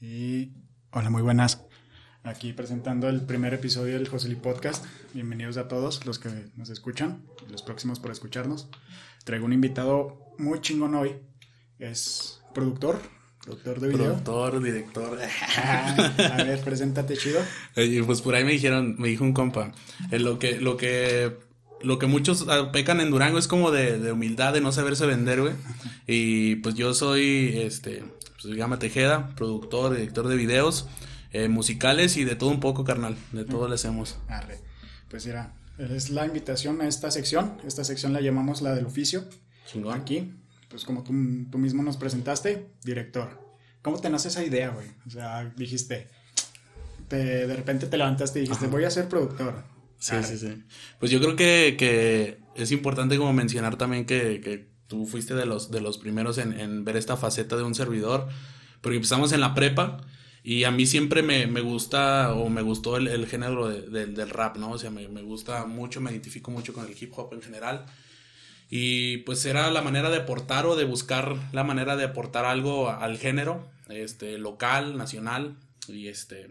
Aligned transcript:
Y 0.00 0.52
hola, 0.92 1.10
muy 1.10 1.20
buenas. 1.20 1.60
Aquí 2.22 2.54
presentando 2.54 3.10
el 3.10 3.20
primer 3.20 3.52
episodio 3.52 3.98
del 3.98 4.08
Joseli 4.08 4.34
Podcast. 4.34 4.86
Bienvenidos 5.12 5.58
a 5.58 5.68
todos 5.68 6.06
los 6.06 6.18
que 6.18 6.30
nos 6.56 6.70
escuchan 6.70 7.22
y 7.46 7.52
los 7.52 7.62
próximos 7.62 8.00
por 8.00 8.10
escucharnos. 8.10 8.70
Traigo 9.24 9.44
un 9.44 9.52
invitado 9.52 10.32
muy 10.38 10.62
chingón 10.62 10.94
hoy. 10.94 11.16
Es 11.78 12.40
productor, 12.54 12.98
productor 13.44 13.80
de 13.80 13.88
video. 13.88 14.06
Productor, 14.06 14.62
director. 14.62 15.18
Ah, 15.58 16.14
a 16.32 16.44
ver, 16.44 16.60
preséntate 16.60 17.18
chido. 17.18 17.42
Oye, 17.76 18.02
pues 18.02 18.22
por 18.22 18.34
ahí 18.34 18.44
me 18.44 18.52
dijeron, 18.52 18.96
me 18.98 19.08
dijo 19.08 19.22
un 19.24 19.34
compa, 19.34 19.72
eh, 20.10 20.18
lo 20.18 20.38
que, 20.38 20.58
lo 20.62 20.78
que, 20.78 21.36
lo 21.82 21.98
que 21.98 22.06
muchos 22.06 22.46
ah, 22.48 22.72
pecan 22.72 23.00
en 23.00 23.10
Durango 23.10 23.38
es 23.38 23.48
como 23.48 23.70
de, 23.70 23.98
de 23.98 24.12
humildad, 24.12 24.54
de 24.54 24.62
no 24.62 24.72
saberse 24.72 25.04
vender, 25.04 25.42
güey. 25.42 25.52
Y 26.06 26.56
pues 26.56 26.74
yo 26.74 26.94
soy, 26.94 27.52
este, 27.56 28.02
pues 28.42 28.56
llama 28.56 28.78
Tejeda, 28.78 29.34
productor, 29.36 29.94
director 29.94 30.28
de 30.28 30.36
videos, 30.36 30.88
eh, 31.32 31.48
musicales 31.48 32.16
y 32.16 32.24
de 32.24 32.36
todo 32.36 32.50
un 32.50 32.60
poco, 32.60 32.84
carnal. 32.84 33.16
De 33.32 33.44
todo 33.44 33.68
le 33.68 33.74
hacemos. 33.74 34.18
Arre. 34.28 34.58
Pues 35.08 35.26
mira, 35.26 35.52
es 35.78 36.10
la 36.10 36.26
invitación 36.26 36.80
a 36.80 36.88
esta 36.88 37.10
sección. 37.10 37.56
Esta 37.66 37.84
sección 37.84 38.12
la 38.12 38.20
llamamos 38.20 38.62
la 38.62 38.74
del 38.74 38.86
oficio. 38.86 39.24
Chingón. 39.66 40.00
Aquí, 40.00 40.32
pues 40.68 40.84
como 40.84 41.02
tú, 41.02 41.12
tú 41.50 41.58
mismo 41.58 41.82
nos 41.82 41.96
presentaste, 41.96 42.68
director. 42.82 43.40
¿Cómo 43.82 43.98
te 44.00 44.10
nace 44.10 44.28
esa 44.28 44.44
idea, 44.44 44.70
güey? 44.70 44.86
O 45.06 45.10
sea, 45.10 45.52
dijiste, 45.56 46.08
te, 47.08 47.46
de 47.46 47.56
repente 47.56 47.86
te 47.86 47.96
levantaste 47.96 48.38
y 48.38 48.42
dijiste, 48.42 48.66
Ajá. 48.66 48.72
voy 48.72 48.84
a 48.84 48.90
ser 48.90 49.08
productor. 49.08 49.64
Sí, 49.98 50.14
Arre. 50.14 50.24
sí, 50.24 50.38
sí. 50.38 50.62
Pues 50.98 51.10
yo 51.10 51.20
creo 51.20 51.36
que, 51.36 51.76
que 51.78 52.38
es 52.54 52.72
importante 52.72 53.16
como 53.16 53.32
mencionar 53.32 53.76
también 53.76 54.06
que, 54.06 54.40
que 54.40 54.69
tú 54.90 55.06
fuiste 55.06 55.34
de 55.34 55.46
los, 55.46 55.70
de 55.70 55.80
los 55.80 55.96
primeros 55.96 56.36
en, 56.38 56.84
ver 56.84 56.96
esta 56.98 57.16
faceta 57.16 57.56
de 57.56 57.62
un 57.62 57.74
servidor, 57.74 58.28
porque 58.82 58.96
empezamos 58.96 59.32
en 59.32 59.40
la 59.40 59.54
prepa 59.54 59.98
y 60.42 60.64
a 60.64 60.70
mí 60.70 60.84
siempre 60.86 61.22
me, 61.22 61.46
me 61.46 61.60
gusta 61.62 62.34
o 62.34 62.50
me 62.50 62.62
gustó 62.62 62.96
el, 62.98 63.26
género 63.26 63.68
de- 63.68 63.82
del- 63.88 64.14
del 64.14 64.28
rap, 64.30 64.56
¿no? 64.58 64.72
O 64.72 64.78
sea, 64.78 64.90
me, 64.90 65.08
me 65.08 65.22
gusta 65.22 65.64
mucho, 65.66 66.00
me 66.02 66.10
identifico 66.10 66.50
mucho 66.50 66.74
con 66.74 66.84
el 66.86 66.96
hip 67.00 67.12
hop 67.16 67.32
en 67.34 67.40
general. 67.42 67.86
Y 68.68 69.18
pues 69.18 69.44
era 69.46 69.70
la 69.70 69.82
manera 69.82 70.10
de 70.10 70.18
aportar 70.18 70.66
o 70.66 70.76
de 70.76 70.84
buscar 70.84 71.36
la 71.52 71.64
manera 71.64 71.96
de 71.96 72.04
aportar 72.04 72.44
algo 72.44 72.88
al 72.90 73.18
género, 73.18 73.68
este, 73.88 74.38
local, 74.38 74.96
nacional, 74.96 75.56
y 75.88 76.06
este, 76.08 76.48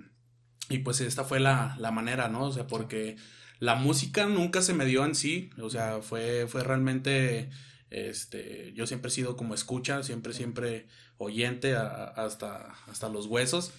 y 0.70 0.80
pues 0.80 1.00
esta 1.02 1.24
fue 1.24 1.40
la, 1.40 1.76
la 1.80 1.92
manera, 1.92 2.28
¿no? 2.28 2.46
O 2.46 2.52
sea, 2.52 2.68
porque 2.68 3.16
la 3.60 3.76
música 3.76 4.26
nunca 4.26 4.62
se 4.62 4.74
me 4.74 4.86
dio 4.86 5.06
en 5.06 5.16
sí, 5.16 5.50
o 5.62 5.70
sea, 5.70 6.02
fue, 6.02 6.46
fue 6.48 6.64
realmente, 6.64 7.50
este, 7.92 8.72
yo 8.76 8.88
siempre 8.88 9.10
he 9.10 9.14
sido 9.14 9.36
como 9.38 9.54
escucha, 9.54 10.04
siempre, 10.04 10.34
siempre 10.34 10.86
oyente 11.18 11.76
a- 11.76 11.82
a- 12.16 12.26
hasta, 12.26 12.74
hasta 12.90 13.10
los 13.10 13.26
huesos, 13.26 13.72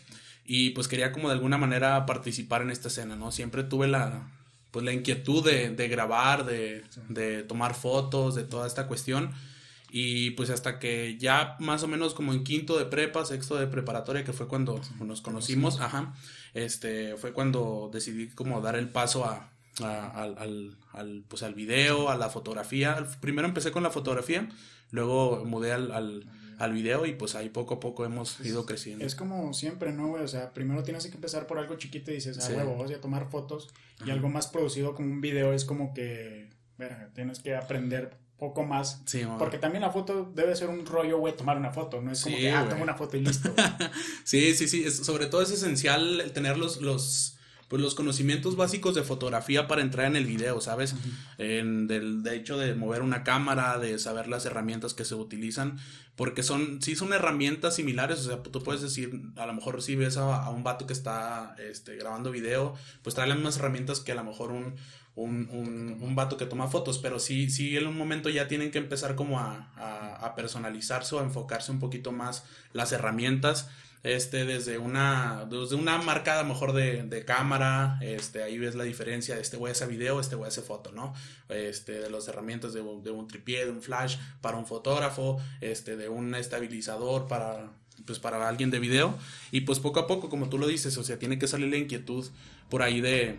y 0.44 0.70
pues 0.70 0.88
quería 0.88 1.12
como 1.12 1.28
de 1.28 1.34
alguna 1.34 1.58
manera 1.58 2.06
participar 2.06 2.62
en 2.62 2.70
esta 2.70 2.88
escena, 2.88 3.16
¿no? 3.16 3.30
Siempre 3.32 3.62
tuve 3.62 3.86
la, 3.88 4.28
pues 4.72 4.84
la 4.84 4.92
inquietud 4.92 5.44
de, 5.44 5.70
de 5.70 5.88
grabar, 5.88 6.44
de, 6.44 6.82
de 7.08 7.42
tomar 7.44 7.74
fotos, 7.74 8.34
de 8.34 8.44
toda 8.44 8.66
esta 8.66 8.86
cuestión. 8.86 9.32
Y 9.92 10.30
pues 10.32 10.50
hasta 10.50 10.78
que 10.78 11.16
ya 11.18 11.56
más 11.58 11.82
o 11.82 11.88
menos 11.88 12.14
como 12.14 12.32
en 12.32 12.44
quinto 12.44 12.78
de 12.78 12.84
prepa, 12.84 13.24
sexto 13.24 13.56
de 13.56 13.66
preparatoria, 13.66 14.22
que 14.24 14.32
fue 14.32 14.46
cuando 14.46 14.80
nos 15.00 15.20
conocimos, 15.20 15.80
ajá, 15.80 16.14
este, 16.54 17.16
fue 17.16 17.32
cuando 17.32 17.90
decidí 17.92 18.28
como 18.28 18.60
dar 18.60 18.76
el 18.76 18.88
paso 18.88 19.24
a, 19.24 19.49
a- 19.82 20.08
al, 20.22 20.36
al, 20.38 20.76
al, 20.92 21.24
pues 21.28 21.42
al 21.42 21.54
video, 21.54 22.10
a 22.10 22.16
la 22.16 22.28
fotografía. 22.30 23.06
Primero 23.20 23.46
empecé 23.48 23.70
con 23.72 23.82
la 23.82 23.90
fotografía, 23.90 24.48
luego 24.90 25.44
mudé 25.44 25.72
al, 25.72 25.92
al, 25.92 26.26
al 26.58 26.72
video 26.72 27.06
y 27.06 27.14
pues 27.14 27.34
ahí 27.34 27.48
poco 27.48 27.74
a 27.74 27.80
poco 27.80 28.04
hemos 28.04 28.40
ido 28.40 28.66
creciendo. 28.66 29.04
Es 29.04 29.14
como 29.14 29.54
siempre, 29.54 29.92
¿no, 29.92 30.08
güey? 30.08 30.22
O 30.24 30.28
sea, 30.28 30.52
primero 30.52 30.82
tienes 30.82 31.06
que 31.06 31.14
empezar 31.14 31.46
por 31.46 31.58
algo 31.58 31.76
chiquito 31.76 32.10
y 32.10 32.14
dices, 32.14 32.38
ah, 32.38 32.42
Sí. 32.42 32.52
huevo, 32.52 32.74
voy 32.74 32.92
a 32.92 33.00
tomar 33.00 33.30
fotos. 33.30 33.68
Y 34.00 34.04
Ajá. 34.04 34.12
algo 34.12 34.28
más 34.28 34.46
producido 34.48 34.94
como 34.94 35.10
un 35.10 35.20
video 35.20 35.52
es 35.52 35.64
como 35.64 35.94
que, 35.94 36.48
verga, 36.78 37.10
tienes 37.14 37.38
que 37.40 37.54
aprender 37.54 38.18
poco 38.38 38.64
más. 38.64 39.02
Sí. 39.04 39.22
Porque 39.38 39.58
también 39.58 39.82
la 39.82 39.90
foto 39.90 40.32
debe 40.34 40.56
ser 40.56 40.68
un 40.70 40.86
rollo, 40.86 41.18
güey, 41.18 41.36
tomar 41.36 41.58
una 41.58 41.72
foto. 41.72 42.00
No 42.00 42.10
es 42.10 42.22
como 42.22 42.36
Sí, 42.36 42.42
que, 42.42 42.50
ah, 42.50 42.66
tomo 42.70 42.82
una 42.82 42.94
foto 42.94 43.16
y 43.18 43.20
listo. 43.20 43.52
Sí, 44.24 44.54
sí, 44.54 44.66
sí. 44.68 44.84
es- 44.84 44.96
sobre 44.98 45.26
todo 45.26 45.42
es 45.42 45.50
esencial 45.50 46.30
tener 46.32 46.56
los, 46.56 46.80
los, 46.80 47.36
pues 47.70 47.80
los 47.80 47.94
conocimientos 47.94 48.56
básicos 48.56 48.96
de 48.96 49.04
fotografía 49.04 49.68
para 49.68 49.80
entrar 49.80 50.06
en 50.06 50.16
el 50.16 50.26
video, 50.26 50.60
¿sabes? 50.60 50.96
En 51.38 51.86
del, 51.86 52.24
de 52.24 52.34
hecho 52.34 52.58
de 52.58 52.74
mover 52.74 53.00
una 53.00 53.22
cámara, 53.22 53.78
de 53.78 53.96
saber 54.00 54.26
las 54.26 54.44
herramientas 54.44 54.92
que 54.92 55.04
se 55.04 55.14
utilizan, 55.14 55.78
porque 56.16 56.42
son, 56.42 56.82
sí 56.82 56.96
son 56.96 57.12
herramientas 57.12 57.76
similares, 57.76 58.18
o 58.18 58.22
sea, 58.24 58.42
tú 58.42 58.60
puedes 58.64 58.82
decir, 58.82 59.22
a 59.36 59.46
lo 59.46 59.54
mejor 59.54 59.82
si 59.82 59.94
ves 59.94 60.16
a, 60.16 60.42
a 60.42 60.50
un 60.50 60.64
vato 60.64 60.88
que 60.88 60.92
está 60.92 61.54
este, 61.60 61.94
grabando 61.94 62.32
video, 62.32 62.74
pues 63.02 63.14
trae 63.14 63.28
las 63.28 63.36
mismas 63.36 63.58
herramientas 63.58 64.00
que 64.00 64.10
a 64.10 64.16
lo 64.16 64.24
mejor 64.24 64.50
un, 64.50 64.74
un, 65.14 65.48
un, 65.52 65.96
un 66.00 66.14
vato 66.16 66.36
que 66.36 66.46
toma 66.46 66.66
fotos, 66.66 66.98
pero 66.98 67.20
sí, 67.20 67.50
sí 67.50 67.76
en 67.76 67.86
un 67.86 67.96
momento 67.96 68.30
ya 68.30 68.48
tienen 68.48 68.72
que 68.72 68.78
empezar 68.78 69.14
como 69.14 69.38
a, 69.38 69.70
a, 69.76 70.16
a 70.26 70.34
personalizarse 70.34 71.14
o 71.14 71.20
a 71.20 71.22
enfocarse 71.22 71.70
un 71.70 71.78
poquito 71.78 72.10
más 72.10 72.42
las 72.72 72.90
herramientas 72.90 73.68
este, 74.02 74.44
desde 74.46 74.78
una, 74.78 75.46
desde 75.50 75.74
una 75.76 75.98
marca 75.98 76.38
a 76.38 76.42
lo 76.42 76.48
mejor 76.48 76.72
de, 76.72 77.02
de 77.02 77.24
cámara, 77.24 77.98
este, 78.00 78.42
ahí 78.42 78.58
ves 78.58 78.74
la 78.74 78.84
diferencia, 78.84 79.38
este 79.38 79.56
güey 79.56 79.72
hace 79.72 79.86
video, 79.86 80.20
este 80.20 80.36
güey 80.36 80.48
hace 80.48 80.62
foto, 80.62 80.90
¿no? 80.92 81.12
Este, 81.48 82.00
de 82.00 82.08
las 82.08 82.26
herramientas 82.28 82.72
de, 82.72 82.80
de 82.80 83.10
un 83.10 83.28
tripié, 83.28 83.66
de 83.66 83.70
un 83.70 83.82
flash 83.82 84.16
para 84.40 84.56
un 84.56 84.66
fotógrafo, 84.66 85.38
este, 85.60 85.96
de 85.96 86.08
un 86.08 86.34
estabilizador 86.34 87.28
para, 87.28 87.70
pues 88.06 88.18
para 88.18 88.48
alguien 88.48 88.70
de 88.70 88.78
video, 88.78 89.18
y 89.50 89.62
pues 89.62 89.78
poco 89.80 90.00
a 90.00 90.06
poco, 90.06 90.30
como 90.30 90.48
tú 90.48 90.56
lo 90.58 90.66
dices, 90.66 90.96
o 90.96 91.04
sea, 91.04 91.18
tiene 91.18 91.38
que 91.38 91.46
salir 91.46 91.68
la 91.68 91.76
inquietud 91.76 92.26
por 92.70 92.82
ahí 92.82 93.02
de, 93.02 93.38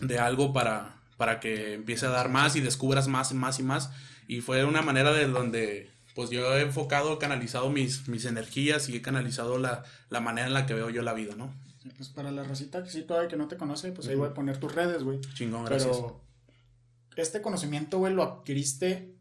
de 0.00 0.18
algo 0.18 0.54
para, 0.54 0.96
para 1.18 1.38
que 1.38 1.74
empiece 1.74 2.06
a 2.06 2.10
dar 2.10 2.30
más 2.30 2.56
y 2.56 2.60
descubras 2.60 3.08
más 3.08 3.30
y 3.30 3.34
más 3.34 3.58
y 3.58 3.62
más, 3.62 3.90
y 4.26 4.40
fue 4.40 4.64
una 4.64 4.80
manera 4.80 5.12
de 5.12 5.26
donde 5.26 5.90
pues 6.14 6.30
yo 6.30 6.54
he 6.56 6.62
enfocado, 6.62 7.18
canalizado 7.18 7.70
mis, 7.70 8.08
mis 8.08 8.24
energías 8.24 8.88
y 8.88 8.96
he 8.96 9.02
canalizado 9.02 9.58
la, 9.58 9.84
la 10.10 10.20
manera 10.20 10.46
en 10.46 10.54
la 10.54 10.66
que 10.66 10.74
veo 10.74 10.90
yo 10.90 11.02
la 11.02 11.14
vida, 11.14 11.34
¿no? 11.36 11.52
pues 11.96 12.10
para 12.10 12.30
la 12.30 12.44
racita 12.44 12.82
que 12.84 12.90
sí 12.90 13.02
todavía 13.02 13.28
que 13.28 13.36
no 13.36 13.48
te 13.48 13.56
conoce, 13.56 13.90
pues 13.92 14.06
ahí 14.08 14.14
voy 14.14 14.28
a 14.28 14.34
poner 14.34 14.58
tus 14.58 14.72
redes, 14.72 15.02
güey. 15.02 15.20
Chingón, 15.34 15.64
gracias. 15.64 15.96
Pero 15.96 17.22
este 17.22 17.42
conocimiento, 17.42 17.98
güey, 17.98 18.14
lo 18.14 18.22
adquiriste 18.22 19.14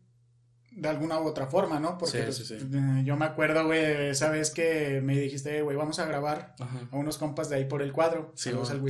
de 0.72 0.88
alguna 0.88 1.20
u 1.20 1.26
otra 1.28 1.48
forma, 1.48 1.80
¿no? 1.80 1.98
Porque 1.98 2.18
Sí, 2.20 2.24
pues, 2.24 2.38
sí, 2.38 2.46
sí. 2.46 2.54
eh, 2.56 3.02
yo 3.04 3.18
me 3.18 3.26
acuerdo, 3.26 3.66
güey, 3.66 4.10
esa 4.10 4.30
vez 4.30 4.52
que 4.52 5.02
me 5.04 5.18
dijiste, 5.20 5.58
"Eh, 5.58 5.62
güey, 5.62 5.76
vamos 5.76 6.00
a 6.00 6.06
grabar 6.06 6.56
Ajá. 6.60 6.88
a 6.92 6.96
unos 6.96 7.18
compas 7.18 7.50
de 7.50 7.58
ahí 7.58 7.66
por 7.66 7.82
el 7.82 7.92
cuadro. 7.92 8.32
Saludos 8.36 8.68
güey. 8.70 8.78
al 8.78 8.82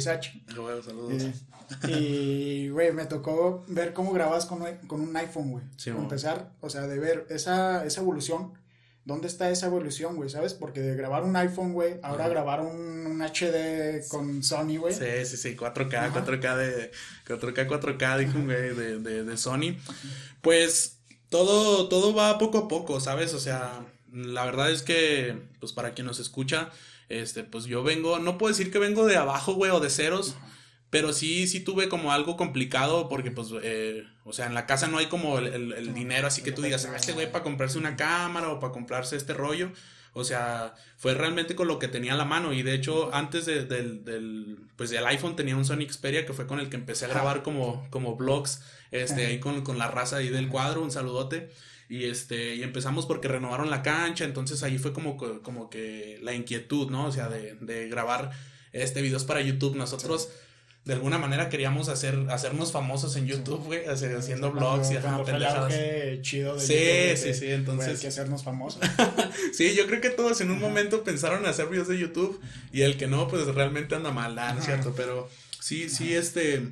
saludos. 0.84 1.24
Eh, 1.24 1.34
y, 1.88 2.70
güey, 2.70 2.92
me 2.92 3.06
tocó 3.06 3.64
ver 3.68 3.94
cómo 3.94 4.14
grababas 4.14 4.46
con, 4.46 4.62
un- 4.62 4.78
con 4.88 5.02
un 5.02 5.16
iPhone, 5.18 5.52
güey. 5.52 5.64
Empezar, 5.86 6.52
o 6.62 6.70
sea, 6.70 6.82
de 6.88 7.00
ver 7.00 7.26
esa, 7.30 7.84
esa 7.86 8.02
evolución. 8.02 8.54
¿Dónde 9.04 9.28
está 9.28 9.50
esa 9.50 9.66
evolución, 9.66 10.16
güey? 10.16 10.30
¿Sabes? 10.30 10.54
Porque 10.54 10.80
de 10.82 10.96
grabar 10.96 11.24
un 11.24 11.36
iPhone, 11.36 11.74
güey, 11.74 11.96
ahora 12.04 12.26
Ajá. 12.26 12.30
grabar 12.34 12.62
un, 12.62 13.08
un 13.08 13.22
HD 13.24 14.08
con 14.10 14.44
Sony, 14.44 14.78
güey. 14.78 14.94
Sí, 14.94 15.06
sí, 15.26 15.38
sí, 15.38 15.56
4K, 15.56 15.96
Ajá. 15.96 16.14
4K 16.24 16.56
de 16.58 16.92
4K, 17.26 17.68
4K, 17.68 18.18
dijo 18.20 18.40
güey 18.44 18.76
de, 18.76 19.00
de, 19.00 19.24
de 19.24 19.38
Sony. 19.38 19.76
Pues 20.42 21.01
todo, 21.32 21.88
todo 21.90 22.14
va 22.14 22.38
poco 22.38 22.60
a 22.60 22.68
poco, 22.68 23.00
¿sabes? 23.00 23.34
O 23.34 23.40
sea, 23.40 23.88
la 24.14 24.46
verdad 24.46 24.70
es 24.70 24.84
que, 24.84 25.36
pues 25.60 25.74
para 25.74 25.94
quien 25.94 26.06
nos 26.06 26.20
escucha, 26.20 26.70
este, 27.10 27.44
pues 27.44 27.66
yo 27.66 27.82
vengo, 27.84 28.20
no 28.20 28.38
puedo 28.38 28.54
decir 28.54 28.72
que 28.72 28.80
vengo 28.80 29.06
de 29.08 29.16
abajo, 29.18 29.54
güey, 29.54 29.72
o 29.72 29.80
de 29.80 29.90
ceros, 29.90 30.36
pero 30.90 31.14
sí, 31.14 31.48
sí 31.48 31.62
tuve 31.62 31.88
como 31.90 32.12
algo 32.12 32.36
complicado 32.36 33.08
porque, 33.10 33.32
pues, 33.32 33.48
eh, 33.64 34.04
o 34.26 34.34
sea, 34.34 34.46
en 34.48 34.54
la 34.54 34.66
casa 34.66 34.88
no 34.88 34.98
hay 34.98 35.06
como 35.08 35.40
el, 35.40 35.48
el- 35.48 35.72
el 35.74 35.94
dinero, 35.94 36.28
así 36.28 36.42
que 36.44 36.52
tú 36.52 36.62
digas, 36.62 36.86
ah, 36.86 36.96
este 36.98 37.14
güey 37.14 37.32
para 37.32 37.44
comprarse 37.46 37.78
una 37.78 37.96
cámara 37.96 38.50
o 38.50 38.60
para 38.60 38.74
comprarse 38.74 39.16
este 39.16 39.34
rollo. 39.34 39.72
O 40.14 40.24
sea, 40.26 40.76
fue 40.98 41.14
realmente 41.14 41.56
con 41.56 41.68
lo 41.68 41.80
que 41.80 41.88
tenía 41.88 42.14
a 42.14 42.18
la 42.18 42.26
mano. 42.26 42.54
Y 42.54 42.64
de 42.64 42.74
hecho, 42.74 43.14
antes 43.14 43.46
de- 43.46 43.66
del, 43.66 44.04
del, 44.04 44.58
pues 44.76 44.90
del 44.90 45.06
iPhone 45.06 45.36
tenía 45.36 45.56
un 45.56 45.64
Sony 45.66 45.88
Xperia 45.90 46.26
que 46.26 46.34
fue 46.34 46.48
con 46.48 46.60
el 46.60 46.70
que 46.70 46.76
empecé 46.76 47.06
a 47.06 47.10
grabar 47.10 47.44
como, 47.44 47.88
como 47.92 48.16
vlogs, 48.18 48.62
este, 48.92 49.26
ahí 49.28 49.40
con, 49.40 49.62
con 49.64 49.78
la 49.78 49.88
raza 49.90 50.18
ahí 50.18 50.30
del 50.30 50.50
cuadro, 50.50 50.82
un 50.82 50.92
saludote. 50.92 51.50
Y 51.88 52.06
este, 52.06 52.56
y 52.56 52.64
empezamos 52.64 53.06
porque 53.06 53.28
renovaron 53.28 53.70
la 53.70 53.82
cancha, 53.84 54.24
entonces 54.26 54.64
ahí 54.64 54.78
fue 54.78 54.94
como, 54.94 55.18
que- 55.18 55.42
como 55.42 55.70
que 55.70 56.20
la 56.22 56.34
inquietud, 56.34 56.90
¿no? 56.90 57.06
O 57.06 57.12
sea, 57.12 57.30
de, 57.30 57.56
de 57.62 57.88
grabar 57.90 58.32
este 58.74 59.02
videos 59.02 59.24
para 59.26 59.42
YouTube. 59.42 59.76
Nosotros 59.76 60.30
de 60.86 60.94
alguna 60.94 61.20
manera 61.20 61.48
queríamos 61.50 61.90
hacer, 61.90 62.18
hacernos 62.30 62.72
famosos 62.72 63.16
en 63.16 63.28
YouTube, 63.28 63.64
güey, 63.66 63.86
haciendo 63.86 64.52
vlogs 64.52 64.90
y 64.92 64.96
el 64.96 65.04
pendejadas. 65.26 65.74
chido 66.22 66.56
de 66.56 66.62
Sí, 66.62 66.74
YouTube, 66.74 67.18
sí, 67.18 67.24
que, 67.26 67.34
sí, 67.36 67.52
entonces- 67.52 67.90
hay 67.90 67.98
que 67.98 68.08
hacernos 68.08 68.44
famosos. 68.44 68.82
Sí, 69.54 69.76
yo 69.76 69.86
creo 69.88 70.02
que 70.02 70.10
todos 70.10 70.40
en 70.42 70.50
un 70.52 70.60
momento 70.60 71.04
pensaron 71.04 71.40
en 71.44 71.46
hacer 71.50 71.68
videos 71.68 71.88
de 71.88 71.98
YouTube 72.00 72.40
y 72.72 72.82
el 72.82 72.98
que 72.98 73.08
no, 73.08 73.28
pues 73.28 73.46
realmente 73.48 73.96
anda 73.96 74.12
mal, 74.12 74.36
¿no 74.36 74.60
es 74.60 74.66
cierto? 74.66 74.94
Pero 74.96 75.30
sí, 75.60 75.90
sí, 75.90 76.14
este, 76.14 76.68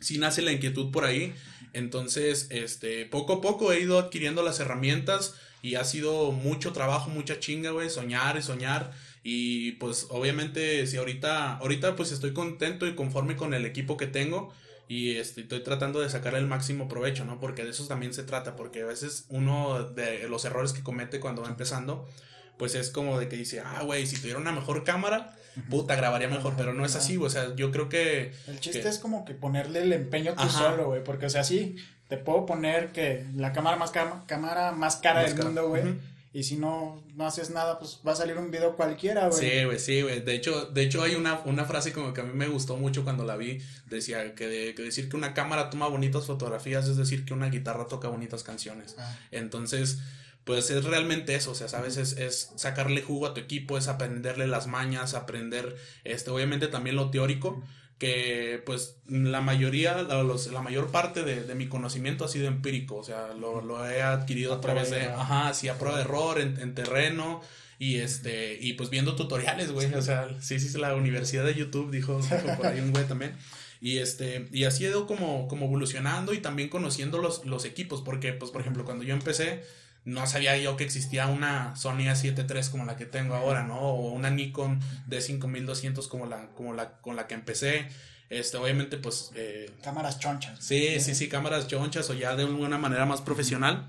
sí 0.00 0.18
nace 0.18 0.42
la 0.42 0.52
inquietud 0.52 0.90
por 0.92 1.04
ahí. 1.04 1.34
Entonces, 1.72 2.46
este, 2.50 3.06
poco 3.06 3.34
a 3.34 3.40
poco 3.40 3.72
he 3.72 3.80
ido 3.80 3.98
adquiriendo 3.98 4.42
las 4.42 4.60
herramientas 4.60 5.34
y 5.62 5.74
ha 5.76 5.84
sido 5.84 6.30
mucho 6.32 6.72
trabajo, 6.72 7.10
mucha 7.10 7.38
chinga, 7.38 7.70
güey, 7.70 7.90
soñar 7.90 8.36
y 8.36 8.42
soñar 8.42 8.92
Y 9.22 9.72
pues 9.72 10.06
obviamente 10.10 10.86
si 10.86 10.96
ahorita, 10.96 11.56
ahorita 11.58 11.96
pues 11.96 12.12
estoy 12.12 12.32
contento 12.32 12.86
y 12.86 12.94
conforme 12.94 13.36
con 13.36 13.52
el 13.52 13.66
equipo 13.66 13.96
que 13.96 14.06
tengo 14.06 14.52
y 14.90 15.18
este, 15.18 15.42
estoy 15.42 15.62
tratando 15.62 16.00
de 16.00 16.10
sacar 16.10 16.34
el 16.34 16.48
máximo 16.48 16.88
provecho, 16.88 17.24
¿no? 17.24 17.38
Porque 17.38 17.62
de 17.62 17.70
eso 17.70 17.86
también 17.86 18.12
se 18.12 18.24
trata, 18.24 18.56
porque 18.56 18.82
a 18.82 18.86
veces 18.86 19.24
uno 19.28 19.84
de 19.84 20.28
los 20.28 20.44
errores 20.44 20.72
que 20.72 20.82
comete 20.82 21.20
cuando 21.20 21.42
va 21.42 21.48
empezando, 21.48 22.08
pues 22.56 22.74
es 22.74 22.90
como 22.90 23.20
de 23.20 23.28
que 23.28 23.36
dice, 23.36 23.60
ah, 23.60 23.82
güey, 23.84 24.04
si 24.06 24.16
tuviera 24.16 24.40
una 24.40 24.50
mejor 24.50 24.82
cámara, 24.82 25.36
puta, 25.68 25.94
grabaría 25.94 26.26
mejor, 26.26 26.54
pero 26.56 26.74
no 26.74 26.84
es 26.84 26.96
así, 26.96 27.16
o 27.16 27.30
sea, 27.30 27.54
yo 27.54 27.70
creo 27.70 27.88
que... 27.88 28.32
El 28.48 28.58
chiste 28.58 28.88
es 28.88 28.98
como 28.98 29.24
que 29.24 29.34
ponerle 29.34 29.82
el 29.82 29.92
empeño 29.92 30.34
tú 30.34 30.48
solo, 30.48 30.86
güey, 30.86 31.04
porque, 31.04 31.26
o 31.26 31.30
sea, 31.30 31.44
sí, 31.44 31.76
te 32.08 32.16
puedo 32.16 32.44
poner 32.44 32.90
que 32.90 33.24
la 33.36 33.52
cámara 33.52 33.76
más, 33.76 33.92
cámara 34.26 34.72
más 34.72 34.96
cara 34.96 35.22
del 35.22 35.36
mundo, 35.36 35.68
güey. 35.68 35.84
Y 36.32 36.44
si 36.44 36.56
no, 36.56 37.02
no 37.16 37.26
haces 37.26 37.50
nada, 37.50 37.78
pues 37.80 38.00
va 38.06 38.12
a 38.12 38.16
salir 38.16 38.38
un 38.38 38.52
video 38.52 38.76
cualquiera, 38.76 39.28
güey. 39.28 39.40
Sí, 39.40 39.64
güey, 39.64 39.78
sí, 39.80 40.02
güey. 40.02 40.20
De 40.20 40.34
hecho, 40.34 40.66
de 40.66 40.82
hecho 40.82 41.02
hay 41.02 41.16
una, 41.16 41.40
una 41.44 41.64
frase 41.64 41.92
como 41.92 42.14
que 42.14 42.20
a 42.20 42.24
mí 42.24 42.32
me 42.32 42.46
gustó 42.46 42.76
mucho 42.76 43.02
cuando 43.02 43.24
la 43.24 43.36
vi. 43.36 43.60
Decía 43.86 44.36
que, 44.36 44.46
de, 44.46 44.74
que 44.76 44.82
decir 44.82 45.08
que 45.08 45.16
una 45.16 45.34
cámara 45.34 45.70
toma 45.70 45.88
bonitas 45.88 46.26
fotografías 46.26 46.86
es 46.86 46.96
decir 46.96 47.24
que 47.24 47.34
una 47.34 47.50
guitarra 47.50 47.88
toca 47.88 48.06
bonitas 48.06 48.44
canciones. 48.44 48.94
Ah. 48.96 49.18
Entonces, 49.32 49.98
pues 50.44 50.70
es 50.70 50.84
realmente 50.84 51.34
eso, 51.34 51.50
o 51.50 51.54
sea, 51.54 51.68
sabes, 51.68 51.96
es, 51.96 52.16
es, 52.16 52.52
sacarle 52.56 53.02
jugo 53.02 53.26
a 53.26 53.34
tu 53.34 53.40
equipo, 53.40 53.76
es 53.76 53.88
aprenderle 53.88 54.46
las 54.46 54.66
mañas, 54.66 55.14
aprender, 55.14 55.76
este, 56.04 56.30
obviamente 56.30 56.68
también 56.68 56.96
lo 56.96 57.10
teórico, 57.10 57.62
que 58.00 58.62
pues 58.64 58.96
la 59.06 59.42
mayoría, 59.42 60.02
la, 60.02 60.24
la 60.24 60.62
mayor 60.62 60.90
parte 60.90 61.22
de, 61.22 61.54
mi 61.54 61.68
conocimiento 61.68 62.24
ha 62.24 62.28
sido 62.28 62.48
empírico, 62.48 62.96
o 62.96 63.04
sea, 63.04 63.34
lo, 63.34 63.86
he 63.88 64.00
adquirido 64.00 64.54
a, 64.54 64.60
través 64.62 64.90
de, 64.90 65.02
ajá, 65.02 65.52
sí, 65.52 65.68
a 65.68 65.78
prueba 65.78 65.98
de 65.98 66.04
error, 66.04 66.40
en, 66.40 66.74
terreno, 66.74 67.42
y 67.78 67.96
este, 67.96 68.56
y 68.58 68.72
pues 68.72 68.88
viendo 68.88 69.16
tutoriales, 69.16 69.70
güey, 69.70 69.92
o 69.92 70.00
sea, 70.00 70.28
sí, 70.40 70.58
sí, 70.58 70.78
la 70.78 70.94
universidad 70.94 71.44
de 71.44 71.54
YouTube 71.54 71.90
dijo, 71.90 72.18
por 72.56 72.66
ahí 72.66 72.80
un 72.80 72.90
güey 72.90 73.04
también. 73.04 73.36
Y 73.82 73.98
este, 73.98 74.48
y 74.50 74.64
así 74.64 74.86
he 74.86 74.88
ido 74.88 75.06
como, 75.06 75.46
como 75.46 75.66
evolucionando 75.66 76.32
y 76.32 76.38
también 76.38 76.70
conociendo 76.70 77.18
los, 77.18 77.44
los 77.44 77.66
equipos, 77.66 78.00
porque, 78.00 78.32
pues, 78.32 78.50
por 78.50 78.62
ejemplo, 78.62 78.86
cuando 78.86 79.04
yo 79.04 79.12
empecé, 79.12 79.62
no 80.10 80.26
sabía 80.26 80.56
yo 80.56 80.76
que 80.76 80.84
existía 80.84 81.26
una 81.26 81.76
Sony 81.76 82.08
A7 82.08 82.52
III 82.52 82.70
como 82.70 82.84
la 82.84 82.96
que 82.96 83.06
tengo 83.06 83.34
ahora, 83.34 83.62
¿no? 83.62 83.78
O 83.78 84.10
una 84.10 84.30
Nikon 84.30 84.80
D5200 85.08 86.08
como 86.08 86.26
la, 86.26 86.48
como 86.48 86.74
la, 86.74 87.00
con 87.00 87.16
la 87.16 87.26
que 87.26 87.34
empecé. 87.34 87.86
Este, 88.28 88.56
obviamente, 88.56 88.96
pues... 88.96 89.30
Eh, 89.34 89.70
cámaras 89.82 90.18
chonchas. 90.18 90.58
Sí, 90.60 91.00
sí, 91.00 91.14
sí, 91.14 91.28
cámaras 91.28 91.68
chonchas 91.68 92.10
o 92.10 92.14
ya 92.14 92.36
de 92.36 92.44
una 92.44 92.78
manera 92.78 93.06
más 93.06 93.20
profesional. 93.20 93.88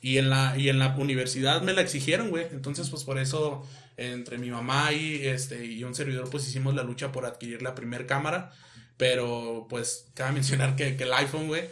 Y 0.00 0.18
en 0.18 0.30
la, 0.30 0.56
y 0.58 0.68
en 0.68 0.78
la 0.78 0.94
universidad 0.96 1.62
me 1.62 1.72
la 1.72 1.80
exigieron, 1.80 2.30
güey. 2.30 2.46
Entonces, 2.52 2.90
pues 2.90 3.04
por 3.04 3.18
eso, 3.18 3.66
entre 3.96 4.36
mi 4.38 4.50
mamá 4.50 4.92
y, 4.92 5.26
este, 5.26 5.64
y 5.64 5.84
un 5.84 5.94
servidor, 5.94 6.28
pues 6.28 6.46
hicimos 6.48 6.74
la 6.74 6.82
lucha 6.82 7.12
por 7.12 7.24
adquirir 7.24 7.62
la 7.62 7.74
primera 7.74 8.06
cámara. 8.06 8.52
Pero, 8.96 9.66
pues, 9.68 10.06
cabe 10.14 10.32
mencionar 10.32 10.76
que, 10.76 10.96
que 10.96 11.04
el 11.04 11.12
iPhone, 11.12 11.48
güey, 11.48 11.68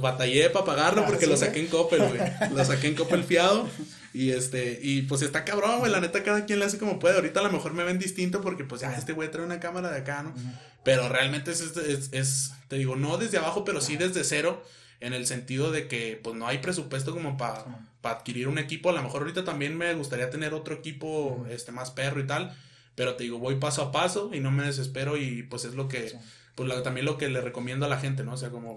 batallé 0.00 0.50
para 0.50 0.64
pagarlo 0.64 1.06
porque 1.06 1.26
lo 1.26 1.36
saqué 1.36 1.60
en 1.60 1.66
Coppel, 1.68 2.02
güey. 2.02 2.20
Lo 2.54 2.64
saqué 2.64 2.88
en 2.88 2.94
Coppel 2.94 3.24
fiado. 3.24 3.68
Y 4.14 4.30
este, 4.30 4.80
y 4.82 5.02
pues 5.02 5.22
está 5.22 5.44
cabrón, 5.44 5.80
güey. 5.80 5.92
La 5.92 6.00
neta, 6.00 6.22
cada 6.22 6.44
quien 6.46 6.58
le 6.58 6.64
hace 6.64 6.78
como 6.78 6.98
puede. 6.98 7.16
Ahorita 7.16 7.40
a 7.40 7.44
lo 7.44 7.52
mejor 7.52 7.74
me 7.74 7.84
ven 7.84 7.98
distinto 7.98 8.40
porque, 8.40 8.64
pues, 8.64 8.80
ya 8.80 8.92
este 8.94 9.12
güey 9.12 9.30
trae 9.30 9.44
una 9.44 9.60
cámara 9.60 9.90
de 9.90 9.98
acá, 9.98 10.22
¿no? 10.22 10.34
Pero 10.82 11.08
realmente 11.08 11.50
es, 11.52 11.60
es, 11.60 12.08
es, 12.12 12.52
te 12.68 12.76
digo, 12.76 12.96
no 12.96 13.18
desde 13.18 13.38
abajo, 13.38 13.64
pero 13.64 13.80
sí 13.80 13.96
desde 13.96 14.24
cero. 14.24 14.64
En 15.00 15.12
el 15.12 15.26
sentido 15.26 15.70
de 15.70 15.86
que, 15.86 16.18
pues, 16.20 16.34
no 16.34 16.48
hay 16.48 16.58
presupuesto 16.58 17.12
como 17.12 17.36
para 17.36 17.64
adquirir 18.02 18.48
un 18.48 18.58
equipo. 18.58 18.90
A 18.90 18.92
lo 18.92 19.02
mejor 19.02 19.22
ahorita 19.22 19.44
también 19.44 19.76
me 19.76 19.94
gustaría 19.94 20.30
tener 20.30 20.54
otro 20.54 20.74
equipo, 20.74 21.46
este, 21.50 21.70
más 21.70 21.92
perro 21.92 22.20
y 22.20 22.26
tal 22.26 22.56
pero 22.98 23.14
te 23.14 23.22
digo, 23.22 23.38
voy 23.38 23.54
paso 23.54 23.80
a 23.80 23.92
paso 23.92 24.30
y 24.34 24.40
no 24.40 24.50
me 24.50 24.64
desespero 24.64 25.16
y 25.16 25.44
pues 25.44 25.64
es 25.64 25.74
lo 25.74 25.86
que, 25.86 26.18
pues 26.56 26.82
también 26.82 27.06
lo 27.06 27.16
que 27.16 27.28
le 27.28 27.40
recomiendo 27.40 27.86
a 27.86 27.88
la 27.88 28.00
gente, 28.00 28.24
¿no? 28.24 28.32
O 28.32 28.36
sea, 28.36 28.50
como 28.50 28.74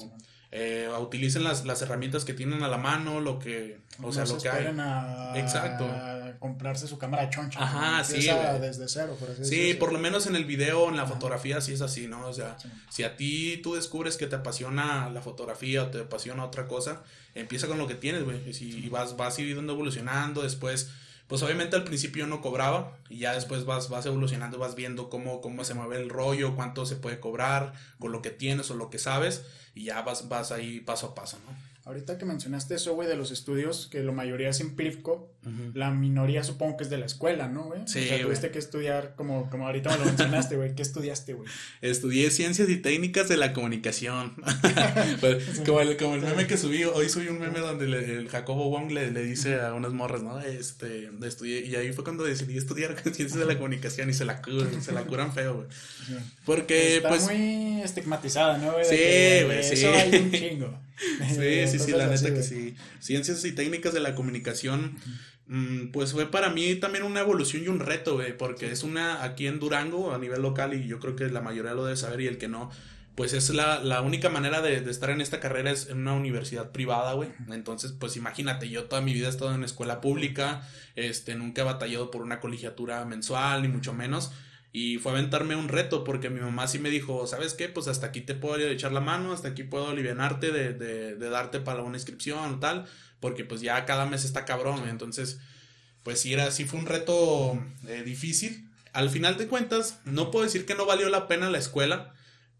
eh, 0.51 0.87
utilicen 0.99 1.43
las, 1.43 1.65
las, 1.65 1.81
herramientas 1.81 2.23
que 2.23 2.35
tienen 2.35 2.61
a 2.61 2.67
la 2.67 2.77
mano, 2.77 3.19
lo 3.19 3.39
que, 3.39 3.79
o 3.99 4.13
sea, 4.13 4.25
lo 4.25 4.37
que 4.37 4.47
hay. 4.47 4.67
A, 4.77 5.33
Exacto. 5.37 5.89
comprarse 6.37 6.87
su 6.87 6.99
cámara 6.99 7.31
choncha. 7.31 7.63
Ajá, 7.63 8.03
sí. 8.03 8.29
Desde 8.61 8.87
cero, 8.87 9.17
por 9.19 9.31
así 9.31 9.43
Sí, 9.43 9.73
por 9.73 9.91
lo 9.91 9.97
menos 9.97 10.27
en 10.27 10.35
el 10.35 10.45
video, 10.45 10.89
en 10.89 10.97
la 10.97 11.07
fotografía, 11.07 11.59
sí 11.59 11.73
es 11.73 11.81
así, 11.81 12.07
¿no? 12.07 12.27
O 12.27 12.33
sea, 12.33 12.57
si 12.91 13.01
a 13.01 13.17
ti 13.17 13.59
tú 13.63 13.73
descubres 13.73 14.17
que 14.17 14.27
te 14.27 14.35
apasiona 14.35 15.09
la 15.09 15.21
fotografía 15.23 15.81
o 15.81 15.87
te 15.87 16.01
apasiona 16.01 16.45
otra 16.45 16.67
cosa, 16.67 17.01
empieza 17.33 17.65
con 17.65 17.79
lo 17.79 17.87
que 17.87 17.95
tienes, 17.95 18.23
güey. 18.23 18.47
Y, 18.47 18.53
si, 18.53 18.87
vas, 18.87 19.17
vas 19.17 19.39
a 19.39 19.41
ir 19.41 19.57
evolucionando, 19.57 20.43
después 20.43 20.91
pues 21.31 21.43
obviamente 21.43 21.77
al 21.77 21.85
principio 21.85 22.27
no 22.27 22.41
cobraba 22.41 22.97
y 23.07 23.19
ya 23.19 23.33
después 23.33 23.63
vas, 23.63 23.87
vas 23.87 24.05
evolucionando, 24.05 24.59
vas 24.59 24.75
viendo 24.75 25.09
cómo, 25.09 25.39
cómo 25.39 25.63
se 25.63 25.73
mueve 25.73 25.95
el 25.95 26.09
rollo, 26.09 26.57
cuánto 26.57 26.85
se 26.85 26.97
puede 26.97 27.21
cobrar 27.21 27.71
con 27.99 28.11
lo 28.11 28.21
que 28.21 28.31
tienes 28.31 28.69
o 28.69 28.75
lo 28.75 28.89
que 28.89 28.99
sabes 28.99 29.45
y 29.73 29.85
ya 29.85 30.01
vas, 30.01 30.27
vas 30.27 30.51
ahí 30.51 30.81
paso 30.81 31.07
a 31.07 31.15
paso, 31.15 31.37
¿no? 31.47 31.55
Ahorita 31.85 32.17
que 32.17 32.25
mencionaste 32.25 32.75
eso, 32.75 32.95
güey, 32.95 33.07
de 33.07 33.15
los 33.15 33.31
estudios, 33.31 33.87
que 33.87 34.03
la 34.03 34.11
mayoría 34.11 34.49
es 34.49 34.59
la 35.73 35.89
minoría 35.89 36.43
supongo 36.43 36.77
que 36.77 36.83
es 36.83 36.89
de 36.89 36.97
la 36.97 37.07
escuela, 37.07 37.47
¿no, 37.47 37.63
güey? 37.63 37.81
Sí, 37.85 37.99
o 37.99 38.03
sea, 38.03 38.21
tuviste 38.21 38.51
que 38.51 38.59
estudiar, 38.59 39.15
como, 39.15 39.49
como 39.49 39.65
ahorita 39.65 39.89
me 39.89 39.97
lo 39.97 40.05
mencionaste, 40.05 40.55
güey. 40.55 40.75
¿Qué 40.75 40.83
estudiaste, 40.83 41.33
güey? 41.33 41.49
Estudié 41.81 42.29
Ciencias 42.29 42.69
y 42.69 42.77
Técnicas 42.77 43.27
de 43.27 43.37
la 43.37 43.53
Comunicación. 43.53 44.35
Pues, 45.19 45.61
como, 45.65 45.81
el, 45.81 45.97
como 45.97 46.15
el 46.15 46.21
meme 46.21 46.47
que 46.47 46.57
subí, 46.57 46.83
hoy 46.83 47.09
subí 47.09 47.27
un 47.27 47.39
meme 47.39 47.59
donde 47.59 47.85
el 47.85 48.27
Jacobo 48.29 48.69
Wong 48.69 48.91
le, 48.91 49.11
le, 49.11 49.23
dice 49.23 49.59
a 49.59 49.73
unas 49.73 49.93
morras, 49.93 50.23
¿no? 50.23 50.39
Este, 50.39 51.09
estudié, 51.23 51.65
y 51.65 51.75
ahí 51.75 51.91
fue 51.93 52.03
cuando 52.03 52.23
decidí 52.23 52.57
estudiar 52.57 52.95
Ciencias 53.03 53.35
de 53.35 53.45
la 53.45 53.55
Comunicación 53.55 54.09
y 54.09 54.13
se 54.13 54.25
la 54.25 54.41
curan, 54.41 54.81
se 54.81 54.91
la 54.91 55.03
curan 55.03 55.33
feo, 55.33 55.55
güey. 55.55 55.67
Porque, 56.45 56.97
Está 56.97 57.09
pues... 57.09 57.23
muy 57.23 57.81
estigmatizada, 57.81 58.57
¿no, 58.57 58.73
güey? 58.73 58.85
Sí, 58.85 59.45
güey, 59.45 59.63
sí. 59.63 59.73
Eso 59.73 59.93
hay 59.93 60.15
un 60.15 60.31
chingo. 60.31 60.79
Sí, 61.29 61.67
sí, 61.67 61.79
sí, 61.79 61.91
la 61.91 62.07
neta 62.07 62.33
que 62.33 62.43
sí. 62.43 62.75
Ciencias 62.99 63.43
y 63.45 63.51
técnicas 63.53 63.93
de 63.93 63.99
la 63.99 64.15
comunicación, 64.15 64.97
pues 65.91 66.13
fue 66.13 66.31
para 66.31 66.49
mí 66.49 66.75
también 66.75 67.03
una 67.03 67.19
evolución 67.19 67.63
y 67.63 67.67
un 67.67 67.79
reto, 67.79 68.15
güey, 68.15 68.37
porque 68.37 68.71
es 68.71 68.83
una 68.83 69.23
aquí 69.23 69.47
en 69.47 69.59
Durango 69.59 70.13
a 70.13 70.17
nivel 70.17 70.41
local 70.41 70.73
y 70.73 70.87
yo 70.87 70.99
creo 70.99 71.15
que 71.15 71.29
la 71.29 71.41
mayoría 71.41 71.73
lo 71.73 71.83
debe 71.83 71.97
saber 71.97 72.21
y 72.21 72.27
el 72.27 72.37
que 72.37 72.47
no, 72.47 72.69
pues 73.15 73.33
es 73.33 73.49
la, 73.49 74.01
única 74.01 74.29
manera 74.29 74.61
de, 74.61 74.77
estar 74.89 75.09
en 75.09 75.19
esta 75.19 75.41
carrera 75.41 75.71
es 75.71 75.89
en 75.89 75.99
una 75.99 76.13
universidad 76.13 76.71
privada, 76.71 77.13
güey. 77.13 77.29
Entonces, 77.51 77.91
pues 77.91 78.15
imagínate, 78.15 78.69
yo 78.69 78.85
toda 78.85 79.01
mi 79.01 79.13
vida 79.13 79.27
he 79.27 79.29
estado 79.29 79.53
en 79.53 79.63
escuela 79.65 79.99
pública, 79.99 80.65
este, 80.95 81.35
nunca 81.35 81.61
he 81.61 81.65
batallado 81.65 82.11
por 82.11 82.21
una 82.21 82.39
colegiatura 82.39 83.03
mensual, 83.03 83.61
ni 83.63 83.67
mucho 83.67 83.93
menos. 83.93 84.31
Y 84.73 84.99
fue 84.99 85.11
aventarme 85.11 85.57
un 85.57 85.67
reto 85.67 86.05
porque 86.05 86.29
mi 86.29 86.39
mamá 86.39 86.65
sí 86.67 86.79
me 86.79 86.89
dijo, 86.89 87.27
¿sabes 87.27 87.53
qué? 87.53 87.67
Pues 87.67 87.89
hasta 87.89 88.07
aquí 88.07 88.21
te 88.21 88.35
puedo 88.35 88.57
echar 88.57 88.93
la 88.93 89.01
mano, 89.01 89.33
hasta 89.33 89.49
aquí 89.49 89.63
puedo 89.63 89.89
alivianarte 89.89 90.53
de, 90.53 90.73
de, 90.73 91.15
de 91.15 91.29
darte 91.29 91.59
para 91.59 91.83
una 91.83 91.97
inscripción 91.97 92.53
o 92.53 92.59
tal, 92.59 92.85
porque 93.21 93.45
pues 93.45 93.61
ya 93.61 93.85
cada 93.85 94.05
mes 94.05 94.25
está 94.25 94.43
cabrón. 94.43 94.89
Entonces, 94.89 95.39
pues 96.03 96.19
sí, 96.19 96.33
era, 96.33 96.51
sí 96.51 96.65
fue 96.65 96.79
un 96.79 96.87
reto 96.87 97.57
eh, 97.87 98.03
difícil. 98.03 98.67
Al 98.91 99.09
final 99.09 99.37
de 99.37 99.47
cuentas, 99.47 99.99
no 100.03 100.31
puedo 100.31 100.43
decir 100.43 100.65
que 100.65 100.75
no 100.75 100.85
valió 100.85 101.07
la 101.07 101.29
pena 101.29 101.49
la 101.49 101.59
escuela, 101.59 102.13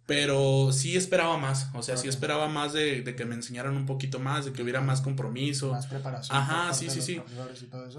pero 0.06 0.72
sí 0.72 0.98
esperaba 0.98 1.38
más, 1.38 1.70
o 1.74 1.84
sea, 1.84 1.96
sí 1.96 2.08
esperaba 2.08 2.48
más 2.48 2.74
de, 2.74 3.02
de, 3.02 3.16
que 3.16 3.26
me 3.26 3.36
enseñaran 3.36 3.76
un 3.76 3.86
poquito 3.86 4.20
más, 4.20 4.46
de 4.46 4.54
que 4.54 4.62
hubiera 4.62 4.82
más 4.82 5.02
compromiso. 5.02 5.72
Más 5.72 5.88
preparación. 5.88 6.38
Ajá, 6.38 6.74
sí, 6.74 6.90
sí, 6.90 7.02
sí. 7.02 7.22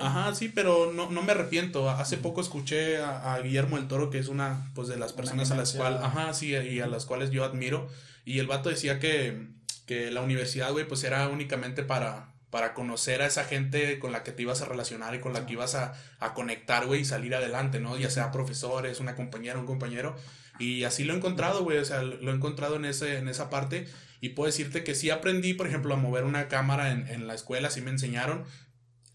Ajá, 0.00 0.34
sí, 0.34 0.48
pero 0.48 0.92
no, 0.92 1.10
no 1.10 1.22
me 1.22 1.32
arrepiento. 1.32 1.88
Hace 1.90 2.16
poco 2.16 2.40
escuché 2.40 2.98
a, 3.02 3.38
Guillermo 3.42 3.78
el 3.78 3.88
Toro, 3.88 4.10
que 4.10 4.18
es 4.18 4.28
una 4.28 4.70
pues 4.74 4.88
de 4.88 4.96
las 4.96 5.12
personas 5.12 5.50
a 5.50 5.56
las 5.56 5.72
cuales, 5.72 6.00
ajá, 6.02 6.34
sí, 6.34 6.54
y 6.54 6.80
a 6.80 6.86
las 6.86 7.06
cuales 7.06 7.30
yo 7.30 7.44
admiro. 7.44 7.88
Y 8.24 8.38
el 8.38 8.46
vato 8.46 8.68
decía 8.68 8.98
que, 8.98 9.48
que 9.86 10.10
la 10.10 10.20
universidad, 10.20 10.70
güey, 10.70 10.86
pues 10.86 11.04
era 11.04 11.28
únicamente 11.28 11.82
para, 11.82 12.31
para 12.52 12.74
conocer 12.74 13.22
a 13.22 13.26
esa 13.26 13.44
gente 13.44 13.98
con 13.98 14.12
la 14.12 14.22
que 14.22 14.30
te 14.30 14.42
ibas 14.42 14.60
a 14.62 14.66
relacionar 14.66 15.16
y 15.16 15.20
con 15.20 15.32
la 15.32 15.46
que 15.46 15.54
ibas 15.54 15.74
a, 15.74 15.94
a 16.20 16.34
conectar, 16.34 16.86
güey, 16.86 17.00
y 17.00 17.04
salir 17.04 17.34
adelante, 17.34 17.80
¿no? 17.80 17.96
Ya 17.96 18.10
sea 18.10 18.30
profesores, 18.30 19.00
una 19.00 19.16
compañera, 19.16 19.58
un 19.58 19.66
compañero 19.66 20.14
y 20.58 20.84
así 20.84 21.04
lo 21.04 21.14
he 21.14 21.16
encontrado, 21.16 21.64
güey, 21.64 21.78
o 21.78 21.84
sea, 21.84 22.02
lo 22.02 22.30
he 22.30 22.34
encontrado 22.34 22.76
en, 22.76 22.84
ese, 22.84 23.18
en 23.18 23.28
esa 23.28 23.50
parte. 23.50 23.88
Y 24.20 24.30
puedo 24.30 24.46
decirte 24.46 24.84
que 24.84 24.94
sí 24.94 25.10
aprendí, 25.10 25.54
por 25.54 25.66
ejemplo, 25.66 25.94
a 25.94 25.96
mover 25.96 26.24
una 26.24 26.46
cámara 26.48 26.92
en, 26.92 27.08
en 27.08 27.26
la 27.26 27.34
escuela, 27.34 27.70
sí 27.70 27.80
me 27.80 27.90
enseñaron. 27.90 28.44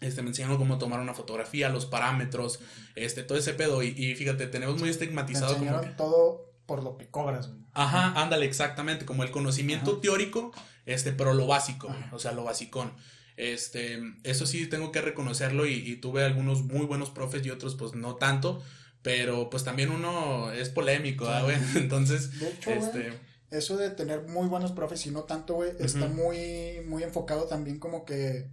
Este, 0.00 0.20
me 0.22 0.28
enseñaron 0.28 0.58
cómo 0.58 0.78
tomar 0.78 1.00
una 1.00 1.14
fotografía, 1.14 1.70
los 1.70 1.86
parámetros, 1.86 2.60
este, 2.96 3.22
todo 3.22 3.38
ese 3.38 3.54
pedo. 3.54 3.82
Y, 3.82 3.88
y 3.96 4.14
fíjate, 4.14 4.46
tenemos 4.48 4.78
muy 4.78 4.90
estigmatizado 4.90 5.56
como 5.56 5.80
que... 5.80 5.88
todo 5.90 6.52
por 6.66 6.82
lo 6.82 6.98
que 6.98 7.08
cobras, 7.08 7.48
güey. 7.48 7.62
Ajá, 7.72 8.20
ándale, 8.20 8.44
exactamente, 8.44 9.06
como 9.06 9.22
el 9.22 9.30
conocimiento 9.30 9.98
teórico, 9.98 10.52
este, 10.84 11.12
pero 11.12 11.32
lo 11.32 11.46
básico, 11.46 11.94
o 12.10 12.18
sea, 12.18 12.32
lo 12.32 12.44
basicón. 12.44 12.92
Este, 13.38 14.00
eso 14.24 14.46
sí 14.46 14.66
tengo 14.66 14.90
que 14.90 15.00
reconocerlo 15.00 15.64
y, 15.64 15.74
y, 15.74 15.96
tuve 15.96 16.24
algunos 16.24 16.64
muy 16.64 16.86
buenos 16.86 17.10
profes 17.10 17.46
y 17.46 17.50
otros 17.50 17.76
pues 17.76 17.94
no 17.94 18.16
tanto, 18.16 18.60
pero 19.00 19.48
pues 19.48 19.62
también 19.62 19.92
uno 19.92 20.50
es 20.50 20.70
polémico, 20.70 21.24
güey? 21.44 21.56
Entonces, 21.76 22.40
de 22.40 22.48
hecho, 22.48 22.70
este... 22.70 23.12
eso 23.52 23.76
de 23.76 23.90
tener 23.90 24.26
muy 24.26 24.48
buenos 24.48 24.72
profes 24.72 25.06
y 25.06 25.12
no 25.12 25.22
tanto, 25.22 25.54
güey, 25.54 25.70
está 25.78 26.08
muy, 26.08 26.80
muy 26.84 27.04
enfocado 27.04 27.44
también 27.44 27.78
como 27.78 28.04
que 28.04 28.48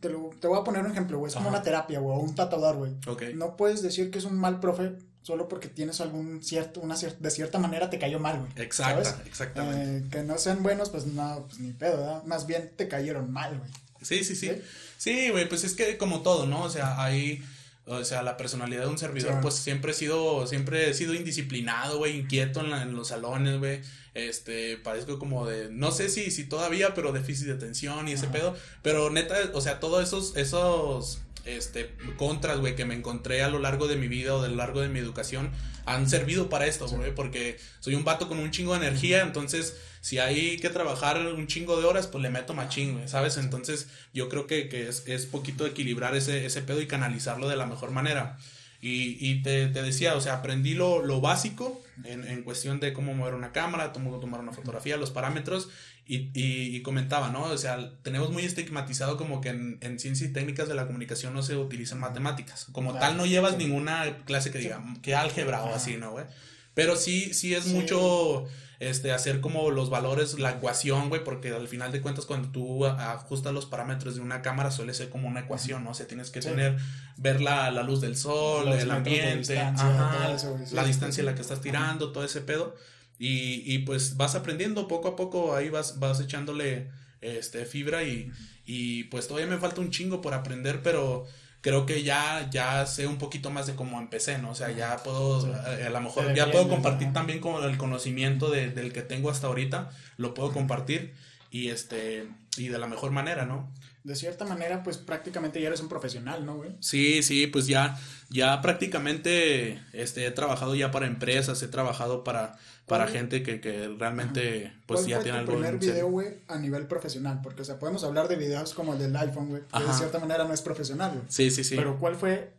te, 0.00 0.10
lo, 0.10 0.28
te 0.38 0.48
voy 0.48 0.58
a 0.60 0.64
poner 0.64 0.84
un 0.84 0.90
ejemplo, 0.90 1.18
güey. 1.18 1.30
Es 1.30 1.34
como 1.34 1.48
una 1.48 1.62
terapia, 1.62 1.98
güey, 1.98 2.14
o 2.14 2.20
un 2.20 2.34
tatuador, 2.34 2.76
güey. 2.76 2.92
Ok. 3.06 3.22
No 3.34 3.56
puedes 3.56 3.80
decir 3.80 4.10
que 4.10 4.18
es 4.18 4.26
un 4.26 4.36
mal 4.36 4.60
profe 4.60 4.98
solo 5.22 5.48
porque 5.48 5.68
tienes 5.68 6.02
algún 6.02 6.42
cierto, 6.42 6.80
una 6.80 6.96
cier- 6.96 7.16
de 7.16 7.30
cierta 7.30 7.58
manera 7.58 7.88
te 7.88 7.98
cayó 7.98 8.20
mal, 8.20 8.40
güey. 8.40 8.70
¿sabes? 8.70 9.14
exactamente. 9.24 9.96
Eh, 9.96 10.10
que 10.10 10.22
no 10.24 10.36
sean 10.36 10.62
buenos, 10.62 10.90
pues 10.90 11.06
no, 11.06 11.46
pues 11.46 11.58
ni 11.58 11.72
pedo, 11.72 11.96
¿verdad? 11.96 12.24
Más 12.24 12.46
bien 12.46 12.70
te 12.76 12.86
cayeron 12.86 13.32
mal, 13.32 13.58
güey. 13.58 13.70
Sí, 14.04 14.22
sí, 14.24 14.36
sí. 14.36 14.48
¿Sí? 14.48 14.62
Sí, 14.96 15.30
güey, 15.30 15.48
pues 15.48 15.64
es 15.64 15.74
que 15.74 15.96
como 15.96 16.22
todo, 16.22 16.46
¿no? 16.46 16.62
O 16.62 16.70
sea, 16.70 17.02
hay, 17.02 17.42
o 17.86 18.04
sea, 18.04 18.22
la 18.22 18.36
personalidad 18.36 18.82
de 18.82 18.88
un 18.88 18.98
servidor, 18.98 19.40
pues 19.42 19.54
siempre 19.54 19.90
he 19.92 19.94
sido, 19.94 20.46
siempre 20.46 20.88
he 20.90 20.94
sido 20.94 21.14
indisciplinado, 21.14 21.98
güey, 21.98 22.16
inquieto 22.20 22.60
en, 22.60 22.70
la- 22.70 22.82
en 22.82 22.94
los 22.94 23.08
salones, 23.08 23.58
güey. 23.58 23.80
Este, 24.14 24.76
parezco 24.76 25.18
como 25.18 25.46
de, 25.46 25.68
no 25.70 25.90
sé 25.90 26.08
si, 26.08 26.30
si 26.30 26.44
todavía, 26.44 26.94
pero 26.94 27.12
déficit 27.12 27.46
de 27.46 27.52
atención 27.54 28.06
y 28.08 28.12
ese 28.12 28.26
Ajá. 28.26 28.32
pedo. 28.32 28.56
Pero 28.82 29.10
neta, 29.10 29.34
o 29.52 29.60
sea, 29.60 29.80
todos 29.80 30.02
esos, 30.06 30.36
esos, 30.36 31.18
este, 31.44 31.90
contras, 32.16 32.58
güey, 32.60 32.76
que 32.76 32.84
me 32.84 32.94
encontré 32.94 33.42
a 33.42 33.48
lo 33.48 33.58
largo 33.58 33.88
de 33.88 33.96
mi 33.96 34.06
vida 34.08 34.34
o 34.34 34.42
a 34.42 34.48
lo 34.48 34.54
largo 34.56 34.80
de 34.80 34.88
mi 34.88 35.00
educación, 35.00 35.50
han 35.84 36.08
servido 36.08 36.48
para 36.48 36.66
esto, 36.66 36.86
Sí. 36.88 36.94
güey, 36.94 37.14
porque 37.14 37.58
soy 37.80 37.94
un 37.96 38.04
vato 38.04 38.28
con 38.28 38.38
un 38.38 38.50
chingo 38.52 38.72
de 38.78 38.86
energía, 38.86 39.20
entonces, 39.22 39.76
si 40.04 40.18
hay 40.18 40.58
que 40.58 40.68
trabajar 40.68 41.16
un 41.18 41.46
chingo 41.46 41.80
de 41.80 41.86
horas, 41.86 42.08
pues 42.08 42.20
le 42.20 42.28
meto 42.28 42.52
machín, 42.52 42.92
güey, 42.92 43.08
¿sabes? 43.08 43.38
Entonces, 43.38 43.86
yo 44.12 44.28
creo 44.28 44.46
que, 44.46 44.68
que 44.68 44.86
es, 44.86 45.04
es 45.06 45.24
poquito 45.24 45.64
equilibrar 45.66 46.14
ese, 46.14 46.44
ese 46.44 46.60
pedo 46.60 46.82
y 46.82 46.86
canalizarlo 46.86 47.48
de 47.48 47.56
la 47.56 47.64
mejor 47.64 47.90
manera. 47.90 48.36
Y, 48.82 49.16
y 49.18 49.40
te, 49.42 49.68
te 49.68 49.80
decía, 49.82 50.14
o 50.14 50.20
sea, 50.20 50.34
aprendí 50.34 50.74
lo, 50.74 51.02
lo 51.02 51.22
básico 51.22 51.82
en, 52.04 52.28
en 52.28 52.42
cuestión 52.42 52.80
de 52.80 52.92
cómo 52.92 53.14
mover 53.14 53.32
una 53.32 53.50
cámara, 53.52 53.92
cómo 53.94 54.20
tomar 54.20 54.40
una 54.40 54.52
fotografía, 54.52 54.98
los 54.98 55.10
parámetros, 55.10 55.70
y, 56.06 56.28
y, 56.38 56.76
y 56.76 56.82
comentaba, 56.82 57.30
¿no? 57.30 57.44
O 57.44 57.56
sea, 57.56 57.92
tenemos 58.02 58.30
muy 58.30 58.44
estigmatizado 58.44 59.16
como 59.16 59.40
que 59.40 59.48
en, 59.48 59.78
en 59.80 59.98
ciencias 59.98 60.28
y 60.28 60.32
técnicas 60.34 60.68
de 60.68 60.74
la 60.74 60.86
comunicación 60.86 61.32
no 61.32 61.42
se 61.42 61.56
utilizan 61.56 61.98
matemáticas. 61.98 62.66
Como 62.72 62.90
Claro, 62.90 63.06
tal, 63.06 63.16
no 63.16 63.24
llevas 63.24 63.52
sí. 63.52 63.56
ninguna 63.64 64.18
clase 64.26 64.50
que 64.50 64.58
diga 64.58 64.84
que 65.00 65.14
álgebra 65.14 65.64
o 65.64 65.74
así, 65.74 65.96
¿no, 65.96 66.10
güey? 66.10 66.26
Pero 66.74 66.96
sí, 66.96 67.32
sí 67.32 67.54
es 67.54 67.64
Sí. 67.64 67.70
mucho 67.72 68.44
este, 68.80 69.12
hacer 69.12 69.40
como 69.40 69.70
los 69.70 69.90
valores, 69.90 70.38
la 70.38 70.50
ecuación, 70.52 71.08
güey, 71.08 71.22
porque 71.24 71.50
al 71.52 71.68
final 71.68 71.92
de 71.92 72.00
cuentas 72.00 72.26
cuando 72.26 72.48
tú 72.50 72.86
ajustas 72.86 73.52
los 73.52 73.66
parámetros 73.66 74.14
de 74.16 74.20
una 74.20 74.42
cámara 74.42 74.70
suele 74.70 74.94
ser 74.94 75.08
como 75.10 75.28
una 75.28 75.40
ecuación, 75.40 75.84
¿no? 75.84 75.90
O 75.90 75.94
sea, 75.94 76.06
tienes 76.06 76.30
que 76.30 76.42
Sí. 76.42 76.48
tener, 76.48 76.76
ver 77.16 77.40
la, 77.40 77.70
la 77.70 77.82
luz 77.82 78.00
del 78.00 78.16
sol, 78.16 78.66
Los 78.66 78.82
el 78.82 78.90
ambiente, 78.90 79.38
distancia, 79.38 79.86
ajá, 79.88 80.24
todo 80.24 80.34
eso, 80.36 80.52
güey, 80.54 80.66
sí, 80.66 80.74
la 80.74 80.84
distancia 80.84 81.20
en 81.22 81.26
la 81.26 81.34
que 81.34 81.42
estás 81.42 81.60
tirando, 81.60 82.12
todo 82.12 82.24
ese 82.24 82.40
pedo. 82.40 82.74
Y, 83.18 83.62
y 83.72 83.78
pues 83.80 84.16
vas 84.16 84.34
aprendiendo 84.34 84.88
poco 84.88 85.08
a 85.08 85.16
poco, 85.16 85.54
ahí 85.54 85.68
vas, 85.70 86.00
vas 86.00 86.20
echándole 86.20 86.90
este, 87.20 87.64
fibra 87.64 88.02
y, 88.02 88.30
y 88.66 89.04
pues 89.04 89.28
todavía 89.28 89.48
me 89.48 89.58
falta 89.58 89.80
un 89.80 89.90
chingo 89.90 90.20
por 90.20 90.34
aprender, 90.34 90.82
pero 90.82 91.24
creo 91.64 91.86
que 91.86 92.02
ya, 92.02 92.46
ya 92.50 92.84
sé 92.84 93.06
un 93.06 93.16
poquito 93.16 93.50
más 93.50 93.66
de 93.66 93.74
cómo 93.74 93.98
empecé, 93.98 94.36
¿no? 94.36 94.50
O 94.50 94.54
sea, 94.54 94.70
ya 94.70 94.98
puedo, 94.98 95.40
Sí. 95.40 95.48
eh, 95.80 95.84
a, 95.86 95.88
lo 95.88 96.00
mejor, 96.02 96.34
ya 96.34 96.50
puedo 96.50 96.68
compartir 96.68 97.10
también 97.14 97.40
con 97.40 97.64
el 97.64 97.78
conocimiento 97.78 98.50
de- 98.50 98.68
del 98.68 98.92
que 98.92 99.00
tengo 99.00 99.30
hasta 99.30 99.46
ahorita, 99.46 99.90
lo 100.18 100.34
puedo 100.34 100.52
compartir 100.52 101.14
y 101.50 101.70
este, 101.70 102.28
y 102.58 102.68
de 102.68 102.78
la 102.78 102.86
mejor 102.86 103.12
manera, 103.12 103.46
¿no? 103.46 103.72
De 104.04 104.14
cierta 104.14 104.44
manera, 104.44 104.82
pues 104.82 104.98
prácticamente 104.98 105.60
ya 105.62 105.68
eres 105.68 105.80
un 105.80 105.88
profesional, 105.88 106.44
¿no, 106.44 106.56
güey? 106.56 106.72
Sí, 106.80 107.22
sí, 107.22 107.46
pues 107.46 107.66
ya, 107.66 107.98
ya 108.28 108.60
prácticamente 108.60 109.82
este, 109.94 110.26
he 110.26 110.30
trabajado 110.30 110.74
ya 110.74 110.90
para 110.90 111.06
empresas, 111.06 111.62
he 111.62 111.68
trabajado 111.68 112.22
para, 112.22 112.58
para 112.86 113.04
¿Cuál- 113.04 113.16
gente 113.16 113.42
que, 113.42 113.62
que 113.62 113.88
realmente 113.98 114.72
pues 114.84 115.00
¿Cuál 115.00 115.08
ya 115.10 115.16
fue 115.16 115.24
tiene 115.24 115.38
tu 115.38 115.40
algo 115.52 115.52
primer 115.54 115.78
video, 115.78 116.08
güey, 116.10 116.28
a 116.48 116.58
nivel 116.58 116.86
profesional? 116.86 117.40
Porque, 117.42 117.62
o 117.62 117.64
sea, 117.64 117.78
podemos 117.78 118.04
hablar 118.04 118.28
de 118.28 118.36
videos 118.36 118.74
como 118.74 118.92
el 118.92 118.98
del 118.98 119.16
iPhone, 119.16 119.48
güey, 119.48 119.62
que 119.62 119.78
de 119.78 119.84
Ajá. 119.86 119.94
cierta 119.96 120.18
manera 120.18 120.44
no 120.44 120.52
es 120.52 120.60
profesional, 120.60 121.12
güey. 121.12 121.24
Sí, 121.28 121.50
sí, 121.50 121.64
sí. 121.64 121.74
Pero, 121.74 121.98
¿cuál 121.98 122.14
fue? 122.16 122.52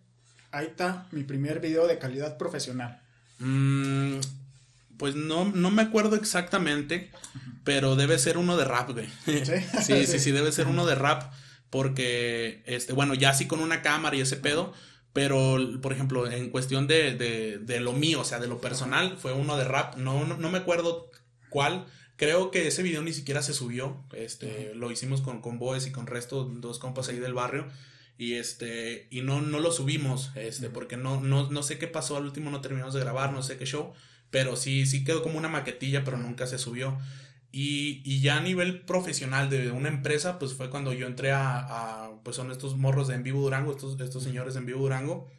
Ahí 0.51 0.65
está 0.65 1.05
mi 1.11 1.23
primer 1.23 1.59
video 1.59 1.85
de 1.85 1.99
calidad 1.99 2.37
profesional. 2.37 2.99
Mm, 3.37 4.15
pues 4.97 5.13
no, 5.13 5.45
no 5.45 5.69
me 5.69 5.83
acuerdo 5.83 6.15
exactamente, 6.15 7.11
pero 7.65 7.97
debe 7.97 8.17
ser 8.19 8.37
uno 8.37 8.55
de 8.55 8.63
rap, 8.63 8.91
güey. 8.91 9.09
Sí, 9.83 10.05
sí, 10.05 10.19
sí, 10.19 10.31
debe 10.31 10.53
ser 10.53 10.67
uno 10.67 10.85
de 10.85 10.95
rap. 10.95 11.33
Porque, 11.69 12.63
este, 12.67 12.93
bueno, 12.93 13.15
ya 13.15 13.33
sí 13.33 13.47
con 13.47 13.59
una 13.59 13.81
cámara 13.81 14.15
y 14.15 14.21
ese 14.21 14.37
pedo. 14.37 14.71
Pero, 15.11 15.57
por 15.81 15.91
ejemplo, 15.91 16.29
en 16.29 16.51
cuestión 16.51 16.87
de, 16.87 17.15
de, 17.15 17.57
de 17.57 17.79
lo 17.79 17.91
mío, 17.91 18.21
o 18.21 18.23
sea, 18.23 18.39
de 18.39 18.47
lo 18.47 18.61
personal, 18.61 19.17
fue 19.17 19.33
uno 19.33 19.57
de 19.57 19.63
rap. 19.65 19.97
No, 19.97 20.25
no, 20.25 20.37
no 20.37 20.49
me 20.49 20.59
acuerdo 20.59 21.09
cuál. 21.49 21.85
Creo 22.17 22.51
que 22.51 22.67
ese 22.67 22.83
video 22.83 23.01
ni 23.01 23.13
siquiera 23.13 23.41
se 23.41 23.53
subió. 23.53 24.05
Este, 24.13 24.73
lo 24.75 24.91
hicimos 24.91 25.21
con, 25.21 25.41
con 25.41 25.57
Boes 25.57 25.87
y 25.87 25.91
con 25.91 26.05
resto, 26.05 26.45
dos 26.45 26.77
compas 26.77 27.09
ahí 27.09 27.17
del 27.17 27.33
barrio. 27.33 27.65
Y 28.17 28.33
este, 28.33 29.07
y 29.09 29.21
no, 29.21 29.41
no 29.41 29.59
lo 29.59 29.71
subimos, 29.71 30.31
este, 30.35 30.69
porque 30.69 30.95
no, 30.95 31.19
no, 31.19 31.49
no 31.49 31.63
sé 31.63 31.77
qué 31.77 31.87
pasó 31.87 32.15
al 32.15 32.23
último, 32.23 32.49
no 32.51 32.61
terminamos 32.61 32.93
de 32.93 33.01
grabar, 33.01 33.33
no 33.33 33.41
sé 33.41 33.57
qué 33.57 33.65
show. 33.65 33.93
Pero 34.29 34.55
sí, 34.55 34.85
sí 34.85 35.03
quedó 35.03 35.23
como 35.23 35.37
una 35.37 35.49
maquetilla, 35.49 36.03
pero 36.03 36.17
nunca 36.17 36.45
se 36.47 36.57
subió. 36.57 36.97
Y, 37.57 38.01
y 38.03 38.19
ya 38.19 38.35
a 38.35 38.41
nivel 38.41 38.81
profesional 38.81 39.49
de 39.49 39.71
una 39.71 39.87
empresa, 39.87 40.39
pues 40.39 40.53
fue 40.55 40.69
cuando 40.69 40.91
yo 40.91 41.07
entré 41.07 41.31
a, 41.31 41.59
a, 41.59 42.09
pues 42.21 42.35
son 42.35 42.51
estos 42.51 42.75
morros 42.75 43.07
de 43.07 43.15
En 43.15 43.23
Vivo 43.23 43.39
Durango, 43.41 43.71
estos, 43.71 43.97
estos 44.01 44.23
señores 44.23 44.55
de 44.55 44.59
En 44.59 44.65
Vivo 44.65 44.81
Durango. 44.81 45.31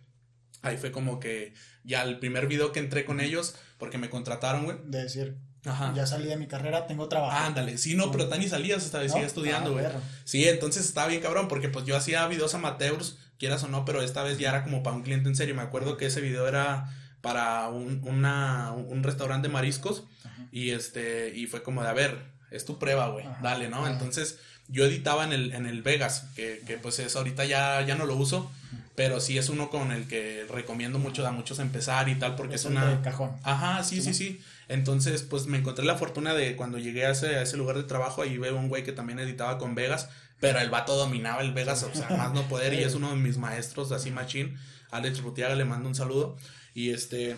Ahí 0.63 0.79
fue 0.79 0.91
como 0.93 1.21
que 1.21 1.53
ya 1.85 2.03
el 2.05 2.19
primer 2.19 2.47
video 2.47 2.73
que 2.73 2.81
entré 2.81 3.05
con 3.05 3.21
ellos, 3.21 3.55
porque 3.77 3.99
me 3.99 4.09
contrataron, 4.09 4.65
güey. 4.65 4.79
De 4.87 5.03
decir, 5.03 5.37
Ajá. 5.67 5.93
ya 5.95 6.07
salí 6.07 6.27
de 6.27 6.39
mi 6.39 6.47
carrera, 6.47 6.87
tengo 6.87 7.07
trabajo. 7.07 7.37
Ándale, 7.37 7.77
sí, 7.77 7.95
no, 7.97 8.11
pero 8.11 8.29
tan 8.29 8.41
ni 8.41 8.49
salías, 8.49 8.83
hasta 8.83 9.03
¿No? 9.03 9.09
seguía 9.11 9.27
estudiando, 9.27 9.69
Ah, 9.69 9.73
güey. 9.75 9.85
perro. 9.85 10.01
Sí, 10.25 10.49
entonces 10.49 10.87
estaba 10.87 11.09
bien 11.09 11.21
cabrón, 11.21 11.49
porque 11.49 11.69
pues 11.69 11.85
yo 11.85 11.99
hacía 11.99 12.27
videos 12.29 12.55
amateurs, 12.55 13.19
quieras 13.39 13.63
o 13.65 13.69
no, 13.69 13.85
pero 13.85 14.01
esta 14.01 14.23
vez 14.23 14.39
ya 14.39 14.49
era 14.49 14.65
como 14.65 14.83
para 14.83 14.97
un 14.97 15.03
cliente 15.03 15.29
en 15.29 15.37
serio. 15.37 15.55
Me 15.55 15.61
acuerdo 15.61 15.99
que 15.99 16.07
ese 16.07 16.23
video 16.23 16.49
era 16.49 16.91
para 17.21 17.69
un, 17.69 18.01
una, 18.05 18.73
un 18.73 19.03
restaurante 19.03 19.49
de 19.49 19.53
mariscos 19.53 20.05
Ajá. 20.37 20.49
y 20.53 20.71
este, 20.71 21.33
y 21.35 21.47
fue 21.47 21.63
como 21.63 21.83
de, 21.83 21.89
a 21.89 21.93
ver, 21.93 22.19
es 22.51 22.65
tu 22.65 22.79
prueba, 22.79 23.09
güey, 23.09 23.25
dale, 23.43 23.69
¿no? 23.69 23.85
ajá. 23.85 23.93
Entonces 23.93 24.39
yo 24.69 24.85
editaba 24.85 25.25
en 25.25 25.33
el, 25.33 25.53
en 25.53 25.67
el 25.67 25.83
Vegas, 25.83 26.27
que, 26.35 26.63
que 26.67 26.77
pues 26.79 26.99
es 26.99 27.17
ahorita 27.17 27.45
ya, 27.45 27.81
ya 27.83 27.95
no 27.95 28.07
lo 28.07 28.17
uso, 28.17 28.51
pero 28.95 29.21
sí 29.21 29.39
es 29.39 29.49
uno 29.49 29.71
con 29.71 29.93
el 29.93 30.09
que 30.09 30.47
recomiendo 30.51 30.99
mucho 30.99 31.27
a 31.27 31.31
muchos 31.31 31.59
empezar 31.59 32.09
y 32.09 32.17
tal, 32.17 32.35
porque 32.35 32.57
es, 32.57 32.65
el 32.65 32.73
una... 32.73 32.87
de 32.87 33.01
cajón. 33.03 33.33
Ajá, 33.45 33.85
sí, 33.85 34.01
sí, 34.01 34.15
sí. 34.15 34.41
Entonces, 34.69 35.23
pues 35.23 35.47
me 35.47 35.59
encontré 35.59 35.85
la 35.85 35.97
fortuna 35.97 36.35
de 36.35 36.57
cuando 36.57 36.79
llegué 36.79 37.07
a 37.07 37.11
ese, 37.11 37.37
a 37.37 37.43
ese 37.43 37.57
lugar 37.57 37.77
de 37.77 37.85
trabajo, 37.85 38.23
ahí 38.23 38.39
veo 38.39 38.57
un 38.57 38.69
güey 38.69 38.83
que 38.83 38.93
también 38.93 39.19
editaba 39.21 39.59
con 39.59 39.75
Vegas, 39.75 40.09
pero 40.41 40.59
el 40.59 40.71
vato 40.71 40.97
dominaba 40.97 41.43
el 41.43 41.53
Vegas, 41.53 41.83
o 41.85 41.95
sea, 41.95 42.09
más 42.17 42.33
no 42.33 42.43
poder, 42.49 42.75
y 42.75 42.83
es 42.83 42.95
uno 42.97 43.11
de 43.11 43.17
mis 43.17 43.39
maestros, 43.39 43.93
así 43.93 44.11
machín. 44.11 44.59
Alex 44.91 45.21
Rutiaga, 45.21 45.55
le 45.55 45.65
mando 45.65 45.89
un 45.89 45.95
saludo. 45.95 46.37
Y 46.75 46.91
este. 46.91 47.37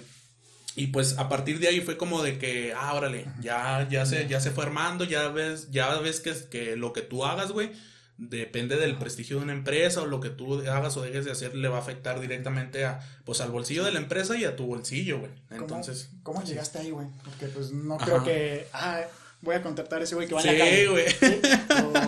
Y 0.79 0.87
pues 0.89 1.19
a 1.19 1.29
partir 1.29 1.59
de 1.59 1.69
ahí 1.69 1.81
fue 1.81 1.97
como 1.97 2.23
de 2.23 2.39
que, 2.39 2.73
ah, 2.77 2.95
órale, 2.95 3.27
ya, 3.41 3.87
ya 3.91 4.07
se, 4.07 4.29
ya 4.29 4.41
se 4.41 4.51
fue 4.53 4.65
armando, 4.65 5.05
ya 5.05 5.29
ves, 5.29 5.71
ya 5.71 5.93
ves 5.99 6.21
que, 6.21 6.33
que 6.51 6.77
lo 6.77 6.93
que 6.93 7.03
tú 7.03 7.25
hagas, 7.25 7.51
güey, 7.51 7.73
depende 8.17 8.77
del 8.77 8.97
prestigio 8.97 9.39
de 9.39 9.43
una 9.45 9.53
empresa 9.53 10.03
o 10.03 10.07
lo 10.07 10.21
que 10.21 10.31
tú 10.31 10.61
hagas 10.69 10.97
o 10.97 11.03
dejes 11.03 11.25
de 11.25 11.33
hacer 11.33 11.55
le 11.55 11.69
va 11.69 11.79
a 11.79 11.81
afectar 11.81 12.21
directamente 12.21 12.85
a, 12.85 13.01
pues 13.25 13.41
al 13.41 13.51
bolsillo 13.51 13.85
de 13.85 13.93
la 13.93 13.99
empresa 13.99 14.37
y 14.37 14.45
a 14.45 14.55
tu 14.57 14.67
bolsillo, 14.67 15.19
güey. 15.19 15.31
¿Cómo- 15.49 15.61
Entonces. 15.63 16.11
¿Cómo, 16.23 16.43
llegaste 16.45 16.79
ahí, 16.79 16.91
güey? 16.91 17.07
Porque 17.25 17.47
pues 17.47 17.73
no 17.73 17.95
Ajá. 17.97 18.05
creo 18.05 18.25
que, 18.25 18.67
ah, 18.73 19.01
voy 19.41 19.57
a 19.57 19.63
contratar 19.63 20.01
a 20.01 20.05
ese 20.05 20.15
güey 20.15 20.29
que 20.29 20.35
va 20.35 20.43
Sí, 20.43 20.49
en 20.49 20.59
la 20.59 20.65
calle. 20.65 20.87
güey. 20.89 21.05
¿Sí? 21.09 21.41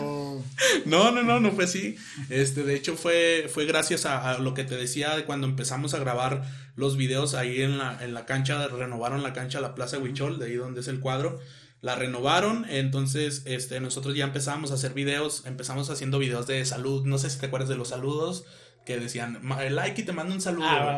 O- 0.01 0.20
No, 0.85 1.11
no, 1.11 1.23
no, 1.23 1.41
no 1.41 1.53
fue 1.53 1.65
así. 1.65 1.97
Este, 2.29 2.63
de 2.65 2.75
hecho, 2.75 2.97
fue, 2.97 3.47
fue 3.53 3.65
gracias 3.67 4.07
a, 4.07 4.31
a 4.31 4.39
lo 4.39 4.55
que 4.55 4.65
te 4.65 4.77
decía 4.77 5.17
de 5.17 5.25
cuando 5.25 5.47
empezamos 5.47 5.95
a 5.95 5.99
grabar 5.99 6.43
los 6.77 6.97
videos 6.97 7.35
ahí 7.35 7.63
en 7.63 7.79
la, 7.79 7.99
en 8.03 8.15
la 8.15 8.27
cancha, 8.27 8.67
renovaron 8.69 9.23
la 9.23 9.33
cancha, 9.33 9.61
la 9.61 9.75
Plaza 9.75 9.99
Huichol, 9.99 10.39
de 10.39 10.47
ahí 10.47 10.55
donde 10.55 10.81
es 10.81 10.89
el 10.89 11.01
cuadro. 11.01 11.39
La 11.83 11.95
renovaron, 11.95 12.67
entonces 12.69 13.43
este, 13.47 13.81
nosotros 13.81 14.15
ya 14.15 14.25
empezamos 14.25 14.71
a 14.71 14.75
hacer 14.75 14.93
videos, 14.93 15.47
empezamos 15.47 15.89
haciendo 15.89 16.19
videos 16.19 16.47
de 16.47 16.63
salud, 16.67 17.07
no 17.07 17.17
sé 17.17 17.31
si 17.31 17.39
te 17.39 17.47
acuerdas 17.47 17.71
de 17.71 17.77
los 17.77 17.89
saludos, 17.89 18.45
que 18.85 18.99
decían, 18.99 19.39
"Ma- 19.43 19.63
like 19.65 20.03
y 20.03 20.05
te 20.05 20.13
mando 20.13 20.35
un 20.35 20.43
saludo. 20.43 20.67
güey". 20.67 20.95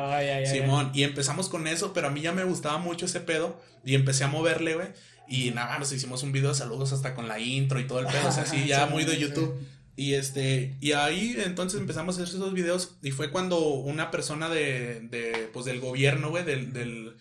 Ah, 0.47 0.47
Simón, 0.47 0.91
y 0.93 1.05
empezamos 1.05 1.49
con 1.49 1.69
eso, 1.69 1.93
pero 1.93 2.09
a 2.09 2.11
mí 2.11 2.21
ya 2.21 2.33
me 2.33 2.43
gustaba 2.43 2.79
mucho 2.79 3.07
ese 3.07 3.21
pedo 3.21 3.61
y 3.85 3.95
empecé 3.95 4.25
a 4.25 4.29
moverle, 4.29 4.75
güey. 4.75 4.89
Y 5.33 5.51
nada, 5.51 5.79
nos 5.79 5.91
hicimos 5.93 6.23
un 6.23 6.31
video 6.33 6.51
de 6.51 6.55
saludos 6.55 6.93
hasta 6.93 7.15
con 7.15 7.27
la 7.27 7.41
intro 7.41 7.81
y 7.81 7.87
todo 7.87 8.01
el 8.01 8.07
pedo, 8.07 8.29
o 8.29 8.33
sea, 8.33 8.43
así 8.43 8.67
ya 8.67 8.87
Sí, 8.87 8.93
muy 8.93 9.05
de 9.05 9.15
sí. 9.15 9.21
YouTube. 9.21 9.55
Y 9.97 10.15
este, 10.15 10.77
y 10.81 10.93
ahí 10.93 11.37
entonces 11.39 11.81
empezamos 11.81 12.19
a 12.19 12.23
hacer 12.23 12.35
esos 12.35 12.53
videos 12.55 12.97
y 13.03 13.11
fue 13.13 13.31
cuando 13.31 13.59
una 13.61 14.11
persona 14.11 14.49
de, 14.49 15.01
de 15.11 15.49
pues 15.53 15.65
del 15.65 15.81
gobierno, 15.81 16.31
güey, 16.31 16.45
del, 16.45 16.73
del, 16.73 17.17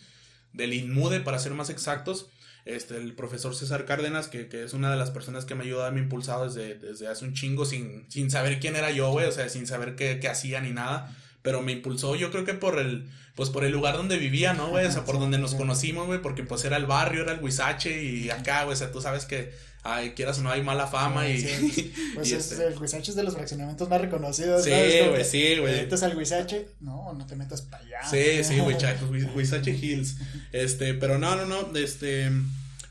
del 0.54 0.74
INMUDE, 0.74 1.22
para 1.22 1.40
ser 1.40 1.54
más 1.54 1.70
exactos, 1.70 2.28
este, 2.66 2.98
el 2.98 3.14
profesor 3.14 3.56
César 3.56 3.86
Cárdenas, 3.86 4.28
que, 4.28 4.48
que 4.48 4.64
es 4.64 4.74
una 4.74 4.92
de 4.92 4.98
las 4.98 5.12
personas 5.12 5.46
que 5.46 5.56
me 5.56 5.64
ha 5.64 5.66
ayudado, 5.68 5.92
me 5.92 6.00
ha 6.00 6.04
impulsado 6.04 6.46
desde, 6.46 6.76
desde 6.76 7.08
hace 7.08 7.26
un 7.26 7.34
chingo 7.34 7.66
sin, 7.66 8.06
sin 8.10 8.30
saber 8.32 8.60
quién 8.60 8.76
era 8.76 8.92
yo, 8.92 9.10
güey, 9.12 9.26
o 9.28 9.32
sea, 9.32 9.50
sin 9.50 9.68
saber 9.68 9.96
qué, 9.96 10.20
qué 10.22 10.28
hacía 10.30 10.62
ni 10.62 10.72
nada. 10.72 11.16
pero 11.42 11.62
me 11.62 11.72
impulsó 11.72 12.16
yo 12.16 12.30
creo 12.32 12.46
que 12.46 12.54
por 12.54 12.80
el, 12.80 13.10
pues 13.36 13.50
por 13.50 13.64
el 13.64 13.72
lugar 13.72 13.96
donde 13.96 14.18
vivía, 14.18 14.54
¿no, 14.54 14.70
güey? 14.70 14.86
O 14.86 14.92
sea, 14.92 15.06
por 15.06 15.20
donde 15.20 15.38
nos 15.38 15.56
conocimos, 15.56 16.08
güey, 16.08 16.22
porque 16.22 16.44
pues 16.44 16.66
era 16.66 16.78
el 16.78 16.86
barrio, 16.86 17.24
era 17.24 17.32
el 17.32 17.40
Huizache 17.42 18.04
y 18.04 18.30
acá, 18.30 18.64
güey, 18.64 18.74
o 18.74 18.78
sea, 18.78 18.92
tú 18.92 19.02
sabes 19.02 19.26
que, 19.26 19.54
ay, 19.84 20.12
quieras 20.12 20.40
o 20.40 20.42
no, 20.42 20.52
hay 20.52 20.62
mala 20.64 20.88
fama 20.88 21.28
y... 21.28 21.42
Pues 22.16 22.32
es, 22.32 22.52
este. 22.52 22.68
el 22.68 22.78
Huizache 22.78 23.12
es 23.12 23.16
de 23.16 23.24
los 23.24 23.34
fraccionamientos 23.34 23.90
más 23.90 24.02
reconocidos, 24.02 24.64
Sí, 24.64 24.72
güey, 25.10 25.24
sí, 25.24 25.58
güey. 25.58 25.82
metes 25.82 26.04
al 26.04 26.16
Huizache, 26.16 26.68
no, 26.82 27.14
no 27.14 27.26
te 27.26 27.36
metas 27.36 27.62
para 27.62 27.84
allá. 27.84 28.04
Sí, 28.10 28.44
sí, 28.44 28.60
Huizache 29.36 29.72
Hills, 29.72 30.18
este, 30.52 30.94
pero 30.94 31.18
no, 31.18 31.36
no, 31.36 31.46
no, 31.46 31.78
este 31.78 32.32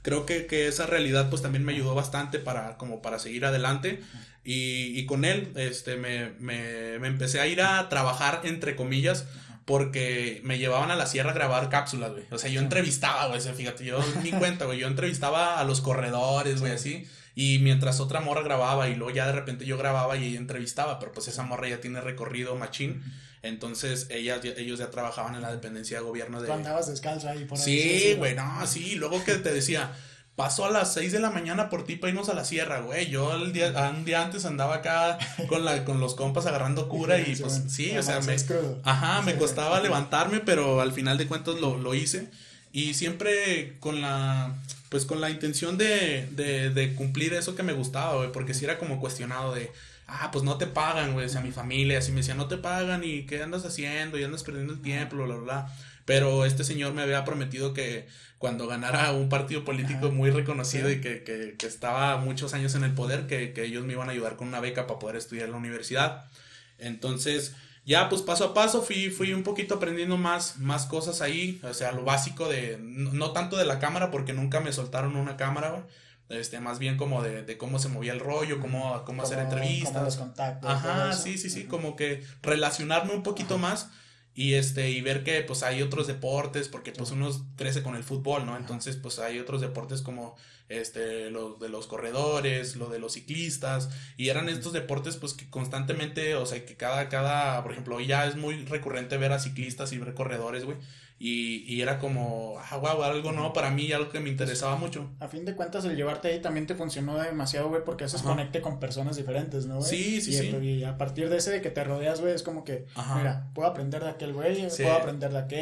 creo 0.02 0.24
que, 0.24 0.46
que, 0.46 0.66
esa 0.66 0.86
realidad 0.86 1.28
pues 1.28 1.42
también 1.42 1.64
me 1.64 1.72
ayudó 1.72 1.94
bastante 1.94 2.38
para 2.38 2.76
como 2.78 3.02
para 3.02 3.18
seguir 3.18 3.44
adelante. 3.44 4.00
Y, 4.42 4.98
y 4.98 5.04
con 5.04 5.26
él 5.26 5.52
este 5.56 5.96
me, 5.96 6.30
me, 6.38 6.98
me, 6.98 7.08
empecé 7.08 7.40
a 7.40 7.46
ir 7.46 7.60
a 7.60 7.90
trabajar 7.90 8.40
entre 8.44 8.74
comillas 8.74 9.26
porque 9.64 10.40
me 10.44 10.58
llevaban 10.58 10.90
a 10.90 10.96
la 10.96 11.06
sierra 11.06 11.30
a 11.30 11.34
grabar 11.34 11.68
cápsulas, 11.68 12.12
güey. 12.12 12.24
O 12.30 12.38
sea, 12.38 12.50
yo 12.50 12.60
entrevistaba, 12.60 13.28
güey, 13.28 13.40
fíjate, 13.40 13.84
yo 13.84 14.00
mi 14.22 14.30
cuenta, 14.30 14.64
güey, 14.64 14.78
yo 14.78 14.86
entrevistaba 14.86 15.60
a 15.60 15.64
los 15.64 15.80
corredores, 15.80 16.60
güey, 16.60 16.72
así. 16.72 17.06
Y 17.34 17.58
mientras 17.60 18.00
otra 18.00 18.20
morra 18.20 18.42
grababa 18.42 18.88
y 18.88 18.96
luego 18.96 19.14
ya 19.14 19.26
de 19.26 19.32
repente 19.32 19.64
yo 19.64 19.78
grababa 19.78 20.16
y 20.16 20.24
ella 20.24 20.38
entrevistaba, 20.38 20.98
pero 20.98 21.12
pues 21.12 21.28
esa 21.28 21.42
morra 21.42 21.68
ya 21.68 21.80
tiene 21.80 22.00
recorrido 22.00 22.56
machín. 22.56 23.02
Entonces 23.42 24.08
ellas, 24.10 24.44
ellos 24.44 24.78
ya 24.78 24.90
trabajaban 24.90 25.34
en 25.34 25.42
la 25.42 25.50
dependencia 25.50 25.98
de 25.98 26.04
gobierno 26.04 26.40
de... 26.40 26.48
Tú 26.48 26.52
andabas 26.52 26.88
descalzo 26.88 27.28
ahí 27.28 27.44
por 27.44 27.56
ahí. 27.56 27.64
Sí, 27.64 28.14
güey, 28.18 28.34
no, 28.34 28.66
sí. 28.66 28.96
Luego 28.96 29.24
que 29.24 29.36
te 29.36 29.52
decía, 29.52 29.92
paso 30.40 30.64
a 30.64 30.70
las 30.70 30.94
6 30.94 31.12
de 31.12 31.20
la 31.20 31.28
mañana 31.28 31.68
por 31.68 31.84
ti 31.84 31.96
para 31.96 32.12
irnos 32.12 32.30
a 32.30 32.34
la 32.34 32.46
sierra, 32.46 32.80
güey. 32.80 33.10
Yo 33.10 33.34
el 33.34 33.52
día, 33.52 33.74
un 33.94 34.06
día 34.06 34.22
antes 34.22 34.46
andaba 34.46 34.76
acá 34.76 35.18
con, 35.50 35.66
la, 35.66 35.84
con 35.84 36.00
los 36.00 36.14
compas 36.14 36.46
agarrando 36.46 36.88
cura 36.88 37.20
y 37.20 37.36
pues 37.36 37.64
sí, 37.68 37.94
o 37.94 38.02
sea, 38.02 38.20
me, 38.20 38.36
ajá, 38.84 39.20
me 39.20 39.36
costaba 39.36 39.80
levantarme, 39.80 40.40
pero 40.40 40.80
al 40.80 40.94
final 40.94 41.18
de 41.18 41.26
cuentas 41.26 41.56
lo, 41.60 41.76
lo 41.76 41.94
hice. 41.94 42.30
Y 42.72 42.94
siempre 42.94 43.76
con 43.80 44.00
la, 44.00 44.54
pues 44.88 45.04
con 45.04 45.20
la 45.20 45.28
intención 45.28 45.76
de, 45.76 46.26
de, 46.30 46.70
de 46.70 46.94
cumplir 46.94 47.34
eso 47.34 47.54
que 47.54 47.62
me 47.62 47.74
gustaba, 47.74 48.16
güey, 48.16 48.32
porque 48.32 48.54
si 48.54 48.64
era 48.64 48.78
como 48.78 48.98
cuestionado 48.98 49.52
de 49.54 49.70
ah, 50.06 50.30
pues 50.32 50.42
no 50.42 50.56
te 50.56 50.66
pagan, 50.66 51.12
güey, 51.12 51.26
o 51.26 51.28
sea, 51.28 51.42
mi 51.42 51.52
familia, 51.52 51.98
así 51.98 52.12
me 52.12 52.18
decía, 52.18 52.34
no 52.34 52.48
te 52.48 52.56
pagan 52.56 53.04
y 53.04 53.26
qué 53.26 53.42
andas 53.42 53.66
haciendo 53.66 54.18
y 54.18 54.24
andas 54.24 54.42
perdiendo 54.42 54.72
el 54.72 54.80
tiempo, 54.80 55.16
bla, 55.16 55.26
bla, 55.26 55.36
bla. 55.36 55.74
Pero 56.04 56.44
este 56.44 56.64
señor 56.64 56.92
me 56.92 57.02
había 57.02 57.24
prometido 57.24 57.74
que 57.74 58.06
cuando 58.38 58.66
ganara 58.66 59.12
un 59.12 59.28
partido 59.28 59.64
político 59.64 60.10
muy 60.10 60.30
reconocido 60.30 60.90
y 60.90 61.00
que, 61.00 61.22
que, 61.22 61.56
que, 61.58 61.66
estaba 61.66 62.16
muchos 62.16 62.54
años 62.54 62.74
en 62.74 62.84
el 62.84 62.94
poder, 62.94 63.26
que, 63.26 63.52
que 63.52 63.64
ellos 63.64 63.84
me 63.84 63.92
iban 63.92 64.08
a 64.08 64.12
ayudar 64.12 64.36
con 64.36 64.48
una 64.48 64.60
beca 64.60 64.86
para 64.86 64.98
poder 64.98 65.16
estudiar 65.16 65.46
en 65.46 65.52
la 65.52 65.58
universidad. 65.58 66.24
Entonces, 66.78 67.54
ya 67.84 68.08
pues 68.08 68.22
paso 68.22 68.44
a 68.44 68.54
paso 68.54 68.82
fui, 68.82 69.10
fui 69.10 69.32
un 69.32 69.42
poquito 69.42 69.74
aprendiendo 69.74 70.16
más, 70.16 70.58
más 70.58 70.86
cosas 70.86 71.20
ahí, 71.20 71.60
o 71.62 71.74
sea, 71.74 71.92
lo 71.92 72.04
básico 72.04 72.48
de, 72.48 72.78
no, 72.80 73.12
no 73.12 73.32
tanto 73.32 73.56
de 73.56 73.64
la 73.64 73.78
cámara, 73.78 74.10
porque 74.10 74.32
nunca 74.32 74.60
me 74.60 74.72
soltaron 74.72 75.16
una 75.16 75.36
cámara, 75.36 75.86
este, 76.28 76.60
más 76.60 76.78
bien 76.78 76.96
como 76.96 77.22
de, 77.22 77.42
de, 77.42 77.58
cómo 77.58 77.78
se 77.78 77.88
movía 77.88 78.12
el 78.12 78.20
rollo, 78.20 78.60
cómo, 78.60 79.02
cómo 79.04 79.22
hacer 79.22 79.38
entrevistas. 79.38 79.92
Como 79.92 80.04
los 80.04 80.16
contactos. 80.16 80.70
Ajá, 80.70 81.12
sí, 81.12 81.36
sí, 81.36 81.50
sí, 81.50 81.64
como 81.64 81.96
que 81.96 82.24
relacionarme 82.42 83.12
un 83.12 83.22
poquito 83.22 83.58
más 83.58 83.90
y 84.34 84.54
este 84.54 84.90
y 84.90 85.00
ver 85.00 85.24
que 85.24 85.42
pues 85.42 85.62
hay 85.62 85.82
otros 85.82 86.06
deportes 86.06 86.68
porque 86.68 86.92
pues 86.92 87.10
uno 87.10 87.30
crece 87.56 87.82
con 87.82 87.96
el 87.96 88.04
fútbol 88.04 88.46
no 88.46 88.56
entonces 88.56 88.96
pues 88.96 89.18
hay 89.18 89.38
otros 89.38 89.60
deportes 89.60 90.02
como 90.02 90.36
este 90.68 91.30
lo 91.30 91.54
de 91.54 91.68
los 91.68 91.88
corredores 91.88 92.76
lo 92.76 92.88
de 92.88 93.00
los 93.00 93.14
ciclistas 93.14 93.90
y 94.16 94.28
eran 94.28 94.48
estos 94.48 94.72
deportes 94.72 95.16
pues 95.16 95.34
que 95.34 95.50
constantemente 95.50 96.36
o 96.36 96.46
sea 96.46 96.64
que 96.64 96.76
cada 96.76 97.08
cada 97.08 97.62
por 97.62 97.72
ejemplo 97.72 98.00
ya 98.00 98.26
es 98.26 98.36
muy 98.36 98.64
recurrente 98.66 99.16
ver 99.16 99.32
a 99.32 99.40
ciclistas 99.40 99.92
y 99.92 99.98
ver 99.98 100.14
corredores 100.14 100.64
güey 100.64 100.78
y, 101.22 101.64
y, 101.70 101.82
era 101.82 101.98
como, 101.98 102.58
ah, 102.58 102.78
wow, 102.78 103.02
algo 103.02 103.30
nuevo 103.32 103.52
para 103.52 103.70
mí, 103.70 103.92
algo 103.92 104.08
que 104.08 104.20
me 104.20 104.30
interesaba 104.30 104.76
mucho. 104.76 105.10
A 105.20 105.28
fin 105.28 105.44
de 105.44 105.54
cuentas, 105.54 105.84
el 105.84 105.94
llevarte 105.94 106.28
ahí 106.28 106.40
también 106.40 106.66
te 106.66 106.74
funcionó 106.74 107.18
demasiado, 107.18 107.68
güey, 107.68 107.84
porque 107.84 108.04
haces 108.04 108.22
conecte 108.22 108.62
con 108.62 108.80
personas 108.80 109.18
diferentes, 109.18 109.66
¿no, 109.66 109.76
güey? 109.80 109.90
Sí, 109.90 110.22
sí, 110.22 110.30
y, 110.30 110.50
sí. 110.50 110.56
Y 110.56 110.84
a 110.84 110.96
partir 110.96 111.28
de 111.28 111.36
ese 111.36 111.50
de 111.50 111.60
que 111.60 111.68
te 111.68 111.84
rodeas, 111.84 112.22
güey, 112.22 112.32
es 112.32 112.42
como 112.42 112.64
que, 112.64 112.86
mira, 113.16 113.50
puedo 113.52 113.68
aprender 113.68 114.02
de 114.02 114.08
aquel 114.08 114.32
güey, 114.32 114.66
puedo 114.68 114.92
aprender 114.94 115.30
de 115.30 115.38
aquel 115.38 115.60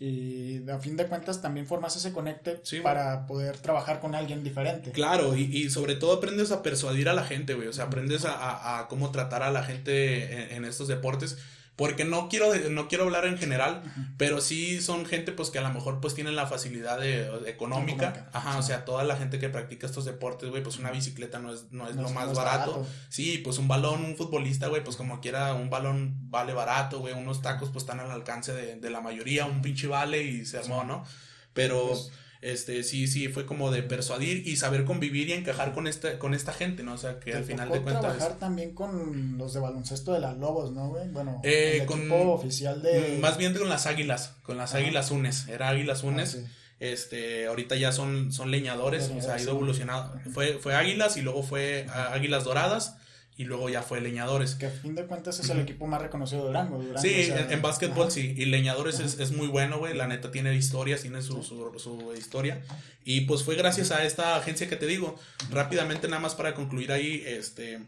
y 0.00 0.66
a 0.70 0.78
fin 0.78 0.96
de 0.96 1.06
cuentas 1.06 1.42
también 1.42 1.66
formas 1.66 1.94
ese 1.94 2.10
conecte 2.10 2.62
para 2.82 3.26
poder 3.26 3.58
trabajar 3.58 4.00
con 4.00 4.14
alguien 4.14 4.42
diferente. 4.42 4.92
Claro, 4.92 5.36
y, 5.36 5.54
y, 5.54 5.68
sobre 5.68 5.96
todo 5.96 6.14
aprendes 6.14 6.50
a 6.50 6.62
persuadir 6.62 7.10
a 7.10 7.12
la 7.12 7.24
gente, 7.24 7.52
güey, 7.52 7.68
o 7.68 7.74
sea, 7.74 7.84
aprendes 7.84 8.24
a, 8.24 8.32
a, 8.32 8.78
a 8.78 8.88
cómo 8.88 9.10
tratar 9.10 9.42
a 9.42 9.50
la 9.50 9.64
gente 9.64 10.54
en, 10.54 10.56
en 10.56 10.64
estos 10.64 10.88
deportes 10.88 11.36
porque 11.78 12.04
no 12.04 12.28
quiero, 12.28 12.52
no 12.70 12.88
quiero 12.88 13.04
hablar 13.04 13.24
en 13.24 13.38
general, 13.38 13.84
pero 14.16 14.40
sí 14.40 14.82
son 14.82 15.06
gente 15.06 15.30
pues 15.30 15.50
que 15.50 15.60
a 15.60 15.62
lo 15.62 15.72
mejor 15.72 16.00
pues 16.00 16.12
tienen 16.12 16.34
la 16.34 16.48
facilidad 16.48 16.98
de, 16.98 17.48
económica. 17.48 18.28
Ajá, 18.32 18.58
o 18.58 18.62
sea, 18.62 18.84
toda 18.84 19.04
la 19.04 19.14
gente 19.14 19.38
que 19.38 19.48
practica 19.48 19.86
estos 19.86 20.04
deportes, 20.04 20.50
güey, 20.50 20.60
pues 20.60 20.80
una 20.80 20.90
bicicleta 20.90 21.38
no 21.38 21.54
es, 21.54 21.70
no 21.70 21.88
es 21.88 21.94
lo 21.94 22.10
más 22.10 22.34
barato. 22.34 22.84
Sí, 23.10 23.38
pues 23.44 23.58
un 23.58 23.68
balón, 23.68 24.04
un 24.04 24.16
futbolista, 24.16 24.66
güey, 24.66 24.82
pues 24.82 24.96
como 24.96 25.20
quiera, 25.20 25.54
un 25.54 25.70
balón 25.70 26.16
vale 26.28 26.52
barato, 26.52 26.98
güey, 26.98 27.14
unos 27.14 27.42
tacos 27.42 27.70
pues 27.70 27.84
están 27.84 28.00
al 28.00 28.10
alcance 28.10 28.52
de, 28.52 28.74
de 28.74 28.90
la 28.90 29.00
mayoría, 29.00 29.46
un 29.46 29.62
pinche 29.62 29.86
vale 29.86 30.20
y 30.20 30.44
se 30.46 30.58
armó, 30.58 30.82
¿no? 30.82 31.04
Pero... 31.54 31.90
Pues, 31.90 32.10
este, 32.40 32.84
sí, 32.84 33.08
sí, 33.08 33.28
fue 33.28 33.46
como 33.46 33.70
de 33.70 33.82
persuadir 33.82 34.46
y 34.46 34.56
saber 34.56 34.84
convivir 34.84 35.28
y 35.28 35.32
encajar 35.32 35.72
con 35.72 35.86
esta, 35.88 36.18
con 36.18 36.34
esta 36.34 36.52
gente, 36.52 36.84
¿no? 36.84 36.92
O 36.92 36.98
sea, 36.98 37.18
que 37.18 37.34
al 37.34 37.44
final 37.44 37.68
de 37.70 37.80
cuentas. 37.80 38.16
trabajar 38.16 38.38
también 38.38 38.74
con 38.74 39.36
los 39.38 39.54
de 39.54 39.60
baloncesto 39.60 40.12
de 40.12 40.20
las 40.20 40.36
Lobos, 40.38 40.70
¿no, 40.72 40.88
güey? 40.88 41.08
Bueno, 41.08 41.40
eh, 41.42 41.78
el 41.80 41.86
con, 41.86 42.00
equipo 42.00 42.32
oficial 42.32 42.80
de. 42.82 43.18
Más 43.20 43.38
bien 43.38 43.54
con 43.54 43.68
las 43.68 43.86
Águilas, 43.86 44.36
con 44.42 44.56
las 44.56 44.74
Águilas 44.74 45.10
Unes, 45.10 45.48
era 45.48 45.68
Águilas 45.68 46.02
ah, 46.04 46.06
Unes. 46.06 46.38
Este, 46.80 47.48
ahorita 47.48 47.74
ya 47.74 47.90
son, 47.90 48.30
son 48.30 48.52
leñadores, 48.52 49.10
o 49.10 49.20
sea, 49.20 49.34
ha 49.34 49.40
ido 49.40 49.50
evolucionado. 49.50 50.14
Fue, 50.32 50.58
fue 50.58 50.76
Águilas 50.76 51.16
y 51.16 51.22
luego 51.22 51.42
fue 51.42 51.86
Águilas 52.12 52.44
Doradas 52.44 52.98
y 53.38 53.44
luego 53.44 53.70
ya 53.70 53.82
fue 53.82 54.00
Leñadores. 54.00 54.56
Que 54.56 54.66
a 54.66 54.70
fin 54.70 54.96
de 54.96 55.04
cuentas 55.06 55.38
es 55.38 55.48
el 55.48 55.60
equipo 55.60 55.86
más 55.86 56.02
reconocido 56.02 56.42
de 56.42 56.48
Durango. 56.48 56.82
sí, 57.00 57.30
en, 57.30 57.62
básquetbol 57.62 58.10
sí, 58.10 58.34
y 58.36 58.46
Leñadores 58.46 58.98
es, 58.98 59.20
es, 59.20 59.30
muy 59.30 59.46
bueno, 59.46 59.78
güey, 59.78 59.96
la 59.96 60.08
neta 60.08 60.32
tiene 60.32 60.52
historia, 60.56 60.98
tiene 60.98 61.22
su, 61.22 61.44
su, 61.44 61.72
su, 61.78 62.12
historia. 62.18 62.60
Y 63.04 63.22
pues 63.22 63.44
fue 63.44 63.54
gracias 63.54 63.92
a 63.92 64.04
esta 64.04 64.34
agencia 64.34 64.68
que 64.68 64.74
te 64.74 64.86
digo. 64.86 65.14
Rápidamente, 65.50 66.08
nada 66.08 66.20
más 66.20 66.34
para 66.34 66.52
concluir 66.54 66.90
ahí, 66.90 67.22
este, 67.24 67.78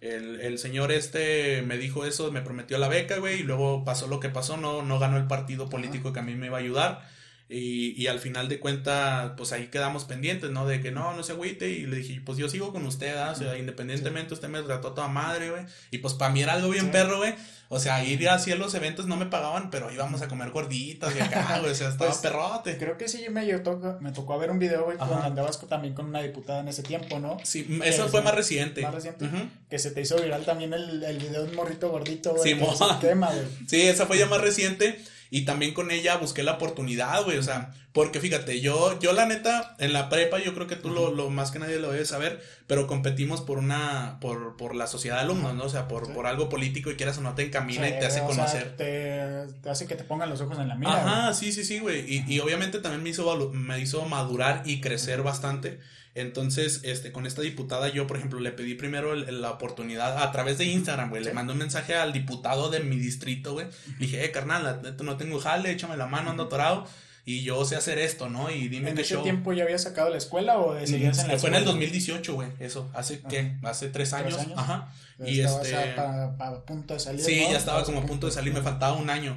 el, 0.00 0.40
el 0.42 0.60
señor 0.60 0.92
este 0.92 1.62
me 1.62 1.76
dijo 1.76 2.04
eso, 2.04 2.30
me 2.30 2.40
prometió 2.40 2.78
la 2.78 2.86
beca, 2.86 3.18
güey, 3.18 3.40
y 3.40 3.42
luego 3.42 3.84
pasó 3.84 4.06
lo 4.06 4.20
que 4.20 4.28
pasó, 4.28 4.58
no, 4.58 4.82
no 4.82 5.00
ganó 5.00 5.16
el 5.16 5.26
partido 5.26 5.68
político 5.68 6.12
que 6.12 6.20
a 6.20 6.22
mí 6.22 6.36
me 6.36 6.46
iba 6.46 6.58
a 6.58 6.60
ayudar 6.60 7.19
y, 7.50 8.00
y, 8.00 8.06
al 8.06 8.20
final 8.20 8.48
de 8.48 8.60
cuenta, 8.60 9.34
pues 9.36 9.52
ahí 9.52 9.66
quedamos 9.66 10.04
pendientes, 10.04 10.50
¿no? 10.50 10.66
De 10.66 10.80
que 10.80 10.92
no, 10.92 11.14
no 11.14 11.22
se 11.22 11.32
agüite. 11.32 11.68
Y 11.68 11.86
le 11.86 11.96
dije, 11.96 12.20
pues 12.24 12.38
yo 12.38 12.48
sigo 12.48 12.72
con 12.72 12.86
usted, 12.86 13.16
¿ah? 13.16 13.32
O 13.32 13.34
sea, 13.34 13.58
independientemente, 13.58 14.34
usted 14.34 14.48
me 14.48 14.62
trató 14.62 14.88
a 14.88 14.94
toda 14.94 15.08
madre, 15.08 15.50
güey. 15.50 15.64
Y 15.90 15.98
pues 15.98 16.14
para 16.14 16.32
mí 16.32 16.42
era 16.42 16.52
algo 16.52 16.68
bien 16.70 16.90
perro, 16.92 17.18
güey. 17.18 17.34
O 17.68 17.78
sea, 17.78 18.04
ir 18.04 18.28
así 18.28 18.50
a 18.50 18.56
los 18.56 18.74
eventos 18.74 19.06
no 19.06 19.16
me 19.16 19.26
pagaban, 19.26 19.70
pero 19.70 19.92
íbamos 19.92 20.22
a 20.22 20.28
comer 20.28 20.50
gorditas 20.50 21.14
y 21.14 21.20
acá, 21.20 21.58
güey. 21.60 21.72
O 21.72 21.74
sea, 21.74 21.88
estaba 21.88 22.10
pues, 22.10 22.22
perrote. 22.22 22.78
Creo 22.78 22.96
que 22.96 23.08
sí 23.08 23.24
me, 23.30 23.46
tocó, 23.58 23.96
me 24.00 24.12
tocó 24.12 24.38
ver 24.38 24.50
un 24.50 24.58
video, 24.58 24.84
güey, 24.84 24.96
cuando 24.96 25.16
andabas 25.16 25.60
también 25.68 25.94
con 25.94 26.06
una 26.06 26.22
diputada 26.22 26.60
en 26.60 26.68
ese 26.68 26.82
tiempo, 26.82 27.18
¿no? 27.18 27.36
Sí, 27.44 27.80
eso 27.84 28.08
fue 28.08 28.22
más 28.22 28.34
reciente. 28.34 28.82
Más 28.82 28.94
reciente. 28.94 29.28
Que 29.68 29.78
se 29.78 29.90
te 29.90 30.00
hizo 30.00 30.20
viral 30.20 30.44
también 30.44 30.72
el, 30.72 31.02
el 31.02 31.18
video 31.18 31.44
de 31.44 31.50
un 31.50 31.56
morrito 31.56 31.90
gordito, 31.90 32.34
güey. 32.34 32.54
Sí, 32.54 32.60
tema, 33.00 33.30
güey. 33.32 33.46
Sí, 33.68 33.82
esa 33.82 34.06
fue 34.06 34.18
ya 34.18 34.26
más 34.26 34.40
reciente. 34.40 35.00
Y 35.30 35.44
también 35.44 35.74
con 35.74 35.90
ella 35.92 36.16
busqué 36.16 36.42
la 36.42 36.52
oportunidad, 36.52 37.22
güey, 37.24 37.38
o 37.38 37.42
sea, 37.42 37.72
porque 37.92 38.20
fíjate, 38.20 38.60
yo, 38.60 38.98
yo 38.98 39.12
la 39.12 39.26
neta, 39.26 39.76
en 39.78 39.92
la 39.92 40.08
prepa, 40.08 40.38
yo 40.38 40.54
creo 40.54 40.66
que 40.66 40.74
tú 40.76 40.90
lo, 40.90 41.12
lo 41.12 41.30
más 41.30 41.52
que 41.52 41.60
nadie 41.60 41.78
lo 41.78 41.92
debe 41.92 42.04
saber, 42.04 42.42
pero 42.66 42.88
competimos 42.88 43.40
por 43.40 43.58
una, 43.58 44.18
por, 44.20 44.56
por 44.56 44.74
la 44.74 44.88
sociedad 44.88 45.16
de 45.16 45.22
alumnos, 45.22 45.54
¿no? 45.54 45.64
O 45.64 45.68
sea, 45.68 45.86
por, 45.86 46.12
por 46.12 46.26
algo 46.26 46.48
político 46.48 46.90
y 46.90 46.96
quieras 46.96 47.18
o 47.18 47.20
no 47.20 47.34
te 47.34 47.42
encamina 47.42 47.88
y 47.88 47.92
te 47.98 48.06
hace 48.06 48.22
conocer. 48.22 48.76
te, 48.76 49.46
te, 49.62 49.70
hace 49.70 49.86
que 49.86 49.94
te 49.94 50.04
pongan 50.04 50.30
los 50.30 50.40
ojos 50.40 50.58
en 50.58 50.68
la 50.68 50.74
mira. 50.74 50.94
Ajá, 50.94 51.34
sí, 51.34 51.52
sí, 51.52 51.64
sí, 51.64 51.78
güey. 51.78 52.04
Y, 52.12 52.24
y 52.32 52.40
obviamente 52.40 52.80
también 52.80 53.02
me 53.02 53.10
hizo, 53.10 53.50
me 53.50 53.80
hizo 53.80 54.04
madurar 54.06 54.62
y 54.64 54.80
crecer 54.80 55.22
bastante. 55.22 55.78
Entonces, 56.20 56.80
este, 56.84 57.12
con 57.12 57.26
esta 57.26 57.42
diputada, 57.42 57.88
yo, 57.88 58.06
por 58.06 58.16
ejemplo, 58.16 58.40
le 58.40 58.52
pedí 58.52 58.74
primero 58.74 59.14
la 59.14 59.50
oportunidad 59.50 60.22
a 60.22 60.32
través 60.32 60.58
de 60.58 60.64
Instagram, 60.66 61.10
güey. 61.10 61.24
Le 61.24 61.32
mandé 61.32 61.52
un 61.52 61.58
mensaje 61.58 61.94
al 61.94 62.12
diputado 62.12 62.70
de 62.70 62.80
mi 62.80 62.96
distrito, 62.96 63.52
güey. 63.52 63.66
Le 63.98 64.06
dije, 64.06 64.24
eh, 64.24 64.30
carnal, 64.30 64.96
no 65.02 65.16
tengo 65.16 65.40
jale, 65.40 65.70
échame 65.70 65.96
la 65.96 66.06
mano, 66.06 66.30
ando 66.30 66.44
atorado. 66.44 66.86
Y 67.24 67.42
yo 67.42 67.64
sé 67.64 67.76
hacer 67.76 67.98
esto, 67.98 68.28
¿no? 68.28 68.50
Y 68.50 68.68
dime 68.68 68.90
¿En 68.90 68.96
qué 68.96 69.02
ese 69.02 69.16
tiempo 69.18 69.52
ya 69.52 69.64
había 69.64 69.78
sacado 69.78 70.08
la 70.08 70.16
escuela 70.16 70.58
o 70.58 70.74
seguías 70.86 71.18
en 71.18 71.28
la 71.28 71.38
Fue 71.38 71.50
en 71.50 71.56
el 71.56 71.64
2018, 71.64 72.34
güey, 72.34 72.48
eso. 72.58 72.90
¿Hace 72.94 73.20
qué? 73.20 73.56
¿Hace 73.62 73.88
tres 73.88 74.12
años? 74.14 74.38
Ajá. 74.56 74.88
y 75.24 75.40
este... 75.40 75.74
a 75.76 76.62
punto 76.66 76.94
de 76.94 77.00
salir. 77.00 77.24
Sí, 77.24 77.46
ya 77.50 77.58
estaba 77.58 77.84
como 77.84 78.00
a 78.00 78.06
punto 78.06 78.26
de 78.26 78.32
salir, 78.32 78.52
me 78.52 78.62
faltaba 78.62 78.94
un 78.94 79.10
año. 79.10 79.36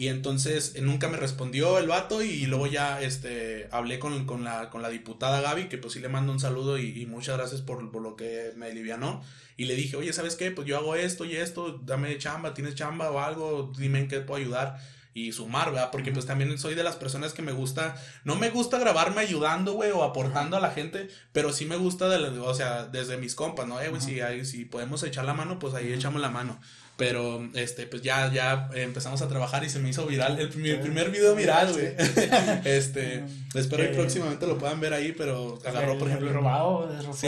Y 0.00 0.08
entonces 0.08 0.76
eh, 0.76 0.80
nunca 0.80 1.10
me 1.10 1.18
respondió 1.18 1.76
el 1.76 1.86
vato 1.86 2.22
y 2.22 2.46
luego 2.46 2.66
ya 2.66 3.02
este, 3.02 3.68
hablé 3.70 3.98
con, 3.98 4.24
con, 4.24 4.44
la, 4.44 4.70
con 4.70 4.80
la 4.80 4.88
diputada 4.88 5.42
Gaby, 5.42 5.68
que 5.68 5.76
pues 5.76 5.92
sí 5.92 6.00
le 6.00 6.08
mando 6.08 6.32
un 6.32 6.40
saludo 6.40 6.78
y, 6.78 7.04
muchas 7.04 7.36
gracias 7.36 7.60
por, 7.60 7.92
por, 7.92 8.00
lo 8.00 8.16
que 8.16 8.54
me 8.56 8.68
alivianó. 8.68 9.22
Y 9.58 9.66
le 9.66 9.74
dije, 9.74 9.96
oye, 9.96 10.14
¿sabes 10.14 10.36
qué? 10.36 10.52
Pues 10.52 10.66
yo 10.66 10.78
hago 10.78 10.94
esto 10.94 11.26
y 11.26 11.36
esto, 11.36 11.82
dame 11.84 12.16
chamba, 12.16 12.54
tienes 12.54 12.76
chamba 12.76 13.10
o 13.10 13.20
algo, 13.20 13.74
dime 13.76 13.98
en 13.98 14.08
qué 14.08 14.20
puedo 14.20 14.40
ayudar 14.40 14.78
y 15.12 15.32
sumar, 15.32 15.70
¿verdad? 15.70 15.90
Porque 15.92 16.12
pues 16.12 16.24
también 16.24 16.56
soy 16.58 16.74
de 16.74 16.82
las 16.82 16.96
personas 16.96 17.34
que 17.34 17.42
me 17.42 17.52
gusta, 17.52 17.94
no 18.24 18.36
me 18.36 18.48
gusta 18.48 18.78
grabarme 18.78 19.20
ayudando, 19.20 19.74
güey, 19.74 19.90
o 19.90 20.02
aportando 20.02 20.56
a 20.56 20.60
la 20.60 20.70
gente, 20.70 21.08
pero 21.32 21.52
sí 21.52 21.66
me 21.66 21.76
gusta, 21.76 22.08
de, 22.08 22.38
o 22.38 22.54
sea, 22.54 22.86
desde 22.86 23.18
mis 23.18 23.34
compas, 23.34 23.66
¿no? 23.66 23.78
Eh, 23.82 23.90
güey, 23.90 24.00
si, 24.00 24.20
si 24.46 24.64
podemos 24.64 25.02
echar 25.02 25.26
la 25.26 25.34
mano, 25.34 25.58
pues 25.58 25.74
ahí 25.74 25.92
echamos 25.92 26.22
la 26.22 26.30
mano. 26.30 26.58
Pero, 27.00 27.48
este, 27.54 27.86
pues 27.86 28.02
ya, 28.02 28.30
ya 28.30 28.68
empezamos 28.74 29.22
a 29.22 29.28
trabajar 29.28 29.64
y 29.64 29.70
se 29.70 29.78
me 29.78 29.88
hizo 29.88 30.04
viral. 30.04 30.38
El, 30.38 30.50
primer, 30.50 30.82
primer 30.82 31.10
video 31.10 31.34
viral, 31.34 31.72
güey. 31.72 31.94
este, 32.66 33.24
espero 33.54 33.84
que 33.84 33.96
próximamente 33.96 34.46
lo 34.46 34.58
puedan 34.58 34.80
ver 34.80 34.92
ahí, 34.92 35.12
pero 35.16 35.58
agarró, 35.64 35.96
por 35.96 36.08
ejemplo. 36.08 36.30
robado? 36.30 36.94
Sí, 37.16 37.26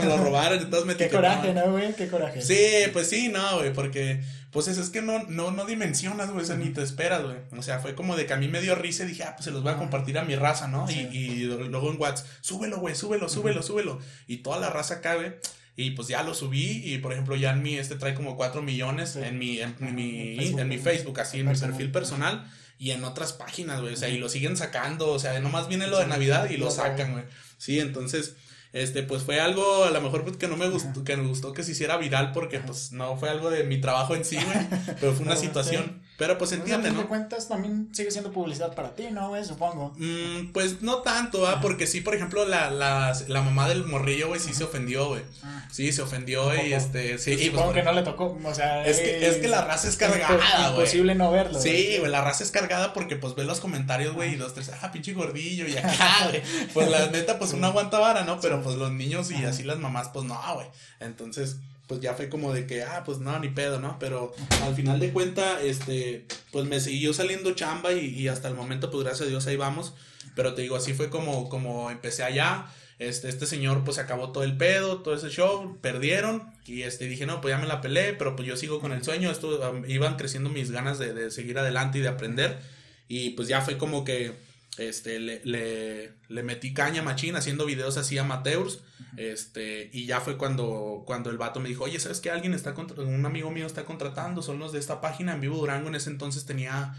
me 0.00 0.06
lo 0.06 0.16
robaron, 0.16 0.60
entonces 0.60 0.86
me 0.86 0.96
Qué 0.96 1.10
coraje, 1.10 1.52
¿no, 1.52 1.72
güey? 1.72 1.94
Qué 1.94 2.08
coraje. 2.08 2.40
Sí, 2.40 2.90
pues 2.94 3.10
sí, 3.10 3.28
no, 3.28 3.58
güey, 3.58 3.74
porque, 3.74 4.22
pues 4.50 4.68
es, 4.68 4.78
es 4.78 4.88
que 4.88 5.02
no, 5.02 5.24
no, 5.24 5.50
no 5.50 5.66
dimensionas, 5.66 6.30
güey, 6.30 6.50
o 6.50 6.56
ni 6.56 6.70
te 6.70 6.82
esperas, 6.82 7.22
güey. 7.22 7.36
O 7.54 7.60
sea, 7.60 7.80
fue 7.80 7.94
como 7.94 8.16
de 8.16 8.24
que 8.24 8.32
a 8.32 8.38
mí 8.38 8.48
me 8.48 8.62
dio 8.62 8.76
risa 8.76 9.04
y 9.04 9.08
dije, 9.08 9.24
ah, 9.24 9.34
pues 9.36 9.44
se 9.44 9.50
los 9.50 9.62
voy 9.62 9.72
a 9.72 9.76
compartir 9.76 10.16
a 10.16 10.24
mi 10.24 10.36
raza, 10.36 10.68
¿no? 10.68 10.90
Y, 10.90 11.00
y 11.12 11.44
luego 11.44 11.90
en 11.92 12.00
WhatsApp, 12.00 12.26
súbelo, 12.40 12.78
güey, 12.78 12.94
súbelo, 12.94 13.28
súbelo, 13.28 13.62
súbelo. 13.62 13.98
Y 14.26 14.38
toda 14.38 14.58
la 14.58 14.70
raza 14.70 15.02
cabe. 15.02 15.38
Y 15.74 15.92
pues 15.92 16.08
ya 16.08 16.22
lo 16.22 16.34
subí 16.34 16.82
y 16.84 16.98
por 16.98 17.12
ejemplo 17.12 17.34
ya 17.34 17.52
en 17.52 17.62
mi, 17.62 17.76
este 17.76 17.94
trae 17.94 18.14
como 18.14 18.36
4 18.36 18.60
millones 18.60 19.16
en 19.16 19.38
mi, 19.38 19.58
en, 19.60 19.74
mi, 19.94 20.36
Facebook, 20.36 20.60
en 20.60 20.68
mi 20.68 20.78
Facebook, 20.78 21.20
así 21.20 21.40
en 21.40 21.48
mi 21.48 21.56
perfil 21.56 21.90
personal 21.90 22.46
y 22.78 22.90
en 22.90 23.04
otras 23.04 23.32
páginas, 23.32 23.80
güey. 23.80 23.94
O 23.94 23.96
sea, 23.96 24.08
y 24.08 24.18
lo 24.18 24.28
siguen 24.28 24.56
sacando, 24.56 25.10
o 25.12 25.18
sea, 25.18 25.38
nomás 25.40 25.68
viene 25.68 25.86
lo 25.86 25.98
de 25.98 26.06
Navidad 26.06 26.50
y 26.50 26.56
lo 26.56 26.70
sacan, 26.70 27.12
güey. 27.12 27.24
Sí, 27.56 27.78
entonces, 27.78 28.34
este, 28.72 29.02
pues 29.02 29.22
fue 29.22 29.40
algo 29.40 29.84
a 29.84 29.90
lo 29.90 30.00
mejor 30.00 30.24
pues, 30.24 30.36
que 30.36 30.48
no 30.48 30.56
me 30.56 30.68
gustó, 30.68 31.04
que 31.04 31.16
me 31.16 31.28
gustó 31.28 31.52
que 31.52 31.62
se 31.62 31.72
hiciera 31.72 31.96
viral 31.96 32.32
porque 32.32 32.58
pues 32.58 32.90
no 32.90 33.16
fue 33.16 33.30
algo 33.30 33.50
de 33.50 33.64
mi 33.64 33.80
trabajo 33.80 34.16
en 34.16 34.24
sí, 34.24 34.36
güey, 34.36 34.66
pero 35.00 35.12
fue 35.12 35.24
una 35.24 35.36
situación. 35.36 36.01
Pero 36.18 36.38
pues 36.38 36.52
entiende, 36.52 36.90
¿no? 36.90 37.08
cuentas 37.08 37.48
también 37.48 37.88
sigue 37.92 38.10
siendo 38.10 38.32
publicidad 38.32 38.74
para 38.74 38.94
ti, 38.94 39.08
¿no, 39.10 39.30
güey? 39.30 39.44
Supongo. 39.44 39.94
Mm, 39.96 40.52
pues 40.52 40.82
no 40.82 40.98
tanto, 40.98 41.46
¿ah? 41.46 41.60
Porque 41.60 41.86
sí, 41.86 42.00
por 42.00 42.14
ejemplo, 42.14 42.46
la, 42.46 42.70
la, 42.70 43.18
la 43.28 43.42
mamá 43.42 43.68
del 43.68 43.84
morrillo, 43.84 44.28
güey, 44.28 44.38
sí 44.38 44.52
se 44.52 44.64
ofendió, 44.64 45.08
güey. 45.08 45.22
Ah. 45.42 45.66
Sí, 45.70 45.90
se 45.90 46.02
ofendió 46.02 46.54
y 46.54 46.74
este, 46.74 47.18
sí. 47.18 47.34
Pues 47.34 47.46
supongo 47.46 47.72
que 47.72 47.82
no 47.82 47.92
le 47.92 48.02
tocó, 48.02 48.38
o 48.44 48.54
sea. 48.54 48.86
Es 48.86 49.00
que, 49.00 49.26
es 49.26 49.36
que 49.38 49.48
la 49.48 49.64
raza 49.64 49.88
es 49.88 49.96
cargada, 49.96 50.36
güey. 50.70 50.80
Imposible 50.80 51.14
no 51.14 51.32
verlo. 51.32 51.58
Sí, 51.58 51.96
güey, 51.98 52.10
la 52.10 52.20
raza 52.20 52.44
es 52.44 52.50
cargada 52.50 52.92
porque 52.92 53.16
pues 53.16 53.34
ve 53.34 53.44
los 53.44 53.60
comentarios, 53.60 54.14
güey, 54.14 54.34
y 54.34 54.36
los 54.36 54.54
tres, 54.54 54.70
ah, 54.80 54.92
pinche 54.92 55.14
gordillo 55.14 55.66
y 55.66 55.76
acá, 55.78 56.28
güey. 56.28 56.42
Pues 56.74 56.90
la 56.90 57.08
neta, 57.08 57.38
pues 57.38 57.52
una 57.52 57.68
aguanta 57.68 57.98
vara, 57.98 58.22
¿no? 58.24 58.38
Pero 58.40 58.62
pues 58.62 58.76
los 58.76 58.92
niños 58.92 59.30
y 59.30 59.44
así 59.44 59.62
las 59.62 59.78
mamás, 59.78 60.10
pues 60.10 60.26
no, 60.26 60.38
güey. 60.54 60.66
Entonces 61.00 61.56
pues 61.86 62.00
ya 62.00 62.14
fue 62.14 62.28
como 62.28 62.52
de 62.52 62.66
que, 62.66 62.82
ah, 62.82 63.02
pues 63.04 63.18
no, 63.18 63.38
ni 63.38 63.48
pedo, 63.48 63.80
¿no? 63.80 63.98
Pero 63.98 64.32
al 64.62 64.74
final 64.74 65.00
de 65.00 65.12
cuenta, 65.12 65.60
este, 65.60 66.26
pues 66.50 66.66
me 66.66 66.80
siguió 66.80 67.12
saliendo 67.12 67.52
chamba 67.52 67.92
y, 67.92 68.28
hasta 68.28 68.48
el 68.48 68.54
momento, 68.54 68.90
pues 68.90 69.04
gracias 69.04 69.26
a 69.26 69.30
Dios 69.30 69.46
ahí 69.46 69.56
vamos. 69.56 69.94
Pero 70.34 70.54
te 70.54 70.62
digo, 70.62 70.76
así 70.76 70.94
fue 70.94 71.10
como, 71.10 71.48
como 71.48 71.90
empecé 71.90 72.22
allá. 72.22 72.66
Este, 72.98 73.28
este 73.28 73.46
señor 73.46 73.82
pues 73.84 73.98
acabó 73.98 74.30
todo 74.30 74.44
el 74.44 74.56
pedo, 74.56 74.98
todo 75.02 75.14
ese 75.14 75.28
show, 75.28 75.76
perdieron 75.80 76.52
y 76.66 76.82
este 76.82 77.06
dije, 77.06 77.26
no, 77.26 77.40
pues 77.40 77.52
ya 77.52 77.58
me 77.58 77.66
la 77.66 77.80
peleé, 77.80 78.12
pero 78.12 78.36
pues 78.36 78.46
yo 78.46 78.56
sigo 78.56 78.80
con 78.80 78.92
el 78.92 79.02
sueño, 79.02 79.30
esto 79.30 79.74
iban 79.88 80.16
creciendo 80.16 80.50
mis 80.50 80.70
ganas 80.70 81.00
de, 81.00 81.12
de 81.12 81.32
seguir 81.32 81.58
adelante 81.58 81.98
y 81.98 82.02
de 82.02 82.08
aprender 82.08 82.60
y 83.08 83.30
pues 83.30 83.48
ya 83.48 83.60
fue 83.60 83.76
como 83.76 84.04
que 84.04 84.32
este, 84.78 85.18
le, 85.18 85.42
le, 85.44 86.12
le, 86.28 86.42
metí 86.42 86.72
caña 86.72 87.02
machín 87.02 87.36
haciendo 87.36 87.66
videos 87.66 87.96
así 87.98 88.16
amateurs. 88.18 88.80
Este, 89.16 89.90
y 89.92 90.06
ya 90.06 90.20
fue 90.20 90.38
cuando, 90.38 91.02
cuando 91.06 91.28
el 91.30 91.36
vato 91.36 91.60
me 91.60 91.68
dijo, 91.68 91.84
oye, 91.84 92.00
¿sabes 92.00 92.20
que 92.20 92.30
alguien 92.30 92.54
está 92.54 92.74
un 92.74 93.26
amigo 93.26 93.50
mío 93.50 93.66
está 93.66 93.84
contratando? 93.84 94.40
Son 94.40 94.58
los 94.58 94.72
de 94.72 94.78
esta 94.78 95.00
página 95.00 95.34
en 95.34 95.40
Vivo 95.40 95.58
Durango. 95.58 95.88
En 95.88 95.94
ese 95.94 96.08
entonces 96.08 96.46
tenía 96.46 96.94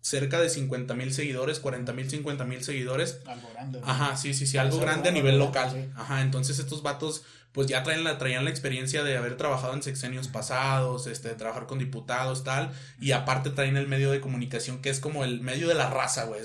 cerca 0.00 0.40
de 0.40 0.48
50 0.48 0.94
mil 0.94 1.12
seguidores, 1.12 1.60
40 1.60 1.92
mil, 1.92 2.10
50 2.10 2.44
mil 2.44 2.64
seguidores. 2.64 3.20
Algo 3.26 3.50
grande. 3.52 3.80
Ajá, 3.84 4.16
sí, 4.16 4.34
sí, 4.34 4.46
sí, 4.46 4.58
algo 4.58 4.78
grande 4.78 5.08
a 5.08 5.12
nivel 5.12 5.38
local. 5.38 5.92
Ajá, 5.94 6.22
entonces 6.22 6.58
estos 6.58 6.82
vatos 6.82 7.24
pues 7.56 7.68
ya 7.68 7.82
traen 7.82 8.04
la, 8.04 8.18
traían 8.18 8.44
la 8.44 8.50
experiencia 8.50 9.02
de 9.02 9.16
haber 9.16 9.38
trabajado 9.38 9.72
en 9.72 9.82
sexenios 9.82 10.28
pasados, 10.28 11.06
este, 11.06 11.28
de 11.28 11.36
trabajar 11.36 11.64
con 11.64 11.78
diputados, 11.78 12.44
tal, 12.44 12.70
y 13.00 13.12
aparte 13.12 13.48
traen 13.48 13.78
el 13.78 13.88
medio 13.88 14.10
de 14.10 14.20
comunicación 14.20 14.82
que 14.82 14.90
es 14.90 15.00
como 15.00 15.24
el 15.24 15.40
medio 15.40 15.66
de 15.66 15.74
la 15.74 15.88
raza, 15.88 16.24
güey. 16.24 16.42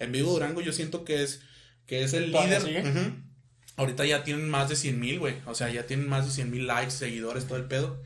en 0.00 0.10
Vivo 0.10 0.32
Durango 0.32 0.60
yo 0.60 0.72
siento 0.72 1.04
que 1.04 1.22
es, 1.22 1.42
que 1.86 2.02
es 2.02 2.12
el 2.12 2.32
líder. 2.32 3.14
Ahorita 3.76 4.04
ya 4.04 4.24
tienen 4.24 4.50
más 4.50 4.68
de 4.68 4.74
100 4.74 4.98
mil, 4.98 5.20
güey. 5.20 5.36
O 5.46 5.54
sea, 5.54 5.70
ya 5.70 5.86
tienen 5.86 6.08
más 6.08 6.26
de 6.26 6.32
100 6.32 6.50
mil 6.50 6.66
likes, 6.66 6.90
seguidores, 6.90 7.46
todo 7.46 7.58
el 7.58 7.66
pedo. 7.66 8.02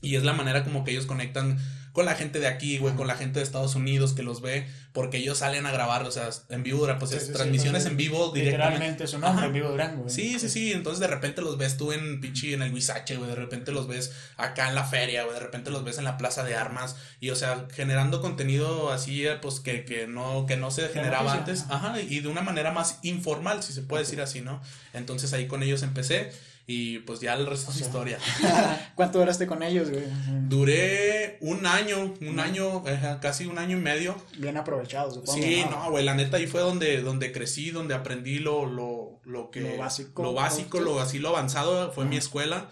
Y 0.00 0.16
es 0.16 0.24
la 0.24 0.32
manera 0.32 0.64
como 0.64 0.84
que 0.84 0.92
ellos 0.92 1.04
conectan 1.04 1.58
con 1.92 2.06
la 2.06 2.14
gente 2.14 2.40
de 2.40 2.46
aquí, 2.46 2.78
güey, 2.78 2.94
con 2.94 3.06
la 3.06 3.14
gente 3.14 3.38
de 3.38 3.44
Estados 3.44 3.74
Unidos 3.74 4.14
que 4.14 4.22
los 4.22 4.40
ve, 4.40 4.66
porque 4.92 5.18
ellos 5.18 5.38
salen 5.38 5.66
a 5.66 5.72
grabar, 5.72 6.02
o 6.04 6.10
sea, 6.10 6.30
en 6.48 6.62
vivo, 6.62 6.88
pues 6.98 7.12
es 7.12 7.32
transmisiones 7.32 7.86
en 7.86 7.96
vivo 7.96 8.30
directamente. 8.30 9.06
su 9.06 9.18
nombre, 9.18 9.46
en 9.46 9.52
vivo 9.52 9.68
Durango. 9.68 10.08
Sí, 10.08 10.38
sí, 10.38 10.48
sí, 10.48 10.72
entonces 10.72 11.00
de 11.00 11.06
repente 11.06 11.42
los 11.42 11.58
ves 11.58 11.76
tú 11.76 11.92
en 11.92 12.20
pinche, 12.20 12.54
en 12.54 12.62
el 12.62 12.72
Huizache, 12.72 13.16
güey, 13.16 13.28
de 13.28 13.36
repente 13.36 13.72
los 13.72 13.88
ves 13.88 14.12
acá 14.36 14.68
en 14.68 14.74
la 14.74 14.84
feria, 14.84 15.24
güey, 15.24 15.34
de 15.34 15.40
repente 15.40 15.70
los 15.70 15.84
ves 15.84 15.98
en 15.98 16.04
la 16.04 16.16
plaza 16.16 16.44
de 16.44 16.54
armas, 16.54 16.96
y 17.20 17.30
o 17.30 17.36
sea, 17.36 17.66
generando 17.72 18.20
contenido 18.22 18.90
así, 18.90 19.24
pues 19.42 19.60
que, 19.60 19.84
que 19.84 20.06
no, 20.06 20.46
que 20.46 20.56
no 20.56 20.70
se 20.70 20.88
generaba 20.88 21.32
antes, 21.34 21.66
ajá, 21.68 22.00
y 22.00 22.20
de 22.20 22.28
una 22.28 22.42
manera 22.42 22.72
más 22.72 22.98
informal, 23.02 23.62
si 23.62 23.72
se 23.72 23.82
puede 23.82 24.04
decir 24.04 24.20
así, 24.20 24.40
¿no? 24.40 24.62
Entonces 24.94 25.32
ahí 25.34 25.46
con 25.46 25.62
ellos 25.62 25.82
empecé. 25.82 26.32
Y 26.66 27.00
pues 27.00 27.20
ya 27.20 27.34
el 27.34 27.46
resto 27.46 27.72
es 27.72 27.80
historia. 27.80 28.18
¿Cuánto 28.94 29.18
duraste 29.18 29.46
con 29.46 29.62
ellos, 29.62 29.90
güey? 29.90 30.04
Duré 30.48 31.38
un 31.40 31.66
año, 31.66 32.14
un 32.20 32.38
año, 32.38 32.84
casi 33.20 33.46
un 33.46 33.58
año 33.58 33.76
y 33.76 33.80
medio. 33.80 34.16
Bien 34.38 34.56
aprovechado, 34.56 35.10
supongo. 35.10 35.32
Sí, 35.32 35.64
no, 35.68 35.90
güey, 35.90 36.04
la 36.04 36.14
neta 36.14 36.36
ahí 36.36 36.46
fue 36.46 36.60
donde, 36.60 37.02
donde 37.02 37.32
crecí, 37.32 37.70
donde 37.72 37.94
aprendí 37.94 38.38
lo, 38.38 38.66
lo, 38.66 39.20
lo 39.24 39.50
que... 39.50 39.60
Lo 39.60 39.76
básico. 39.76 40.22
Lo 40.22 40.34
básico, 40.34 40.80
lo 40.80 41.00
así 41.00 41.18
lo 41.18 41.30
avanzado, 41.30 41.90
fue 41.92 42.04
mi 42.04 42.16
escuela. 42.16 42.68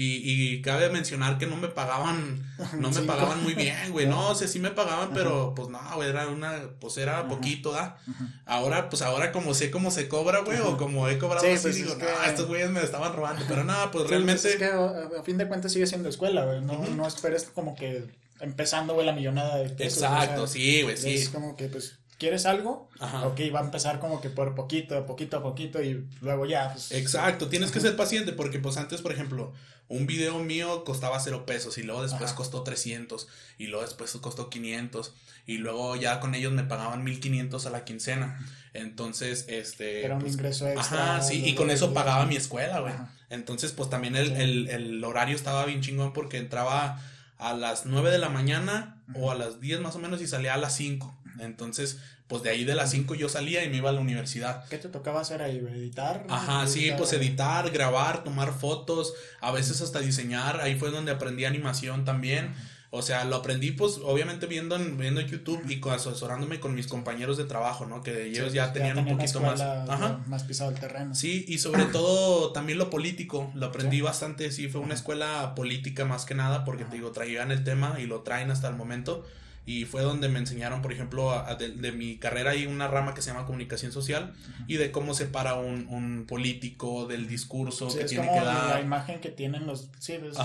Y, 0.00 0.54
y, 0.54 0.62
cabe 0.62 0.90
mencionar 0.90 1.38
que 1.38 1.46
no 1.46 1.56
me 1.56 1.66
pagaban, 1.66 2.40
no 2.78 2.88
me 2.88 3.02
pagaban 3.02 3.42
muy 3.42 3.54
bien, 3.54 3.90
güey. 3.90 4.06
No, 4.06 4.28
o 4.30 4.34
sea, 4.36 4.46
sí 4.46 4.60
me 4.60 4.70
pagaban, 4.70 5.10
pero 5.12 5.54
pues 5.56 5.70
no, 5.70 5.80
güey, 5.96 6.08
era 6.08 6.28
una, 6.28 6.70
pues 6.78 6.98
era 6.98 7.26
poquito, 7.26 7.72
¿da? 7.72 7.98
Ahora, 8.46 8.90
pues 8.90 9.02
ahora 9.02 9.32
como 9.32 9.54
sé 9.54 9.72
cómo 9.72 9.90
se 9.90 10.06
cobra, 10.06 10.42
güey, 10.42 10.60
o 10.60 10.76
como 10.76 11.08
he 11.08 11.18
cobrado 11.18 11.44
así, 11.44 11.58
pues, 11.60 11.74
digo, 11.74 11.96
no, 11.96 12.24
estos 12.24 12.46
güeyes 12.46 12.70
me 12.70 12.80
estaban 12.80 13.12
robando. 13.12 13.44
Pero 13.48 13.64
nada, 13.64 13.90
pues 13.90 14.08
realmente. 14.08 14.50
Es 14.50 14.54
que 14.54 14.66
a, 14.66 15.22
fin 15.24 15.36
de 15.36 15.48
cuentas 15.48 15.72
sigue 15.72 15.88
siendo 15.88 16.08
escuela, 16.08 16.44
güey. 16.44 16.60
No, 16.60 16.78
no 16.78 17.04
esperes 17.04 17.50
como 17.52 17.74
que 17.74 18.06
empezando, 18.38 18.94
güey, 18.94 19.04
la 19.04 19.12
millonada 19.12 19.56
de 19.56 19.68
pesos, 19.70 20.04
Exacto, 20.04 20.46
sí, 20.46 20.82
güey, 20.82 20.96
sí. 20.96 21.14
Es 21.14 21.28
como 21.30 21.56
que, 21.56 21.66
pues, 21.66 21.98
¿quieres 22.18 22.46
algo? 22.46 22.88
Ajá. 22.98 23.26
Ok, 23.26 23.40
va 23.54 23.60
a 23.60 23.64
empezar 23.64 24.00
como 24.00 24.20
que 24.20 24.30
por 24.30 24.54
poquito, 24.54 25.06
poquito 25.06 25.38
a 25.38 25.42
poquito 25.42 25.82
y 25.82 26.06
luego 26.20 26.46
ya. 26.46 26.72
Pues, 26.72 26.92
Exacto, 26.92 27.48
tienes 27.48 27.70
que 27.70 27.80
ser 27.80 27.96
paciente 27.96 28.32
porque 28.32 28.58
pues 28.58 28.76
antes, 28.76 29.00
por 29.00 29.12
ejemplo, 29.12 29.52
un 29.88 30.06
video 30.06 30.38
mío 30.40 30.84
costaba 30.84 31.18
cero 31.20 31.46
pesos 31.46 31.78
y 31.78 31.82
luego 31.82 32.02
después 32.02 32.32
costó 32.32 32.62
300 32.62 33.26
y 33.56 33.68
luego 33.68 33.84
después 33.84 34.12
costó 34.20 34.50
500 34.50 35.14
y 35.46 35.58
luego 35.58 35.96
ya 35.96 36.20
con 36.20 36.34
ellos 36.34 36.52
me 36.52 36.64
pagaban 36.64 37.04
1500 37.04 37.64
a 37.64 37.70
la 37.70 37.84
quincena. 37.84 38.38
Entonces, 38.74 39.46
este... 39.48 40.04
Era 40.04 40.16
un 40.16 40.20
pues, 40.20 40.34
ingreso 40.34 40.68
extra. 40.68 41.16
Ajá, 41.16 41.22
sí, 41.22 41.42
y 41.42 41.54
con 41.54 41.70
eso 41.70 41.94
pagaba 41.94 42.26
mi 42.26 42.36
escuela, 42.36 42.80
güey. 42.80 42.92
Entonces, 43.30 43.72
pues 43.72 43.88
también 43.88 44.14
el, 44.14 44.32
el, 44.32 44.68
el, 44.68 45.04
horario 45.04 45.34
estaba 45.34 45.64
bien 45.64 45.80
chingón 45.80 46.12
porque 46.12 46.36
entraba 46.36 47.00
a 47.38 47.54
las 47.54 47.86
9 47.86 48.10
de 48.10 48.18
la 48.18 48.28
mañana 48.28 49.02
o 49.14 49.30
a 49.30 49.34
las 49.34 49.60
10 49.60 49.80
más 49.80 49.96
o 49.96 49.98
menos 49.98 50.20
y 50.20 50.26
salía 50.26 50.54
a 50.54 50.58
las 50.58 50.76
5. 50.76 51.17
Entonces, 51.40 51.98
pues 52.26 52.42
de 52.42 52.50
ahí 52.50 52.64
de 52.64 52.74
las 52.74 52.90
5 52.90 53.14
yo 53.14 53.28
salía 53.28 53.64
y 53.64 53.70
me 53.70 53.78
iba 53.78 53.90
a 53.90 53.92
la 53.92 54.00
universidad. 54.00 54.66
¿Qué 54.68 54.78
te 54.78 54.88
tocaba 54.88 55.20
hacer 55.20 55.42
ahí? 55.42 55.58
¿Editar? 55.58 56.26
Ajá, 56.28 56.66
sí, 56.66 56.90
pues 56.96 57.12
editar, 57.12 57.70
grabar, 57.70 58.24
tomar 58.24 58.52
fotos, 58.52 59.14
a 59.40 59.50
veces 59.50 59.80
hasta 59.80 60.00
diseñar. 60.00 60.60
Ahí 60.60 60.78
fue 60.78 60.90
donde 60.90 61.12
aprendí 61.12 61.44
animación 61.44 62.04
también. 62.04 62.54
O 62.90 63.02
sea, 63.02 63.24
lo 63.26 63.36
aprendí 63.36 63.72
pues 63.72 63.98
obviamente 64.02 64.46
viendo 64.46 64.74
en, 64.74 64.96
viendo 64.96 65.20
YouTube 65.20 65.62
y 65.68 65.80
asesorándome 65.90 66.58
con 66.58 66.74
mis 66.74 66.86
compañeros 66.86 67.36
de 67.36 67.44
trabajo, 67.44 67.84
¿no? 67.84 68.02
Que 68.02 68.26
ellos 68.26 68.54
ya 68.54 68.72
tenían 68.72 68.96
un 68.98 69.06
poquito 69.06 69.40
más, 69.40 69.60
ajá. 69.60 70.20
más 70.26 70.44
pisado 70.44 70.70
el 70.70 70.80
terreno. 70.80 71.14
Sí, 71.14 71.44
y 71.48 71.58
sobre 71.58 71.84
todo 71.92 72.52
también 72.52 72.78
lo 72.78 72.88
político, 72.88 73.50
lo 73.54 73.66
aprendí 73.66 74.00
bastante, 74.00 74.50
sí, 74.50 74.68
fue 74.68 74.80
una 74.80 74.94
escuela 74.94 75.54
política 75.54 76.06
más 76.06 76.24
que 76.24 76.34
nada 76.34 76.64
porque 76.64 76.84
te 76.84 76.96
digo, 76.96 77.10
traían 77.10 77.50
el 77.50 77.62
tema 77.62 78.00
y 78.00 78.06
lo 78.06 78.22
traen 78.22 78.50
hasta 78.50 78.68
el 78.68 78.76
momento 78.76 79.26
y 79.68 79.84
fue 79.84 80.00
donde 80.00 80.30
me 80.30 80.38
enseñaron, 80.38 80.80
por 80.80 80.94
ejemplo, 80.94 81.44
de, 81.58 81.92
mi 81.92 82.16
carrera 82.16 82.52
hay 82.52 82.64
una 82.64 82.88
rama 82.88 83.12
que 83.12 83.20
se 83.20 83.30
llama 83.30 83.44
comunicación 83.44 83.92
social 83.92 84.32
y 84.66 84.78
de 84.78 84.90
cómo 84.90 85.12
separa 85.12 85.56
un, 85.56 85.86
un 85.88 86.24
político 86.26 87.06
del 87.06 87.28
discurso 87.28 87.94
que 87.94 88.04
tiene 88.04 88.32
que 88.32 88.40
dar. 88.40 88.76
La 88.76 88.80
imagen 88.80 89.20
que 89.20 89.28
tienen 89.28 89.66
los... 89.66 89.90
Sí, 89.98 90.16
pues, 90.18 90.38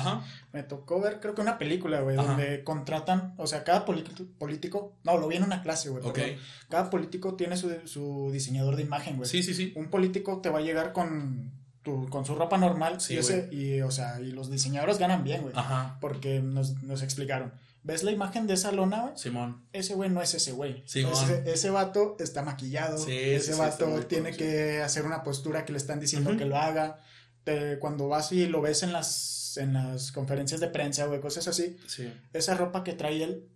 me 0.51 0.63
tocó 0.63 0.99
ver 0.99 1.21
creo 1.21 1.33
que 1.35 1.39
una 1.39 1.57
película, 1.57 2.01
güey, 2.01 2.17
donde 2.17 2.65
contratan, 2.65 3.33
o 3.37 3.47
sea, 3.47 3.63
cada 3.63 3.85
político, 3.85 4.97
no, 5.05 5.17
lo 5.17 5.29
vi 5.29 5.37
en 5.37 5.43
una 5.43 5.61
clase, 5.61 5.87
güey. 5.87 6.03
Cada 6.67 6.89
político 6.89 7.35
tiene 7.35 7.55
su, 7.55 7.73
su 7.85 8.29
diseñador 8.33 8.75
de 8.75 8.81
imagen, 8.81 9.15
güey. 9.15 9.29
Sí, 9.29 9.41
sí, 9.41 9.53
sí. 9.53 9.71
Un 9.77 9.89
político 9.89 10.41
te 10.41 10.49
va 10.49 10.59
a 10.59 10.63
llegar 10.63 10.91
con 10.91 11.63
con 12.09 12.25
su 12.25 12.35
ropa 12.35 12.57
normal 12.57 12.97
y, 13.09 13.17
ese, 13.17 13.49
y, 13.51 13.81
o 13.81 13.91
sea, 13.91 14.21
y 14.21 14.31
los 14.31 14.49
diseñadores 14.49 14.99
ganan 14.99 15.25
bien, 15.25 15.41
güey. 15.41 15.53
Ajá. 15.53 15.97
Porque 15.99 16.39
nos, 16.39 16.81
nos 16.81 17.01
explicaron 17.03 17.51
¿Ves 17.83 18.03
la 18.03 18.11
imagen 18.11 18.47
de 18.47 18.53
esa 18.53 18.71
lona, 18.71 19.01
güey? 19.01 19.13
Simón. 19.17 19.65
Ese 19.73 19.93
güey 19.93 20.09
no 20.09 20.21
es 20.21 20.33
ese 20.33 20.53
güey. 20.53 20.83
Ese, 20.85 21.43
ese, 21.45 21.69
vato 21.69 22.15
está 22.19 22.41
maquillado. 22.41 22.97
Sí, 22.97 23.11
ese 23.11 23.55
vato 23.55 23.87
tiene 24.07 24.31
que 24.31 24.81
hacer 24.81 25.05
una 25.05 25.21
postura 25.21 25.65
que 25.65 25.73
le 25.73 25.77
están 25.77 25.99
diciendo 25.99 26.37
que 26.37 26.45
lo 26.45 26.57
haga. 26.57 26.99
cuando 27.79 28.07
vas 28.07 28.31
y 28.31 28.47
lo 28.47 28.61
ves 28.61 28.83
en 28.83 28.93
las, 28.93 29.57
en 29.57 29.73
las 29.73 30.13
conferencias 30.13 30.61
de 30.61 30.69
prensa, 30.69 31.07
güey, 31.07 31.19
cosas 31.19 31.49
así. 31.49 31.75
Sí. 31.85 32.11
Esa 32.31 32.55
ropa 32.55 32.85
que 32.85 32.93
trae 32.93 33.21
él, 33.21 33.49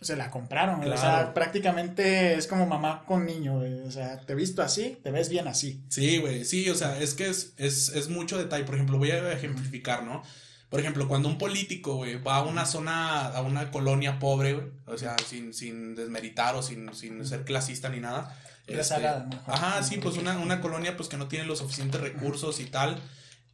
se 0.00 0.16
la 0.16 0.30
compraron, 0.30 0.84
O 0.84 0.96
sea, 0.96 1.32
prácticamente 1.32 2.34
es 2.34 2.48
como 2.48 2.66
mamá 2.66 3.04
con 3.06 3.26
niño, 3.26 3.58
güey. 3.58 3.80
O 3.80 3.90
sea, 3.92 4.18
te 4.18 4.34
visto 4.34 4.60
así, 4.62 4.98
te 5.02 5.12
ves 5.12 5.28
bien 5.28 5.46
así. 5.46 5.82
Sí, 5.88 6.18
güey. 6.18 6.44
Sí, 6.44 6.68
o 6.68 6.74
sea, 6.74 7.00
es 7.00 7.14
que 7.14 7.28
es, 7.28 7.52
es, 7.56 7.90
es 7.90 8.08
mucho 8.08 8.38
detalle. 8.38 8.64
Por 8.64 8.74
ejemplo, 8.74 8.98
voy 8.98 9.12
a 9.12 9.32
ejemplificar, 9.32 10.04
¿no? 10.04 10.22
Por 10.70 10.80
ejemplo, 10.80 11.08
cuando 11.08 11.28
un 11.28 11.38
político, 11.38 11.94
güey, 11.94 12.22
va 12.22 12.36
a 12.36 12.42
una 12.42 12.66
zona, 12.66 13.26
a 13.26 13.40
una 13.40 13.70
colonia 13.70 14.18
pobre, 14.18 14.52
güey, 14.54 14.66
o 14.86 14.98
sea, 14.98 15.16
sin, 15.26 15.54
sin 15.54 15.94
desmeritar 15.94 16.54
o 16.56 16.62
sin, 16.62 16.94
sin 16.94 17.24
ser 17.26 17.44
clasista 17.44 17.88
ni 17.88 18.00
nada. 18.00 18.36
Este, 18.66 19.06
ajá, 19.46 19.82
sí, 19.82 19.96
pues 19.96 20.18
una, 20.18 20.38
una 20.38 20.60
colonia 20.60 20.94
pues 20.94 21.08
que 21.08 21.16
no 21.16 21.26
tiene 21.26 21.46
los 21.46 21.60
suficientes 21.60 22.00
recursos 22.00 22.60
y 22.60 22.66
tal 22.66 23.00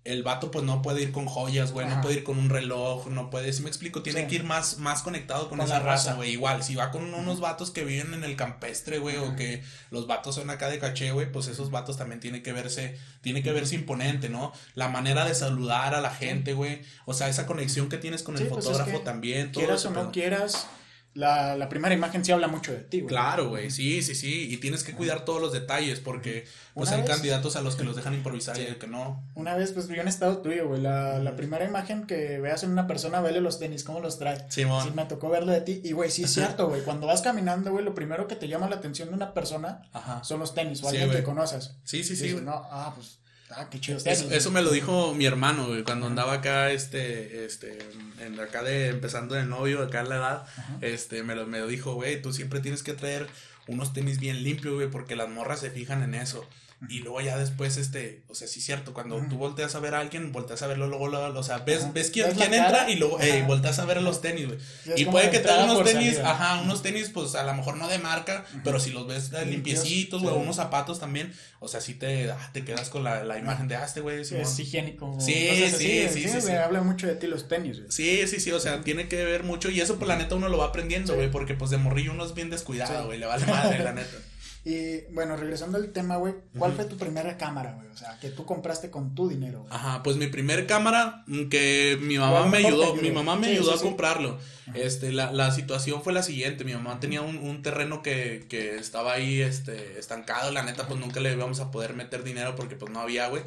el 0.05 0.23
vato 0.23 0.51
pues 0.51 0.65
no 0.65 0.83
puede 0.83 1.03
ir 1.03 1.13
con 1.13 1.25
joyas, 1.27 1.73
güey, 1.73 1.87
no 1.89 2.03
puede 2.03 2.17
ir 2.17 2.25
con 2.25 2.39
un 2.39 2.51
reloj, 2.51 3.07
no 3.09 3.31
puede, 3.31 3.55
si 3.55 3.63
me 3.63 3.69
explico, 3.69 4.03
tiene 4.03 4.27
que 4.27 4.35
ir 4.35 4.45
más, 4.45 4.79
más 4.79 5.03
conectado 5.03 5.49
con, 5.49 5.63
esa 5.63 5.81
raza, 5.81 6.13
güey. 6.13 6.33
Igual, 6.33 6.63
si 6.63 6.75
va 6.75 6.91
con 6.91 7.15
unos 7.15 7.41
vatos 7.41 7.71
que 7.71 7.85
viven 7.85 8.13
en 8.13 8.23
el 8.23 8.37
campestre, 8.37 8.99
güey, 8.99 9.17
o 9.17 9.35
que 9.35 9.63
los 9.91 10.07
vatos 10.07 10.35
son 10.35 10.51
acá 10.51 10.69
de 10.69 10.79
caché, 10.79 11.11
güey, 11.13 11.33
pues 11.33 11.49
esos 11.49 11.71
vatos 11.71 11.97
también 11.97 12.21
tiene 12.21 12.43
que 12.43 12.53
verse, 12.53 12.99
tiene 13.23 13.43
que 13.43 13.53
verse 13.53 13.77
imponente, 13.77 14.29
¿no? 14.29 14.53
La 14.75 14.89
manera 14.89 15.25
de 15.25 15.35
saludar 15.35 15.95
a 15.95 16.03
la 16.03 16.11
gente, 16.11 16.53
güey. 16.53 16.83
O 17.07 17.15
sea, 17.15 17.31
esa 17.31 17.47
conexión 17.47 17.89
que 17.89 17.97
tienes 17.97 18.23
con 18.23 18.37
el 18.37 18.47
pues, 18.47 18.67
fotógrafo 18.67 19.01
también. 19.01 19.53
Todo 19.53 19.65
quieras 19.65 19.87
o 19.87 19.91
no 19.91 20.13
quieras, 20.13 20.67
la, 21.15 21.57
la, 21.57 21.69
primera 21.69 21.95
imagen 21.95 22.25
sí 22.25 22.33
habla 22.33 22.49
mucho 22.49 22.73
de 22.73 22.79
ti, 22.79 23.01
güey. 23.01 23.09
Claro, 23.09 23.49
güey, 23.49 23.71
sí, 23.71 24.03
sí, 24.03 24.15
sí. 24.15 24.53
Y 24.53 24.57
tienes 24.57 24.83
que 24.83 24.93
cuidar 24.93 25.25
todos 25.25 25.41
los 25.41 25.53
detalles 25.53 26.01
porque 26.01 26.45
pues 26.75 26.91
hay 26.91 27.05
candidatos 27.05 27.55
a 27.55 27.63
los 27.63 27.77
que 27.77 27.85
los 27.85 27.95
dejan 27.95 28.15
improvisar 28.15 28.59
y 28.59 28.63
el 28.63 28.79
que 28.79 28.89
no. 28.89 29.23
Una 29.35 29.55
vez, 29.55 29.73
pues 29.73 29.87
vi 29.87 29.99
un 29.99 30.09
estado 30.09 30.39
tuyo, 30.39 30.69
güey. 30.69 30.81
La, 30.81 31.19
la, 31.21 31.37
primera 31.37 31.65
imagen 31.65 32.07
que 32.07 32.41
veas 32.41 32.65
en 32.65 32.71
una 32.71 32.87
persona, 32.87 33.21
vele 33.21 33.41
los 33.41 33.61
tenis, 33.61 33.85
cómo 33.85 34.01
los 34.01 34.19
trae. 34.19 34.45
Sí, 34.49 34.65
sí 34.65 34.91
me 34.95 35.05
tocó 35.05 35.31
verlo 35.31 35.53
de 35.53 35.61
ti. 35.61 35.81
Y, 35.85 35.93
güey, 35.93 36.11
sí 36.11 36.25
es 36.25 36.33
cierto, 36.33 36.69
güey. 36.69 36.83
Cuando 36.83 37.07
vas 37.07 37.23
caminando, 37.23 37.71
güey, 37.71 37.85
lo 37.85 37.95
primero 37.95 38.27
que 38.27 38.35
te 38.35 38.49
llama 38.49 38.69
la 38.69 38.77
atención 38.77 39.09
de 39.09 39.15
una 39.15 39.35
persona 39.35 39.83
son 40.23 40.41
los 40.41 40.55
tenis 40.55 40.83
o 40.83 40.89
alguien 40.89 41.11
que 41.11 41.23
conoces. 41.23 41.77
Sí, 41.85 42.03
sí, 42.03 42.17
sí. 42.17 42.37
no, 42.43 42.53
ah, 42.71 42.93
pues 42.95 43.19
Ah, 43.57 43.69
qué 43.71 43.81
chido. 43.81 43.99
Eso, 44.05 44.51
me 44.51 44.63
lo 44.63 44.71
dijo 44.71 45.15
mi 45.15 45.27
hermano, 45.27 45.69
güey, 45.69 45.83
cuando 45.85 46.07
andaba 46.07 46.35
acá, 46.35 46.71
este, 46.71 47.45
este, 47.45 47.79
en, 48.21 48.39
acá 48.41 48.63
de, 48.63 48.89
empezando 48.89 49.35
de 49.35 49.45
novio, 49.45 49.83
acá 49.83 50.01
en 50.01 50.09
la 50.09 50.17
edad, 50.17 50.47
este, 50.81 51.23
me 51.23 51.35
lo, 51.35 51.47
me 51.47 51.61
lo 51.61 51.67
dijo, 51.67 51.95
güey, 51.95 52.21
tú 52.21 52.33
siempre 52.33 52.61
tienes 52.61 52.83
que 52.83 52.95
traer 52.95 53.29
unos 53.67 53.93
tenis 53.93 54.19
bien 54.19 54.43
limpios, 54.43 54.75
güey, 54.75 54.91
porque 54.91 55.17
las 55.17 55.29
morras 55.29 55.61
se 55.61 55.71
fijan 55.71 56.03
en 56.03 56.15
eso. 56.15 56.47
Y 56.89 56.99
luego 57.01 57.21
ya 57.21 57.39
después, 57.39 57.77
este, 57.77 58.23
o 58.29 58.35
sea, 58.35 58.47
sí 58.47 58.59
es 58.59 58.67
cierto, 58.67 58.93
cuando 58.93 59.21
tú 59.29 59.37
volteas 59.37 59.75
a 59.75 59.81
ver 59.81 59.95
a 59.95 60.01
alguien, 60.01 60.33
volteas 60.33 60.63
a 60.63 60.67
verlo 60.67 60.87
luego, 60.87 61.09
luego, 61.09 61.39
o 61.39 61.43
sea, 61.43 61.59
ves, 61.59 61.93
ves 61.93 62.11
quién, 62.11 62.31
quién 62.33 62.53
entra 62.53 62.91
y 62.91 62.97
luego, 62.97 63.19
hey, 63.21 63.43
volteas 63.47 63.79
a 63.79 63.85
ver 63.85 64.03
los 64.03 64.21
tenis, 64.21 64.47
güey. 64.47 64.59
Y 64.97 65.07
puede 65.07 65.31
que 65.31 65.39
traiga 65.39 65.65
unos 65.65 65.85
tenis, 65.85 66.19
ajá, 66.19 66.61
unos 66.63 66.83
tenis, 66.83 67.11
pues 67.11 67.35
a 67.35 67.45
lo 67.45 67.55
mejor 67.55 67.77
no 67.77 67.89
de 67.89 67.99
marca, 67.99 68.45
pero 68.63 68.79
si 68.81 68.91
los 68.91 69.07
ves 69.07 69.31
limpiecitos, 69.47 70.23
güey, 70.23 70.35
unos 70.37 70.57
zapatos 70.57 71.01
también, 71.01 71.33
o 71.61 71.69
sea, 71.69 71.81
sí 71.81 71.95
te, 71.95 72.31
ah, 72.31 72.51
te 72.53 72.65
quedas 72.65 72.91
con 72.91 73.05
la, 73.05 73.25
la 73.25 73.39
imagen 73.39 73.69
de, 73.69 73.77
ah, 73.77 73.85
este 73.85 74.01
güey 74.01 74.21
es 74.21 74.59
higiénico. 74.59 75.19
Sí, 75.21 75.49
sí, 75.77 76.09
sí, 76.09 76.29
sí, 76.29 76.41
sí, 76.41 76.53
habla 76.53 76.83
mucho 76.83 77.07
de 77.07 77.15
ti 77.15 77.27
los 77.27 77.49
tenis, 77.49 77.79
güey. 77.79 77.91
Sí, 77.91 78.27
sí, 78.27 78.41
sí, 78.41 78.53
o 78.53 78.61
sea, 78.61 78.83
tiene 78.83 79.09
que 79.09 79.25
ver 79.25 79.43
mucho 79.45 79.71
y 79.71 79.81
eso, 79.81 79.97
pues 79.97 80.09
la 80.09 80.17
neta, 80.17 80.35
uno 80.35 80.49
lo 80.49 80.59
va 80.59 80.67
aprendiendo, 80.67 81.15
güey, 81.15 81.31
porque 81.31 81.55
pues 81.55 81.71
de 81.71 81.79
morrillo 81.79 82.13
uno 82.13 82.25
es 82.25 82.35
bien 82.35 82.51
descuidado, 82.51 83.07
güey, 83.07 83.19
le 83.19 83.27
vale 83.27 83.47
madre, 83.47 83.83
la 83.83 83.93
neta. 83.93 84.19
Y 84.67 85.03
bueno, 85.13 85.37
regresando 85.37 85.77
al 85.77 85.93
tema, 85.93 86.17
güey, 86.17 86.35
¿cuál 86.59 86.73
fue 86.73 86.87
tu 86.87 86.97
primera 86.97 87.37
cámara, 87.37 87.75
güey? 87.75 87.87
O 87.89 87.97
sea, 87.97 88.19
que 88.19 88.31
tú 88.31 88.47
compraste 88.47 88.91
con 88.91 89.15
tu 89.15 89.29
dinero, 89.29 89.61
güey. 89.61 89.71
Ajá, 89.71 90.03
pues 90.03 90.17
mi 90.17 90.27
primer 90.29 90.67
cámara, 90.67 91.23
mm, 91.27 91.49
que 91.49 91.99
mi 92.01 92.19
mamá 92.19 92.47
me 92.47 92.59
ayudó, 92.59 92.97
mi 92.97 93.11
mamá 93.11 93.37
me 93.37 93.49
ayudó 93.49 93.75
a 93.75 93.81
comprarlo. 93.81 94.39
Este, 94.73 95.13
la, 95.13 95.33
la, 95.33 95.51
situación 95.51 96.03
fue 96.03 96.15
la 96.15 96.23
siguiente, 96.23 96.65
mi 96.65 96.73
mamá 96.73 96.99
tenía 96.99 97.21
un, 97.21 97.37
un 97.37 97.61
terreno 97.61 98.03
que, 98.03 98.47
que, 98.49 98.77
estaba 98.77 99.13
ahí, 99.13 99.43
este, 99.43 99.99
estancado, 99.99 100.51
la 100.51 100.63
neta, 100.63 100.89
pues 100.89 100.99
nunca 100.99 101.21
le 101.21 101.33
íbamos 101.33 101.61
a 101.61 101.71
poder 101.71 101.93
meter 101.93 102.25
dinero 102.25 102.57
porque 102.57 102.75
pues 102.75 102.91
no 102.91 103.01
había, 103.01 103.29
güey. 103.29 103.43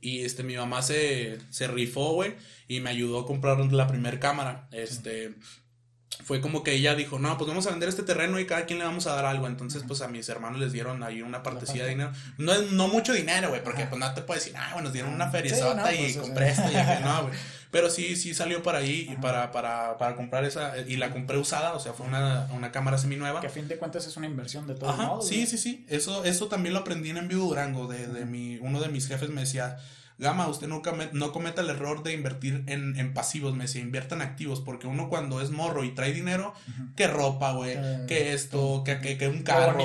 Y 0.00 0.20
este, 0.20 0.44
mi 0.44 0.54
mamá 0.56 0.82
se, 0.82 1.38
se 1.50 1.66
rifó, 1.66 2.12
güey, 2.12 2.34
y 2.68 2.78
me 2.78 2.90
ayudó 2.90 3.20
a 3.20 3.26
comprar 3.26 3.58
la 3.72 3.88
primera 3.88 4.20
cámara. 4.20 4.68
Este, 4.70 5.34
fue 6.22 6.40
como 6.40 6.62
que 6.62 6.72
ella 6.72 6.94
dijo, 6.94 7.18
no, 7.18 7.36
pues 7.36 7.48
vamos 7.48 7.66
a 7.66 7.70
vender 7.70 7.88
este 7.88 8.02
terreno 8.02 8.38
y 8.38 8.46
cada 8.46 8.66
quien 8.66 8.78
le 8.78 8.84
vamos 8.84 9.06
a 9.06 9.14
dar 9.14 9.24
algo. 9.24 9.46
Entonces, 9.46 9.82
pues 9.86 10.00
a 10.00 10.08
mis 10.08 10.28
hermanos 10.28 10.60
les 10.60 10.72
dieron 10.72 11.02
ahí 11.02 11.22
una 11.22 11.42
partecilla 11.42 11.84
de 11.84 11.90
dinero. 11.90 12.12
No, 12.38 12.60
no 12.62 12.88
mucho 12.88 13.12
dinero, 13.12 13.48
güey, 13.48 13.62
porque 13.62 13.86
pues 13.86 13.98
no 13.98 14.14
te 14.14 14.22
puedes 14.22 14.44
decir, 14.44 14.58
ah, 14.58 14.70
bueno, 14.72 14.84
nos 14.84 14.92
dieron 14.92 15.12
una 15.12 15.30
feria 15.30 15.56
y 15.56 16.12
pues, 16.12 16.16
compré 16.16 16.50
esto 16.50 16.70
y 16.70 17.04
no, 17.04 17.22
güey. 17.22 17.34
Pero 17.74 17.90
sí, 17.90 18.14
sí 18.14 18.34
salió 18.34 18.62
para 18.62 18.78
ahí 18.78 19.08
y 19.10 19.16
para, 19.16 19.50
para, 19.50 19.98
para 19.98 20.14
comprar 20.14 20.44
esa, 20.44 20.78
y 20.78 20.96
la 20.96 21.10
compré 21.10 21.38
usada, 21.38 21.74
o 21.74 21.80
sea, 21.80 21.92
fue 21.92 22.06
una, 22.06 22.46
una 22.52 22.70
cámara 22.70 22.98
seminueva. 22.98 23.40
Que 23.40 23.48
a 23.48 23.50
fin 23.50 23.66
de 23.66 23.78
cuentas 23.78 24.06
es 24.06 24.16
una 24.16 24.28
inversión 24.28 24.68
de 24.68 24.76
todos 24.76 24.96
modos. 24.96 25.26
Sí, 25.26 25.44
sí, 25.48 25.58
sí. 25.58 25.84
Eso, 25.88 26.24
eso 26.24 26.46
también 26.46 26.72
lo 26.72 26.78
aprendí 26.78 27.10
en 27.10 27.16
Envío 27.16 27.38
Durango, 27.38 27.88
de, 27.88 28.06
de 28.06 28.26
mi, 28.26 28.58
uno 28.58 28.80
de 28.80 28.90
mis 28.90 29.08
jefes 29.08 29.28
me 29.30 29.40
decía, 29.40 29.78
Gama, 30.16 30.46
usted 30.46 30.68
nunca 30.68 30.92
no 31.12 31.32
cometa 31.32 31.60
el 31.60 31.70
error 31.70 32.04
de 32.04 32.12
invertir 32.12 32.62
en, 32.66 33.14
pasivos, 33.14 33.54
me 33.54 33.64
decía, 33.64 33.82
invierta 33.82 34.14
en 34.14 34.22
activos, 34.22 34.60
porque 34.60 34.86
uno 34.86 35.08
cuando 35.08 35.40
es 35.40 35.50
morro 35.50 35.82
y 35.82 35.90
trae 35.90 36.12
dinero, 36.12 36.54
que 36.94 37.08
ropa, 37.08 37.52
güey, 37.52 37.76
que 38.06 38.32
esto, 38.32 38.82
que, 38.84 39.00
que, 39.00 39.28
un 39.28 39.42
carro. 39.42 39.78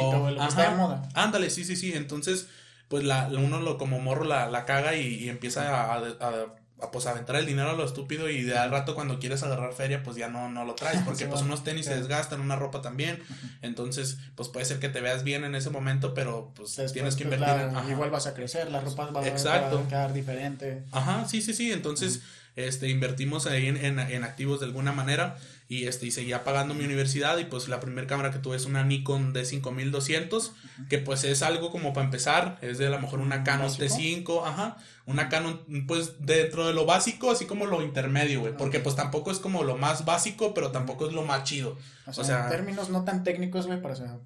Ándale, 1.16 1.50
sí, 1.50 1.66
sí, 1.66 1.76
sí. 1.76 1.94
Entonces, 1.94 2.48
pues 2.90 3.04
la, 3.04 3.28
uno 3.28 3.60
lo, 3.60 3.78
como 3.78 4.00
morro 4.00 4.24
la, 4.24 4.48
la 4.50 4.66
caga 4.66 4.96
y, 4.96 5.30
empieza 5.30 5.68
a, 5.70 5.96
a, 5.96 6.46
pues 6.92 7.06
aventar 7.06 7.36
el 7.36 7.46
dinero 7.46 7.70
a 7.70 7.74
lo 7.74 7.84
estúpido 7.84 8.30
y 8.30 8.44
de 8.44 8.58
al 8.58 8.72
rato 8.72 8.96
cuando 8.96 9.20
quieres 9.20 9.44
agarrar 9.44 9.74
feria 9.74 10.02
pues 10.04 10.16
ya 10.16 10.30
no, 10.30 10.50
no 10.50 10.66
lo 10.66 10.76
traes 10.76 11.02
porque 11.06 11.26
pues 11.26 11.42
unos 11.42 11.64
tenis 11.64 11.86
se 11.86 11.96
desgastan, 11.96 12.42
una 12.42 12.56
ropa 12.56 12.82
también, 12.82 13.22
entonces 13.62 14.18
pues 14.36 14.50
puede 14.50 14.66
ser 14.66 14.80
que 14.80 14.90
te 14.90 15.02
veas 15.02 15.24
bien 15.24 15.44
en 15.44 15.56
ese 15.56 15.70
momento 15.70 16.14
pero 16.14 16.52
pues 16.56 16.76
tienes 16.94 17.16
que 17.16 17.26
pues, 17.26 17.40
invertir. 17.40 17.92
igual 17.92 18.10
vas 18.10 18.28
a 18.28 18.34
crecer, 18.34 18.72
la 18.72 18.82
ropa 18.82 19.10
va, 19.12 19.22
a 19.22 19.88
quedar 19.88 20.14
diferente. 20.14 20.84
Ajá, 20.92 21.28
sí, 21.28 21.42
sí, 21.42 21.54
sí, 21.54 21.72
entonces 21.72 22.22
este, 22.56 22.90
invertimos 22.90 23.46
ahí 23.46 23.68
en, 23.68 23.78
en, 23.78 24.00
en 24.00 24.24
activos 24.24 24.60
de 24.60 24.66
alguna 24.66 24.92
manera 24.92 25.38
y 25.72 25.86
este 25.86 26.08
y 26.08 26.12
seguía 26.12 26.44
pagando 26.44 26.74
mi 26.74 26.84
universidad 26.84 27.38
y 27.38 27.46
pues 27.46 27.70
la 27.70 27.80
primera 27.80 28.08
cámara 28.08 28.32
que 28.32 28.40
tuve 28.40 28.58
es 28.58 28.66
una 28.66 28.84
Nikon 28.84 29.36
D5200 29.36 30.52
que 30.90 30.98
pues 30.98 31.24
es 31.24 31.44
algo 31.44 31.70
como 31.70 31.94
para 31.94 32.06
empezar 32.06 32.58
es 32.62 32.80
de 32.80 32.88
a 32.88 32.90
lo 32.90 33.00
mejor 33.00 33.20
una 33.20 33.44
Canon 33.44 33.70
T5 33.70 34.48
ajá 34.48 34.78
una 35.06 35.30
Canon 35.30 35.64
pues 35.88 36.26
dentro 36.26 36.66
de 36.66 36.74
lo 36.74 36.88
básico 36.88 37.30
así 37.30 37.46
como 37.46 37.68
lo 37.68 37.84
intermedio 37.84 38.40
güey 38.40 38.58
porque 38.58 38.80
pues 38.80 38.96
tampoco 38.96 39.30
es 39.30 39.38
como 39.38 39.62
lo 39.62 39.78
más 39.78 40.06
básico 40.06 40.56
pero 40.56 40.72
tampoco 40.72 41.08
es 41.08 41.14
lo 41.14 41.22
más 41.22 41.44
chido. 41.44 41.78
O 42.08 42.24
sea, 42.24 42.46
en 42.46 42.50
términos 42.50 42.90
no 42.90 43.04
tan 43.06 43.24
técnicos 43.24 43.68
güey 43.68 43.80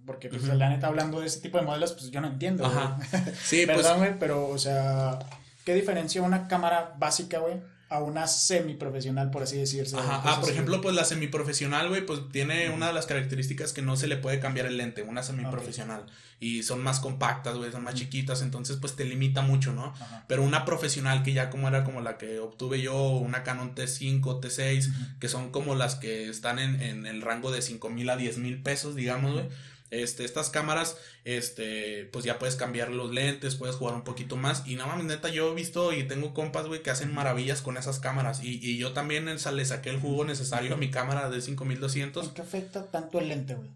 porque 0.06 0.30
pues 0.30 0.46
la 0.46 0.70
neta 0.70 0.88
hablando 0.88 1.20
de 1.20 1.28
ese 1.28 1.42
tipo 1.42 1.58
de 1.58 1.66
modelos 1.66 1.92
pues 1.92 2.10
yo 2.10 2.22
no 2.22 2.28
entiendo 2.28 2.66
ajá. 2.66 2.98
sí 3.44 3.66
pues 3.66 3.80
perdón 3.80 3.98
güey 3.98 4.18
pero 4.18 4.48
o 4.48 4.58
sea 4.58 5.20
qué 5.66 5.74
diferencia 5.74 6.22
una 6.22 6.48
cámara 6.48 6.96
básica 6.98 7.40
güey 7.40 7.73
a 7.94 8.00
una 8.02 8.26
semiprofesional, 8.26 9.30
por 9.30 9.44
así 9.44 9.56
decirse. 9.58 9.96
Ajá, 9.96 10.24
ah, 10.26 10.42
por 10.42 10.50
ejemplo, 10.50 10.82
pues 10.82 10.96
la 10.96 11.06
semiprofesional, 11.06 11.90
güey, 11.90 12.04
pues 12.04 12.22
tiene 12.32 12.72
una 12.72 12.88
de 12.88 12.94
las 12.94 13.06
características 13.06 13.72
que 13.72 13.84
no 13.84 13.96
se 13.98 14.08
le 14.08 14.18
puede 14.18 14.40
cambiar 14.40 14.66
el 14.66 14.78
lente, 14.78 15.04
una 15.04 15.22
semiprofesional. 15.22 16.08
Y 16.40 16.64
son 16.64 16.82
más 16.82 17.00
compactas, 17.00 17.56
güey, 17.56 17.72
son 17.72 17.84
más 17.84 17.94
chiquitas, 17.94 18.42
entonces 18.42 18.78
pues 18.78 18.96
te 18.96 19.06
limita 19.06 19.44
mucho, 19.44 19.74
¿no? 19.74 19.94
Pero 20.28 20.42
una 20.42 20.66
profesional 20.66 21.22
que 21.22 21.34
ya 21.34 21.52
como 21.52 21.68
era 21.68 21.84
como 21.84 22.02
la 22.02 22.18
que 22.18 22.40
obtuve 22.40 22.82
yo, 22.82 23.00
una 23.12 23.44
Canon 23.44 23.76
T5, 23.76 24.22
T6, 24.42 25.20
que 25.20 25.30
son 25.30 25.52
como 25.52 25.76
las 25.76 25.94
que 25.94 26.30
están 26.30 26.58
en, 26.58 26.82
en 26.82 27.06
el 27.06 27.22
rango 27.22 27.52
de 27.52 27.62
5 27.62 27.92
mil 27.92 28.10
a 28.10 28.18
10 28.18 28.40
mil 28.40 28.64
pesos, 28.64 28.96
digamos, 28.96 29.34
güey 29.34 29.46
este, 29.94 30.26
estas 30.26 30.50
cámaras, 30.50 30.98
este, 31.26 32.10
pues 32.12 32.26
ya 32.26 32.40
puedes 32.40 32.56
cambiar 32.56 32.90
los 32.90 33.12
lentes, 33.12 33.56
puedes 33.56 33.76
jugar 33.76 33.96
un 33.96 34.04
poquito 34.04 34.36
más. 34.36 34.64
Y 34.66 34.76
no 34.76 34.88
mames, 34.88 35.06
neta, 35.06 35.30
yo 35.30 35.52
he 35.52 35.56
visto 35.56 35.94
y 35.94 36.04
tengo 36.04 36.34
compas, 36.34 36.66
güey, 36.68 36.82
que 36.82 36.92
hacen 36.92 37.14
maravillas 37.14 37.62
con 37.62 37.78
esas 37.78 38.00
cámaras. 38.00 38.44
Y, 38.44 38.60
y 38.62 38.78
yo 38.78 38.94
también 38.94 39.26
le 39.26 39.66
saqué 39.66 39.90
el 39.90 40.00
jugo 40.00 40.26
necesario 40.26 40.74
a 40.74 40.78
mi 40.78 40.90
cámara 40.90 41.30
de 41.30 41.42
5200. 41.42 42.26
¿Por 42.26 42.34
qué 42.34 42.42
afecta 42.42 42.86
tanto 42.86 43.20
el 43.20 43.30
lente, 43.30 43.56
güey? 43.56 43.70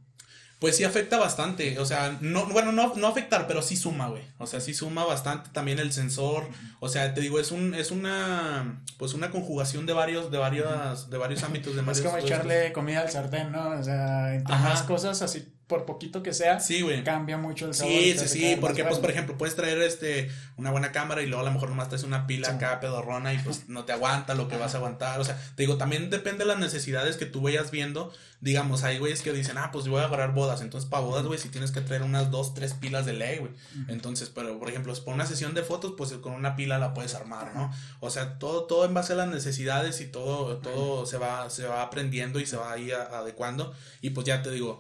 Pues 0.60 0.76
sí 0.76 0.84
afecta 0.84 1.20
bastante, 1.20 1.78
o 1.78 1.86
sea, 1.86 2.18
no, 2.20 2.48
bueno, 2.48 2.72
no, 2.72 2.96
no 2.96 3.08
afectar, 3.08 3.46
pero 3.46 3.62
sí 3.62 3.76
suma, 3.76 4.08
güey. 4.08 4.24
O 4.40 4.48
sea, 4.48 4.60
sí 4.60 4.74
suma 4.74 5.06
bastante 5.06 5.52
también 5.54 5.78
el 5.78 5.92
sensor. 5.92 6.48
O 6.80 6.90
sea, 6.90 7.14
te 7.14 7.22
digo, 7.22 7.40
es 7.40 7.52
un, 7.52 7.76
es 7.76 7.92
una, 7.92 8.82
pues 8.98 9.14
una 9.14 9.30
conjugación 9.30 9.86
de 9.86 9.94
varios, 9.94 10.32
de 10.32 10.40
varios, 10.40 11.12
de 11.12 11.18
varios 11.20 11.44
ámbitos. 11.44 11.76
De 11.76 11.92
es 11.92 12.02
como 12.02 12.18
echarle 12.18 12.74
comida 12.74 13.02
al 13.02 13.12
sartén, 13.12 13.52
¿no? 13.52 13.70
O 13.70 13.84
sea, 13.84 14.34
entre 14.34 14.56
más 14.56 14.82
cosas 14.82 15.22
así 15.22 15.48
por 15.68 15.86
poquito 15.86 16.24
que 16.24 16.34
sea, 16.34 16.62
sí, 16.62 16.82
güey. 16.82 17.04
cambia 17.04 17.38
mucho 17.38 17.68
el 17.68 17.74
sabor. 17.74 17.92
Sí, 17.94 18.18
sí, 18.18 18.28
sí, 18.28 18.58
porque 18.60 18.86
pues 18.86 19.00
por 19.00 19.12
ejemplo, 19.12 19.38
puedes 19.38 19.56
traer 19.56 19.82
este 19.82 20.32
una 20.56 20.72
buena 20.72 20.92
cámara 20.94 21.22
y 21.22 21.28
luego 21.28 21.42
a 21.42 21.46
lo 21.46 21.52
mejor 21.52 21.70
nomás 21.70 21.90
traes 21.90 22.04
una 22.04 22.26
pila 22.26 22.50
acá 22.50 22.80
pedorrona 22.80 23.34
y 23.34 23.38
pues 23.40 23.68
no 23.68 23.84
te 23.84 23.92
aguanta 23.92 24.34
lo 24.34 24.48
que 24.48 24.56
vas 24.56 24.74
a 24.74 24.78
aguantar, 24.78 25.20
o 25.20 25.26
sea, 25.26 25.38
te 25.56 25.64
digo, 25.64 25.78
también 25.78 26.10
depende 26.10 26.40
de 26.40 26.46
las 26.46 26.58
necesidades 26.60 27.18
que 27.18 27.26
tú 27.26 27.42
vayas 27.42 27.70
viendo, 27.70 28.14
digamos, 28.40 28.84
hay 28.84 28.98
güeyes 28.98 29.22
que 29.22 29.34
dicen, 29.34 29.58
"Ah, 29.58 29.72
pues 29.72 29.86
yo 29.86 29.92
voy 29.92 30.02
a 30.02 30.06
agarrar 30.06 30.34
bodas", 30.34 30.62
entonces 30.62 30.90
para 30.90 31.04
bodas, 31.04 31.26
güey, 31.26 31.38
si 31.38 31.50
tienes 31.50 31.72
que 31.72 31.82
traer 31.82 32.02
unas 32.04 32.32
dos, 32.32 32.54
tres 32.54 32.74
pilas 32.74 33.06
de 33.06 33.14
ley, 33.14 33.40
güey. 33.40 33.52
Entonces, 33.90 34.30
pero 34.34 34.58
por 34.60 34.70
ejemplo, 34.70 34.94
por 35.04 35.14
una 35.14 35.26
sesión 35.26 35.54
de 35.54 35.64
fotos, 35.64 35.96
pues 35.98 36.14
con 36.14 36.32
una 36.34 36.56
pila 36.56 36.78
la 36.80 36.94
puedes 36.94 37.14
armar, 37.14 37.54
¿no? 37.54 37.72
O 38.00 38.10
sea, 38.10 38.40
todo 38.40 38.64
todo 38.64 38.86
en 38.86 38.94
base 38.94 39.14
a 39.14 39.16
las 39.18 39.28
necesidades 39.28 40.00
y 40.00 40.06
todo 40.06 40.58
todo 40.60 41.06
se 41.06 41.18
va 41.18 41.50
se 41.50 41.66
va 41.66 41.82
aprendiendo 41.82 42.40
y 42.40 42.46
se 42.46 42.56
va 42.56 42.72
ahí 42.72 42.92
adecuando. 42.92 43.74
Y 44.02 44.12
pues 44.12 44.26
ya 44.26 44.42
te 44.42 44.52
digo, 44.52 44.80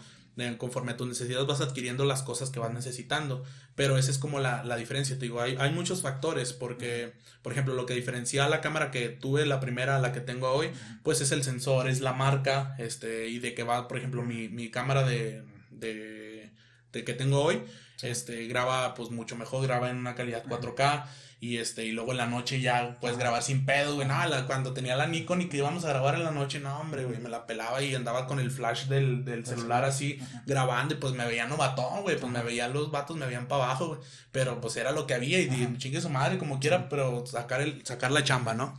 conforme 0.57 0.91
a 0.91 0.97
tus 0.97 1.07
necesidades 1.07 1.47
vas 1.47 1.61
adquiriendo 1.61 2.05
las 2.05 2.21
cosas 2.21 2.49
que 2.49 2.59
vas 2.59 2.71
necesitando. 2.71 3.43
Pero 3.75 3.97
esa 3.97 4.11
es 4.11 4.17
como 4.17 4.39
la, 4.39 4.63
la 4.63 4.75
diferencia, 4.75 5.17
te 5.17 5.25
digo, 5.25 5.41
hay, 5.41 5.55
hay, 5.59 5.71
muchos 5.71 6.01
factores 6.01 6.53
porque, 6.53 7.13
por 7.41 7.51
ejemplo, 7.51 7.73
lo 7.73 7.85
que 7.85 7.93
diferencia 7.93 8.47
la 8.47 8.61
cámara 8.61 8.91
que 8.91 9.09
tuve, 9.09 9.45
la 9.45 9.59
primera, 9.59 9.99
la 9.99 10.13
que 10.13 10.21
tengo 10.21 10.49
hoy, 10.49 10.69
pues 11.03 11.21
es 11.21 11.31
el 11.31 11.43
sensor, 11.43 11.89
es 11.89 12.01
la 12.01 12.13
marca, 12.13 12.75
este, 12.77 13.27
y 13.29 13.39
de 13.39 13.53
que 13.53 13.63
va, 13.63 13.87
por 13.87 13.97
ejemplo, 13.97 14.23
mi, 14.23 14.47
mi 14.49 14.69
cámara 14.69 15.03
de, 15.03 15.43
de, 15.71 16.51
de, 16.91 17.03
que 17.03 17.13
tengo 17.13 17.41
hoy, 17.41 17.63
este, 18.01 18.47
graba 18.47 18.93
pues 18.93 19.09
mucho 19.09 19.35
mejor, 19.35 19.63
graba 19.63 19.89
en 19.89 19.97
una 19.97 20.15
calidad 20.15 20.43
4K. 20.45 21.05
Y 21.39 21.57
este, 21.57 21.85
y 21.85 21.91
luego 21.91 22.11
en 22.11 22.17
la 22.17 22.25
noche 22.25 22.59
ya 22.61 22.97
puedes 22.99 23.17
grabar 23.17 23.43
sin 23.43 23.63
pedo, 23.63 23.95
güey. 23.95 24.07
Nada, 24.07 24.47
cuando 24.47 24.73
tenía 24.73 24.95
la 24.95 25.05
Nikon 25.05 25.41
y 25.41 25.49
que 25.49 25.57
íbamos 25.57 25.85
a 25.85 25.89
grabar 25.89 26.15
en 26.15 26.23
la 26.23 26.31
noche, 26.31 26.59
no, 26.59 26.79
hombre, 26.79 27.05
güey, 27.05 27.19
me 27.19 27.29
la 27.29 27.45
pelaba 27.45 27.81
y 27.83 27.93
andaba 27.93 28.25
con 28.25 28.39
el 28.39 28.49
flash 28.49 28.85
del, 28.85 29.23
del 29.23 29.45
celular 29.45 29.85
así 29.85 30.19
grabando 30.47 30.95
y 30.95 30.97
pues 30.97 31.13
me 31.13 31.25
veían 31.27 31.49
novatón, 31.49 32.01
güey. 32.01 32.19
Pues 32.19 32.31
me 32.31 32.41
veían 32.41 32.73
los 32.73 32.89
vatos, 32.89 33.17
me 33.17 33.27
veían 33.27 33.47
para 33.47 33.65
abajo, 33.65 33.87
güey. 33.89 33.99
Pero 34.31 34.59
pues 34.59 34.77
era 34.77 34.91
lo 34.91 35.05
que 35.05 35.13
había 35.13 35.39
y 35.39 35.47
dije, 35.47 35.69
chingue 35.77 36.01
su 36.01 36.09
madre, 36.09 36.39
como 36.39 36.59
quiera, 36.59 36.89
pero 36.89 37.23
sacar 37.27 37.61
el, 37.61 37.85
sacar 37.85 38.11
la 38.11 38.23
chamba, 38.23 38.55
¿no? 38.55 38.77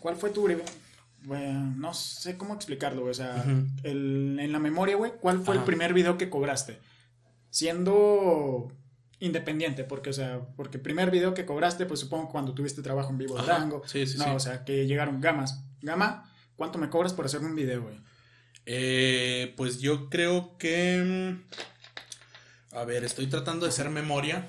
¿Cuál 0.00 0.16
fue 0.16 0.30
tu 0.30 0.46
bueno, 1.24 1.74
no 1.78 1.94
sé 1.94 2.36
cómo 2.36 2.54
explicarlo, 2.54 3.00
güey. 3.00 3.12
O 3.12 3.14
sea, 3.14 3.42
el, 3.82 4.38
en 4.38 4.52
la 4.52 4.58
memoria, 4.58 4.96
güey, 4.96 5.12
¿cuál 5.20 5.40
fue 5.40 5.56
el 5.56 5.62
primer 5.62 5.94
video 5.94 6.18
que 6.18 6.28
cobraste? 6.28 6.78
Siendo 7.48 8.70
independiente, 9.20 9.84
porque, 9.84 10.10
o 10.10 10.12
sea, 10.12 10.40
porque 10.56 10.78
el 10.78 10.82
primer 10.82 11.10
video 11.10 11.34
que 11.34 11.46
cobraste, 11.46 11.86
pues 11.86 12.00
supongo 12.00 12.30
cuando 12.30 12.54
tuviste 12.54 12.82
trabajo 12.82 13.10
en 13.10 13.18
vivo 13.18 13.36
de 13.36 13.42
Rango. 13.42 13.82
Sí, 13.86 14.06
sí, 14.06 14.18
no, 14.18 14.34
o 14.34 14.40
sea, 14.40 14.64
que 14.64 14.86
llegaron 14.86 15.20
gamas. 15.20 15.64
Gama, 15.82 16.30
¿cuánto 16.56 16.78
me 16.78 16.88
cobras 16.88 17.12
por 17.12 17.26
hacer 17.26 17.40
un 17.40 17.54
video, 17.54 17.82
güey? 17.82 18.00
Eh, 18.66 19.54
pues 19.56 19.80
yo 19.80 20.08
creo 20.08 20.56
que. 20.58 21.38
Mm, 22.72 22.76
a 22.76 22.84
ver, 22.84 23.04
estoy 23.04 23.26
tratando 23.26 23.66
de 23.66 23.70
hacer 23.70 23.90
memoria. 23.90 24.46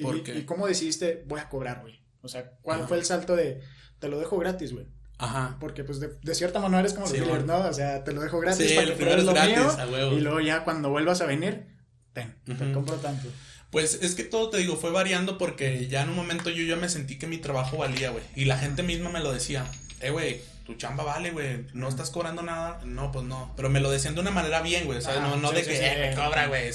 Porque... 0.00 0.36
¿Y, 0.36 0.42
cómo 0.44 0.66
decidiste, 0.66 1.24
voy 1.26 1.40
a 1.40 1.48
cobrar, 1.48 1.80
güey? 1.80 1.98
O 2.20 2.28
sea, 2.28 2.50
¿cuál 2.62 2.86
fue 2.86 2.98
el 2.98 3.04
salto 3.04 3.34
de, 3.34 3.62
te 3.98 4.08
lo 4.08 4.18
dejo 4.18 4.38
gratis, 4.38 4.72
güey? 4.72 4.86
Ajá. 5.18 5.56
Porque, 5.58 5.84
pues, 5.84 6.00
de, 6.00 6.34
cierta 6.34 6.60
manera 6.60 6.86
es 6.86 6.92
como 6.92 7.08
decir, 7.08 7.26
¿no? 7.46 7.58
O 7.58 7.72
sea, 7.72 8.04
te 8.04 8.12
lo 8.12 8.20
dejo 8.20 8.38
gratis 8.40 8.72
para 8.72 8.94
que 8.94 9.22
lo 9.22 9.32
gratis, 9.32 9.78
Y 10.12 10.20
luego 10.20 10.40
ya 10.40 10.64
cuando 10.64 10.90
vuelvas 10.90 11.22
a 11.22 11.26
venir, 11.26 11.66
ten, 12.12 12.36
te 12.44 12.72
compro 12.72 12.96
tanto. 12.96 13.28
Pues 13.70 13.98
es 14.02 14.14
que 14.14 14.24
todo 14.24 14.50
te 14.50 14.58
digo, 14.58 14.76
fue 14.76 14.90
variando 14.90 15.38
porque 15.38 15.86
ya 15.88 16.02
en 16.02 16.10
un 16.10 16.16
momento 16.16 16.50
yo 16.50 16.62
ya 16.64 16.76
me 16.76 16.88
sentí 16.88 17.18
que 17.18 17.26
mi 17.26 17.38
trabajo 17.38 17.78
valía, 17.78 18.10
güey. 18.10 18.22
Y 18.34 18.44
la 18.44 18.58
gente 18.58 18.82
misma 18.82 19.10
me 19.10 19.20
lo 19.20 19.32
decía, 19.32 19.66
eh, 20.00 20.10
güey, 20.10 20.40
tu 20.64 20.74
chamba 20.74 21.04
vale, 21.04 21.30
güey, 21.30 21.64
no 21.74 21.88
estás 21.88 22.10
cobrando 22.10 22.42
nada. 22.42 22.80
No, 22.84 23.12
pues 23.12 23.24
no. 23.24 23.52
Pero 23.56 23.68
me 23.68 23.80
lo 23.80 23.90
decían 23.90 24.14
de 24.14 24.20
una 24.20 24.30
manera 24.30 24.62
bien, 24.62 24.84
güey. 24.84 24.98
O 24.98 25.02
sea, 25.02 25.20
no, 25.20 25.36
no 25.36 25.52
de 25.52 25.62
que 25.62 25.78
eh, 25.78 26.08
me 26.10 26.16
cobra, 26.16 26.46
güey. 26.46 26.70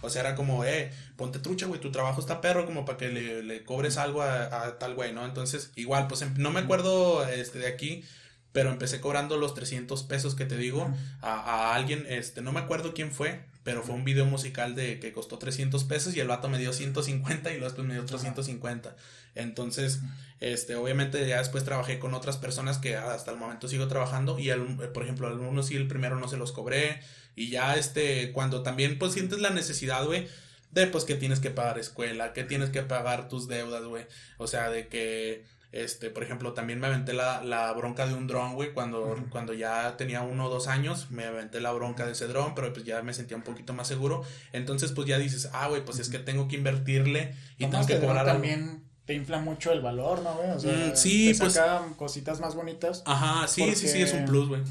O 0.00 0.10
sea, 0.10 0.20
era 0.20 0.34
como, 0.34 0.64
eh, 0.64 0.90
ponte 1.16 1.38
trucha, 1.38 1.66
güey, 1.66 1.80
tu 1.80 1.90
trabajo 1.90 2.20
está 2.20 2.40
perro, 2.40 2.66
como 2.66 2.84
para 2.84 2.98
que 2.98 3.08
le, 3.08 3.42
le 3.42 3.64
cobres 3.64 3.96
algo 3.96 4.22
a, 4.22 4.66
a 4.66 4.78
tal 4.78 4.94
güey, 4.94 5.12
¿no? 5.12 5.24
Entonces, 5.24 5.70
igual, 5.76 6.08
pues 6.08 6.22
em, 6.22 6.34
no 6.36 6.50
me 6.50 6.60
acuerdo 6.60 7.26
este, 7.28 7.58
de 7.58 7.68
aquí 7.68 8.04
pero 8.52 8.70
empecé 8.70 9.00
cobrando 9.00 9.38
los 9.38 9.54
300 9.54 10.02
pesos 10.04 10.34
que 10.34 10.44
te 10.44 10.56
digo 10.56 10.92
a, 11.22 11.32
a, 11.32 11.74
alguien, 11.74 12.04
este, 12.08 12.42
no 12.42 12.52
me 12.52 12.60
acuerdo 12.60 12.92
quién 12.94 13.10
fue, 13.10 13.40
pero 13.64 13.82
fue 13.82 13.94
un 13.94 14.04
video 14.04 14.26
musical 14.26 14.74
de 14.74 14.98
que 14.98 15.12
costó 15.12 15.38
300 15.38 15.84
pesos 15.84 16.16
y 16.16 16.20
el 16.20 16.28
vato 16.28 16.48
me 16.48 16.58
dio 16.58 16.72
150 16.72 17.50
y 17.50 17.54
luego 17.54 17.66
después 17.66 17.86
me 17.86 17.94
dio 17.94 18.02
otros 18.02 18.22
150. 18.22 18.96
Entonces, 19.34 20.00
este, 20.40 20.74
obviamente 20.74 21.26
ya 21.26 21.38
después 21.38 21.64
trabajé 21.64 21.98
con 21.98 22.14
otras 22.14 22.36
personas 22.36 22.78
que 22.78 22.96
hasta 22.96 23.30
el 23.30 23.36
momento 23.36 23.68
sigo 23.68 23.88
trabajando 23.88 24.38
y 24.38 24.50
el, 24.50 24.62
por 24.92 25.04
ejemplo, 25.04 25.28
algunos 25.28 25.66
sí 25.66 25.76
el 25.76 25.88
primero 25.88 26.18
no 26.18 26.28
se 26.28 26.36
los 26.36 26.52
cobré 26.52 27.00
y 27.36 27.50
ya 27.50 27.76
este, 27.76 28.32
cuando 28.32 28.62
también 28.62 28.98
pues 28.98 29.12
sientes 29.12 29.38
la 29.38 29.50
necesidad, 29.50 30.04
güey, 30.04 30.28
de 30.72 30.86
pues 30.86 31.04
que 31.04 31.14
tienes 31.14 31.40
que 31.40 31.50
pagar 31.50 31.78
escuela, 31.78 32.32
que 32.32 32.44
tienes 32.44 32.70
que 32.70 32.82
pagar 32.82 33.28
tus 33.28 33.46
deudas, 33.48 33.84
güey, 33.84 34.06
o 34.38 34.46
sea, 34.46 34.70
de 34.70 34.88
que 34.88 35.44
este, 35.72 36.10
por 36.10 36.22
ejemplo, 36.22 36.52
también 36.52 36.78
me 36.78 36.86
aventé 36.86 37.14
la, 37.14 37.42
la 37.42 37.72
bronca 37.72 38.06
de 38.06 38.14
un 38.14 38.26
dron, 38.26 38.54
güey, 38.54 38.72
cuando, 38.72 39.16
cuando 39.30 39.54
ya 39.54 39.96
tenía 39.96 40.20
uno 40.20 40.46
o 40.46 40.50
dos 40.50 40.68
años, 40.68 41.10
me 41.10 41.24
aventé 41.24 41.60
la 41.60 41.72
bronca 41.72 42.04
de 42.04 42.12
ese 42.12 42.26
dron, 42.28 42.54
pero 42.54 42.72
pues 42.72 42.84
ya 42.84 43.02
me 43.02 43.14
sentía 43.14 43.36
un 43.36 43.42
poquito 43.42 43.72
más 43.72 43.88
seguro. 43.88 44.22
Entonces, 44.52 44.92
pues 44.92 45.08
ya 45.08 45.18
dices, 45.18 45.48
ah, 45.52 45.68
güey, 45.68 45.84
pues 45.84 45.98
es 45.98 46.10
que 46.10 46.18
tengo 46.18 46.46
que 46.46 46.56
invertirle 46.56 47.34
y 47.56 47.66
tengo 47.66 47.86
que 47.86 47.98
cobrar 47.98 48.26
también 48.26 48.82
te 49.04 49.14
infla 49.14 49.40
mucho 49.40 49.72
el 49.72 49.80
valor, 49.80 50.22
¿no, 50.22 50.34
güey? 50.34 50.50
O 50.50 50.60
sea, 50.60 50.72
mm, 50.72 50.96
sí, 50.96 51.32
te 51.32 51.38
pues 51.38 51.60
cositas 51.96 52.40
más 52.40 52.54
bonitas. 52.54 53.02
Ajá, 53.04 53.48
sí, 53.48 53.74
sí, 53.74 53.88
sí, 53.88 54.00
es 54.02 54.12
un 54.12 54.24
plus, 54.26 54.48
güey. 54.48 54.62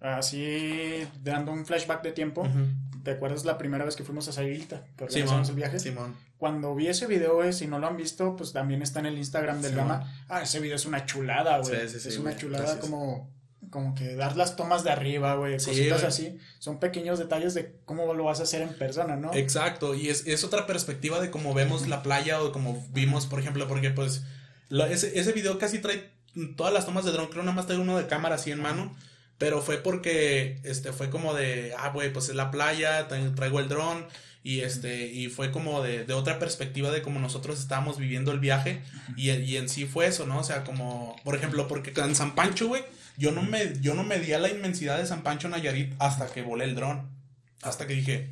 Así, 0.00 1.06
dando 1.22 1.52
un 1.52 1.66
flashback 1.66 2.02
de 2.02 2.12
tiempo, 2.12 2.46
¿te 3.02 3.12
acuerdas 3.12 3.44
la 3.44 3.58
primera 3.58 3.84
vez 3.84 3.96
que 3.96 4.04
fuimos 4.04 4.28
a 4.28 4.32
Saguilta? 4.32 4.84
Sí, 5.08 5.20
el 5.20 5.54
viaje. 5.54 5.80
Simón. 5.80 6.16
Cuando 6.38 6.74
vi 6.76 6.86
ese 6.86 7.06
video, 7.08 7.34
güey, 7.34 7.52
si 7.52 7.66
no 7.66 7.80
lo 7.80 7.88
han 7.88 7.96
visto, 7.96 8.36
pues 8.36 8.52
también 8.52 8.80
está 8.82 9.00
en 9.00 9.06
el 9.06 9.18
Instagram 9.18 9.60
del 9.60 9.74
Gama. 9.74 10.24
Ah, 10.28 10.42
ese 10.42 10.60
video 10.60 10.76
es 10.76 10.86
una 10.86 11.04
chulada, 11.04 11.58
güey. 11.58 11.88
Sí, 11.88 11.98
sí, 11.98 12.08
es 12.08 12.18
una 12.18 12.36
chulada 12.36 12.78
como, 12.78 13.28
como 13.70 13.96
que 13.96 14.14
dar 14.14 14.36
las 14.36 14.54
tomas 14.54 14.84
de 14.84 14.90
arriba, 14.90 15.34
güey, 15.34 15.54
cositas 15.54 16.04
así. 16.04 16.38
Son 16.60 16.78
pequeños 16.78 17.18
detalles 17.18 17.54
de 17.54 17.74
cómo 17.84 18.14
lo 18.14 18.24
vas 18.24 18.38
a 18.38 18.44
hacer 18.44 18.62
en 18.62 18.68
persona, 18.74 19.16
¿no? 19.16 19.34
Exacto, 19.34 19.96
y 19.96 20.10
es, 20.10 20.28
es 20.28 20.44
otra 20.44 20.68
perspectiva 20.68 21.20
de 21.20 21.32
cómo 21.32 21.54
vemos 21.54 21.88
la 21.88 22.04
playa 22.04 22.40
o 22.40 22.52
como 22.52 22.86
vimos, 22.92 23.26
por 23.26 23.40
ejemplo, 23.40 23.66
porque 23.66 23.90
pues 23.90 24.22
ese, 24.70 25.18
ese 25.18 25.32
video 25.32 25.58
casi 25.58 25.80
trae 25.80 26.08
todas 26.56 26.72
las 26.72 26.86
tomas 26.86 27.04
de 27.04 27.10
dron, 27.10 27.26
creo 27.26 27.42
nada 27.42 27.56
más 27.56 27.66
trae 27.66 27.78
uno 27.78 27.98
de 27.98 28.06
cámara 28.06 28.36
así 28.36 28.52
en 28.52 28.60
mano. 28.60 28.94
Pero 29.38 29.62
fue 29.62 29.78
porque, 29.78 30.58
este, 30.64 30.92
fue 30.92 31.10
como 31.10 31.32
de, 31.32 31.72
ah, 31.78 31.90
güey, 31.90 32.12
pues 32.12 32.28
es 32.28 32.34
la 32.34 32.50
playa, 32.50 33.06
traigo 33.08 33.60
el 33.60 33.68
dron. 33.68 34.06
Y 34.42 34.60
este, 34.60 35.06
y 35.06 35.28
fue 35.28 35.50
como 35.50 35.82
de, 35.82 36.04
de 36.04 36.14
otra 36.14 36.38
perspectiva 36.38 36.90
de 36.90 37.02
cómo 37.02 37.20
nosotros 37.20 37.60
estábamos 37.60 37.98
viviendo 37.98 38.32
el 38.32 38.40
viaje. 38.40 38.82
Y, 39.16 39.30
y, 39.30 39.56
en 39.56 39.68
sí 39.68 39.84
fue 39.84 40.06
eso, 40.06 40.26
¿no? 40.26 40.38
O 40.38 40.44
sea, 40.44 40.64
como, 40.64 41.16
por 41.24 41.36
ejemplo, 41.36 41.68
porque 41.68 41.92
en 42.00 42.14
San 42.14 42.34
Pancho, 42.34 42.68
güey, 42.68 42.82
yo 43.16 43.32
no 43.32 43.42
me, 43.42 43.74
yo 43.80 43.94
no 43.94 44.04
medía 44.04 44.38
la 44.38 44.48
inmensidad 44.48 44.98
de 44.98 45.06
San 45.06 45.22
Pancho 45.22 45.48
Nayarit 45.48 45.92
hasta 45.98 46.26
que 46.26 46.42
volé 46.42 46.64
el 46.64 46.74
dron. 46.74 47.08
Hasta 47.62 47.86
que 47.86 47.94
dije, 47.94 48.30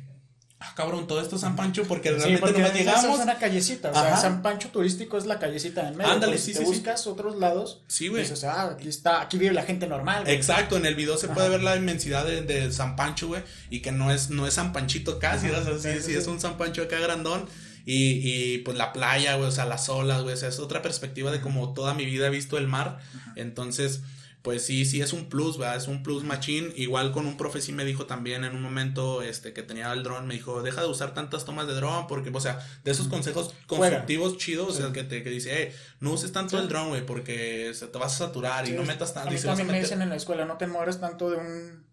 ah, 0.59 0.73
cabrón, 0.75 1.07
todo 1.07 1.21
esto 1.21 1.35
es 1.35 1.41
San 1.41 1.55
Pancho 1.55 1.83
porque 1.83 2.11
realmente 2.11 2.51
no 2.51 2.59
me 2.59 2.69
llegamos. 2.71 3.05
Es 3.05 3.23
una 3.23 3.37
callecita, 3.37 3.91
o 3.91 3.93
sea, 3.93 4.17
San 4.17 4.41
Pancho 4.41 4.69
turístico 4.69 5.17
es 5.17 5.25
la 5.25 5.39
callecita 5.39 5.87
en 5.87 5.97
medio. 5.97 6.11
Ándale, 6.11 6.37
sí, 6.37 6.53
si 6.53 6.59
te 6.59 6.65
buscas 6.65 7.07
otros 7.07 7.37
lados. 7.37 7.81
Sí, 7.87 8.07
güey. 8.07 8.29
o 8.29 8.35
sea, 8.35 8.63
aquí 8.63 8.87
está, 8.87 9.21
aquí 9.21 9.37
vive 9.37 9.53
la 9.53 9.63
gente 9.63 9.87
normal. 9.87 10.27
Exacto, 10.27 10.77
en 10.77 10.85
el 10.85 10.95
video 10.95 11.17
se 11.17 11.27
puede 11.27 11.49
ver 11.49 11.63
la 11.63 11.75
inmensidad 11.75 12.25
de, 12.25 12.71
San 12.71 12.95
Pancho, 12.95 13.27
güey, 13.27 13.43
y 13.69 13.81
que 13.81 13.91
no 13.91 14.11
es, 14.11 14.29
no 14.29 14.47
es 14.47 14.55
San 14.55 14.73
Panchito 14.73 15.19
casi, 15.19 15.49
o 15.49 15.63
sea, 15.63 15.77
sí, 15.77 16.01
sí, 16.01 16.13
es 16.13 16.27
un 16.27 16.39
San 16.39 16.57
Pancho 16.57 16.83
acá 16.83 16.99
grandón. 16.99 17.47
Y, 17.85 18.19
y 18.21 18.57
pues 18.59 18.77
la 18.77 18.91
playa, 18.91 19.35
güey, 19.35 19.47
o 19.47 19.51
sea, 19.51 19.63
las 19.63 19.87
olas, 19.87 20.21
güey, 20.21 20.33
o 20.33 20.37
sea, 20.37 20.49
es 20.49 20.59
otra 20.59 20.81
perspectiva 20.81 21.31
de 21.31 21.39
cómo 21.39 21.73
toda 21.73 21.93
mi 21.93 22.05
vida 22.05 22.27
he 22.27 22.29
visto 22.29 22.57
el 22.57 22.67
mar. 22.67 22.99
Entonces, 23.37 24.01
pues 24.47 24.65
sí, 24.65 24.85
sí 24.85 25.01
es 25.01 25.11
un 25.11 25.27
plus, 25.27 25.57
¿verdad? 25.57 25.75
Es 25.75 25.89
un 25.89 26.03
plus 26.03 26.23
machín. 26.23 26.71
Igual 26.77 27.11
con 27.11 27.27
un 27.27 27.35
profe 27.35 27.59
sí 27.59 27.73
me 27.73 27.83
dijo 27.83 28.05
también 28.05 28.45
en 28.45 28.55
un 28.55 28.61
momento 28.61 29.21
este, 29.21 29.51
que 29.51 29.61
tenía 29.61 29.91
el 29.91 30.03
dron, 30.03 30.25
me 30.25 30.35
dijo, 30.35 30.63
deja 30.63 30.79
de 30.79 30.87
usar 30.87 31.13
tantas 31.13 31.43
tomas 31.43 31.67
de 31.67 31.73
dron, 31.73 32.07
porque, 32.07 32.31
o 32.33 32.39
sea, 32.39 32.65
de 32.85 32.91
esos 32.91 33.09
consejos 33.09 33.53
constructivos 33.65 34.37
chidos, 34.37 34.69
o 34.69 34.71
sea, 34.71 34.93
que 34.93 35.03
te 35.03 35.21
que 35.21 35.29
dice, 35.31 35.63
eh, 35.63 35.75
no 35.99 36.13
uses 36.13 36.31
tanto 36.31 36.57
el 36.57 36.69
dron, 36.69 36.87
güey, 36.87 37.05
porque 37.05 37.73
se 37.73 37.87
te 37.87 37.97
vas 37.97 38.13
a 38.15 38.27
saturar 38.27 38.65
y 38.69 38.71
no 38.71 38.83
metas 38.83 39.13
tanto. 39.13 39.31
A 39.31 39.33
mí 39.33 39.37
también 39.41 39.67
me 39.67 39.81
dicen 39.81 40.01
en 40.01 40.07
la 40.07 40.15
escuela, 40.15 40.45
no 40.45 40.55
te 40.55 40.65
mueres 40.65 41.01
tanto 41.01 41.29
de 41.29 41.35
un 41.35 41.86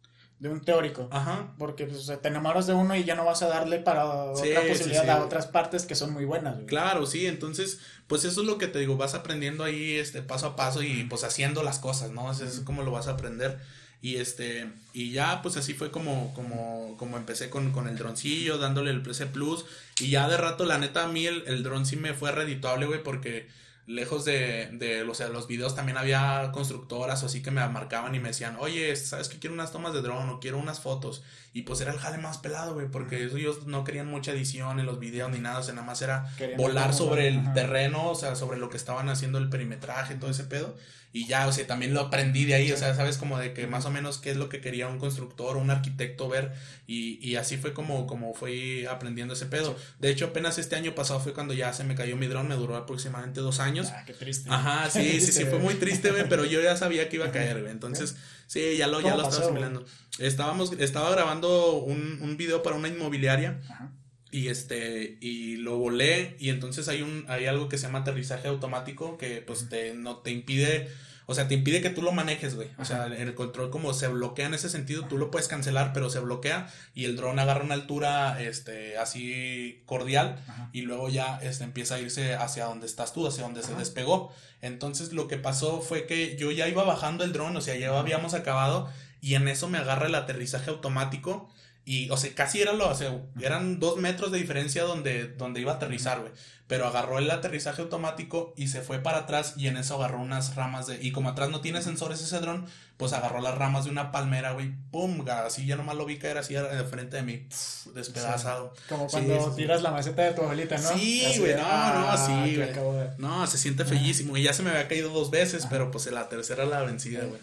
de 0.44 0.50
un 0.50 0.61
teórico. 0.61 1.09
Ajá. 1.11 1.54
Porque 1.57 1.87
pues, 1.87 2.07
te 2.20 2.28
enamoras 2.28 2.66
de 2.66 2.74
uno 2.74 2.94
y 2.94 3.04
ya 3.04 3.14
no 3.14 3.24
vas 3.24 3.42
a 3.42 3.48
darle 3.48 3.78
para 3.78 4.04
otra 4.04 4.61
posibilidad 4.68 5.09
a 5.09 5.24
otras 5.24 5.46
partes 5.46 5.87
que 5.87 5.94
son 5.94 6.12
muy 6.12 6.26
buenas. 6.26 6.57
Claro, 6.66 7.07
sí, 7.07 7.26
entonces, 7.26 7.80
pues 8.09 8.26
eso 8.26 8.42
es 8.42 8.46
lo 8.46 8.59
que 8.59 8.68
te 8.68 8.78
digo, 8.78 8.98
vas 8.98 9.14
aprendiendo 9.14 9.64
ahí 9.64 9.94
este 9.94 10.20
paso 10.20 10.48
a 10.48 10.54
paso 10.54 10.83
y 10.83 11.04
pues 11.04 11.24
haciendo 11.24 11.62
las 11.62 11.78
cosas, 11.78 12.11
¿no? 12.11 12.30
Eso 12.30 12.44
es 12.44 12.61
como 12.61 12.83
lo 12.83 12.90
vas 12.90 13.08
a 13.08 13.12
aprender. 13.12 13.58
Y 14.02 14.16
este, 14.16 14.71
y 14.92 15.12
ya 15.12 15.40
pues 15.40 15.56
así 15.56 15.73
fue 15.73 15.90
como, 15.90 16.35
como, 16.35 16.94
como 16.98 17.16
empecé 17.16 17.48
con, 17.48 17.73
con 17.73 17.88
el 17.88 17.96
droncillo, 17.96 18.58
dándole 18.58 18.90
el 18.90 19.00
PC 19.00 19.25
Plus. 19.29 19.64
Y 19.98 20.10
ya 20.10 20.29
de 20.29 20.37
rato, 20.37 20.66
la 20.66 20.77
neta, 20.77 21.04
a 21.04 21.08
mí 21.08 21.27
el, 21.27 21.44
el 21.46 21.62
dron 21.62 21.87
sí 21.87 21.96
me 21.96 22.12
fue 22.12 22.33
redituable, 22.33 22.85
güey, 22.85 23.02
porque 23.02 23.48
lejos 23.87 24.24
de, 24.24 24.70
de, 24.72 25.02
o 25.02 25.14
sea, 25.14 25.28
los 25.28 25.46
videos 25.46 25.74
también 25.74 25.98
había 25.98 26.50
constructoras 26.52 27.22
o 27.22 27.26
así 27.26 27.42
que 27.42 27.50
me 27.50 27.66
marcaban 27.68 28.14
y 28.14 28.20
me 28.20 28.28
decían, 28.28 28.56
oye, 28.58 28.94
¿sabes 28.96 29.28
que 29.28 29.38
quiero 29.38 29.54
unas 29.54 29.72
tomas 29.72 29.92
de 29.92 30.00
dron 30.00 30.28
o 30.30 30.40
quiero 30.40 30.58
unas 30.58 30.80
fotos? 30.80 31.22
Y 31.52 31.62
pues 31.62 31.80
era 31.80 31.92
el 31.92 31.98
jale 31.98 32.18
más 32.18 32.38
pelado, 32.38 32.74
güey, 32.74 32.88
porque 32.90 33.24
ellos 33.24 33.66
no 33.66 33.85
querían 33.85 34.06
mucha 34.06 34.32
edición 34.32 34.80
en 34.80 34.87
los 34.87 34.98
videos 34.98 35.30
ni 35.30 35.38
nada, 35.38 35.58
o 35.58 35.62
sea, 35.62 35.74
nada 35.74 35.87
más 35.87 36.00
era 36.02 36.30
volar 36.56 36.94
sobre 36.94 37.28
el 37.28 37.52
terreno, 37.52 38.10
o 38.10 38.14
sea, 38.14 38.37
sobre 38.37 38.58
lo 38.58 38.70
que 38.70 38.76
estaban 38.76 39.08
haciendo 39.08 39.38
el 39.38 39.50
perimetraje, 39.50 40.14
todo 40.14 40.30
ese 40.30 40.44
pedo. 40.44 40.76
Y 41.15 41.29
ya, 41.29 41.46
o 41.46 41.52
sea, 41.52 41.65
también 41.65 41.94
lo 41.94 42.00
aprendí 42.00 42.44
de 42.44 42.54
ahí, 42.54 42.73
o 42.73 42.77
sea, 42.77 42.92
sabes 42.92 43.19
como 43.19 43.38
de 43.38 43.52
que 43.52 43.69
más 43.69 43.85
o 43.85 43.90
menos 43.92 44.19
qué 44.19 44.33
es 44.33 44.37
lo 44.37 44.48
que 44.48 44.60
quería 44.60 44.88
un 44.88 44.98
constructor 44.98 45.56
o 45.56 45.60
un 45.60 45.71
arquitecto 45.71 46.29
ver. 46.29 46.52
Y, 46.88 47.25
y 47.25 47.37
así 47.37 47.56
fue 47.56 47.73
como, 47.73 48.08
como 48.08 48.35
fui 48.35 48.85
aprendiendo 48.87 49.35
ese 49.35 49.46
pedo. 49.46 49.77
De 50.00 50.10
hecho, 50.10 50.25
apenas 50.25 50.58
este 50.58 50.75
año 50.75 50.96
pasado 50.96 51.21
fue 51.21 51.33
cuando 51.33 51.54
ya 51.54 51.73
se 51.73 51.85
me 51.85 51.94
cayó 51.94 52.17
mi 52.17 52.27
dron, 52.27 52.48
me 52.48 52.56
duró 52.56 52.75
aproximadamente 52.75 53.40
dos 53.40 53.60
años. 53.60 53.92
Ah, 53.92 54.02
qué 54.04 54.12
triste. 54.12 54.50
Ajá, 54.50 54.90
sí, 54.90 55.21
sí, 55.21 55.31
sí, 55.31 55.44
fue 55.44 55.60
muy 55.60 55.75
triste, 55.75 56.10
güey, 56.10 56.29
pero 56.29 56.44
yo 56.46 56.60
ya 56.60 56.77
sabía 56.77 57.08
que 57.08 57.15
iba 57.15 57.27
a 57.27 57.31
caer, 57.31 57.60
güey. 57.60 57.71
Entonces, 57.71 58.17
sí, 58.48 58.77
ya 58.77 58.88
lo, 58.88 59.00
ya 59.00 59.15
lo 59.15 59.23
estaba 59.23 59.44
asimilando. 59.44 59.87
Estábamos, 60.19 60.73
estaba 60.81 61.12
grabando 61.12 61.75
un, 61.77 62.19
un 62.23 62.37
video 62.37 62.65
para 62.65 62.75
una 62.75 62.88
inmobiliaria. 62.88 63.60
Ajá 63.71 63.92
y 64.35 64.48
este 64.48 65.16
y 65.20 65.58
lo 65.58 65.78
volé 65.78 66.35
y 66.40 66.48
entonces 66.48 66.88
hay 66.88 67.02
un 67.02 67.24
hay 67.28 67.46
algo 67.46 67.68
que 67.68 67.78
se 67.78 67.87
llama 67.87 68.00
aterrizaje 68.00 68.48
automático 68.48 69.16
que 69.16 69.40
pues 69.40 69.68
te 69.68 69.94
no 69.94 70.16
te 70.16 70.32
impide 70.32 70.88
o 71.26 71.35
sea, 71.35 71.48
te 71.48 71.54
impide 71.54 71.80
que 71.80 71.88
tú 71.88 72.02
lo 72.02 72.12
manejes, 72.12 72.54
güey. 72.54 72.68
O 72.76 72.85
sea, 72.85 73.06
el 73.06 73.35
control 73.35 73.70
como 73.70 73.94
se 73.94 74.08
bloquea 74.08 74.44
en 74.44 74.52
ese 74.52 74.68
sentido, 74.68 75.06
tú 75.06 75.16
lo 75.16 75.30
puedes 75.30 75.48
cancelar, 75.48 75.94
pero 75.94 76.10
se 76.10 76.18
bloquea 76.18 76.70
y 76.94 77.06
el 77.06 77.16
dron 77.16 77.38
agarra 77.38 77.64
una 77.64 77.72
altura 77.72 78.42
este 78.42 78.98
así 78.98 79.82
cordial 79.87 80.37
y 80.74 80.82
luego 80.82 81.08
ya 81.08 81.38
este 81.42 81.64
empieza 81.64 81.94
a 81.94 82.00
irse 82.00 82.35
hacia 82.35 82.66
donde 82.66 82.85
estás 82.85 83.14
tú, 83.14 83.26
hacia 83.26 83.44
donde 83.44 83.62
se 83.62 83.74
despegó. 83.74 84.35
Entonces, 84.60 85.14
lo 85.14 85.26
que 85.26 85.38
pasó 85.38 85.80
fue 85.80 86.04
que 86.04 86.37
yo 86.37 86.50
ya 86.50 86.68
iba 86.68 86.85
bajando 86.85 87.24
el 87.24 87.32
dron, 87.32 87.56
o 87.56 87.62
sea, 87.62 87.74
ya 87.74 87.98
habíamos 87.98 88.35
acabado 88.35 88.90
y 89.22 89.35
en 89.35 89.48
eso 89.48 89.70
me 89.70 89.78
agarra 89.78 90.08
el 90.08 90.14
aterrizaje 90.16 90.68
automático 90.68 91.48
y, 91.87 92.08
o 92.10 92.16
sea, 92.16 92.35
casi 92.35 92.62
era 92.62 92.72
lo, 92.72 92.88
o 92.88 92.94
sea, 92.94 93.14
eran 93.40 93.78
dos 93.78 93.98
metros 93.98 94.32
de 94.32 94.38
diferencia 94.38 94.85
donde, 94.85 95.28
donde 95.28 95.60
iba 95.60 95.72
a 95.72 95.76
aterrizar, 95.76 96.20
güey. 96.20 96.32
Pero 96.66 96.87
agarró 96.87 97.18
el 97.18 97.30
aterrizaje 97.30 97.82
automático 97.82 98.54
y 98.56 98.68
se 98.68 98.80
fue 98.80 98.98
para 98.98 99.18
atrás 99.18 99.52
y 99.58 99.66
en 99.66 99.76
eso 99.76 99.96
agarró 99.96 100.18
unas 100.18 100.54
ramas 100.54 100.87
de... 100.87 100.98
Y 101.02 101.12
como 101.12 101.28
atrás 101.28 101.50
no 101.50 101.60
tiene 101.60 101.82
sensores 101.82 102.22
ese 102.22 102.40
dron, 102.40 102.64
pues 102.96 103.12
agarró 103.12 103.42
las 103.42 103.54
ramas 103.58 103.85
de 103.85 103.90
una 103.90 104.10
palmera, 104.12 104.52
güey. 104.52 104.72
¡Pum! 104.90 105.22
Así 105.28 105.66
ya 105.66 105.76
nomás 105.76 105.96
lo 105.96 106.06
vi 106.06 106.16
caer 106.16 106.38
así 106.38 106.54
de 106.54 106.85
frente 106.85 107.18
de 107.18 107.22
mí. 107.22 107.46
despedazado. 107.94 108.72
como 108.88 109.08
cuando 109.08 109.54
tiras 109.54 109.82
la 109.82 109.90
maceta 109.90 110.22
de 110.22 110.32
tu 110.32 110.40
abuelita, 110.40 110.78
¿no? 110.78 110.88
Sí, 110.96 111.35
güey. 111.38 111.52
No, 111.52 111.60
no, 111.60 111.64
ah, 111.66 112.16
sí, 112.16 112.56
güey. 112.56 112.70
No, 113.18 113.46
se 113.46 113.58
siente 113.58 113.85
fellísimo. 113.85 114.38
Y 114.38 114.44
ya 114.44 114.54
se 114.54 114.62
me 114.62 114.70
había 114.70 114.88
caído 114.88 115.10
dos 115.10 115.30
veces, 115.30 115.66
pero 115.68 115.90
pues 115.90 116.06
la 116.06 116.30
tercera 116.30 116.64
la 116.64 116.80
vencida, 116.80 117.26
güey. 117.26 117.40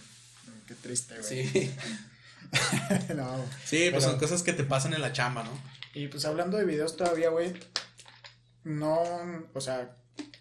Qué 0.68 0.74
triste, 0.74 1.14
güey. 1.20 1.48
Sí. 1.48 1.72
no. 3.16 3.46
Sí, 3.66 3.90
pues 3.92 4.04
son 4.04 4.20
cosas 4.20 4.44
que 4.44 4.54
te 4.54 4.64
pasan 4.64 4.94
en 4.94 5.02
la 5.02 5.14
chamba, 5.14 5.44
¿no? 5.44 5.52
Y 5.94 6.08
pues 6.08 6.26
hablando 6.26 6.58
de 6.58 6.66
videos 6.66 6.98
todavía, 6.98 7.30
güey, 7.30 7.54
no, 8.64 9.02
o 9.54 9.62
sea, 9.62 9.96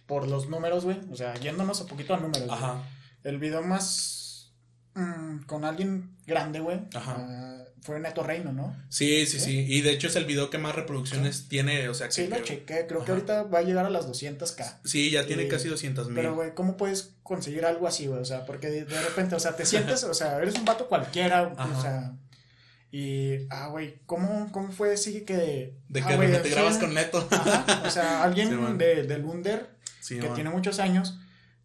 por 0.07 0.29
los 0.29 0.49
números, 0.49 0.85
güey, 0.85 0.99
o 1.11 1.17
sea, 1.17 1.35
yéndonos 1.35 1.81
un 1.81 1.89
poquito 1.89 2.15
a 2.15 2.19
números. 2.19 2.49
Ajá. 2.51 2.83
El 3.25 3.39
video 3.39 3.63
más 3.63 4.20
mm, 4.95 5.45
con 5.47 5.65
alguien 5.65 6.11
grande, 6.27 6.61
güey. 6.61 6.81
Ajá. 6.95 7.17
Ah, 7.19 7.65
fue 7.83 7.99
Neto 7.99 8.23
Reino, 8.23 8.53
¿no? 8.53 8.77
Sí, 8.91 9.27
sí, 9.27 9.41
sí, 9.41 9.65
Y 9.67 9.81
de 9.81 9.93
hecho 9.93 10.09
es 10.09 10.17
el 10.17 10.27
video 10.27 10.51
que 10.51 10.59
más 10.59 10.75
reproducciones 10.75 11.49
tiene, 11.49 11.89
o 11.89 11.95
sea 11.95 12.09
que... 12.09 12.13
Sí, 12.13 12.27
lo 12.27 12.39
chequé. 12.41 12.87
Creo 12.87 13.05
que 13.05 13.13
ahorita 13.13 13.45
va 13.45 13.61
a 13.61 13.63
llegar 13.63 13.87
a 13.87 13.91
las 13.91 14.07
200k. 14.07 14.81
Sí, 14.85 15.11
ya 15.11 15.27
tiene 15.27 15.49
casi 15.49 15.69
200 15.69 16.09
mil. 16.09 16.17
Pero, 16.17 16.35
güey, 16.35 16.55
¿cómo 16.55 16.77
puedes 16.77 17.15
conseguir 17.23 17.65
algo 17.65 17.87
así, 17.87 18.07
güey? 18.07 18.21
O 18.21 18.25
sea, 18.25 18.45
porque 18.45 18.69
de 18.69 19.03
repente, 19.03 19.35
o 19.35 19.41
sea, 19.41 19.57
te 19.57 19.65
sientes, 19.65 20.05
o 20.05 20.13
sea, 20.13 20.37
eres 20.39 20.57
un 20.57 20.65
vato 20.65 20.89
cualquiera, 20.89 21.55
o 21.57 21.81
sea... 21.81 22.13
Y, 22.93 23.47
ah, 23.51 23.69
güey, 23.69 24.01
¿cómo, 24.05 24.51
¿cómo 24.51 24.73
fue 24.73 24.95
así 24.95 25.21
que... 25.21 25.75
De 25.89 26.01
ah, 26.01 26.19
que 26.19 26.27
te 26.39 26.49
grabas 26.51 26.77
con 26.79 26.93
Neto. 26.93 27.27
Ajá, 27.31 27.83
o 27.87 27.91
sea, 27.91 28.23
alguien 28.25 28.79
de, 28.79 29.05
del 29.05 29.25
Under, 29.25 29.71
que 30.07 30.29
tiene 30.35 30.51
muchos 30.51 30.81
años, 30.81 31.19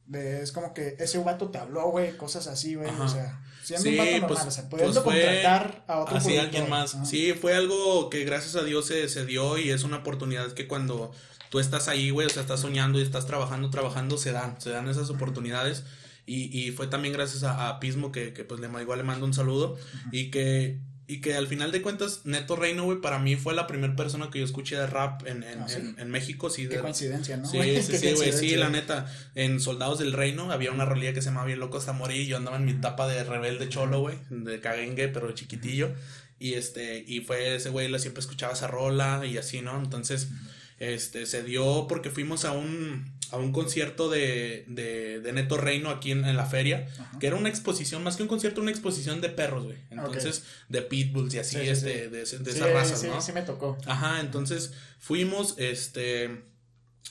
de, 0.07 0.41
es 0.41 0.51
como 0.51 0.73
que 0.73 0.95
ese 0.99 1.17
vato 1.19 1.49
te 1.49 1.57
habló, 1.57 1.89
güey, 1.89 2.17
cosas 2.17 2.47
así, 2.47 2.75
güey, 2.75 2.89
o 2.89 3.07
sea 3.07 3.41
sí, 3.65 3.97
pues, 4.27 4.45
o 4.45 4.51
sea, 4.51 4.69
pues 4.69 4.99
contratar 4.99 5.83
a 5.87 5.99
otro 5.99 6.17
así 6.17 6.37
alguien 6.37 6.69
más. 6.69 6.97
Sí, 7.05 7.33
fue 7.33 7.55
algo 7.55 8.09
que 8.09 8.23
gracias 8.23 8.55
a 8.55 8.63
Dios 8.63 8.85
se, 8.85 9.07
se 9.09 9.25
dio 9.25 9.57
y 9.57 9.71
es 9.71 9.83
una 9.83 9.97
oportunidad 9.97 10.51
que 10.51 10.67
cuando 10.67 11.11
tú 11.49 11.59
estás 11.59 11.87
ahí, 11.87 12.09
güey, 12.09 12.27
o 12.27 12.29
sea, 12.29 12.41
estás 12.41 12.59
soñando 12.59 12.99
y 12.99 13.01
estás 13.01 13.25
trabajando, 13.25 13.69
trabajando, 13.69 14.17
se 14.17 14.31
dan, 14.31 14.59
se 14.61 14.69
dan 14.69 14.87
esas 14.87 15.09
oportunidades. 15.09 15.83
Y, 16.27 16.57
y 16.57 16.71
fue 16.71 16.87
también 16.87 17.13
gracias 17.13 17.43
a, 17.43 17.69
a 17.69 17.79
Pismo 17.79 18.11
que, 18.11 18.33
que, 18.33 18.43
pues 18.43 18.59
le, 18.59 18.67
igual 18.81 18.97
le 18.97 19.03
mando 19.03 19.25
un 19.25 19.33
saludo 19.33 19.77
y 20.11 20.31
que 20.31 20.79
y 21.07 21.21
que 21.21 21.35
al 21.35 21.47
final 21.47 21.71
de 21.71 21.83
cuentas, 21.83 22.21
Neto 22.23 22.55
Reino, 22.55 22.83
güey, 22.83 22.99
para 22.99 23.19
mí 23.19 23.35
fue 23.35 23.53
la 23.53 23.67
primera 23.67 23.95
persona 23.95 24.31
que 24.31 24.39
yo 24.39 24.45
escuché 24.45 24.75
de 24.75 24.87
rap 24.87 25.27
en, 25.27 25.43
en, 25.43 25.61
ah, 25.61 26.05
México. 26.05 26.49
Sí, 26.49 26.67
Qué 26.67 26.79
coincidencia, 26.79 27.37
¿no? 27.37 27.47
Sí, 27.47 27.59
sí, 27.83 27.97
sí, 27.97 28.13
güey. 28.13 28.33
Sí, 28.33 28.55
la 28.55 28.69
neta. 28.69 29.05
En 29.35 29.59
Soldados 29.59 29.99
del 29.99 30.13
Reino 30.13 30.51
había 30.51 30.71
una 30.71 30.85
rolilla 30.85 31.13
que 31.13 31.21
se 31.21 31.27
llamaba 31.29 31.45
Bien 31.45 31.59
Loco 31.59 31.77
hasta 31.77 31.93
morir. 31.93 32.21
Y 32.21 32.27
yo 32.27 32.37
andaba 32.37 32.57
en 32.57 32.65
mi 32.65 32.71
etapa 32.71 33.07
de 33.07 33.23
rebelde 33.23 33.69
cholo, 33.69 33.99
güey. 33.99 34.17
De 34.31 34.59
caguengue, 34.59 35.07
pero 35.07 35.31
chiquitillo. 35.33 35.93
Y 36.39 36.55
este, 36.55 37.03
y 37.07 37.21
fue 37.21 37.55
ese 37.55 37.69
güey, 37.69 37.87
siempre 37.99 38.21
escuchaba 38.21 38.53
esa 38.53 38.67
rola 38.67 39.25
y 39.25 39.37
así, 39.37 39.61
¿no? 39.61 39.77
Entonces, 39.77 40.29
este, 40.79 41.25
se 41.27 41.43
dio 41.43 41.85
porque 41.87 42.09
fuimos 42.09 42.45
a 42.45 42.51
un, 42.51 43.14
a 43.35 43.37
un 43.37 43.51
concierto 43.51 44.09
de, 44.09 44.65
de, 44.67 45.19
de 45.19 45.33
Neto 45.33 45.57
Reino 45.57 45.89
aquí 45.89 46.11
en, 46.11 46.35
la 46.35 46.45
feria, 46.45 46.87
que 47.19 47.27
era 47.27 47.35
una 47.35 47.49
exposición, 47.49 48.03
más 48.03 48.15
que 48.15 48.23
un 48.23 48.29
concierto, 48.29 48.61
una 48.61 48.71
exposición 48.71 49.21
de 49.21 49.29
perros, 49.29 49.65
güey. 49.65 49.77
Entonces, 49.91 50.43
de 50.69 50.81
pitbulls 50.81 51.33
y 51.33 51.39
así, 51.39 51.57
este, 51.57 52.09
de, 52.09 52.23
de, 52.23 52.51
esa 52.51 52.67
raza, 52.67 53.07
¿no? 53.07 53.21
Sí, 53.21 53.27
sí 53.27 53.31
me 53.33 53.41
tocó. 53.41 53.77
Ajá, 53.85 54.21
entonces 54.21 54.73
fuimos, 54.99 55.55
este, 55.57 56.43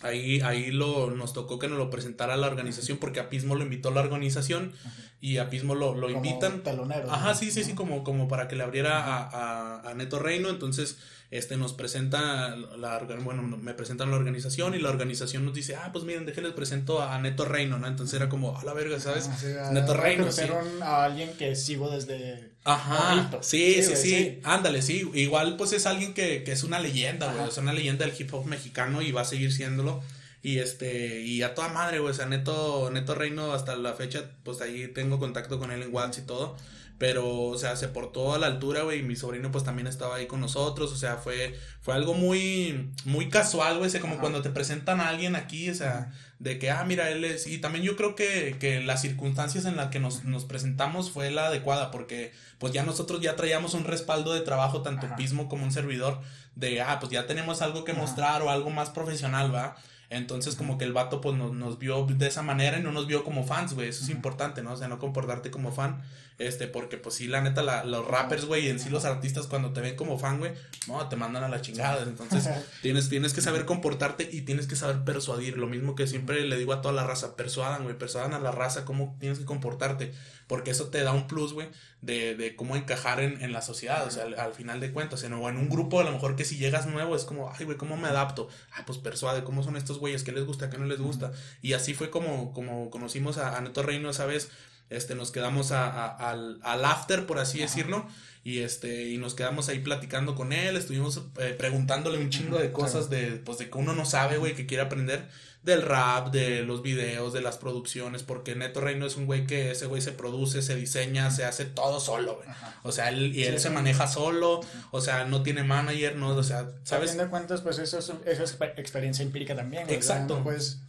ahí, 0.00 0.40
ahí 0.40 0.70
lo, 0.70 1.10
nos 1.10 1.32
tocó 1.32 1.58
que 1.58 1.68
nos 1.68 1.78
lo 1.78 1.90
presentara 1.90 2.36
la 2.36 2.46
organización, 2.46 2.98
porque 2.98 3.20
a 3.20 3.28
Pismo 3.28 3.54
lo 3.54 3.62
invitó 3.62 3.90
la 3.90 4.00
organización 4.00 4.72
y 5.20 5.36
a 5.36 5.50
Pismo 5.50 5.74
lo, 5.74 5.94
lo 5.94 6.10
invitan. 6.10 6.62
Talonero, 6.62 7.10
Ajá, 7.12 7.34
sí, 7.34 7.50
sí, 7.50 7.64
sí, 7.64 7.74
como, 7.74 8.02
como 8.02 8.28
para 8.28 8.48
que 8.48 8.56
le 8.56 8.62
abriera 8.62 8.98
a, 8.98 9.80
a, 9.82 9.90
a 9.90 9.94
Neto 9.94 10.18
Reino, 10.18 10.48
entonces 10.48 10.98
este, 11.34 11.56
nos 11.56 11.72
presenta, 11.72 12.54
la, 12.54 12.98
bueno, 13.24 13.42
me 13.42 13.74
presentan 13.74 14.08
la 14.12 14.16
organización 14.16 14.76
y 14.76 14.78
la 14.78 14.88
organización 14.88 15.44
nos 15.44 15.52
dice, 15.52 15.74
ah, 15.74 15.90
pues 15.92 16.04
miren, 16.04 16.26
déjenles 16.26 16.52
presento 16.52 17.02
a 17.02 17.18
Neto 17.18 17.44
Reino, 17.44 17.76
¿no? 17.76 17.88
Entonces 17.88 18.14
era 18.14 18.28
como, 18.28 18.56
a 18.56 18.62
la 18.62 18.72
verga, 18.72 19.00
¿sabes? 19.00 19.28
Ah, 19.60 19.70
Neto 19.72 19.94
Reino. 19.94 20.30
Sí. 20.30 20.42
a 20.80 21.04
alguien 21.04 21.32
que 21.36 21.56
sigo 21.56 21.90
desde... 21.90 22.52
Ajá, 22.62 23.32
sí, 23.42 23.82
sí, 23.82 23.96
sí, 23.96 24.40
ándale, 24.44 24.80
sí, 24.80 25.10
igual 25.14 25.56
pues 25.56 25.72
es 25.72 25.86
alguien 25.86 26.14
que, 26.14 26.44
que 26.44 26.52
es 26.52 26.62
una 26.62 26.78
leyenda, 26.78 27.32
güey, 27.32 27.48
es 27.48 27.58
una 27.58 27.72
leyenda 27.72 28.06
del 28.06 28.14
hip 28.16 28.32
hop 28.32 28.46
mexicano 28.46 29.02
y 29.02 29.10
va 29.10 29.22
a 29.22 29.24
seguir 29.24 29.52
siéndolo. 29.52 30.04
Y 30.40 30.60
este, 30.60 31.20
y 31.22 31.42
a 31.42 31.54
toda 31.54 31.68
madre, 31.68 31.98
güey, 31.98 32.12
o 32.12 32.14
sea, 32.14 32.26
Neto, 32.26 32.90
Neto 32.92 33.16
Reino 33.16 33.52
hasta 33.52 33.74
la 33.74 33.94
fecha, 33.94 34.30
pues 34.44 34.60
ahí 34.60 34.86
tengo 34.86 35.18
contacto 35.18 35.58
con 35.58 35.72
él 35.72 35.82
en 35.82 35.92
WhatsApp 35.92 36.22
y 36.22 36.26
todo. 36.26 36.56
Pero, 36.96 37.28
o 37.42 37.58
sea, 37.58 37.74
se 37.74 37.88
portó 37.88 38.34
a 38.34 38.38
la 38.38 38.46
altura, 38.46 38.82
güey, 38.82 39.00
y 39.00 39.02
mi 39.02 39.16
sobrino 39.16 39.50
pues 39.50 39.64
también 39.64 39.88
estaba 39.88 40.16
ahí 40.16 40.26
con 40.26 40.40
nosotros, 40.40 40.92
o 40.92 40.96
sea, 40.96 41.16
fue, 41.16 41.58
fue 41.80 41.94
algo 41.94 42.14
muy, 42.14 42.92
muy 43.04 43.28
casual, 43.28 43.78
güey, 43.78 43.90
como 44.00 44.18
cuando 44.20 44.42
te 44.42 44.50
presentan 44.50 45.00
a 45.00 45.08
alguien 45.08 45.34
aquí, 45.34 45.70
o 45.70 45.74
sea, 45.74 46.12
de 46.38 46.58
que, 46.58 46.70
ah, 46.70 46.84
mira, 46.84 47.10
él 47.10 47.24
es, 47.24 47.48
y 47.48 47.58
también 47.58 47.84
yo 47.84 47.96
creo 47.96 48.14
que, 48.14 48.56
que 48.60 48.80
las 48.80 49.02
circunstancias 49.02 49.64
en 49.64 49.76
las 49.76 49.90
que 49.90 49.98
nos, 49.98 50.24
nos 50.24 50.44
presentamos 50.44 51.10
fue 51.10 51.30
la 51.32 51.48
adecuada, 51.48 51.90
porque 51.90 52.32
pues 52.58 52.72
ya 52.72 52.84
nosotros 52.84 53.20
ya 53.20 53.34
traíamos 53.34 53.74
un 53.74 53.84
respaldo 53.84 54.32
de 54.32 54.40
trabajo, 54.40 54.82
tanto 54.82 55.08
Pismo 55.16 55.48
como 55.48 55.64
un 55.64 55.72
servidor, 55.72 56.20
de, 56.54 56.80
ah, 56.80 56.98
pues 57.00 57.10
ya 57.10 57.26
tenemos 57.26 57.60
algo 57.60 57.84
que 57.84 57.92
mostrar 57.92 58.42
o 58.42 58.50
algo 58.50 58.70
más 58.70 58.90
profesional, 58.90 59.52
¿va? 59.52 59.76
Entonces, 60.14 60.54
como 60.54 60.78
que 60.78 60.84
el 60.84 60.92
vato, 60.92 61.20
pues, 61.20 61.36
nos, 61.36 61.52
nos 61.52 61.78
vio 61.78 62.06
de 62.06 62.26
esa 62.26 62.42
manera 62.42 62.78
y 62.78 62.82
no 62.82 62.92
nos 62.92 63.06
vio 63.06 63.24
como 63.24 63.44
fans, 63.44 63.74
güey. 63.74 63.88
Eso 63.88 64.04
es 64.04 64.10
importante, 64.10 64.62
¿no? 64.62 64.72
O 64.72 64.76
sea, 64.76 64.86
no 64.86 64.98
comportarte 64.98 65.50
como 65.50 65.72
fan. 65.72 66.02
Este, 66.38 66.66
porque, 66.66 66.96
pues, 66.96 67.16
sí, 67.16 67.26
la 67.26 67.40
neta, 67.40 67.62
la, 67.62 67.84
los 67.84 68.06
rappers, 68.06 68.44
güey, 68.44 68.66
y 68.66 68.68
en 68.68 68.78
sí 68.78 68.90
los 68.90 69.04
artistas, 69.04 69.46
cuando 69.46 69.72
te 69.72 69.80
ven 69.80 69.96
como 69.96 70.18
fan, 70.18 70.38
güey, 70.38 70.52
no, 70.88 71.08
te 71.08 71.16
mandan 71.16 71.44
a 71.44 71.48
la 71.48 71.60
chingada. 71.60 72.02
Entonces, 72.02 72.48
tienes, 72.82 73.08
tienes 73.08 73.34
que 73.34 73.40
saber 73.40 73.64
comportarte 73.64 74.28
y 74.30 74.42
tienes 74.42 74.66
que 74.66 74.76
saber 74.76 75.04
persuadir. 75.04 75.58
Lo 75.58 75.66
mismo 75.66 75.94
que 75.94 76.06
siempre 76.06 76.44
le 76.44 76.56
digo 76.56 76.72
a 76.72 76.80
toda 76.80 76.94
la 76.94 77.04
raza, 77.04 77.34
persuadan, 77.36 77.82
güey, 77.82 77.98
persuadan 77.98 78.34
a 78.34 78.38
la 78.38 78.52
raza 78.52 78.84
cómo 78.84 79.16
tienes 79.18 79.38
que 79.38 79.44
comportarte. 79.44 80.12
Porque 80.46 80.70
eso 80.70 80.88
te 80.88 81.02
da 81.02 81.12
un 81.12 81.26
plus, 81.26 81.54
güey, 81.54 81.68
de, 82.02 82.34
de 82.34 82.54
cómo 82.54 82.76
encajar 82.76 83.20
en, 83.20 83.42
en 83.42 83.52
la 83.52 83.62
sociedad, 83.62 84.06
o 84.06 84.10
sea, 84.10 84.24
al, 84.24 84.52
final 84.52 84.78
de 84.78 84.92
cuentas. 84.92 85.22
En, 85.22 85.32
o 85.32 85.48
en 85.48 85.56
un 85.56 85.70
grupo, 85.70 86.00
a 86.00 86.04
lo 86.04 86.12
mejor 86.12 86.36
que 86.36 86.44
si 86.44 86.58
llegas 86.58 86.86
nuevo, 86.86 87.16
es 87.16 87.24
como, 87.24 87.50
ay, 87.50 87.64
güey, 87.64 87.78
¿cómo 87.78 87.96
me 87.96 88.08
adapto? 88.08 88.48
Ah, 88.72 88.82
pues 88.86 88.98
persuade, 88.98 89.42
¿cómo 89.44 89.62
son 89.62 89.76
estos 89.76 89.98
güeyes? 90.04 90.22
¿Qué 90.22 90.32
les 90.32 90.44
gusta? 90.44 90.68
¿Qué 90.68 90.76
no 90.76 90.84
les 90.84 91.00
gusta? 91.00 91.32
Y 91.62 91.72
así 91.72 91.94
fue 91.94 92.10
como, 92.10 92.52
como 92.52 92.90
conocimos 92.90 93.38
a, 93.38 93.56
a 93.56 93.60
Neto 93.62 93.82
Reino 93.82 94.10
esa 94.10 94.26
vez. 94.26 94.50
Este, 94.90 95.14
nos 95.14 95.30
quedamos 95.30 95.72
a, 95.72 96.08
al, 96.08 96.60
al, 96.62 96.84
after, 96.84 97.24
por 97.24 97.38
así 97.38 97.58
decirlo, 97.58 98.06
y 98.44 98.58
este, 98.58 99.08
y 99.08 99.16
nos 99.16 99.34
quedamos 99.34 99.70
ahí 99.70 99.78
platicando 99.78 100.34
con 100.34 100.52
él, 100.52 100.76
estuvimos 100.76 101.22
eh, 101.38 101.54
preguntándole 101.56 102.18
un 102.18 102.28
chingo 102.28 102.58
de 102.58 102.70
cosas 102.70 103.08
de, 103.08 103.40
pues, 103.44 103.56
de 103.56 103.70
que 103.70 103.78
uno 103.78 103.94
no 103.94 104.04
sabe, 104.04 104.36
güey, 104.36 104.54
que 104.54 104.66
quiere 104.66 104.82
aprender 104.82 105.26
del 105.64 105.80
rap, 105.80 106.30
de 106.30 106.62
los 106.62 106.82
videos, 106.82 107.32
de 107.32 107.40
las 107.40 107.56
producciones, 107.56 108.22
porque 108.22 108.54
Neto 108.54 108.82
Reino 108.82 109.06
es 109.06 109.16
un 109.16 109.24
güey 109.24 109.46
que 109.46 109.70
ese 109.70 109.86
güey 109.86 110.02
se 110.02 110.12
produce, 110.12 110.60
se 110.60 110.76
diseña, 110.76 111.30
se 111.30 111.46
hace 111.46 111.64
todo 111.64 112.00
solo, 112.00 112.36
güey. 112.36 112.48
O 112.82 112.92
sea, 112.92 113.08
él, 113.08 113.34
y 113.34 113.44
él 113.44 113.58
se 113.58 113.70
maneja 113.70 114.06
solo, 114.06 114.60
o 114.90 115.00
sea, 115.00 115.24
no 115.24 115.42
tiene 115.42 115.64
manager, 115.64 116.16
no, 116.16 116.28
o 116.28 116.42
sea, 116.42 116.68
¿sabes? 116.82 117.16
De 117.16 117.26
cuentas, 117.28 117.62
pues 117.62 117.78
eso 117.78 117.98
es, 117.98 118.12
eso 118.26 118.44
es 118.44 118.58
experiencia 118.76 119.22
empírica 119.22 119.56
también, 119.56 119.88
Exacto. 119.88 120.42
pues... 120.44 120.80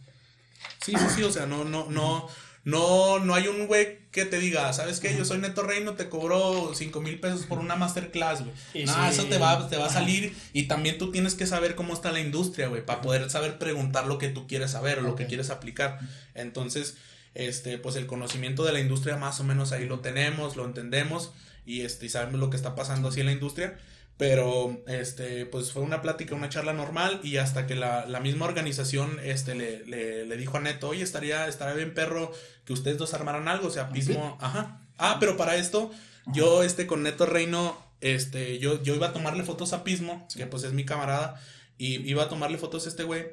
Sí, 0.84 0.92
sí, 0.92 1.06
sí, 1.16 1.22
o 1.22 1.32
sea, 1.32 1.46
no, 1.46 1.64
no, 1.64 1.86
no, 1.90 2.28
no, 2.64 3.18
no 3.18 3.34
hay 3.34 3.48
un 3.48 3.66
güey 3.66 4.05
que 4.16 4.24
te 4.24 4.38
diga, 4.38 4.72
¿sabes 4.72 4.98
qué? 4.98 5.14
Yo 5.14 5.26
soy 5.26 5.36
Neto 5.36 5.62
Reino, 5.62 5.92
te 5.92 6.08
cobro 6.08 6.72
cinco 6.74 7.02
mil 7.02 7.20
pesos 7.20 7.44
por 7.44 7.58
una 7.58 7.76
masterclass, 7.76 8.42
güey. 8.42 8.86
No, 8.86 9.06
eso 9.06 9.26
te 9.26 9.36
va, 9.36 9.68
te 9.68 9.76
va 9.76 9.86
a 9.86 9.90
salir 9.90 10.34
y 10.54 10.62
también 10.62 10.96
tú 10.96 11.12
tienes 11.12 11.34
que 11.34 11.46
saber 11.46 11.74
cómo 11.74 11.92
está 11.92 12.12
la 12.12 12.20
industria, 12.20 12.68
güey, 12.68 12.84
para 12.84 13.02
poder 13.02 13.28
saber 13.28 13.58
preguntar 13.58 14.06
lo 14.06 14.16
que 14.16 14.30
tú 14.30 14.46
quieres 14.46 14.70
saber 14.70 15.00
o 15.00 15.02
lo 15.02 15.16
que 15.16 15.26
quieres 15.26 15.50
aplicar. 15.50 15.98
Entonces, 16.34 16.96
este, 17.34 17.76
pues 17.76 17.94
el 17.96 18.06
conocimiento 18.06 18.64
de 18.64 18.72
la 18.72 18.80
industria 18.80 19.18
más 19.18 19.38
o 19.40 19.44
menos 19.44 19.72
ahí 19.72 19.84
lo 19.84 20.00
tenemos, 20.00 20.56
lo 20.56 20.64
entendemos 20.64 21.32
y 21.66 21.82
este, 21.82 22.06
y 22.06 22.08
sabemos 22.08 22.40
lo 22.40 22.48
que 22.48 22.56
está 22.56 22.74
pasando 22.74 23.10
así 23.10 23.20
en 23.20 23.26
la 23.26 23.32
industria. 23.32 23.78
Pero, 24.18 24.82
este, 24.86 25.44
pues 25.44 25.72
fue 25.72 25.82
una 25.82 26.00
plática, 26.00 26.34
una 26.34 26.48
charla 26.48 26.72
normal 26.72 27.20
y 27.22 27.36
hasta 27.36 27.66
que 27.66 27.74
la, 27.74 28.06
la 28.06 28.20
misma 28.20 28.46
organización, 28.46 29.20
este, 29.22 29.54
le, 29.54 29.84
le, 29.84 30.24
le, 30.24 30.36
dijo 30.38 30.56
a 30.56 30.60
Neto, 30.60 30.88
oye, 30.88 31.02
estaría, 31.02 31.46
estaría 31.48 31.74
bien 31.74 31.92
perro 31.92 32.32
que 32.64 32.72
ustedes 32.72 32.96
dos 32.96 33.12
armaran 33.12 33.46
algo, 33.46 33.68
o 33.68 33.70
sea, 33.70 33.90
Pismo, 33.90 34.38
ajá. 34.40 34.80
Ah, 34.96 35.18
pero 35.20 35.36
para 35.36 35.56
esto, 35.56 35.90
yo, 36.32 36.62
este, 36.62 36.86
con 36.86 37.02
Neto 37.02 37.26
Reino, 37.26 37.76
este, 38.00 38.58
yo, 38.58 38.82
yo 38.82 38.94
iba 38.94 39.08
a 39.08 39.12
tomarle 39.12 39.44
fotos 39.44 39.74
a 39.74 39.84
Pismo, 39.84 40.26
que 40.34 40.46
pues 40.46 40.62
es 40.62 40.72
mi 40.72 40.86
camarada, 40.86 41.38
y 41.76 41.96
iba 42.08 42.22
a 42.22 42.28
tomarle 42.30 42.56
fotos 42.56 42.86
a 42.86 42.88
este 42.88 43.04
güey. 43.04 43.26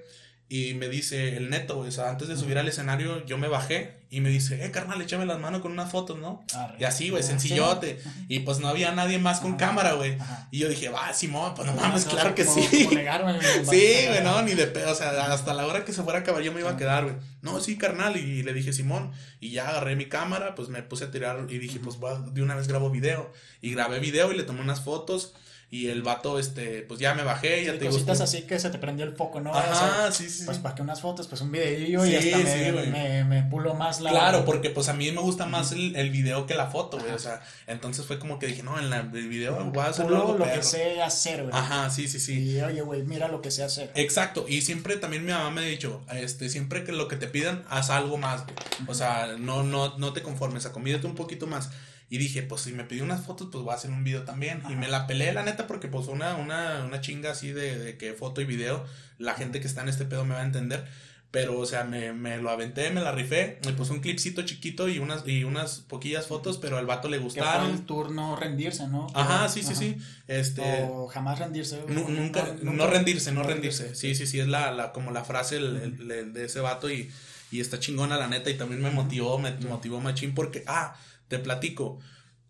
Y 0.50 0.76
me 0.76 0.88
dice 0.88 1.36
el 1.36 1.50
neto, 1.50 1.80
o 1.80 1.92
sea, 1.92 2.10
antes 2.10 2.28
de 2.28 2.38
subir 2.38 2.58
al 2.60 2.68
escenario, 2.68 3.26
yo 3.26 3.38
me 3.38 3.48
bajé 3.48 4.04
y 4.10 4.22
me 4.22 4.30
dice, 4.30 4.64
eh, 4.64 4.70
carnal, 4.70 5.02
échame 5.02 5.26
las 5.26 5.40
manos 5.40 5.62
con 5.62 5.72
unas 5.72 5.90
fotos, 5.90 6.20
¿no? 6.20 6.46
y 6.78 6.84
así, 6.84 7.10
güey, 7.10 7.24
sencillote. 7.24 8.00
Y 8.28 8.42
pues 8.42 8.60
no 8.60 8.68
había 8.68 8.92
nadie 8.92 9.18
más 9.18 9.40
con 9.40 9.56
cámara, 9.56 9.94
güey. 9.94 10.18
Y 10.52 10.60
yo 10.60 10.70
dije, 10.70 10.90
va, 10.90 11.12
Simón, 11.14 11.56
pues 11.56 11.66
no 11.66 11.74
mames, 11.74 12.06
claro 12.06 12.36
que 12.36 12.46
sí. 12.46 12.62
sí, 13.70 14.08
güey, 14.08 14.24
no, 14.24 14.44
ni 14.44 14.54
de 14.54 14.68
pedo, 14.68 14.92
o 14.92 14.96
sea, 14.96 15.34
hasta 15.34 15.56
la 15.56 15.66
hora 15.66 15.86
que 15.86 15.94
se 15.94 16.04
fuera 16.04 16.20
a 16.20 16.22
acabar 16.22 16.44
yo 16.44 16.54
me 16.54 16.60
iba 16.60 16.70
a 16.70 16.78
quedar, 16.78 17.06
güey. 17.06 17.16
No, 17.42 17.60
sí, 17.60 17.78
carnal. 17.78 18.16
Y 18.18 18.44
le 18.44 18.54
dije, 18.54 18.74
Simón. 18.74 19.12
Y 19.40 19.50
ya 19.52 19.70
agarré 19.70 19.96
mi 19.96 20.06
cámara, 20.06 20.54
pues 20.54 20.70
me 20.70 20.84
puse 20.84 21.06
a 21.06 21.12
tirar 21.12 21.48
y 21.50 21.58
dije, 21.58 21.80
pues 21.80 21.98
de 22.32 22.42
una 22.44 22.56
vez 22.56 22.68
grabo 22.68 22.92
video. 22.92 23.32
Y 23.62 23.72
grabé 23.72 24.00
video 24.00 24.32
y 24.32 24.38
le 24.38 24.44
tomé 24.44 24.62
unas 24.62 24.82
fotos. 24.82 25.34
Y 25.74 25.88
el 25.88 26.04
vato, 26.04 26.38
este, 26.38 26.84
pues 26.84 27.00
ya 27.00 27.16
me 27.16 27.24
bajé. 27.24 27.66
Ya 27.66 27.76
te 27.80 27.88
cositas 27.88 28.22
así 28.22 28.44
que 28.44 28.60
se 28.60 28.70
te 28.70 28.78
prendió 28.78 29.08
el 29.08 29.16
foco, 29.16 29.42
¿no? 29.42 29.56
Ajá, 29.56 30.12
sí, 30.12 30.30
sí. 30.30 30.44
Pues 30.46 30.60
para 30.60 30.76
que 30.76 30.84
unas 30.84 31.02
fotos, 31.02 31.28
pues 31.28 31.42
un 31.42 31.52
videillo 31.52 32.06
y 32.06 32.14
hasta 32.14 32.38
me, 32.38 33.24
me, 33.24 33.42
pulo 33.42 33.74
más 33.74 34.00
la. 34.00 34.12
Claro, 34.12 34.46
porque 34.46 34.70
pues 34.70 34.88
a 34.88 34.94
mí 34.94 35.12
me 35.12 35.20
gusta 35.20 35.48
más 35.48 35.72
el, 35.72 35.96
el 35.96 36.12
video 36.12 36.46
que 36.46 36.54
la 36.54 36.68
foto, 36.68 37.00
güey. 37.00 37.12
O 37.14 37.18
sea, 37.18 37.42
entonces 37.66 38.06
fue 38.06 38.20
como 38.20 38.38
que 38.38 38.46
dije, 38.46 38.62
no, 38.62 38.78
en 38.78 38.92
la, 38.92 39.00
el 39.00 39.28
video 39.28 39.66
voy 39.72 39.84
a 39.84 39.88
hacer 39.88 40.12
lo 40.12 40.38
que 40.38 40.62
sé 40.62 41.02
hacer, 41.02 41.42
güey. 41.42 41.56
Ajá, 41.56 41.90
sí, 41.90 42.08
sí, 42.08 42.20
sí. 42.20 42.52
Y 42.52 42.62
oye, 42.62 42.84
güey, 42.84 43.02
mira 43.02 43.28
lo 43.28 43.42
que 43.42 43.50
sé 43.50 43.64
hacer. 43.64 43.90
Exacto. 43.96 44.46
Y 44.48 44.62
siempre 44.62 44.98
también 44.98 45.26
mi 45.26 45.32
mamá 45.32 45.50
me 45.50 45.62
ha 45.62 45.66
dicho, 45.66 46.04
este, 46.12 46.50
siempre 46.50 46.84
que 46.84 46.92
lo 46.92 47.08
que 47.08 47.16
te 47.16 47.26
pidan, 47.26 47.66
haz 47.68 47.90
algo 47.90 48.18
más, 48.18 48.44
güey. 48.44 48.56
O 48.88 48.94
sea, 48.94 49.38
no, 49.40 49.64
no, 49.64 49.98
no 49.98 50.14
te 50.14 50.22
conformes, 50.22 50.68
acomídate 50.68 51.08
un 51.08 51.16
poquito 51.16 51.48
más. 51.48 51.72
Y 52.14 52.20
dije, 52.20 52.44
pues 52.44 52.62
si 52.62 52.74
me 52.74 52.84
pidió 52.84 53.04
unas 53.04 53.26
fotos, 53.26 53.48
pues 53.52 53.64
voy 53.64 53.74
a 53.74 53.76
hacer 53.76 53.90
un 53.90 54.04
video 54.04 54.22
también. 54.22 54.62
Y 54.70 54.76
me 54.76 54.88
la 54.88 55.08
peleé, 55.08 55.34
la 55.34 55.42
neta, 55.42 55.66
porque 55.66 55.88
pues 55.88 56.06
una, 56.06 56.36
una, 56.36 56.86
una 56.86 57.02
chinga 57.02 57.32
así 57.32 57.52
de, 57.52 57.80
de, 57.80 57.98
que 57.98 58.14
foto 58.14 58.40
y 58.40 58.46
video, 58.46 58.86
la 59.18 59.34
gente 59.34 59.60
que 59.60 59.66
está 59.66 59.82
en 59.82 59.90
este 59.90 60.06
pedo 60.06 60.24
me 60.24 60.36
va 60.36 60.42
a 60.42 60.46
entender. 60.46 60.86
Pero, 61.32 61.58
o 61.58 61.66
sea, 61.66 61.86
me, 61.86 62.14
me 62.14 62.38
lo 62.38 62.52
aventé, 62.52 62.92
me 62.92 63.02
la 63.02 63.14
rifé, 63.14 63.58
me 63.66 63.74
puse 63.74 63.94
un 63.94 64.02
clipcito 64.02 64.44
chiquito 64.44 64.90
y 64.90 65.00
unas, 65.00 65.28
y 65.28 65.44
unas 65.44 65.80
poquillas 65.80 66.28
fotos, 66.28 66.60
pero 66.60 66.78
al 66.78 66.86
vato 66.86 67.10
le 67.10 67.18
gustaron. 67.18 67.72
el 67.72 67.82
turno 67.82 68.36
rendirse, 68.36 68.88
¿no? 68.88 69.08
Ajá, 69.16 69.50
sí, 69.50 69.64
sí, 69.64 69.74
sí. 69.74 69.98
Este, 70.28 70.88
o 70.88 71.08
jamás 71.08 71.40
rendirse. 71.40 71.82
nunca, 71.88 72.56
no 72.62 72.86
rendirse, 72.86 73.32
no 73.32 73.42
rendirse. 73.42 73.96
Sí, 73.96 74.14
sí, 74.14 74.28
sí, 74.28 74.40
es 74.40 74.48
la, 74.48 74.72
la, 74.72 74.92
como 74.92 75.10
la 75.10 75.24
frase 75.24 75.58
de 75.58 76.46
ese 76.46 76.60
vato 76.60 76.92
y, 76.92 77.10
y 77.50 77.60
está 77.60 77.80
chingona 77.80 78.18
la 78.18 78.28
neta 78.28 78.52
y 78.52 78.54
también 78.56 78.84
me 78.84 78.92
motivó, 78.92 79.40
me 79.40 79.50
motivó 79.68 80.00
machín 80.00 80.36
porque, 80.36 80.64
ah, 80.68 80.96
te 81.28 81.40
platico. 81.40 82.00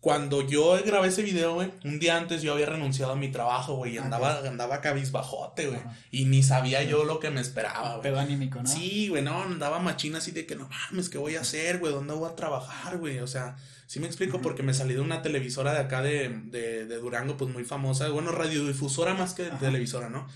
Cuando 0.00 0.46
yo 0.46 0.78
grabé 0.84 1.08
ese 1.08 1.22
video, 1.22 1.54
güey, 1.54 1.72
un 1.82 1.98
día 1.98 2.18
antes 2.18 2.42
yo 2.42 2.52
había 2.52 2.66
renunciado 2.66 3.12
a 3.12 3.16
mi 3.16 3.30
trabajo, 3.30 3.76
güey, 3.76 3.94
y 3.94 3.98
andaba, 3.98 4.40
andaba 4.46 4.82
cabizbajote, 4.82 5.68
güey. 5.68 5.80
Y 6.10 6.26
ni 6.26 6.42
sabía 6.42 6.82
yo 6.82 7.04
lo 7.04 7.20
que 7.20 7.30
me 7.30 7.40
esperaba, 7.40 7.92
güey. 7.92 8.02
Pedo 8.02 8.20
anímico, 8.20 8.62
¿no? 8.62 8.68
Sí, 8.68 9.08
güey, 9.08 9.22
no, 9.22 9.42
andaba 9.42 9.78
machina 9.78 10.18
así 10.18 10.30
de 10.30 10.44
que 10.44 10.56
no 10.56 10.68
mames, 10.68 11.08
¿qué 11.08 11.16
voy 11.16 11.36
a 11.36 11.40
hacer, 11.40 11.78
güey? 11.78 11.90
¿Dónde 11.90 12.12
voy 12.12 12.30
a 12.30 12.36
trabajar, 12.36 12.98
güey? 12.98 13.20
O 13.20 13.26
sea, 13.26 13.56
sí 13.86 13.98
me 13.98 14.06
explico, 14.06 14.42
porque 14.42 14.62
me 14.62 14.74
salí 14.74 14.92
de 14.92 15.00
una 15.00 15.22
televisora 15.22 15.72
de 15.72 15.78
acá 15.78 16.02
de, 16.02 16.28
de, 16.28 16.84
de 16.84 16.96
Durango, 16.96 17.38
pues 17.38 17.50
muy 17.50 17.64
famosa, 17.64 18.06
bueno, 18.10 18.30
radiodifusora 18.30 19.14
más 19.14 19.32
que 19.32 19.44
televisora, 19.44 20.10
¿no? 20.10 20.28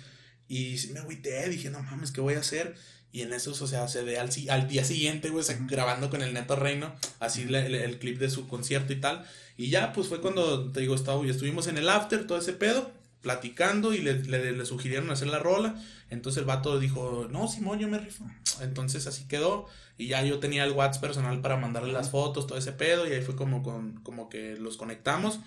Y 0.49 0.79
sí 0.79 0.95
me 0.95 1.01
agüité, 1.01 1.47
dije, 1.51 1.69
no 1.69 1.83
mames, 1.83 2.11
¿qué 2.11 2.23
voy 2.23 2.37
a 2.37 2.41
hacer? 2.41 2.75
Y 3.19 3.23
en 3.23 3.33
eso, 3.33 3.51
o 3.51 3.67
sea, 3.67 3.89
se 3.89 4.05
ve 4.05 4.17
al, 4.17 4.31
al 4.49 4.69
día 4.69 4.85
siguiente, 4.85 5.31
güey, 5.31 5.45
grabando 5.67 6.09
con 6.09 6.23
el 6.23 6.33
Neto 6.33 6.55
Reino, 6.55 6.95
así 7.19 7.43
el, 7.53 7.99
clip 7.99 8.17
de 8.21 8.31
su 8.31 8.47
concierto 8.47 8.93
y 8.93 9.01
tal. 9.01 9.27
Y 9.57 9.71
ya, 9.71 9.93
pues 9.93 10.07
fue 10.07 10.21
cuando, 10.21 10.71
te 10.71 10.79
digo, 10.79 10.95
estaba, 10.95 11.27
estuvimos 11.27 11.67
en 11.67 11.79
el 11.79 11.89
after, 11.89 12.29
todo 12.29 12.39
ese 12.39 12.53
pedo, 12.53 12.93
platicando 13.21 13.93
y 13.93 14.03
le, 14.03 14.23
le, 14.23 14.65
sugirieron 14.65 15.11
hacer 15.11 15.27
la 15.27 15.41
rola. 15.41 15.75
Entonces 16.11 16.39
el 16.39 16.45
vato 16.45 16.79
dijo, 16.79 17.27
no, 17.29 17.49
Simón, 17.49 17.81
yo 17.81 17.89
me 17.89 17.99
rifo. 17.99 18.25
Entonces 18.61 19.09
así 19.09 19.25
quedó. 19.25 19.67
Y 19.97 20.07
ya 20.07 20.23
yo 20.23 20.39
tenía 20.39 20.63
el 20.63 20.71
WhatsApp 20.71 21.03
personal 21.03 21.41
para 21.41 21.57
mandarle 21.57 21.93
las 21.93 22.11
fotos, 22.11 22.47
todo 22.47 22.57
ese 22.57 22.71
pedo. 22.71 23.09
Y 23.09 23.15
ahí 23.15 23.23
fue 23.23 23.35
como, 23.35 23.65
con, 23.65 24.01
como 24.05 24.29
que 24.29 24.55
los 24.55 24.77
conectamos. 24.77 25.41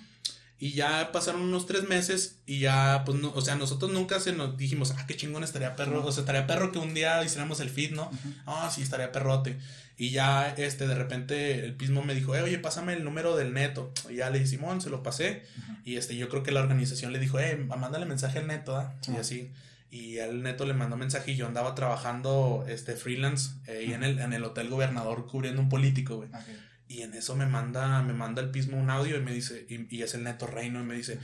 Y 0.62 0.74
ya 0.74 1.12
pasaron 1.12 1.42
unos 1.42 1.66
tres 1.66 1.90
meses 1.90 2.40
y 2.46 2.60
ya, 2.60 3.02
pues, 3.04 3.18
no, 3.18 3.32
o 3.34 3.42
sea, 3.42 3.56
nosotros 3.56 3.92
nunca 3.92 4.20
se 4.20 4.32
nos 4.32 4.56
dijimos, 4.58 4.94
ah, 4.96 5.08
qué 5.08 5.18
chingón 5.18 5.44
estaría 5.44 5.76
perro, 5.76 6.06
o 6.06 6.12
sea, 6.12 6.22
estaría 6.22 6.46
perro 6.46 6.72
que 6.72 6.78
un 6.78 6.94
día 6.94 7.24
hiciéramos 7.24 7.60
el 7.62 7.72
feed, 7.72 7.94
¿no? 7.94 8.12
Ah, 8.46 8.70
sí, 8.72 8.84
estaría 8.84 9.12
perrote. 9.12 9.58
Y 9.98 10.12
ya, 10.12 10.54
este, 10.56 10.86
de 10.86 10.94
repente, 10.94 11.66
el 11.66 11.74
pismo 11.74 12.04
me 12.04 12.14
dijo, 12.14 12.36
eh, 12.36 12.44
oye, 12.44 12.60
pásame 12.60 12.94
el 12.94 13.04
número 13.04 13.36
del 13.36 13.54
neto. 13.54 13.92
Y 14.08 14.18
ya 14.18 14.30
le 14.30 14.38
dije, 14.38 14.52
Simón, 14.52 14.82
se 14.82 14.92
lo 14.92 15.02
pasé. 15.02 15.42
Y 15.84 15.96
este, 15.96 16.16
yo 16.16 16.30
creo 16.30 16.44
que 16.44 16.52
la 16.52 16.62
organización 16.62 17.12
le 17.12 17.18
dijo, 17.18 17.40
eh, 17.40 17.56
mándale 17.56 18.06
mensaje 18.06 18.38
al 18.38 18.46
neto, 18.46 18.78
¿ah? 18.78 18.94
Y 19.12 19.18
así. 19.18 19.52
Y 19.90 20.18
el 20.18 20.44
neto 20.44 20.68
le 20.68 20.76
mandó 20.76 20.96
mensaje 20.96 21.32
y 21.32 21.38
yo 21.38 21.48
andaba 21.48 21.74
trabajando, 21.74 22.66
este, 22.68 22.96
freelance, 22.96 23.56
eh, 23.66 23.86
y 23.88 23.94
en 23.94 24.04
el, 24.04 24.20
en 24.20 24.34
el 24.34 24.44
Hotel 24.44 24.70
Gobernador 24.70 25.26
cubriendo 25.26 25.60
un 25.60 25.70
político, 25.70 26.18
güey. 26.18 26.30
Y 26.92 27.04
en 27.04 27.14
eso 27.14 27.38
me 27.38 27.46
manda, 27.46 28.02
me 28.02 28.12
manda 28.12 28.42
el 28.42 28.52
pismo 28.52 28.78
un 28.78 28.90
audio 28.90 29.16
y 29.16 29.22
me 29.22 29.32
dice, 29.32 29.66
y, 29.70 30.02
es 30.02 30.14
el 30.14 30.26
neto 30.26 30.46
reino, 30.46 30.82
y 30.82 30.84
me 30.84 30.94
dice, 30.94 31.20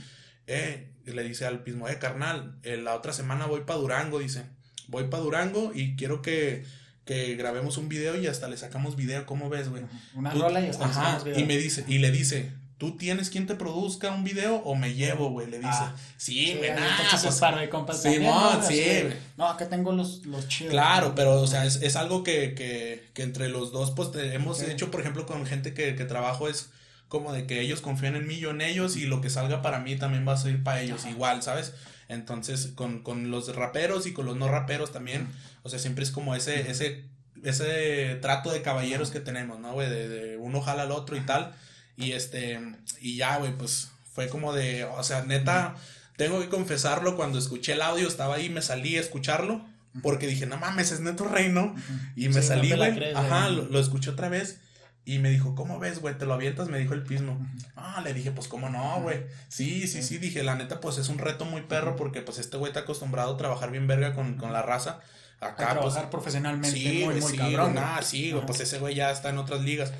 eh, 0.46 0.88
le 1.04 1.22
dice 1.22 1.44
al 1.44 1.62
pismo, 1.62 1.88
eh, 1.88 1.98
carnal, 1.98 2.56
eh, 2.62 2.78
la 2.78 2.94
otra 2.94 3.12
semana 3.12 3.44
voy 3.44 3.64
para 3.66 3.78
Durango, 3.78 4.18
dice, 4.18 4.46
voy 4.86 5.08
para 5.08 5.22
Durango 5.22 5.72
y 5.74 5.94
quiero 5.94 6.22
que, 6.22 6.64
que 7.04 7.36
grabemos 7.36 7.76
un 7.76 7.90
video 7.90 8.18
y 8.18 8.26
hasta 8.28 8.48
le 8.48 8.56
sacamos 8.56 8.96
video, 8.96 9.26
¿cómo 9.26 9.50
ves, 9.50 9.68
güey? 9.68 9.82
Una 10.14 10.30
rola 10.30 10.62
y 10.62 10.68
hasta 10.68 10.86
ajá, 10.86 11.22
Y 11.36 11.44
me 11.44 11.58
dice, 11.58 11.84
y 11.86 11.98
le 11.98 12.10
dice, 12.12 12.50
¿tú 12.78 12.96
tienes 12.96 13.28
quien 13.28 13.46
te 13.46 13.56
produzca 13.56 14.12
un 14.12 14.24
video 14.24 14.56
o 14.56 14.74
me 14.76 14.94
llevo, 14.94 15.30
güey? 15.30 15.48
Le 15.48 15.58
dice. 15.58 15.70
Ah, 15.72 15.94
sí, 16.16 16.54
güey, 16.56 16.70
nada. 16.70 16.96
Pues, 17.20 17.36
par 17.36 17.58
de 17.58 17.68
compas 17.68 18.00
sí, 18.00 18.18
no, 18.20 18.62
sí, 18.62 19.02
No, 19.36 19.48
acá 19.48 19.68
tengo 19.68 19.92
los, 19.92 20.24
los 20.26 20.46
chidos. 20.48 20.70
Claro, 20.70 21.14
pero, 21.14 21.40
o 21.40 21.46
sea, 21.46 21.66
es, 21.66 21.82
es 21.82 21.96
algo 21.96 22.22
que, 22.22 22.54
que, 22.54 23.08
que, 23.14 23.22
entre 23.22 23.48
los 23.48 23.72
dos, 23.72 23.90
pues, 23.90 24.10
hemos 24.14 24.62
hecho, 24.62 24.90
por 24.90 25.00
ejemplo, 25.00 25.26
con 25.26 25.44
gente 25.44 25.74
que, 25.74 25.96
que 25.96 26.04
trabajo 26.04 26.48
es 26.48 26.70
como 27.08 27.32
de 27.32 27.46
que 27.46 27.60
ellos 27.60 27.80
confían 27.80 28.14
en 28.16 28.26
mí, 28.26 28.38
yo 28.38 28.50
en 28.50 28.60
ellos, 28.60 28.96
y 28.96 29.06
lo 29.06 29.20
que 29.20 29.30
salga 29.30 29.60
para 29.60 29.80
mí 29.80 29.96
también 29.96 30.26
va 30.26 30.34
a 30.34 30.36
salir 30.36 30.62
para 30.62 30.80
ellos 30.80 31.04
igual, 31.06 31.42
¿sabes? 31.42 31.74
Entonces, 32.08 32.68
con, 32.74 33.02
con 33.02 33.30
los 33.30 33.54
raperos 33.54 34.06
y 34.06 34.12
con 34.12 34.24
los 34.24 34.36
no 34.36 34.48
raperos 34.48 34.92
también, 34.92 35.26
o 35.62 35.68
sea, 35.68 35.78
siempre 35.78 36.04
es 36.04 36.10
como 36.10 36.34
ese, 36.34 36.70
ese, 36.70 37.04
ese 37.42 38.18
trato 38.20 38.52
de 38.52 38.62
caballeros 38.62 39.10
que 39.10 39.20
tenemos, 39.20 39.58
¿no, 39.58 39.72
güey? 39.72 39.88
De, 39.88 40.08
de 40.08 40.36
uno 40.36 40.60
jala 40.60 40.82
al 40.84 40.92
otro 40.92 41.16
y 41.16 41.20
tal. 41.20 41.54
Y 41.98 42.12
este, 42.12 42.60
y 43.00 43.16
ya, 43.16 43.36
güey, 43.38 43.52
pues 43.58 43.90
fue 44.14 44.28
como 44.28 44.52
de, 44.52 44.84
o 44.84 45.02
sea, 45.02 45.24
neta, 45.24 45.74
tengo 46.16 46.40
que 46.40 46.48
confesarlo, 46.48 47.16
cuando 47.16 47.38
escuché 47.38 47.72
el 47.72 47.82
audio, 47.82 48.08
estaba 48.08 48.36
ahí, 48.36 48.48
me 48.48 48.62
salí 48.62 48.96
a 48.96 49.00
escucharlo, 49.00 49.64
porque 50.02 50.28
dije, 50.28 50.46
no 50.46 50.56
mames, 50.56 50.92
es 50.92 51.00
Neto 51.00 51.24
Reino. 51.24 51.74
Y 52.14 52.28
me 52.28 52.40
salí, 52.40 52.72
güey, 52.72 53.12
ajá, 53.14 53.50
lo, 53.50 53.64
lo 53.64 53.80
escuché 53.80 54.10
otra 54.10 54.28
vez. 54.28 54.60
Y 55.04 55.20
me 55.20 55.30
dijo, 55.30 55.54
¿cómo 55.54 55.78
ves, 55.78 56.00
güey? 56.00 56.18
¿Te 56.18 56.26
lo 56.26 56.34
avientas? 56.34 56.68
Me 56.68 56.78
dijo 56.78 56.92
el 56.92 57.02
pismo. 57.02 57.40
Ah, 57.76 58.02
le 58.04 58.12
dije, 58.12 58.30
pues, 58.30 58.46
¿cómo 58.46 58.68
no, 58.68 59.00
güey? 59.00 59.24
Sí, 59.48 59.88
sí, 59.88 60.02
sí, 60.02 60.18
dije, 60.18 60.42
la 60.42 60.54
neta, 60.54 60.80
pues, 60.82 60.98
es 60.98 61.08
un 61.08 61.16
reto 61.16 61.46
muy 61.46 61.62
perro 61.62 61.96
porque, 61.96 62.20
pues, 62.20 62.38
este 62.38 62.58
güey 62.58 62.70
está 62.70 62.80
acostumbrado 62.80 63.32
a 63.32 63.36
trabajar 63.38 63.70
bien 63.70 63.86
verga 63.86 64.14
con, 64.14 64.34
con 64.34 64.52
la 64.52 64.60
raza. 64.60 65.00
Acá, 65.40 65.70
a 65.70 65.74
trabajar 65.74 66.02
pues, 66.02 66.10
profesionalmente 66.10 66.76
sí, 66.76 67.04
muy, 67.06 67.20
muy 67.20 67.30
sí, 67.32 67.38
cabrón. 67.38 67.74
Nah, 67.74 68.02
sí, 68.02 68.32
güey, 68.32 68.44
pues, 68.44 68.60
ese 68.60 68.78
güey 68.80 68.96
ya 68.96 69.10
está 69.10 69.30
en 69.30 69.38
otras 69.38 69.62
ligas. 69.62 69.94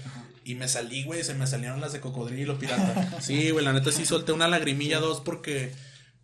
Y 0.49 0.55
me 0.55 0.67
salí, 0.67 1.05
güey, 1.05 1.23
se 1.25 1.35
me 1.35 1.47
salieron 1.47 1.83
las 1.83 1.93
de 1.93 2.01
cocodrilo, 2.01 2.59
pirata. 2.59 3.21
sí, 3.21 3.51
güey, 3.51 3.63
la 3.63 3.75
neta, 3.75 3.93
sí 3.93 4.07
solté 4.07 4.33
una 4.33 4.49
lagrimilla, 4.49 4.99
dos, 4.99 5.21
porque 5.21 5.75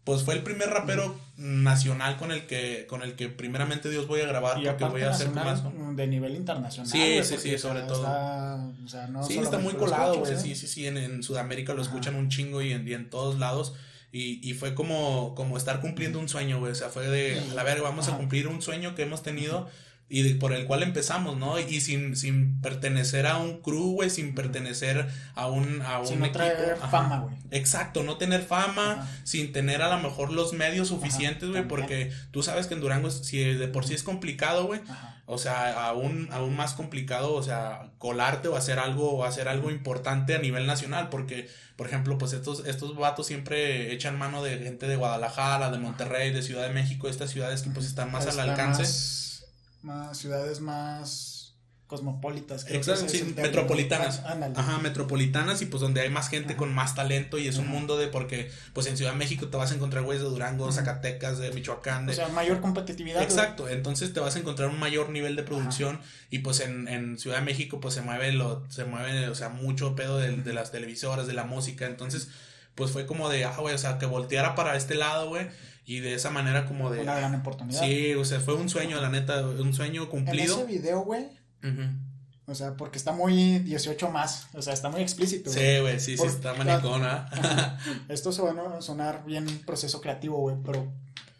pues 0.03 0.23
fue 0.23 0.33
el 0.33 0.43
primer 0.43 0.71
rapero 0.71 1.19
nacional 1.37 2.17
con 2.17 2.33
el 2.33 2.47
que 2.47 2.87
con 2.89 3.03
el 3.03 3.17
que 3.17 3.29
primeramente 3.29 3.91
Dios 3.91 4.07
voy 4.07 4.23
a 4.23 4.27
grabar 4.27 4.63
y 4.63 4.67
porque 4.67 4.85
voy 4.85 5.03
a 5.03 5.11
hacer 5.11 5.31
más 5.31 5.63
de 5.97 6.07
nivel 6.07 6.37
internacional 6.37 6.91
sí 6.91 7.25
sí 7.25 7.37
sí 7.39 7.59
sobre 7.59 7.81
todo 7.83 8.07
sí 9.27 9.39
está 9.39 9.57
muy 9.57 9.73
colado 9.73 10.19
güey 10.19 10.35
¿eh? 10.35 10.39
sí 10.39 10.55
sí 10.55 10.67
sí 10.67 10.87
en, 10.87 11.23
Sudamérica 11.23 11.73
lo 11.73 11.81
escuchan 11.81 12.17
un 12.17 12.29
chingo 12.29 12.61
y 12.61 12.73
en, 12.73 12.87
y 12.87 12.93
en 12.93 13.09
todos 13.09 13.39
lados 13.39 13.75
y, 14.13 14.49
y, 14.49 14.53
fue 14.55 14.75
como, 14.75 15.35
como 15.35 15.57
estar 15.57 15.81
cumpliendo 15.81 16.21
un 16.21 16.29
sueño, 16.29 16.61
güey. 16.61 16.71
O 16.71 16.75
sea, 16.77 16.89
fue 16.89 17.09
de, 17.09 17.43
a 17.59 17.63
ver, 17.65 17.83
vamos 17.83 18.07
a 18.07 18.17
cumplir 18.17 18.47
un 18.47 18.63
sueño 18.63 18.95
que 18.95 19.03
hemos 19.03 19.25
tenido 19.25 19.69
y 20.09 20.35
por 20.35 20.53
el 20.53 20.67
cual 20.67 20.83
empezamos, 20.83 21.39
¿no? 21.39 21.59
Y 21.59 21.81
sin, 21.81 22.15
sin 22.15 22.61
pertenecer 22.61 23.27
a 23.27 23.39
un 23.39 23.63
crew, 23.63 23.95
güey, 23.95 24.11
sin 24.11 24.35
pertenecer 24.35 25.09
a 25.35 25.47
un, 25.47 25.81
a 25.83 26.01
un 26.01 26.07
sin 26.07 26.21
no 26.21 26.31
traer 26.31 26.77
fama, 26.91 27.21
güey. 27.21 27.35
Exacto, 27.51 28.03
no 28.03 28.19
tener 28.19 28.43
fama, 28.43 29.09
sin 29.25 29.53
tener 29.53 29.81
a 29.81 29.89
lo 29.89 30.03
mejor 30.03 30.31
los 30.31 30.53
medios 30.53 30.89
suficientes, 30.89 31.49
güey, 31.49 31.67
porque 31.67 32.13
tú 32.33 32.43
sabes 32.43 32.67
que 32.67 32.75
en 32.75 32.81
Durango, 32.81 33.11
si 33.11 33.39
de 33.39 33.67
por 33.67 33.87
sí 33.87 33.95
es 33.95 34.03
complicado, 34.03 34.67
güey, 34.67 34.81
o 35.27 35.39
sea, 35.39 35.89
aún, 35.89 36.29
aún 36.33 36.55
más 36.55 36.75
complicado, 36.75 37.33
o 37.33 37.43
sea, 37.43 37.91
colarte 37.97 38.49
o 38.49 38.57
hacer 38.57 38.79
algo, 38.79 39.15
o 39.15 39.25
hacer 39.25 39.49
algo 39.49 39.71
importante 39.71 40.35
a 40.35 40.39
nivel 40.39 40.67
nacional, 40.67 41.09
porque, 41.09 41.49
por 41.77 41.87
ejemplo, 41.87 42.19
pues 42.19 42.35
estos, 42.35 42.67
estos 42.67 42.95
vatos 42.95 43.27
siempre 43.27 43.93
echan 43.95 44.19
mano 44.19 44.43
de 44.43 44.59
gente 44.59 44.87
de 44.87 44.97
Guadalajara, 44.97 45.71
de 45.71 45.79
Monterrey, 45.79 46.31
de 46.31 46.43
Ciudad 46.43 46.67
de 46.69 46.75
México, 46.75 47.09
estas 47.09 47.31
ciudades 47.31 47.63
que 47.63 47.71
pues 47.71 47.87
están 47.87 48.13
más 48.13 48.27
al 48.27 48.39
alcance. 48.39 48.83
más 48.83 49.34
ciudades 50.13 50.61
más 50.61 51.45
cosmopolitas. 51.87 52.67
Exacto, 52.71 53.09
sí, 53.09 53.35
metropolitanas. 53.37 54.23
Ajá, 54.57 54.79
metropolitanas 54.79 55.61
y 55.63 55.67
pues 55.67 55.81
donde 55.81 56.01
hay 56.01 56.09
más 56.09 56.29
gente 56.29 56.57
con 56.57 56.75
más 56.75 56.95
talento 56.95 57.39
y 57.39 57.47
es 57.47 57.59
un 57.59 57.69
mundo 57.69 57.99
de 57.99 58.09
porque 58.09 58.51
pues 58.73 58.87
en 58.87 58.97
Ciudad 58.97 59.13
de 59.13 59.19
México 59.19 59.49
te 59.49 59.57
vas 59.57 59.71
a 59.71 59.75
encontrar 59.75 60.03
güeyes 60.03 60.23
de 60.23 60.29
Durango, 60.29 60.71
Zacatecas, 60.73 61.39
de 61.39 61.53
Michoacán. 61.53 62.07
De... 62.07 62.13
O 62.13 62.17
sea, 62.17 62.29
mayor 62.29 62.61
competitividad. 62.61 63.23
Exacto, 63.23 63.69
entonces 63.69 64.13
te 64.13 64.21
vas 64.21 64.35
a 64.37 64.39
encontrar 64.39 64.71
un 64.71 64.79
mayor 64.79 65.11
nivel 65.11 65.37
de 65.37 65.43
producción 65.43 66.01
y 66.31 66.39
pues 66.39 66.61
en, 66.61 66.89
en, 66.89 67.19
Ciudad 67.19 67.39
de 67.39 67.45
México 67.45 67.81
pues 67.81 67.95
se 67.95 68.01
mueve 68.01 68.33
lo, 68.33 68.65
se 68.71 68.85
mueve, 68.85 69.29
o 69.29 69.35
sea, 69.35 69.51
mucho 69.51 69.95
pedo 69.95 70.19
de, 70.19 70.37
de 70.37 70.53
las 70.53 70.73
televisoras, 70.73 71.27
de 71.27 71.35
la 71.35 71.45
música, 71.45 71.87
entonces 71.87 72.29
pues 72.75 72.91
fue 72.91 73.07
como 73.07 73.29
de, 73.29 73.45
ah, 73.45 73.55
güey, 73.59 73.75
o 73.75 73.79
sea, 73.79 73.99
que 73.99 74.07
volteara 74.07 74.55
para 74.55 74.77
este 74.77 74.95
lado, 74.95 75.29
güey 75.29 75.49
y 75.85 76.01
de 76.01 76.15
esa 76.15 76.31
manera 76.31 76.67
como 76.67 76.91
de... 76.91 77.01
Una 77.01 77.17
gran 77.17 77.35
oportunidad. 77.35 77.81
Sí, 77.83 78.15
o 78.15 78.25
sea, 78.25 78.41
fue 78.41 78.55
un 78.55 78.69
sueño, 78.69 79.01
la 79.01 79.11
neta, 79.11 79.47
un 79.47 79.75
sueño 79.75 80.09
cumplido. 80.09 80.55
En 80.55 80.61
ese 80.61 80.79
video, 80.79 81.01
güey. 81.01 81.27
O 82.47 82.55
sea, 82.55 82.77
porque 82.77 82.99
está 82.99 83.13
muy 83.13 83.61
18 83.61 84.11
más, 84.11 84.49
o 84.53 84.61
sea, 84.61 84.75
está 84.75 84.91
muy 84.91 85.01
explícito. 85.01 85.51
Sí, 85.51 85.79
güey, 85.81 85.99
sí, 85.99 86.19
sí, 86.19 86.27
está 86.27 86.53
manicona. 86.55 87.79
Esto 88.09 88.33
se 88.33 88.43
va 88.43 88.77
a 88.77 88.83
sonar 88.83 89.25
bien 89.25 89.47
proceso 89.65 90.03
creativo, 90.03 90.37
güey, 90.39 90.57
pero 90.63 90.93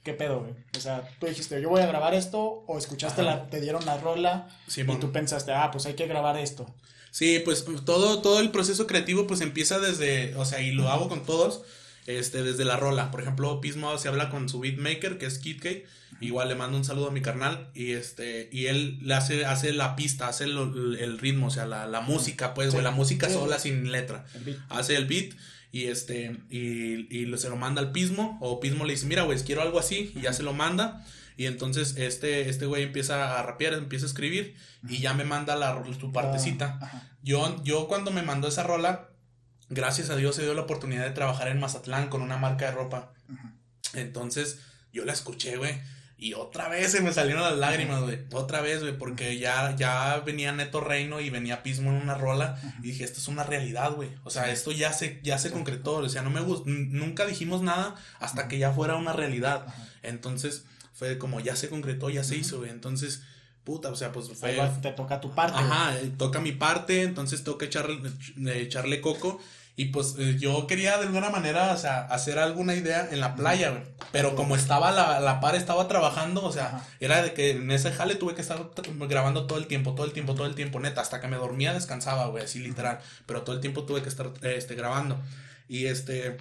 ¿qué 0.03 0.15
pedo, 0.15 0.41
güey? 0.41 0.55
O 0.77 0.81
sea, 0.81 1.07
tú 1.19 1.27
dijiste, 1.27 1.61
yo 1.61 1.69
voy 1.69 1.83
a 1.83 1.87
grabar 1.87 2.15
esto, 2.15 2.65
o 2.67 2.79
escuchaste 2.79 3.23
la, 3.23 3.51
te 3.51 3.61
dieron 3.61 3.85
la 3.85 3.99
rola, 3.99 4.49
y 4.75 4.85
tú 4.97 5.13
pensaste, 5.13 5.53
ah, 5.53 5.71
pues 5.71 5.85
hay 5.85 5.95
que 5.95 6.07
grabar 6.07 6.39
esto. 6.39 6.75
Sí, 7.11 7.39
pues 7.45 7.65
todo, 7.85 8.23
todo 8.23 8.41
el 8.41 8.51
proceso 8.51 8.87
creativo 8.87 9.27
pues 9.27 9.41
empieza 9.41 9.79
desde, 9.79 10.35
o 10.37 10.45
sea, 10.45 10.63
y 10.63 10.73
lo 10.73 10.89
hago 10.89 11.09
con 11.09 11.25
todos, 11.25 11.63
este, 12.07 12.43
desde 12.43 12.65
la 12.65 12.77
rola. 12.77 13.11
Por 13.11 13.21
ejemplo, 13.21 13.61
Pismo 13.61 13.97
se 13.99 14.09
habla 14.09 14.31
con 14.31 14.49
su 14.49 14.61
beatmaker, 14.61 15.19
que 15.19 15.27
es 15.27 15.39
KidK. 15.39 15.85
Igual 16.21 16.49
le 16.49 16.55
mando 16.55 16.77
un 16.77 16.85
saludo 16.85 17.09
a 17.09 17.11
mi 17.11 17.23
carnal. 17.23 17.71
Y 17.75 17.93
este, 17.93 18.49
y 18.53 18.67
él 18.67 18.99
le 19.03 19.15
hace, 19.15 19.45
hace 19.45 19.73
la 19.73 19.97
pista, 19.97 20.29
hace 20.29 20.45
el, 20.45 21.19
ritmo, 21.19 21.49
o 21.49 21.51
sea, 21.51 21.67
la, 21.67 22.01
música, 22.01 22.55
pues, 22.55 22.75
la 22.75 22.91
música 22.91 23.29
sola 23.29 23.59
sin 23.59 23.91
letra. 23.91 24.25
hace 24.69 24.97
el 24.97 25.07
beat. 25.07 25.35
Y 25.73 25.87
este, 25.87 26.37
y, 26.51 27.09
y 27.11 27.37
se 27.37 27.49
lo 27.49 27.57
manda 27.57 27.81
al 27.81 27.91
Pismo. 27.91 28.39
O 28.41 28.61
Pismo 28.61 28.85
le 28.85 28.93
dice, 28.93 29.07
mira, 29.07 29.23
güey, 29.23 29.39
quiero 29.41 29.63
algo 29.63 29.81
así. 29.81 30.13
Y 30.15 30.21
ya 30.21 30.33
se 30.33 30.43
lo 30.43 30.53
manda. 30.53 31.05
Y 31.37 31.47
entonces 31.47 31.97
este, 31.97 32.49
este 32.49 32.67
güey 32.67 32.85
empieza 32.85 33.39
a 33.39 33.43
rapear, 33.43 33.75
empieza 33.75 34.07
a 34.07 34.09
escribir. 34.09 34.55
Y 34.89 34.99
ya 34.99 35.15
me 35.15 35.25
manda 35.25 35.57
la, 35.57 35.83
su 35.99 36.13
partecita. 36.13 36.79
Yo, 37.23 37.63
yo 37.65 37.89
cuando 37.89 38.11
me 38.11 38.23
mandó 38.23 38.49
esa 38.49 38.63
rola, 38.63 39.09
gracias 39.69 40.11
a 40.11 40.17
Dios 40.17 40.37
se 40.37 40.43
dio 40.43 40.55
la 40.55 40.63
oportunidad 40.63 41.05
de 41.05 41.11
trabajar 41.11 41.49
en 41.49 41.61
Mazatlán 41.61 42.09
con 42.09 42.23
una 42.23 42.37
marca 42.37 42.67
de 42.67 42.73
ropa. 42.73 43.13
Entonces, 43.95 44.61
yo 44.93 45.05
la 45.05 45.13
escuché, 45.13 45.57
güey. 45.57 45.81
Y 46.17 46.35
otra 46.35 46.69
vez 46.69 46.93
se 46.93 47.01
me 47.01 47.13
salieron 47.13 47.43
las 47.43 47.59
lágrimas, 47.59 48.03
güey. 48.03 48.21
Otra 48.33 48.61
vez, 48.61 48.81
güey, 48.81 48.97
porque 48.97 49.39
ya, 49.39 49.75
ya 49.77 50.23
venía 50.25 50.53
Neto 50.53 50.81
Reino 50.81 51.21
y 51.21 51.29
venía 51.29 51.63
Pismo 51.63 51.91
en 51.91 51.97
una 51.97 52.15
rola. 52.15 52.59
Y 52.79 52.89
dije, 52.89 53.05
esto 53.05 53.19
es 53.19 53.29
una 53.29 53.43
realidad, 53.43 53.93
güey. 53.93 54.11
O 54.23 54.31
sea, 54.31 54.51
esto 54.51 54.73
ya 54.73 54.93
se, 54.93 55.21
ya 55.23 55.39
se 55.39 55.51
concretó. 55.51 55.97
O 55.97 56.09
sea, 56.09 56.23
no 56.23 56.31
me 56.31 56.41
gustó. 56.41 56.65
Nunca 56.67 57.27
dijimos 57.27 57.63
nada 57.63 57.97
hasta 58.21 58.49
que 58.49 58.59
ya 58.59 58.73
fuera 58.73 58.97
una 58.97 59.13
realidad. 59.13 59.67
Entonces, 60.03 60.65
fue 60.93 61.19
como, 61.19 61.41
ya 61.41 61.57
se 61.57 61.69
concretó, 61.69 62.09
ya 62.09 62.23
se 62.23 62.37
hizo, 62.37 62.59
güey. 62.59 62.71
Entonces, 62.71 63.23
puta, 63.65 63.89
o 63.89 63.97
sea, 63.97 64.13
pues 64.13 64.31
fue... 64.39 64.57
te 64.83 64.93
toca 64.93 65.21
tu 65.21 65.35
parte. 65.35 65.59
Ajá, 65.59 65.99
eh, 65.99 66.13
toca 66.17 66.41
mi 66.41 66.53
parte, 66.53 67.03
entonces 67.03 67.43
toca 67.45 67.65
echarle, 67.67 67.99
eh, 68.47 68.61
echarle 68.61 69.01
coco. 69.01 69.41
Y 69.77 69.87
pues 69.87 70.15
eh, 70.19 70.37
yo 70.39 70.69
quería 70.69 70.99
de 70.99 71.07
alguna 71.07 71.31
manera, 71.31 71.73
o 71.73 71.77
sea, 71.77 72.03
hacer 72.03 72.39
alguna 72.39 72.77
idea 72.77 73.09
en 73.11 73.19
la 73.19 73.35
playa, 73.35 73.71
güey. 73.71 73.83
Pero 74.13 74.37
como 74.37 74.55
estaba 74.55 74.93
la, 74.93 75.19
la 75.19 75.41
par, 75.41 75.57
estaba 75.57 75.89
trabajando, 75.89 76.45
o 76.45 76.53
sea, 76.53 76.87
era 77.01 77.23
de 77.23 77.33
que 77.35 77.53
en 77.53 77.69
ese 77.73 77.91
jale 77.91 78.15
tuve 78.15 78.37
que 78.37 78.41
estar 78.43 78.71
grabando 79.09 79.47
todo 79.47 79.59
el 79.59 79.67
tiempo, 79.67 79.95
todo 79.95 80.07
el 80.07 80.13
tiempo, 80.13 80.37
todo 80.37 80.47
el 80.47 80.55
tiempo, 80.55 80.79
neta. 80.79 81.01
Hasta 81.01 81.21
que 81.21 81.27
me 81.27 81.37
dormía 81.37 81.75
descansaba, 81.75 82.27
güey, 82.27 82.45
así 82.45 82.61
literal. 82.61 83.01
Pero 83.27 83.43
todo 83.43 83.57
el 83.57 83.61
tiempo 83.61 83.83
tuve 83.83 84.01
que 84.03 84.09
estar 84.09 84.31
este, 84.43 84.77
grabando. 84.77 85.21
Y 85.69 85.87
este, 85.87 86.37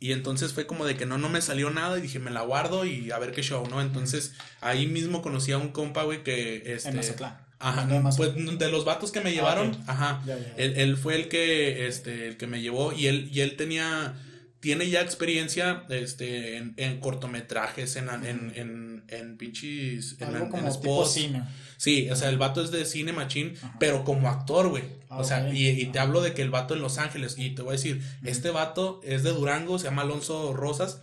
y 0.00 0.12
entonces 0.12 0.52
fue 0.52 0.66
como 0.66 0.84
de 0.86 0.96
que 0.96 1.06
no, 1.06 1.18
no 1.18 1.28
me 1.28 1.40
salió 1.42 1.70
nada 1.70 1.98
y 1.98 2.02
dije, 2.02 2.18
me 2.18 2.30
la 2.30 2.42
guardo 2.42 2.84
y 2.84 3.10
a 3.10 3.18
ver 3.18 3.32
qué 3.32 3.42
show, 3.42 3.66
¿no? 3.68 3.80
Entonces 3.80 4.32
ahí 4.60 4.86
mismo 4.86 5.22
conocí 5.22 5.52
a 5.52 5.58
un 5.58 5.70
compa, 5.70 6.04
güey, 6.04 6.22
que... 6.22 6.62
Este, 6.72 6.90
en 6.90 6.96
Mazatlán. 6.96 7.48
Ajá, 7.60 7.88
pues 8.16 8.34
de 8.36 8.70
los 8.70 8.84
vatos 8.84 9.10
que 9.10 9.20
me 9.20 9.30
ah, 9.30 9.32
llevaron, 9.32 9.76
ajá, 9.88 10.22
Él, 10.56 10.74
él, 10.76 10.96
fue 10.96 11.16
el 11.16 11.28
que, 11.28 11.88
este, 11.88 12.28
el 12.28 12.36
que 12.36 12.46
me 12.46 12.62
llevó 12.62 12.92
y 12.92 13.08
él, 13.08 13.28
y 13.32 13.40
él 13.40 13.56
tenía, 13.56 14.14
tiene 14.60 14.88
ya 14.88 15.00
experiencia, 15.00 15.84
este, 15.88 16.56
en, 16.58 16.74
en 16.76 17.00
cortometrajes, 17.00 17.96
en, 17.96 18.08
en, 18.08 18.52
en, 18.54 19.04
en 19.08 19.36
pinches, 19.36 20.16
en, 20.20 20.48
como 20.50 20.80
tipo 20.80 21.04
cine. 21.04 21.42
Sí, 21.78 22.10
o 22.10 22.16
sea, 22.16 22.28
el 22.28 22.38
vato 22.38 22.60
es 22.60 22.72
de 22.72 22.84
cine 22.84 23.12
machín, 23.12 23.54
pero 23.78 24.04
como 24.04 24.28
actor, 24.28 24.68
güey. 24.68 24.82
o 25.08 25.22
sea, 25.22 25.54
y, 25.54 25.68
y, 25.68 25.86
te 25.86 26.00
hablo 26.00 26.20
de 26.20 26.34
que 26.34 26.42
el 26.42 26.50
vato 26.50 26.74
en 26.74 26.82
Los 26.82 26.98
Ángeles, 26.98 27.36
y 27.38 27.54
te 27.54 27.62
voy 27.62 27.70
a 27.70 27.72
decir, 27.72 28.02
este 28.24 28.50
vato 28.50 29.00
es 29.04 29.22
de 29.22 29.30
Durango, 29.30 29.78
se 29.78 29.84
llama 29.84 30.02
Alonso 30.02 30.52
Rosas, 30.54 31.00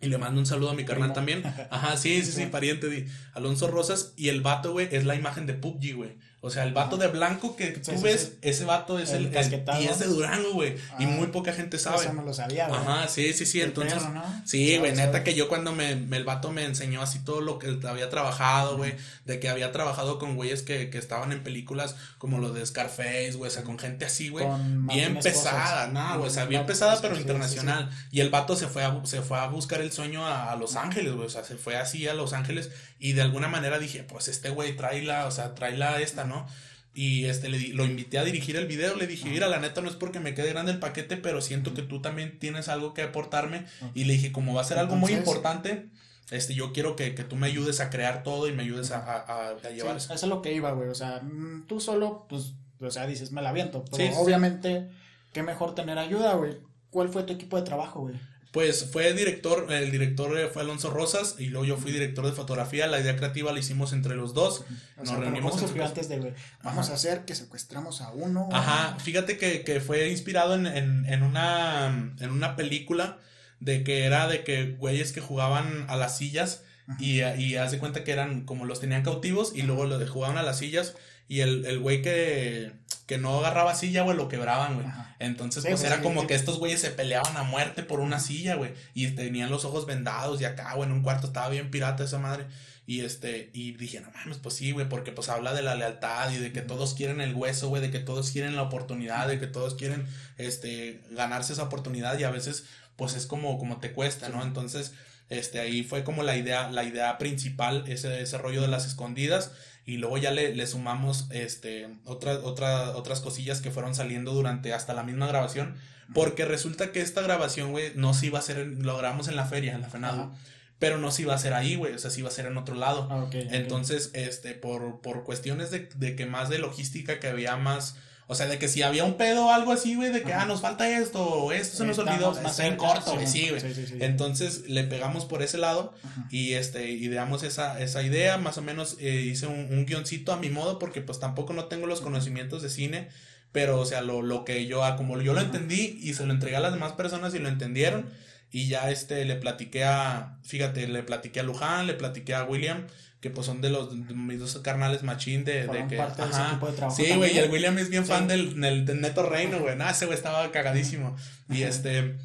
y 0.00 0.06
le 0.06 0.18
mando 0.18 0.40
un 0.40 0.46
saludo 0.46 0.70
a 0.70 0.74
mi 0.74 0.84
carnal 0.84 1.12
también. 1.12 1.42
Ajá, 1.70 1.96
sí, 1.96 2.22
sí, 2.22 2.32
sí, 2.32 2.46
pariente 2.46 2.88
de 2.88 3.08
Alonso 3.34 3.66
Rosas. 3.66 4.14
Y 4.16 4.28
el 4.28 4.40
vato, 4.40 4.72
güey, 4.72 4.88
es 4.92 5.04
la 5.04 5.16
imagen 5.16 5.46
de 5.46 5.54
PUBG, 5.54 5.94
güey. 5.94 6.16
O 6.40 6.50
sea, 6.50 6.62
el 6.62 6.72
vato 6.72 6.96
de 6.96 7.08
blanco 7.08 7.56
que 7.56 7.66
tú 7.72 8.00
ves, 8.00 8.34
ese 8.42 8.64
vato 8.64 9.00
es 9.00 9.10
el, 9.10 9.32
y 9.80 9.84
es 9.86 9.98
de 9.98 10.06
Durango, 10.06 10.52
güey. 10.52 10.76
y 10.98 11.04
ah, 11.04 11.08
muy 11.08 11.26
poca 11.28 11.52
gente 11.52 11.80
sabe. 11.80 12.04
Eso 12.04 12.12
no 12.12 12.22
lo 12.22 12.32
sabía, 12.32 12.68
güey. 12.68 12.80
Ajá, 12.80 13.08
sí, 13.08 13.32
sí, 13.32 13.44
sí. 13.44 13.60
Entonces, 13.60 14.00
sí, 14.44 14.76
güey, 14.78 14.94
neta 14.94 15.24
que 15.24 15.34
yo 15.34 15.48
cuando 15.48 15.72
me, 15.72 15.90
el 15.90 16.24
vato 16.24 16.52
me 16.52 16.64
enseñó 16.64 17.02
así 17.02 17.18
todo 17.24 17.40
lo 17.40 17.58
que 17.58 17.80
había 17.88 18.08
trabajado, 18.08 18.76
güey, 18.76 18.94
de 19.24 19.40
que 19.40 19.48
había 19.48 19.72
trabajado 19.72 20.20
con 20.20 20.36
güeyes 20.36 20.62
que, 20.62 20.90
que 20.90 20.98
estaban 20.98 21.32
en 21.32 21.42
películas 21.42 21.96
como 22.18 22.38
lo 22.38 22.52
de 22.52 22.64
Scarface, 22.64 23.32
güey, 23.32 23.50
o 23.50 23.52
sea, 23.52 23.64
con 23.64 23.76
gente 23.76 24.04
así, 24.04 24.28
güey, 24.28 24.46
bien 24.86 25.18
pesada, 25.18 25.88
no, 25.88 26.18
güey, 26.18 26.30
o 26.30 26.32
sea, 26.32 26.44
bien 26.44 26.66
pesada 26.66 27.00
pero 27.00 27.16
internacional. 27.16 27.90
Y 28.12 28.20
el 28.20 28.30
vato 28.30 28.54
se 28.54 28.68
fue 28.68 28.84
a, 28.84 29.00
se 29.04 29.22
fue 29.22 29.38
a 29.38 29.48
buscar 29.48 29.80
el 29.80 29.90
sueño 29.90 30.24
a, 30.24 30.52
a 30.52 30.56
Los 30.56 30.76
Ángeles, 30.76 31.14
güey, 31.14 31.26
o 31.26 31.30
sea, 31.30 31.42
se 31.42 31.56
fue 31.56 31.76
así 31.76 32.06
a 32.06 32.14
Los 32.14 32.32
Ángeles 32.32 32.70
y 33.00 33.12
de 33.12 33.22
alguna 33.22 33.48
manera 33.48 33.78
dije, 33.78 34.02
pues 34.02 34.28
este 34.28 34.50
güey, 34.50 34.76
tráela, 34.76 35.26
o 35.26 35.30
sea, 35.30 35.54
tráela 35.54 36.00
esta, 36.00 36.24
¿no? 36.28 36.46
Y 36.94 37.26
este, 37.26 37.48
le, 37.48 37.68
lo 37.68 37.84
invité 37.84 38.18
a 38.18 38.24
dirigir 38.24 38.56
el 38.56 38.66
video, 38.66 38.96
le 38.96 39.06
dije, 39.06 39.28
mira, 39.28 39.48
la 39.48 39.60
neta 39.60 39.80
no 39.80 39.88
es 39.88 39.94
porque 39.94 40.20
me 40.20 40.34
quede 40.34 40.48
grande 40.50 40.72
el 40.72 40.78
paquete, 40.78 41.16
pero 41.16 41.40
siento 41.40 41.74
que 41.74 41.82
tú 41.82 42.00
también 42.00 42.38
tienes 42.38 42.68
algo 42.68 42.92
que 42.92 43.02
aportarme. 43.02 43.66
Y 43.94 44.04
le 44.04 44.14
dije, 44.14 44.32
como 44.32 44.54
va 44.54 44.62
a 44.62 44.64
ser 44.64 44.78
algo 44.78 44.96
muy 44.96 45.12
importante, 45.12 45.90
este, 46.30 46.54
yo 46.54 46.72
quiero 46.72 46.96
que, 46.96 47.10
tú 47.10 47.36
me 47.36 47.46
ayudes 47.46 47.80
a 47.80 47.90
crear 47.90 48.22
todo 48.22 48.48
y 48.48 48.52
me 48.52 48.62
ayudes 48.62 48.90
a, 48.90 49.54
llevar 49.74 49.96
eso. 49.96 50.12
Eso 50.12 50.26
es 50.26 50.30
lo 50.30 50.42
que 50.42 50.52
iba, 50.52 50.72
güey. 50.72 50.88
O 50.88 50.94
sea, 50.94 51.20
mm, 51.20 51.66
tú 51.66 51.80
solo, 51.80 52.26
pues, 52.28 52.54
o 52.80 52.90
sea, 52.90 53.06
dices, 53.06 53.32
me 53.32 53.42
la 53.42 53.50
aviento. 53.50 53.84
Pero 53.96 54.18
obviamente, 54.18 54.88
qué 55.32 55.42
mejor 55.42 55.74
tener 55.74 55.98
ayuda, 55.98 56.34
güey. 56.34 56.58
¿Cuál 56.90 57.10
fue 57.10 57.22
tu 57.22 57.32
equipo 57.32 57.56
de 57.56 57.62
trabajo, 57.62 58.00
güey? 58.00 58.16
Pues 58.52 58.88
fue 58.90 59.12
director, 59.12 59.70
el 59.70 59.90
director 59.90 60.50
fue 60.50 60.62
Alonso 60.62 60.90
Rosas 60.90 61.36
y 61.38 61.46
luego 61.46 61.66
yo 61.66 61.76
fui 61.76 61.92
director 61.92 62.24
de 62.24 62.32
fotografía. 62.32 62.86
La 62.86 62.98
idea 62.98 63.14
creativa 63.14 63.52
la 63.52 63.58
hicimos 63.58 63.92
entre 63.92 64.16
los 64.16 64.32
dos. 64.32 64.64
Nos 64.96 65.10
reunimos. 65.10 65.62
antes 65.62 66.08
de, 66.08 66.34
vamos 66.62 66.88
a 66.88 66.94
hacer 66.94 67.24
que 67.26 67.34
secuestramos 67.34 68.00
a 68.00 68.10
uno? 68.12 68.48
Ajá, 68.52 68.98
fíjate 69.00 69.36
que, 69.36 69.80
fue 69.80 70.08
inspirado 70.08 70.54
en, 70.54 70.66
en, 70.66 71.22
una, 71.22 72.14
en 72.18 72.30
una 72.30 72.56
película 72.56 73.18
de 73.60 73.84
que 73.84 74.04
era 74.04 74.28
de 74.28 74.44
que 74.44 74.72
güeyes 74.72 75.12
que 75.12 75.20
jugaban 75.20 75.84
a 75.88 75.96
las 75.96 76.16
sillas 76.16 76.62
y, 76.98 77.20
y 77.22 77.56
haz 77.56 77.72
de 77.72 77.78
cuenta 77.78 78.02
que 78.02 78.12
eran 78.12 78.46
como 78.46 78.64
los 78.64 78.80
tenían 78.80 79.02
cautivos 79.02 79.52
y 79.54 79.62
luego 79.62 79.84
los 79.84 80.08
jugaban 80.08 80.38
a 80.38 80.42
las 80.42 80.58
sillas 80.58 80.94
y 81.28 81.40
el, 81.40 81.66
el 81.66 81.78
güey 81.80 82.00
que, 82.00 82.72
que 83.08 83.16
no 83.16 83.38
agarraba 83.38 83.74
silla, 83.74 84.02
güey, 84.02 84.18
lo 84.18 84.28
quebraban, 84.28 84.74
güey. 84.74 84.86
Entonces, 85.18 85.64
pues 85.66 85.82
era 85.82 86.02
como 86.02 86.26
que 86.26 86.34
estos 86.34 86.58
güeyes 86.58 86.78
se 86.78 86.90
peleaban 86.90 87.38
a 87.38 87.42
muerte 87.42 87.82
por 87.82 88.00
una 88.00 88.20
silla, 88.20 88.56
güey. 88.56 88.74
Y 88.92 89.08
tenían 89.12 89.50
los 89.50 89.64
ojos 89.64 89.86
vendados 89.86 90.42
y 90.42 90.44
acá, 90.44 90.74
güey, 90.74 90.90
en 90.90 90.94
un 90.94 91.02
cuarto 91.02 91.28
estaba 91.28 91.48
bien 91.48 91.70
pirata 91.70 92.04
esa 92.04 92.18
madre. 92.18 92.44
Y 92.86 93.00
este, 93.00 93.48
y 93.54 93.72
dije, 93.72 94.00
no 94.00 94.10
mames, 94.10 94.36
pues 94.36 94.56
sí, 94.56 94.72
güey, 94.72 94.90
porque 94.90 95.10
pues 95.10 95.30
habla 95.30 95.54
de 95.54 95.62
la 95.62 95.74
lealtad 95.74 96.30
y 96.32 96.36
de 96.36 96.52
que 96.52 96.60
todos 96.60 96.92
quieren 96.92 97.22
el 97.22 97.34
hueso, 97.34 97.70
güey, 97.70 97.80
de 97.80 97.90
que 97.90 97.98
todos 97.98 98.30
quieren 98.30 98.56
la 98.56 98.62
oportunidad, 98.62 99.26
de 99.26 99.38
que 99.38 99.46
todos 99.46 99.74
quieren, 99.74 100.06
este, 100.36 101.00
ganarse 101.10 101.54
esa 101.54 101.62
oportunidad 101.62 102.18
y 102.18 102.24
a 102.24 102.30
veces, 102.30 102.66
pues 102.96 103.14
es 103.14 103.24
como, 103.24 103.58
como 103.58 103.78
te 103.78 103.92
cuesta, 103.92 104.28
¿no? 104.28 104.42
Entonces, 104.42 104.92
este, 105.30 105.60
ahí 105.60 105.82
fue 105.82 106.04
como 106.04 106.22
la 106.22 106.36
idea, 106.36 106.70
la 106.70 106.84
idea 106.84 107.16
principal, 107.16 107.84
ese 107.88 108.08
desarrollo 108.08 108.60
de 108.60 108.68
las 108.68 108.86
escondidas 108.86 109.52
y 109.88 109.96
luego 109.96 110.18
ya 110.18 110.32
le, 110.32 110.54
le 110.54 110.66
sumamos 110.66 111.28
este, 111.30 111.88
otra, 112.04 112.40
otra, 112.40 112.90
otras 112.90 113.20
cosillas 113.20 113.62
que 113.62 113.70
fueron 113.70 113.94
saliendo 113.94 114.34
durante 114.34 114.74
hasta 114.74 114.92
la 114.92 115.02
misma 115.02 115.26
grabación, 115.26 115.76
porque 116.12 116.44
resulta 116.44 116.92
que 116.92 117.00
esta 117.00 117.22
grabación, 117.22 117.70
güey, 117.70 117.92
no 117.94 118.12
se 118.12 118.26
iba 118.26 118.38
a 118.38 118.42
hacer, 118.42 118.58
lo 118.66 118.98
grabamos 118.98 119.28
en 119.28 119.36
la 119.36 119.46
feria, 119.46 119.74
en 119.74 119.80
la 119.80 119.88
FENADO, 119.88 120.30
pero 120.78 120.98
no 120.98 121.10
se 121.10 121.22
iba 121.22 121.32
a 121.32 121.36
hacer 121.36 121.54
ahí, 121.54 121.76
güey, 121.76 121.94
o 121.94 121.98
sea, 121.98 122.10
se 122.10 122.20
iba 122.20 122.28
a 122.28 122.32
hacer 122.32 122.44
en 122.44 122.58
otro 122.58 122.74
lado. 122.74 123.08
Ah, 123.10 123.30
Entonces, 123.32 124.10
este, 124.12 124.52
por, 124.52 125.00
por 125.00 125.24
cuestiones 125.24 125.70
de, 125.70 125.88
de 125.96 126.14
que 126.14 126.26
más 126.26 126.50
de 126.50 126.58
logística, 126.58 127.18
que 127.18 127.28
había 127.28 127.56
más 127.56 127.96
o 128.30 128.34
sea, 128.34 128.46
de 128.46 128.58
que 128.58 128.68
si 128.68 128.82
había 128.82 129.04
un 129.04 129.14
pedo 129.14 129.46
o 129.46 129.50
algo 129.50 129.72
así, 129.72 129.94
güey, 129.94 130.12
de 130.12 130.22
que, 130.22 130.34
ah, 130.34 130.44
nos 130.44 130.60
falta 130.60 130.86
esto, 130.86 131.24
o 131.24 131.50
esto 131.50 131.78
se 131.78 131.86
nos 131.86 131.98
olvidó, 131.98 132.38
está 132.38 132.66
en 132.66 132.76
corto, 132.76 133.14
güey, 133.14 133.26
sí, 133.26 133.48
güey. 133.48 133.62
Entonces 134.00 134.68
le 134.68 134.84
pegamos 134.84 135.24
por 135.24 135.42
ese 135.42 135.56
lado 135.56 135.94
y 136.30 136.52
este, 136.52 136.90
ideamos 136.90 137.42
esa, 137.42 137.80
esa 137.80 138.02
idea, 138.02 138.36
más 138.36 138.58
o 138.58 138.62
menos 138.62 138.98
eh, 139.00 139.22
hice 139.22 139.46
un, 139.46 139.72
un, 139.72 139.86
guioncito 139.86 140.34
a 140.34 140.36
mi 140.36 140.50
modo, 140.50 140.78
porque 140.78 141.00
pues 141.00 141.18
tampoco 141.18 141.54
no 141.54 141.64
tengo 141.64 141.86
los 141.86 142.02
conocimientos 142.02 142.60
de 142.60 142.68
cine, 142.68 143.08
pero 143.50 143.80
o 143.80 143.86
sea, 143.86 144.02
lo, 144.02 144.20
lo 144.20 144.44
que 144.44 144.66
yo, 144.66 144.84
ah, 144.84 144.96
como 144.96 145.18
yo 145.22 145.32
lo 145.32 145.40
entendí 145.40 145.98
y 146.02 146.12
se 146.12 146.26
lo 146.26 146.34
entregué 146.34 146.56
a 146.56 146.60
las 146.60 146.74
demás 146.74 146.92
personas 146.92 147.34
y 147.34 147.38
lo 147.38 147.48
entendieron, 147.48 148.10
y 148.50 148.68
ya 148.68 148.90
este, 148.90 149.24
le 149.24 149.36
platiqué 149.36 149.84
a, 149.84 150.38
fíjate, 150.42 150.86
le 150.86 151.02
platiqué 151.02 151.40
a 151.40 151.44
Luján, 151.44 151.86
le 151.86 151.94
platiqué 151.94 152.34
a 152.34 152.44
William, 152.44 152.86
que 153.20 153.30
pues 153.30 153.46
son 153.46 153.60
de 153.60 153.70
los 153.70 153.92
mis 153.94 154.38
dos 154.38 154.58
carnales 154.58 155.02
machín 155.02 155.44
de, 155.44 155.66
de 155.66 155.86
que 155.88 155.96
parte 155.96 156.22
de 156.22 156.30
ese 156.30 156.42
tipo 156.50 156.68
de 156.68 156.72
trabajo 156.74 156.96
sí 156.96 157.12
güey 157.16 157.34
y 157.34 157.38
el 157.38 157.50
William 157.50 157.76
es 157.78 157.90
bien 157.90 158.06
fan 158.06 158.28
del, 158.28 158.60
del, 158.60 159.00
Neto 159.00 159.28
Reino 159.28 159.58
güey. 159.58 159.76
Nada 159.76 159.90
ese 159.90 160.06
güey 160.06 160.16
estaba 160.16 160.50
cagadísimo. 160.52 161.16
Y 161.50 161.62
este 161.62 162.16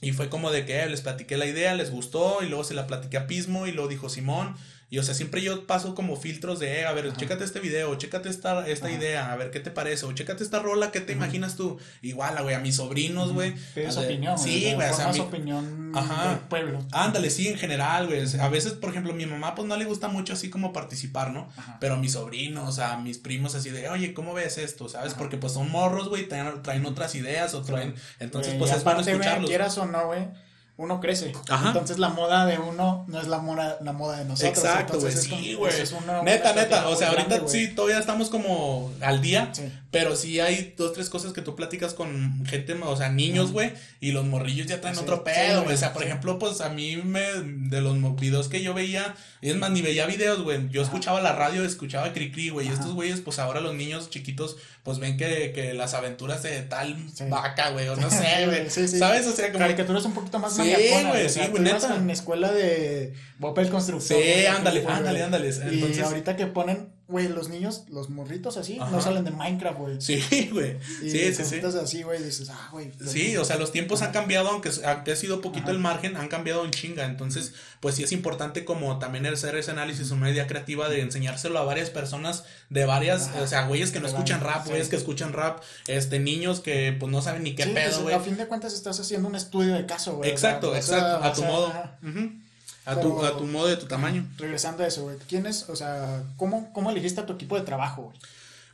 y 0.00 0.12
fue 0.12 0.30
como 0.30 0.50
de 0.50 0.64
que 0.64 0.82
eh, 0.82 0.88
les 0.88 1.02
platiqué 1.02 1.36
la 1.36 1.44
idea 1.44 1.74
les 1.74 1.90
gustó 1.90 2.38
y 2.42 2.48
luego 2.48 2.64
se 2.64 2.74
la 2.74 2.86
platiqué 2.86 3.18
a 3.18 3.26
Pismo 3.26 3.66
y 3.66 3.72
luego 3.72 3.88
dijo 3.88 4.08
Simón 4.08 4.56
y 4.90 4.98
o 4.98 5.04
sea, 5.04 5.14
siempre 5.14 5.40
yo 5.40 5.68
paso 5.68 5.94
como 5.94 6.16
filtros 6.16 6.58
de, 6.58 6.80
eh, 6.80 6.84
a 6.84 6.90
ver, 6.92 7.12
chécate 7.16 7.44
este 7.44 7.60
video, 7.60 7.94
chécate 7.94 8.28
esta, 8.28 8.66
esta 8.66 8.90
idea, 8.90 9.32
a 9.32 9.36
ver 9.36 9.52
qué 9.52 9.60
te 9.60 9.70
parece, 9.70 10.04
o 10.04 10.12
chécate 10.12 10.42
esta 10.42 10.58
rola, 10.58 10.90
¿qué 10.90 11.00
te 11.00 11.12
imaginas 11.12 11.54
tú? 11.54 11.78
Igual, 12.02 12.42
güey, 12.42 12.56
a 12.56 12.58
mis 12.58 12.74
sobrinos, 12.74 13.32
güey. 13.32 13.54
Pides 13.72 13.96
opinión, 13.96 14.36
Sí, 14.36 14.72
güey, 14.74 14.90
o 14.90 14.92
sea, 14.92 15.12
mi... 15.12 15.20
opinión 15.20 15.92
Ajá. 15.94 16.30
del 16.30 16.38
pueblo. 16.40 16.80
Ándale, 16.90 17.30
sí, 17.30 17.46
en 17.46 17.56
general, 17.56 18.08
güey. 18.08 18.20
A 18.40 18.48
veces, 18.48 18.72
por 18.72 18.90
ejemplo, 18.90 19.12
a 19.12 19.14
mi 19.14 19.26
mamá, 19.26 19.54
pues 19.54 19.68
no 19.68 19.76
le 19.76 19.84
gusta 19.84 20.08
mucho 20.08 20.32
así 20.32 20.50
como 20.50 20.72
participar, 20.72 21.30
¿no? 21.30 21.48
Pero 21.78 21.94
a 21.94 21.96
mis 21.96 22.14
sobrinos, 22.14 22.80
a 22.80 22.96
mis 22.96 23.18
primos, 23.18 23.54
así 23.54 23.70
de, 23.70 23.88
oye, 23.88 24.12
¿cómo 24.12 24.34
ves 24.34 24.58
esto? 24.58 24.88
¿Sabes? 24.88 25.14
Porque 25.14 25.36
pues 25.36 25.52
son 25.52 25.70
morros, 25.70 26.08
güey, 26.08 26.26
traen, 26.26 26.62
traen 26.64 26.84
otras 26.84 27.14
ideas 27.14 27.54
o 27.54 27.62
traen. 27.62 27.94
Entonces, 28.18 28.56
pues 28.58 28.72
es 28.72 28.82
bueno 28.82 29.02
escucharlos. 29.02 29.48
quieras 29.48 29.78
o 29.78 29.86
no, 29.86 30.08
güey 30.08 30.49
uno 30.80 30.98
crece. 30.98 31.32
Entonces 31.66 31.98
la 31.98 32.08
moda 32.08 32.46
de 32.46 32.58
uno 32.58 33.04
no 33.06 33.20
es 33.20 33.28
la 33.28 33.38
moda, 33.38 33.76
la 33.82 33.92
moda 33.92 34.16
de 34.16 34.24
nosotros. 34.24 34.64
Exacto, 34.64 34.98
güey. 34.98 35.12
Sí, 35.12 35.52
güey. 35.54 35.72
Neta, 36.24 36.54
neta. 36.54 36.88
O 36.88 36.96
sea, 36.96 37.10
ahorita 37.10 37.46
sí, 37.46 37.68
todavía 37.68 37.98
estamos 37.98 38.30
como 38.30 38.90
al 39.02 39.20
día. 39.20 39.52
Pero 39.90 40.14
sí 40.14 40.38
hay 40.38 40.74
dos, 40.76 40.92
tres 40.92 41.10
cosas 41.10 41.32
que 41.32 41.42
tú 41.42 41.56
platicas 41.56 41.94
con 41.94 42.46
gente, 42.46 42.74
o 42.74 42.96
sea, 42.96 43.08
niños, 43.10 43.50
güey. 43.50 43.72
Y 44.00 44.12
los 44.12 44.24
morrillos 44.24 44.68
ya 44.68 44.80
traen 44.80 44.96
otro 44.96 45.24
pedo, 45.24 45.64
güey. 45.64 45.74
o 45.74 45.78
sea, 45.78 45.92
por 45.92 46.04
ejemplo, 46.04 46.38
pues 46.38 46.60
a 46.60 46.68
mí 46.68 46.96
me, 46.96 47.22
de 47.42 47.80
los 47.80 47.96
videos 48.16 48.48
que 48.48 48.62
yo 48.62 48.72
veía, 48.72 49.16
es 49.42 49.56
más, 49.56 49.72
ni 49.72 49.82
veía 49.82 50.06
videos, 50.06 50.42
güey. 50.42 50.68
Yo 50.70 50.82
escuchaba 50.82 51.20
la 51.20 51.32
radio, 51.32 51.64
escuchaba 51.64 52.12
Cricri, 52.12 52.50
güey. 52.50 52.68
Y 52.68 52.70
estos 52.70 52.92
güeyes, 52.92 53.20
pues 53.20 53.40
ahora 53.40 53.60
los 53.60 53.74
niños 53.74 54.10
chiquitos, 54.10 54.58
pues 54.84 55.00
ven 55.00 55.16
que, 55.16 55.50
que 55.52 55.74
las 55.74 55.94
aventuras 55.94 56.44
de 56.44 56.62
tal 56.62 56.96
vaca, 57.28 57.70
güey. 57.70 57.88
O 57.88 57.96
no 57.96 58.10
sé, 58.10 58.46
güey. 58.46 58.70
¿Sabsabes? 58.70 59.26
O 59.26 59.32
sea, 59.32 59.50
como. 59.50 59.58
Caricaturas 59.58 60.04
un 60.04 60.14
poquito 60.14 60.38
más 60.38 60.54
Sí, 60.54 60.62
güey, 60.62 61.28
sí, 61.28 61.40
güey. 61.50 61.68
En 61.68 62.06
la 62.06 62.12
escuela 62.12 62.52
de 62.52 63.12
Bob 63.38 63.58
el 63.58 63.70
Constructor. 63.70 64.22
Sí, 64.22 64.46
ándale, 64.46 64.86
ándale, 64.86 65.22
ándale. 65.24 65.48
Entonces, 65.48 66.02
ahorita 66.04 66.36
que 66.36 66.46
ponen 66.46 66.99
Güey, 67.10 67.28
los 67.28 67.48
niños, 67.48 67.84
los 67.90 68.08
morritos 68.08 68.56
así, 68.56 68.78
no 68.78 69.00
salen 69.00 69.24
de 69.24 69.32
Minecraft, 69.32 69.78
güey. 69.78 70.00
Sí, 70.00 70.48
güey. 70.52 70.78
Sí, 71.00 71.34
sí, 71.34 71.44
sí. 71.44 71.60
así, 71.60 72.02
güey, 72.04 72.22
dices, 72.22 72.48
ah, 72.50 72.68
güey. 72.70 72.92
Sí, 73.04 73.36
o 73.36 73.44
sea, 73.44 73.56
los 73.56 73.72
tiempos 73.72 74.02
han 74.02 74.12
cambiado, 74.12 74.48
aunque, 74.48 74.68
ha 74.68 75.16
sido 75.16 75.40
poquito 75.40 75.72
el 75.72 75.80
margen, 75.80 76.16
han 76.16 76.28
cambiado 76.28 76.64
en 76.64 76.70
chinga. 76.70 77.06
Entonces, 77.06 77.52
pues 77.80 77.96
sí 77.96 78.04
es 78.04 78.12
importante 78.12 78.64
como 78.64 78.98
también 79.00 79.26
hacer 79.26 79.56
ese 79.56 79.72
análisis, 79.72 80.12
una 80.12 80.30
idea 80.30 80.46
creativa 80.46 80.88
de 80.88 81.00
enseñárselo 81.00 81.58
a 81.58 81.64
varias 81.64 81.90
personas 81.90 82.44
de 82.68 82.84
varias, 82.84 83.30
o 83.42 83.46
sea, 83.48 83.66
güeyes 83.66 83.90
que 83.90 83.98
no 83.98 84.06
escuchan 84.06 84.40
rap, 84.40 84.66
güeyes 84.66 84.88
que 84.88 84.96
escuchan 84.96 85.32
rap, 85.32 85.62
este, 85.88 86.20
niños 86.20 86.60
que 86.60 86.96
pues 86.98 87.10
no 87.10 87.22
saben 87.22 87.42
ni 87.42 87.56
qué 87.56 87.66
pedo, 87.66 87.90
pues, 87.90 88.02
güey. 88.02 88.14
a 88.14 88.20
fin 88.20 88.36
de 88.36 88.46
cuentas 88.46 88.72
estás 88.72 89.00
haciendo 89.00 89.28
un 89.28 89.34
estudio 89.34 89.74
de 89.74 89.84
caso, 89.84 90.16
güey. 90.16 90.30
Exacto, 90.30 90.76
exacto, 90.76 91.24
a 91.24 91.32
tu 91.32 91.42
modo. 91.42 91.72
A, 92.84 92.98
tu, 92.98 93.24
a 93.24 93.36
tu 93.36 93.44
modo 93.44 93.66
de 93.68 93.76
tu 93.76 93.86
tamaño. 93.86 94.26
Regresando 94.38 94.82
a 94.82 94.86
eso, 94.86 95.02
güey. 95.02 95.16
¿Quién 95.28 95.46
es, 95.46 95.68
o 95.68 95.76
sea, 95.76 96.24
cómo, 96.36 96.72
cómo 96.72 96.90
elegiste 96.90 97.20
a 97.20 97.26
tu 97.26 97.34
equipo 97.34 97.58
de 97.58 97.64
trabajo, 97.64 98.02
güey? 98.02 98.18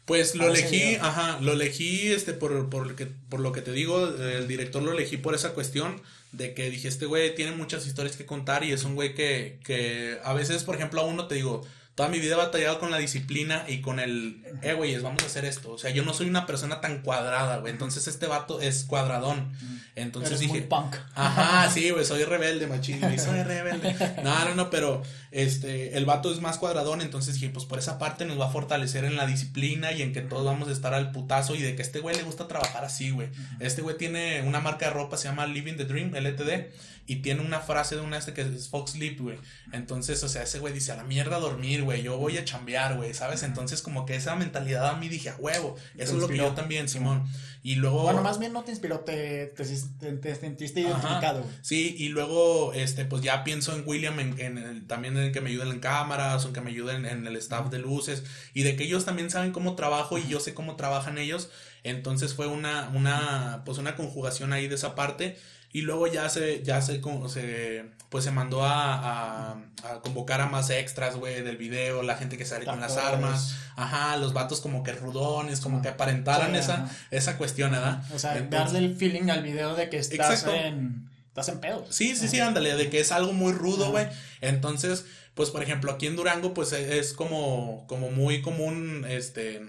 Pues 0.07 0.37
lo 0.37 0.47
elegí, 0.47 0.95
ajá, 0.95 1.41
lo 1.41 1.53
elegí 1.53 2.13
este 2.13 2.33
por, 2.33 2.71
por, 2.71 2.95
que, 2.95 3.07
por 3.07 3.41
lo 3.41 3.51
que 3.51 3.61
te 3.61 3.73
digo, 3.73 4.07
el 4.07 4.47
director 4.47 4.81
lo 4.81 4.93
elegí 4.93 5.17
por 5.17 5.35
esa 5.35 5.53
cuestión 5.53 6.01
de 6.31 6.55
que 6.55 6.71
dije, 6.71 6.87
este 6.87 7.07
güey 7.07 7.35
tiene 7.35 7.51
muchas 7.51 7.87
historias 7.89 8.17
que 8.17 8.25
contar 8.25 8.63
y 8.63 8.71
es 8.71 8.85
un 8.85 8.95
güey 8.95 9.15
que, 9.15 9.59
que 9.65 10.19
a 10.23 10.33
veces, 10.33 10.63
por 10.63 10.77
ejemplo, 10.77 11.01
a 11.01 11.05
uno 11.05 11.27
te 11.27 11.35
digo, 11.35 11.67
toda 11.97 12.11
mi 12.11 12.21
vida 12.21 12.35
he 12.35 12.37
batallado 12.37 12.79
con 12.79 12.91
la 12.91 12.99
disciplina 12.99 13.65
y 13.67 13.81
con 13.81 13.99
el, 13.99 14.45
eh, 14.61 14.75
güeyes, 14.75 15.03
vamos 15.03 15.23
a 15.23 15.27
hacer 15.27 15.47
esto. 15.47 15.73
O 15.73 15.79
sea, 15.79 15.91
yo 15.91 16.05
no 16.05 16.13
soy 16.13 16.29
una 16.29 16.45
persona 16.45 16.83
tan 16.83 17.01
cuadrada, 17.01 17.57
güey. 17.57 17.73
Entonces 17.73 18.07
este 18.07 18.27
vato 18.27 18.61
es 18.61 18.85
cuadradón. 18.85 19.51
Entonces 19.95 20.39
dije. 20.39 20.61
punk. 20.61 20.95
Ajá, 21.15 21.71
sí, 21.71 21.89
güey, 21.89 22.05
soy 22.05 22.25
rebelde, 22.25 22.67
machín. 22.67 23.01
Soy 23.19 23.43
rebelde. 23.45 23.97
No, 24.23 24.45
no, 24.45 24.55
no, 24.55 24.69
pero 24.69 25.03
este, 25.31 25.97
el 25.97 26.05
vato 26.05 26.31
es 26.31 26.43
más 26.43 26.59
cuadradón. 26.59 27.01
Entonces 27.01 27.37
dije, 27.37 27.49
pues 27.49 27.65
por 27.65 27.79
esa 27.79 27.99
parte 27.99 28.27
nos 28.27 28.39
va 28.39 28.49
a 28.49 28.51
fortalecer 28.51 29.07
en 29.07 29.17
la 29.17 29.27
disciplina 29.27 29.93
y 29.93 30.03
en 30.03 30.13
que 30.13 30.21
todos 30.21 30.45
vamos 30.45 30.69
a 30.69 30.73
estar 30.73 30.93
al 30.93 31.13
putazo 31.13 31.55
y 31.55 31.63
de 31.63 31.77
que 31.77 31.83
este 31.83 32.01
güey 32.01 32.15
le 32.15 32.25
gusta 32.25 32.47
trabajar 32.47 32.85
así, 32.85 33.11
güey. 33.11 33.31
Este 33.59 33.81
güey 33.81 33.97
tiene 33.97 34.43
una 34.43 34.61
marca 34.61 34.85
de 34.85 34.93
ropa, 34.93 35.17
se 35.17 35.29
llama 35.29 35.47
Living 35.47 35.77
the 35.77 35.87
Dream, 35.87 36.15
LTD 36.15 36.67
y 37.07 37.17
tiene 37.17 37.41
una 37.43 37.61
frase 37.61 37.95
de 37.95 38.01
una 38.01 38.19
este 38.19 38.33
que 38.33 38.43
es 38.43 38.69
Fox 38.69 38.93
Sleep, 38.93 39.21
güey. 39.21 39.39
Entonces, 39.73 40.23
o 40.25 40.29
sea, 40.29 40.43
ese 40.43 40.59
güey 40.59 40.73
dice, 40.73 40.93
a 40.93 40.97
la 40.97 41.05
mierda 41.05 41.39
dormir, 41.39 41.85
güey, 41.85 42.03
yo 42.03 42.17
voy 42.19 42.37
a 42.37 42.45
chambear, 42.45 42.97
güey, 42.97 43.15
¿sabes? 43.15 43.43
Entonces, 43.43 43.81
como 43.83 44.07
que 44.07 44.17
esa 44.17 44.35
mentalidad 44.35 44.89
a 44.89 44.97
mí 44.97 45.09
dije, 45.09 45.31
a 45.31 45.37
huevo, 45.37 45.77
eso 45.97 46.15
es 46.15 46.21
lo 46.21 46.29
que 46.29 46.37
yo 46.37 46.53
también, 46.53 46.89
Simón. 46.89 47.25
Y 47.63 47.77
luego... 47.77 48.03
Bueno, 48.03 48.23
más 48.23 48.39
bien 48.39 48.53
no 48.53 48.63
te 48.65 48.71
inspiró, 48.71 49.01
te, 49.01 49.47
te, 49.47 50.35
sentiste 50.35 50.81
identificado. 50.81 51.45
Sí, 51.63 51.95
y 51.99 52.09
luego, 52.09 52.73
este, 52.73 53.05
pues 53.05 53.23
ya 53.23 53.45
pienso 53.45 53.75
en 53.75 53.85
William, 53.87 54.19
en, 54.21 54.39
en 54.39 54.87
también 54.87 55.17
en 55.17 55.33
que 55.33 55.41
me 55.41 55.51
ayuden 55.51 55.69
en 55.69 55.81
cámaras, 55.81 56.45
en 56.45 56.53
que 56.53 56.61
me 56.61 56.71
ayuden 56.71 57.07
en 57.07 57.27
el 57.27 57.37
staff 57.37 57.71
de 57.71 57.79
luces, 57.79 58.25
y 58.55 58.63
de 58.63 58.77
que 58.77 58.85
ellos 58.85 59.05
también 59.05 59.31
saben 59.31 59.53
cómo 59.53 59.75
trabajo 59.75 60.19
y 60.19 60.27
yo 60.29 60.41
sé 60.41 60.55
cómo 60.55 60.77
trabajan 60.77 61.19
ellos. 61.19 61.51
Entonces 61.83 62.35
fue 62.35 62.49
una, 62.49 62.91
una, 62.95 63.63
pues 63.65 63.79
una 63.79 63.95
conjugación 63.95 64.53
ahí 64.53 64.67
de 64.67 64.75
esa 64.75 64.97
parte. 64.97 65.37
Y 65.77 65.83
luego 65.83 66.07
ya 66.07 66.31
se, 66.31 66.63
ya 66.63 66.81
se, 66.81 67.03
se 67.29 67.85
pues 68.09 68.25
se 68.25 68.31
mandó 68.31 68.65
a, 68.65 69.51
a, 69.51 70.01
convocar 70.03 70.41
a 70.41 70.47
más 70.47 70.71
extras, 70.71 71.17
güey, 71.17 71.43
del 71.43 71.59
video, 71.59 72.03
la 72.03 72.17
gente 72.17 72.39
que 72.39 72.47
sale 72.47 72.65
con 72.65 72.81
las 72.81 72.97
armas, 72.97 73.55
ajá, 73.77 74.17
los 74.17 74.33
vatos 74.33 74.63
como 74.63 74.83
que 74.83 74.93
rudones, 74.93 75.61
como 75.61 75.83
que 75.83 75.89
aparentaran 75.89 76.57
esa, 76.57 76.89
esa 77.11 77.37
cuestión, 77.37 77.73
¿verdad? 77.73 78.03
O 78.15 78.19
sea, 78.19 78.41
darle 78.41 78.79
el 78.79 78.97
feeling 78.97 79.29
al 79.29 79.43
video 79.43 79.75
de 79.75 79.91
que 79.91 79.99
estás 79.99 80.47
en, 80.47 81.11
estás 81.29 81.51
en 81.51 81.61
pedo. 81.61 81.85
Sí, 81.91 82.17
sí, 82.17 82.27
sí, 82.27 82.41
ándale, 82.41 82.75
de 82.75 82.89
que 82.89 83.01
es 83.01 83.13
algo 83.13 83.35
muy 83.35 83.53
rudo, 83.53 83.91
güey. 83.91 84.07
Entonces, 84.41 85.05
pues 85.35 85.51
por 85.51 85.63
ejemplo, 85.63 85.93
aquí 85.93 86.07
en 86.07 86.17
Durango, 86.17 86.55
pues 86.55 86.73
es 86.73 87.13
como, 87.13 87.85
como 87.87 88.11
muy 88.11 88.41
común, 88.41 89.05
este 89.07 89.61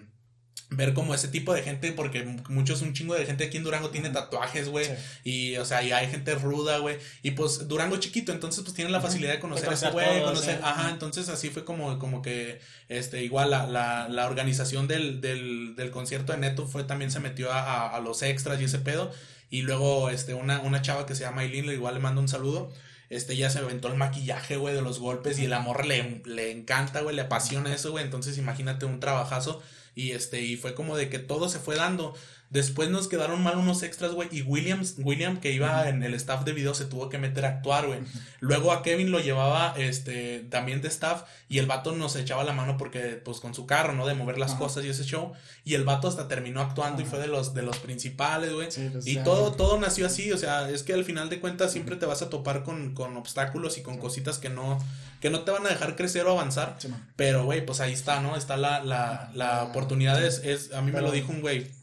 ver 0.70 0.94
como 0.94 1.16
ese 1.16 1.30
tipo 1.30 1.54
de 1.54 1.64
gente, 1.64 1.94
porque 1.94 2.24
muchos, 2.50 2.82
un 2.82 2.94
chingo 2.94 3.16
de 3.16 3.26
gente 3.26 3.46
aquí 3.46 3.58
en 3.58 3.64
Durango 3.64 3.90
tiene 3.90 4.10
tatuajes, 4.10 4.68
güey, 4.68 4.86
y, 5.24 5.56
o 5.58 5.66
sea, 5.66 5.82
y 5.82 5.94
hay 5.94 6.10
gente 6.10 6.36
ruda, 6.36 6.80
güey, 6.80 6.98
y 7.24 7.32
pues 7.32 7.68
Durango 7.70 7.98
chiquito, 7.98 8.34
entonces 8.34 8.64
pues 8.64 8.76
tiene 8.76 8.92
la 8.92 9.00
facilidad 9.00 9.32
de 9.32 9.40
conocer 9.40 9.70
a 9.70 9.74
ese 9.74 9.90
güey, 9.92 10.22
conocer, 10.24 10.60
ajá, 10.62 10.90
entonces 10.90 11.30
así 11.30 11.50
fue 11.50 11.64
como, 11.64 11.98
como 12.00 12.22
que, 12.22 12.60
este, 12.90 13.24
igual 13.24 13.52
la, 13.52 13.66
la, 13.66 14.10
la 14.10 14.26
organización 14.28 14.88
del, 14.88 15.22
del, 15.22 15.76
del 15.78 15.90
concierto 15.90 16.34
de 16.34 16.40
Neto 16.40 16.68
fue, 16.68 16.84
también 16.84 17.12
se 17.12 17.22
metió 17.22 17.52
a, 17.52 17.96
a, 17.96 18.00
los 18.02 18.22
extras 18.22 18.60
y 18.60 18.66
ese 18.66 18.80
pedo, 18.80 19.12
y 19.50 19.62
luego, 19.62 20.10
este, 20.10 20.34
una, 20.34 20.60
una 20.60 20.82
chava 20.82 21.06
que 21.06 21.16
se 21.16 21.24
llama 21.24 21.42
Aileen, 21.42 21.72
igual 21.72 21.94
le 21.94 22.02
mando 22.02 22.20
un 22.20 22.28
saludo, 22.28 22.74
este 23.10 23.38
ya 23.38 23.50
se 23.50 23.60
aventó 23.60 23.88
el 23.88 23.96
maquillaje, 23.96 24.58
güey, 24.58 24.76
de 24.76 24.82
los 24.82 25.00
golpes 25.00 25.40
y 25.40 25.46
el 25.46 25.54
amor 25.54 25.86
le, 25.86 26.22
le 26.26 26.52
encanta, 26.52 27.00
güey, 27.00 27.16
le 27.16 27.22
apasiona 27.22 27.74
eso, 27.74 27.92
güey. 27.92 28.04
Entonces 28.04 28.38
imagínate 28.38 28.86
un 28.86 29.00
trabajazo 29.00 29.64
y 29.98 30.12
este, 30.12 30.42
y 30.42 30.58
fue 30.58 30.76
como 30.76 30.96
de 30.96 31.10
que 31.10 31.18
todo 31.18 31.50
se 31.50 31.58
fue 31.60 31.76
dando. 31.76 32.14
Después 32.50 32.90
nos 32.90 33.10
quedaron 33.10 33.44
mal 33.44 33.58
unos 33.58 33.84
extras, 33.84 34.14
güey. 34.14 34.30
Y 34.32 34.42
Williams, 34.42 34.96
William, 35.00 35.42
que 35.42 35.52
iba 35.52 35.90
en 35.90 36.02
el 36.02 36.14
staff 36.14 36.46
de 36.46 36.54
video, 36.54 36.74
se 36.74 36.86
tuvo 36.86 37.10
que 37.10 37.18
meter 37.18 37.46
a 37.46 37.50
actuar, 37.50 37.88
güey. 37.88 38.00
Luego 38.40 38.72
a 38.72 38.84
Kevin 38.84 39.12
lo 39.12 39.20
llevaba, 39.20 39.74
este, 39.78 40.46
también 40.50 40.82
de 40.82 40.88
staff. 40.88 41.24
Y 41.50 41.58
el 41.58 41.66
vato 41.66 41.92
nos 41.92 42.16
echaba 42.16 42.46
la 42.46 42.54
mano 42.54 42.78
porque, 42.78 43.22
pues, 43.24 43.42
con 43.42 43.54
su 43.54 43.66
carro, 43.66 43.94
¿no? 43.94 44.08
De 44.08 44.14
mover 44.14 44.38
las 44.40 44.54
cosas 44.54 44.86
y 44.86 44.90
ese 44.90 45.04
show. 45.04 45.34
Y 45.66 45.74
el 45.74 45.84
vato 45.84 46.08
hasta 46.08 46.30
terminó 46.30 46.62
actuando 46.62 47.02
y 47.02 47.06
fue 47.06 47.20
de 47.20 47.28
los, 47.28 47.54
de 47.54 47.64
los 47.64 47.80
principales, 47.80 48.54
güey. 48.54 48.70
Y 49.04 49.18
todo, 49.18 49.52
todo 49.52 49.78
nació 49.78 50.06
así. 50.06 50.32
O 50.32 50.38
sea, 50.38 50.70
es 50.70 50.84
que 50.84 50.94
al 50.94 51.04
final 51.04 51.30
de 51.30 51.42
cuentas 51.42 51.74
siempre 51.74 51.98
te 51.98 52.06
vas 52.06 52.22
a 52.22 52.30
topar 52.30 52.64
con, 52.64 52.94
con 52.94 53.18
obstáculos 53.18 53.78
y 53.78 53.82
con 53.82 53.98
cositas 53.98 54.38
que 54.38 54.50
no, 54.50 54.80
que 55.20 55.30
no 55.30 55.42
te 55.42 55.52
van 55.52 55.66
a 55.66 55.70
dejar 55.70 55.98
crecer 55.98 56.26
o 56.26 56.32
avanzar. 56.32 56.78
pero, 57.18 57.44
güey, 57.44 57.66
pues 57.66 57.82
ahí 57.82 57.92
está, 57.92 58.22
¿no? 58.22 58.38
Está 58.38 58.56
la, 58.56 58.82
la, 58.84 59.32
la 59.34 59.64
oportunidad. 59.64 60.24
Es, 60.24 60.40
es, 60.46 60.72
a 60.74 60.82
mí 60.82 60.94
me 60.94 61.02
lo 61.02 61.12
dijo 61.12 61.34
un 61.34 61.42
güey 61.42 61.77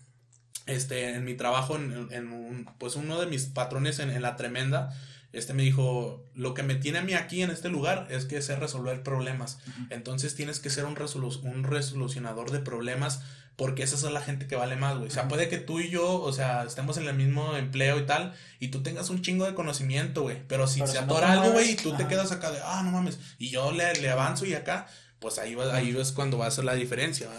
este, 0.66 1.14
en 1.14 1.24
mi 1.24 1.34
trabajo, 1.34 1.76
en, 1.76 2.08
en 2.10 2.32
un, 2.32 2.70
pues 2.78 2.96
uno 2.96 3.20
de 3.20 3.26
mis 3.26 3.46
patrones 3.46 3.98
en, 3.98 4.10
en, 4.10 4.22
la 4.22 4.36
tremenda, 4.36 4.96
este 5.32 5.52
me 5.52 5.62
dijo, 5.62 6.24
lo 6.34 6.54
que 6.54 6.62
me 6.62 6.76
tiene 6.76 6.98
a 6.98 7.02
mí 7.02 7.14
aquí 7.14 7.42
en 7.42 7.50
este 7.50 7.68
lugar 7.68 8.06
es 8.10 8.24
que 8.24 8.40
sé 8.40 8.56
resolver 8.56 9.02
problemas. 9.02 9.58
Entonces 9.90 10.34
tienes 10.34 10.60
que 10.60 10.70
ser 10.70 10.84
un, 10.84 10.96
un 11.42 11.64
resolucionador 11.64 12.50
de 12.50 12.60
problemas 12.60 13.20
porque 13.56 13.84
esa 13.84 13.94
es 13.94 14.02
la 14.02 14.20
gente 14.20 14.46
que 14.46 14.56
vale 14.56 14.76
más, 14.76 14.96
güey. 14.96 15.08
O 15.08 15.10
sea, 15.10 15.28
puede 15.28 15.48
que 15.48 15.58
tú 15.58 15.78
y 15.78 15.88
yo, 15.88 16.20
o 16.20 16.32
sea, 16.32 16.64
estemos 16.64 16.96
en 16.96 17.06
el 17.06 17.14
mismo 17.14 17.56
empleo 17.56 17.98
y 17.98 18.06
tal, 18.06 18.34
y 18.58 18.68
tú 18.68 18.82
tengas 18.82 19.10
un 19.10 19.22
chingo 19.22 19.46
de 19.46 19.54
conocimiento, 19.54 20.22
güey. 20.22 20.42
Pero 20.48 20.66
si 20.66 20.84
se 20.86 20.98
atora 20.98 21.32
algo, 21.32 21.52
güey, 21.52 21.72
y 21.72 21.76
tú 21.76 21.94
te 21.96 22.06
quedas 22.08 22.32
acá 22.32 22.50
de, 22.50 22.58
ah, 22.64 22.82
no 22.84 22.90
mames, 22.90 23.18
y 23.38 23.50
yo 23.50 23.70
le, 23.70 23.92
le 23.94 24.10
avanzo 24.10 24.44
y 24.44 24.54
acá, 24.54 24.88
pues 25.24 25.38
ahí, 25.38 25.54
va, 25.54 25.74
ahí 25.74 25.96
es 25.96 26.12
cuando 26.12 26.36
va 26.36 26.48
a 26.48 26.50
ser 26.50 26.64
la 26.64 26.74
diferencia. 26.74 27.30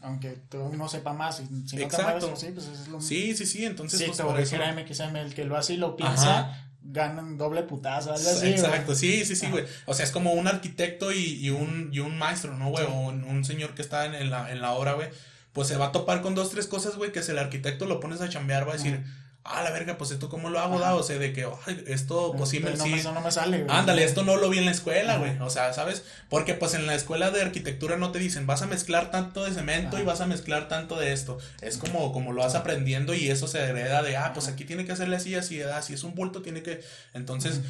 Aunque 0.00 0.30
tú 0.48 0.58
no 0.74 0.88
sepa 0.88 1.12
más, 1.12 1.36
si 1.36 1.44
no 1.76 1.82
Exacto. 1.84 2.34
sí, 2.34 2.48
pues 2.52 2.66
es 2.66 2.88
lo 2.88 3.00
Sí, 3.00 3.36
sí, 3.36 3.46
sí, 3.46 3.64
entonces... 3.64 4.00
Sí, 4.00 4.06
pues, 4.06 4.20
por 4.20 4.40
eso... 4.40 4.56
el 4.56 5.34
que 5.34 5.44
lo 5.44 5.56
hace 5.56 5.74
y 5.74 5.76
lo 5.76 5.94
piensa, 5.94 6.68
ganan 6.82 7.38
doble 7.38 7.62
putazo, 7.62 8.12
algo 8.12 8.28
así. 8.28 8.48
Exacto, 8.48 8.92
sí, 8.96 9.24
sí, 9.24 9.36
sí, 9.36 9.46
güey. 9.52 9.64
O 9.86 9.94
sea, 9.94 10.04
es 10.04 10.10
como 10.10 10.32
un 10.32 10.48
arquitecto 10.48 11.12
y, 11.12 11.34
y, 11.34 11.50
un, 11.50 11.90
y 11.92 12.00
un 12.00 12.18
maestro, 12.18 12.56
¿no, 12.56 12.70
güey? 12.70 12.86
O 12.86 12.90
un, 12.90 13.44
señor 13.44 13.76
que 13.76 13.82
está 13.82 14.06
en, 14.06 14.30
la, 14.30 14.50
en 14.50 14.60
la 14.60 14.72
obra, 14.72 14.94
güey. 14.94 15.08
Pues 15.52 15.68
se 15.68 15.76
va 15.76 15.86
a 15.86 15.92
topar 15.92 16.22
con 16.22 16.34
dos, 16.34 16.50
tres 16.50 16.66
cosas, 16.66 16.96
güey, 16.96 17.12
que 17.12 17.22
si 17.22 17.30
el 17.30 17.38
arquitecto 17.38 17.86
lo 17.86 18.00
pones 18.00 18.20
a 18.20 18.28
chambear, 18.28 18.66
va 18.66 18.72
a 18.72 18.76
decir 18.78 19.04
ah, 19.48 19.62
la 19.62 19.70
verga, 19.70 19.98
pues 19.98 20.10
esto 20.10 20.28
cómo 20.28 20.50
lo 20.50 20.60
hago, 20.60 20.78
da, 20.78 20.94
o 20.94 21.02
sea, 21.02 21.18
de 21.18 21.32
que, 21.32 21.46
ay, 21.66 21.84
esto 21.86 22.34
pues 22.36 22.50
sí 22.50 22.60
me, 22.60 22.70
no, 22.70 22.84
sí, 22.84 23.00
no 23.02 23.20
me 23.20 23.30
sale, 23.30 23.62
güey. 23.62 23.76
Ándale, 23.76 24.04
esto 24.04 24.22
no 24.22 24.36
lo 24.36 24.50
vi 24.50 24.58
en 24.58 24.66
la 24.66 24.70
escuela, 24.70 25.18
güey, 25.18 25.38
o 25.40 25.50
sea, 25.50 25.72
¿sabes? 25.72 26.04
Porque 26.28 26.54
pues 26.54 26.74
en 26.74 26.86
la 26.86 26.94
escuela 26.94 27.30
de 27.30 27.42
arquitectura 27.42 27.96
no 27.96 28.12
te 28.12 28.18
dicen, 28.18 28.46
vas 28.46 28.62
a 28.62 28.66
mezclar 28.66 29.10
tanto 29.10 29.44
de 29.44 29.52
cemento 29.52 29.98
y 29.98 30.02
vas 30.02 30.20
a 30.20 30.26
mezclar 30.26 30.68
tanto 30.68 30.98
de 30.98 31.12
esto, 31.12 31.38
es 31.60 31.78
como, 31.78 32.12
como 32.12 32.32
lo 32.32 32.42
vas 32.42 32.54
aprendiendo 32.54 33.14
y 33.14 33.28
eso 33.28 33.48
se 33.48 33.60
hereda 33.60 34.02
de, 34.02 34.16
ah, 34.16 34.32
pues 34.34 34.48
aquí 34.48 34.64
tiene 34.64 34.84
que 34.84 34.92
hacerle 34.92 35.16
así, 35.16 35.34
así, 35.34 35.60
si 35.82 35.94
es 35.94 36.04
un 36.04 36.14
bulto 36.14 36.42
tiene 36.42 36.62
que, 36.62 36.82
entonces... 37.14 37.60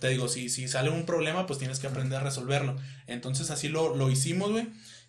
Te 0.00 0.10
digo, 0.10 0.28
si, 0.28 0.50
si 0.50 0.68
sale 0.68 0.90
un 0.90 1.06
problema, 1.06 1.46
pues 1.46 1.58
tienes 1.58 1.78
que 1.78 1.86
aprender 1.86 2.18
a 2.18 2.22
resolverlo. 2.22 2.76
Entonces 3.06 3.50
así 3.50 3.68
lo, 3.68 3.96
lo 3.96 4.10
hicimos, 4.10 4.50
güey. 4.50 4.66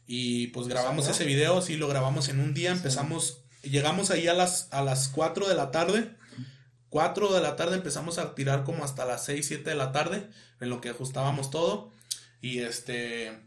Y 0.07 0.47
pues 0.47 0.69
grabamos 0.69 1.09
ese 1.09 1.25
video, 1.25 1.61
sí 1.61 1.75
lo 1.75 1.89
grabamos 1.89 2.29
en 2.29 2.39
un 2.39 2.53
día, 2.53 2.71
empezamos 2.71 3.39
llegamos 3.69 4.11
ahí 4.11 4.27
a 4.27 4.33
las, 4.33 4.67
a 4.71 4.81
las 4.81 5.09
4 5.09 5.47
de 5.47 5.55
la 5.55 5.71
tarde. 5.71 6.11
4 6.89 7.33
de 7.33 7.41
la 7.41 7.55
tarde 7.55 7.75
empezamos 7.75 8.17
a 8.17 8.35
tirar 8.35 8.63
como 8.63 8.83
hasta 8.83 9.05
las 9.05 9.25
6, 9.25 9.45
7 9.45 9.69
de 9.69 9.75
la 9.75 9.91
tarde, 9.91 10.29
en 10.61 10.69
lo 10.69 10.81
que 10.81 10.89
ajustábamos 10.89 11.51
todo. 11.51 11.91
Y 12.41 12.59
este. 12.59 13.37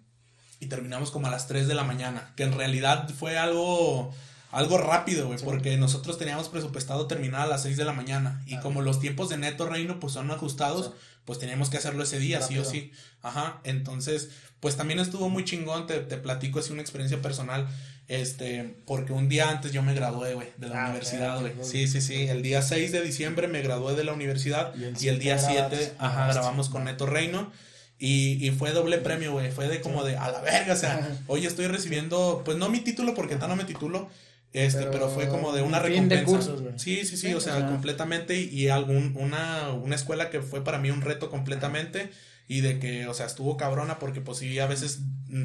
Y 0.60 0.66
terminamos 0.66 1.10
como 1.10 1.28
a 1.28 1.30
las 1.30 1.46
3 1.46 1.68
de 1.68 1.74
la 1.74 1.84
mañana. 1.84 2.32
Que 2.36 2.42
en 2.42 2.52
realidad 2.52 3.08
fue 3.10 3.38
algo. 3.38 4.12
Algo 4.50 4.78
rápido, 4.78 5.26
güey, 5.26 5.38
porque 5.40 5.76
nosotros 5.76 6.16
teníamos 6.16 6.48
presupuestado 6.48 7.06
terminar 7.06 7.42
a 7.42 7.46
las 7.46 7.64
6 7.64 7.76
de 7.76 7.84
la 7.84 7.92
mañana. 7.92 8.42
Y 8.46 8.58
como 8.60 8.80
los 8.80 8.98
tiempos 8.98 9.28
de 9.28 9.36
Neto 9.36 9.68
Reino 9.68 10.00
pues 10.00 10.14
son 10.14 10.30
ajustados, 10.30 10.92
pues 11.26 11.38
teníamos 11.38 11.68
que 11.68 11.76
hacerlo 11.76 12.02
ese 12.02 12.18
día, 12.18 12.40
sí 12.40 12.56
o 12.56 12.64
sí. 12.64 12.90
Ajá. 13.20 13.60
Entonces, 13.64 14.30
pues 14.60 14.76
también 14.76 15.00
estuvo 15.00 15.28
muy 15.28 15.44
chingón. 15.44 15.86
Te, 15.86 16.00
te 16.00 16.16
platico 16.16 16.60
así 16.60 16.72
una 16.72 16.80
experiencia 16.80 17.20
personal. 17.20 17.68
Este, 18.08 18.74
porque 18.86 19.12
un 19.12 19.28
día 19.28 19.50
antes 19.50 19.70
yo 19.72 19.82
me 19.82 19.94
gradué, 19.94 20.32
güey, 20.32 20.48
de 20.56 20.68
la 20.68 20.86
ah, 20.86 20.88
universidad, 20.88 21.40
güey. 21.40 21.52
Sí, 21.62 21.86
sí, 21.86 22.00
sí. 22.00 22.26
El 22.26 22.40
día 22.40 22.62
6 22.62 22.90
de 22.90 23.02
diciembre 23.02 23.48
me 23.48 23.60
gradué 23.60 23.94
de 23.94 24.02
la 24.02 24.14
universidad 24.14 24.74
y 24.74 25.08
el, 25.08 25.18
día 25.18 25.38
7, 25.38 25.92
ajá, 25.98 26.32
grabamos 26.32 26.70
con 26.70 26.84
Neto 26.84 27.04
Reino. 27.04 27.52
Y, 27.98 28.46
y 28.46 28.50
fue 28.52 28.70
doble 28.70 28.98
premio, 28.98 29.32
güey. 29.32 29.50
Fue 29.50 29.68
de 29.68 29.80
como 29.80 30.04
de 30.04 30.16
a 30.16 30.30
la 30.30 30.40
verga, 30.40 30.72
o 30.72 30.76
sea, 30.76 31.18
hoy 31.26 31.44
estoy 31.44 31.66
recibiendo, 31.66 32.42
pues 32.44 32.56
no 32.56 32.70
mi 32.70 32.80
título 32.80 33.12
porque 33.12 33.36
no 33.36 33.56
me 33.56 33.64
titulo, 33.64 34.08
este, 34.52 34.86
pero, 34.86 35.10
fue 35.10 35.28
como 35.28 35.52
de 35.52 35.60
una 35.60 35.78
recompensa. 35.78 36.52
sí, 36.76 37.04
sí, 37.04 37.16
sí, 37.18 37.34
o 37.34 37.40
sea, 37.40 37.66
completamente. 37.66 38.40
Y, 38.40 38.68
algún, 38.68 39.14
una, 39.18 39.72
una 39.72 39.94
escuela 39.94 40.30
que 40.30 40.40
fue 40.40 40.64
para 40.64 40.78
mí 40.78 40.90
un 40.90 41.02
reto 41.02 41.28
completamente 41.28 42.10
y 42.48 42.62
de 42.62 42.80
que, 42.80 43.06
o 43.06 43.14
sea, 43.14 43.26
estuvo 43.26 43.58
cabrona 43.58 43.98
porque 43.98 44.22
pues 44.22 44.38
sí, 44.38 44.58
a 44.58 44.66
veces 44.66 45.00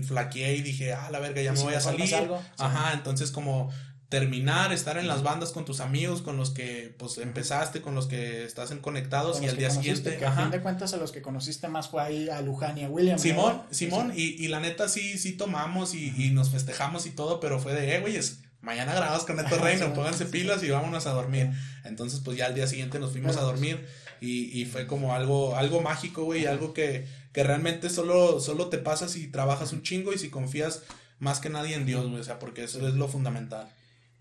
flaqueé 0.07 0.55
y 0.55 0.61
dije, 0.61 0.93
ah, 0.93 1.11
la 1.11 1.19
verga, 1.19 1.41
ya 1.41 1.51
me 1.51 1.61
voy 1.61 1.73
a 1.73 1.81
salir. 1.81 2.09
Ajá, 2.57 2.93
entonces 2.93 3.29
como 3.29 3.69
terminar, 4.07 4.71
estar 4.71 4.97
en 4.97 5.07
las 5.07 5.23
bandas 5.23 5.51
con 5.51 5.65
tus 5.65 5.79
amigos, 5.79 6.21
con 6.21 6.37
los 6.37 6.51
que 6.51 6.95
pues 6.99 7.17
empezaste, 7.17 7.81
con 7.81 7.95
los 7.95 8.05
que 8.05 8.45
estás 8.45 8.69
en 8.69 8.79
conectados 8.79 9.41
y 9.41 9.47
al 9.47 9.57
día 9.57 9.69
siguiente. 9.69 10.17
Que 10.17 10.25
a 10.25 10.31
fin 10.31 10.51
de 10.51 10.61
cuentas 10.61 10.93
a 10.93 10.97
los 10.97 11.11
que 11.11 11.21
conociste 11.21 11.67
más 11.67 11.89
fue 11.89 12.01
ahí 12.01 12.29
a 12.29 12.39
Luján 12.41 12.77
y 12.77 12.83
a 12.83 12.89
William. 12.89 13.17
Simón, 13.17 13.63
Simón, 13.71 14.13
y, 14.15 14.41
y, 14.41 14.47
la 14.49 14.59
neta 14.59 14.87
sí, 14.87 15.17
sí 15.17 15.33
tomamos 15.33 15.95
y, 15.95 16.13
y, 16.15 16.29
nos 16.29 16.51
festejamos 16.51 17.07
y 17.07 17.09
todo, 17.09 17.39
pero 17.39 17.59
fue 17.59 17.73
de, 17.73 17.95
eh, 17.95 18.01
güeyes, 18.01 18.41
mañana 18.61 18.93
grabamos 18.93 19.25
con 19.25 19.35
Neto 19.35 19.57
Reino, 19.61 19.93
pónganse 19.93 20.25
pilas 20.25 20.63
y 20.63 20.69
vámonos 20.69 21.07
a 21.07 21.11
dormir. 21.11 21.49
Entonces 21.83 22.21
pues 22.23 22.37
ya 22.37 22.45
al 22.45 22.53
día 22.53 22.67
siguiente 22.67 22.99
nos 22.99 23.11
fuimos 23.11 23.35
a 23.35 23.41
dormir. 23.41 23.83
Y, 24.23 24.61
y 24.61 24.65
fue 24.65 24.87
como 24.87 25.13
algo, 25.13 25.57
algo 25.57 25.81
mágico, 25.81 26.23
güey, 26.23 26.45
algo 26.45 26.73
que, 26.73 27.05
que 27.33 27.43
realmente 27.43 27.89
solo, 27.89 28.39
solo 28.39 28.69
te 28.69 28.77
pasa 28.77 29.09
si 29.09 29.27
trabajas 29.27 29.73
un 29.73 29.83
chingo 29.83 30.13
y 30.13 30.17
si 30.17 30.29
confías 30.29 30.83
más 31.19 31.41
que 31.41 31.49
nadie 31.49 31.75
en 31.75 31.85
Dios, 31.85 32.07
güey, 32.07 32.21
o 32.21 32.23
sea, 32.23 32.39
porque 32.39 32.63
eso 32.63 32.87
es 32.87 32.93
lo 32.93 33.09
fundamental. 33.09 33.69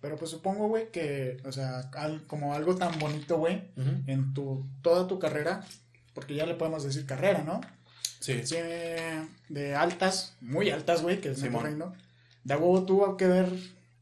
Pero 0.01 0.17
pues 0.17 0.33
supongo, 0.33 0.67
güey, 0.67 0.91
que, 0.91 1.37
o 1.45 1.53
sea, 1.53 1.89
como 2.27 2.55
algo 2.55 2.75
tan 2.75 2.99
bonito, 2.99 3.39
güey, 3.39 3.63
en 4.09 4.35
tu, 4.35 4.67
toda 4.83 5.07
tu 5.07 5.21
carrera, 5.21 5.65
porque 6.15 6.35
ya 6.35 6.47
le 6.47 6.55
podemos 6.55 6.83
decir 6.83 7.07
carrera, 7.07 7.45
¿no? 7.45 7.61
Sí. 8.19 8.43
de 9.49 9.75
altas, 9.77 10.35
muy 10.41 10.71
altas, 10.71 11.03
güey, 11.03 11.21
que 11.21 11.31
es 11.31 11.39
sí, 11.39 11.49
reino. 11.49 11.95
De 12.43 12.55
algo 12.55 12.85
tuvo 12.85 13.17
que 13.17 13.27
haber 13.27 13.53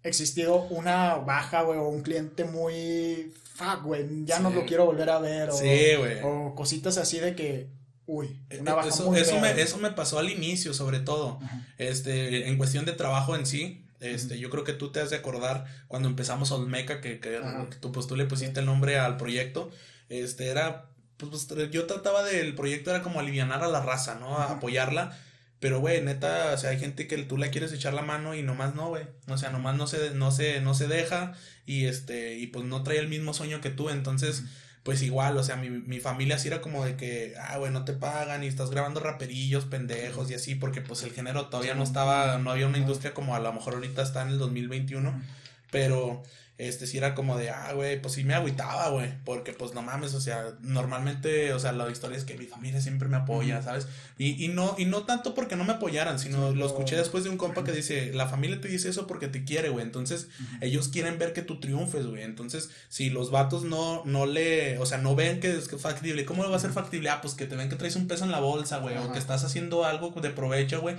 existido 0.03 0.63
una 0.65 1.17
baja, 1.17 1.61
güey, 1.61 1.79
o 1.79 1.89
un 1.89 2.03
cliente 2.03 2.45
muy 2.45 3.35
fuck, 3.61 3.83
güey, 3.83 4.25
ya 4.25 4.39
no 4.39 4.51
lo 4.51 4.65
quiero 4.65 4.87
volver 4.87 5.11
a 5.11 5.19
ver. 5.19 5.51
O, 5.51 5.57
sí, 5.57 5.95
güey. 5.99 6.19
O 6.23 6.55
cositas 6.55 6.97
así 6.97 7.19
de 7.19 7.35
que, 7.35 7.69
uy, 8.07 8.41
una 8.59 8.75
baja 8.75 8.89
eso, 8.89 9.15
eso, 9.15 9.39
me, 9.39 9.61
eso 9.61 9.79
me 9.79 9.91
pasó 9.91 10.19
al 10.19 10.31
inicio, 10.31 10.73
sobre 10.75 11.01
todo. 11.01 11.39
Este, 11.79 12.49
en 12.49 12.57
cuestión 12.59 12.85
de 12.85 12.93
trabajo 12.93 13.37
en 13.37 13.47
sí. 13.47 13.85
Este, 14.01 14.39
yo 14.39 14.49
creo 14.49 14.65
que 14.65 14.73
tú 14.73 14.91
te 14.91 15.01
has 15.01 15.11
de 15.11 15.17
acordar 15.17 15.67
cuando 15.87 16.09
empezamos 16.09 16.51
Olmeca, 16.53 17.03
que, 17.03 17.21
que, 17.21 17.39
tú, 17.81 17.93
pues, 17.93 18.07
tú 18.07 18.17
le 18.17 18.25
pusiste 18.25 18.61
el 18.61 18.67
nombre 18.67 18.99
al 18.99 19.19
proyecto. 19.19 19.71
Este, 20.09 20.49
era, 20.49 20.87
pues, 21.19 21.47
pues, 21.47 21.71
yo 21.71 21.87
trataba 21.87 22.25
del 22.25 22.55
proyecto, 22.55 22.91
era 22.91 23.03
como 23.03 23.21
alivianar 23.21 23.63
a 23.63 23.69
la 23.69 23.83
raza, 23.83 24.15
¿no? 24.15 24.39
A 24.39 24.53
apoyarla 24.53 25.19
pero, 25.61 25.81
güey, 25.81 26.01
neta, 26.03 26.53
o 26.55 26.59
sea, 26.59 26.71
hay 26.71 26.79
gente 26.79 27.07
que 27.07 27.19
tú 27.19 27.37
le 27.37 27.51
quieres 27.51 27.73
echar 27.73 27.93
la 27.93 28.03
mano 28.03 28.35
y 28.35 28.43
nomás 28.43 28.75
no, 28.75 28.89
güey. 28.89 29.05
O 29.29 29.37
sea, 29.37 29.51
nomás 29.51 29.77
no 29.77 29.87
se, 29.87 30.13
no 30.13 30.33
se, 30.33 30.61
no 30.63 30.75
se 30.75 30.89
deja 30.89 31.35
y 31.67 31.85
este, 31.85 32.39
y 32.39 32.47
pues 32.47 32.65
no 32.65 32.83
trae 32.83 32.99
el 32.99 33.09
mismo 33.09 33.35
sueño 33.35 33.61
que 33.61 33.69
tú. 33.69 33.91
Entonces, 33.91 34.45
pues 34.83 35.03
igual, 35.03 35.37
o 35.37 35.43
sea, 35.43 35.57
mi, 35.57 35.69
mi 35.69 36.01
familia 36.01 36.39
sí 36.39 36.49
era 36.49 36.63
como 36.63 36.85
de 36.85 36.97
que, 36.97 37.35
ah, 37.39 37.59
güey, 37.59 37.71
no 37.73 37.85
te 37.85 37.93
pagan 37.93 38.43
y 38.43 38.47
estás 38.47 38.71
grabando 38.71 39.01
raperillos, 39.01 39.67
pendejos 39.67 40.31
y 40.31 40.35
así, 40.35 40.55
porque 40.55 40.81
pues 40.81 41.03
el 41.03 41.13
género 41.13 41.49
todavía 41.49 41.75
no 41.75 41.83
estaba, 41.83 42.39
no 42.39 42.51
había 42.51 42.67
una 42.67 42.79
industria 42.79 43.13
como 43.13 43.35
a 43.35 43.41
lo 43.41 43.53
mejor 43.53 43.75
ahorita 43.75 44.03
está 44.03 44.23
en 44.23 44.29
el 44.29 44.39
2021, 44.39 45.23
pero 45.71 46.23
este 46.69 46.87
sí 46.87 46.99
era 46.99 47.15
como 47.15 47.39
de, 47.39 47.51
ah, 47.51 47.73
güey, 47.73 48.01
pues 48.01 48.15
sí 48.15 48.25
me 48.25 48.35
agüitaba, 48.35 48.91
güey, 48.91 49.11
porque 49.25 49.53
pues 49.53 49.73
no 49.73 49.83
mames, 49.83 50.13
o 50.15 50.21
sea, 50.21 50.55
normalmente, 50.61 51.55
o 51.55 51.59
sea, 51.59 51.73
la 51.73 51.91
historia 51.91 52.19
es 52.19 52.25
que 52.25 52.37
mi 52.37 52.47
familia 52.47 52.81
siempre 52.81 53.09
me 53.09 53.17
apoya, 53.17 53.63
¿sabes? 53.63 53.89
Y, 54.19 54.45
y 54.45 54.49
no, 54.49 54.75
y 54.77 54.85
no 54.85 55.05
tanto 55.05 55.35
porque 55.35 55.57
no 55.57 55.65
me 55.65 55.73
apoyaran, 55.73 56.19
sino 56.19 56.53
lo 56.53 56.67
escuché 56.67 56.97
después 56.97 57.25
de 57.25 57.31
un 57.31 57.39
compa 57.39 57.65
que 57.65 57.73
dice, 57.73 58.13
la 58.13 58.27
familia 58.27 58.61
te 58.61 58.69
dice 58.69 58.91
eso 58.91 59.07
porque 59.07 59.29
te 59.29 59.45
quiere, 59.45 59.71
güey, 59.71 59.85
entonces 59.85 60.29
ellos 60.61 60.89
quieren 60.89 61.19
ver 61.19 61.33
que 61.33 61.43
tú 61.43 61.61
triunfes, 61.61 62.07
güey, 62.07 62.23
entonces 62.23 62.71
si 62.89 63.09
los 63.09 63.31
vatos 63.31 63.65
no, 63.65 64.03
no 64.05 64.27
le, 64.27 64.79
o 64.79 64.87
sea, 64.87 64.99
no 64.99 65.17
ven 65.17 65.41
que 65.41 65.51
es 65.51 65.71
factible, 65.81 66.27
¿cómo 66.27 66.43
le 66.43 66.51
va 66.51 66.57
a 66.57 66.61
ser 66.61 66.73
factible? 66.73 67.09
Ah, 67.09 67.23
pues 67.23 67.35
que 67.35 67.47
te 67.47 67.57
ven 67.57 67.71
que 67.71 67.77
traes 67.77 67.97
un 67.97 68.07
peso 68.07 68.25
en 68.25 68.33
la 68.33 68.41
bolsa, 68.41 68.79
güey, 68.79 68.99
o 68.99 69.13
que 69.13 69.19
estás 69.19 69.45
haciendo 69.45 69.85
algo 69.87 70.11
de 70.21 70.31
provecho, 70.31 70.81
güey, 70.83 70.97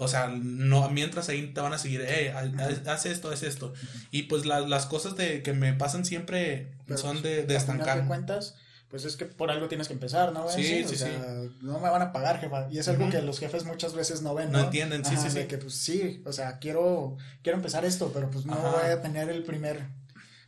o 0.00 0.08
sea, 0.08 0.28
no, 0.28 0.88
mientras 0.88 1.28
ahí 1.28 1.48
te 1.48 1.60
van 1.60 1.74
a 1.74 1.78
seguir, 1.78 2.00
eh, 2.00 2.32
haz 2.86 3.04
esto, 3.04 3.30
haz 3.30 3.42
esto. 3.42 3.74
Y 4.10 4.22
pues 4.22 4.46
las 4.46 4.86
cosas 4.86 5.14
de 5.14 5.42
que 5.42 5.52
me 5.52 5.74
pasan 5.74 6.06
siempre 6.06 6.72
son 6.96 7.20
de, 7.20 7.44
de 7.44 7.54
estancar. 7.54 8.06
cuentas, 8.06 8.56
pues 8.88 9.04
es 9.04 9.16
que 9.16 9.26
por 9.26 9.50
algo 9.50 9.68
tienes 9.68 9.88
que 9.88 9.92
empezar, 9.92 10.32
¿no? 10.32 10.48
Sí, 10.48 10.84
sí, 10.88 10.96
sí. 10.96 11.04
No 11.60 11.80
me 11.80 11.90
van 11.90 12.00
a 12.00 12.12
pagar, 12.12 12.40
jefa. 12.40 12.66
Y 12.70 12.78
es 12.78 12.88
algo 12.88 13.10
que 13.10 13.20
los 13.20 13.38
jefes 13.38 13.66
muchas 13.66 13.92
veces 13.92 14.22
no 14.22 14.34
ven, 14.34 14.50
¿no? 14.50 14.58
No 14.58 14.64
entienden, 14.64 15.04
sí, 15.04 15.18
sí, 15.18 15.28
sí. 15.28 15.36
De 15.36 15.46
que 15.46 15.58
pues 15.58 15.74
sí, 15.74 16.22
o 16.24 16.32
sea, 16.32 16.58
quiero, 16.58 17.18
quiero 17.42 17.58
empezar 17.58 17.84
esto, 17.84 18.10
pero 18.14 18.30
pues 18.30 18.46
no 18.46 18.56
voy 18.56 18.90
a 18.90 19.02
tener 19.02 19.28
el 19.28 19.42
primer 19.42 19.86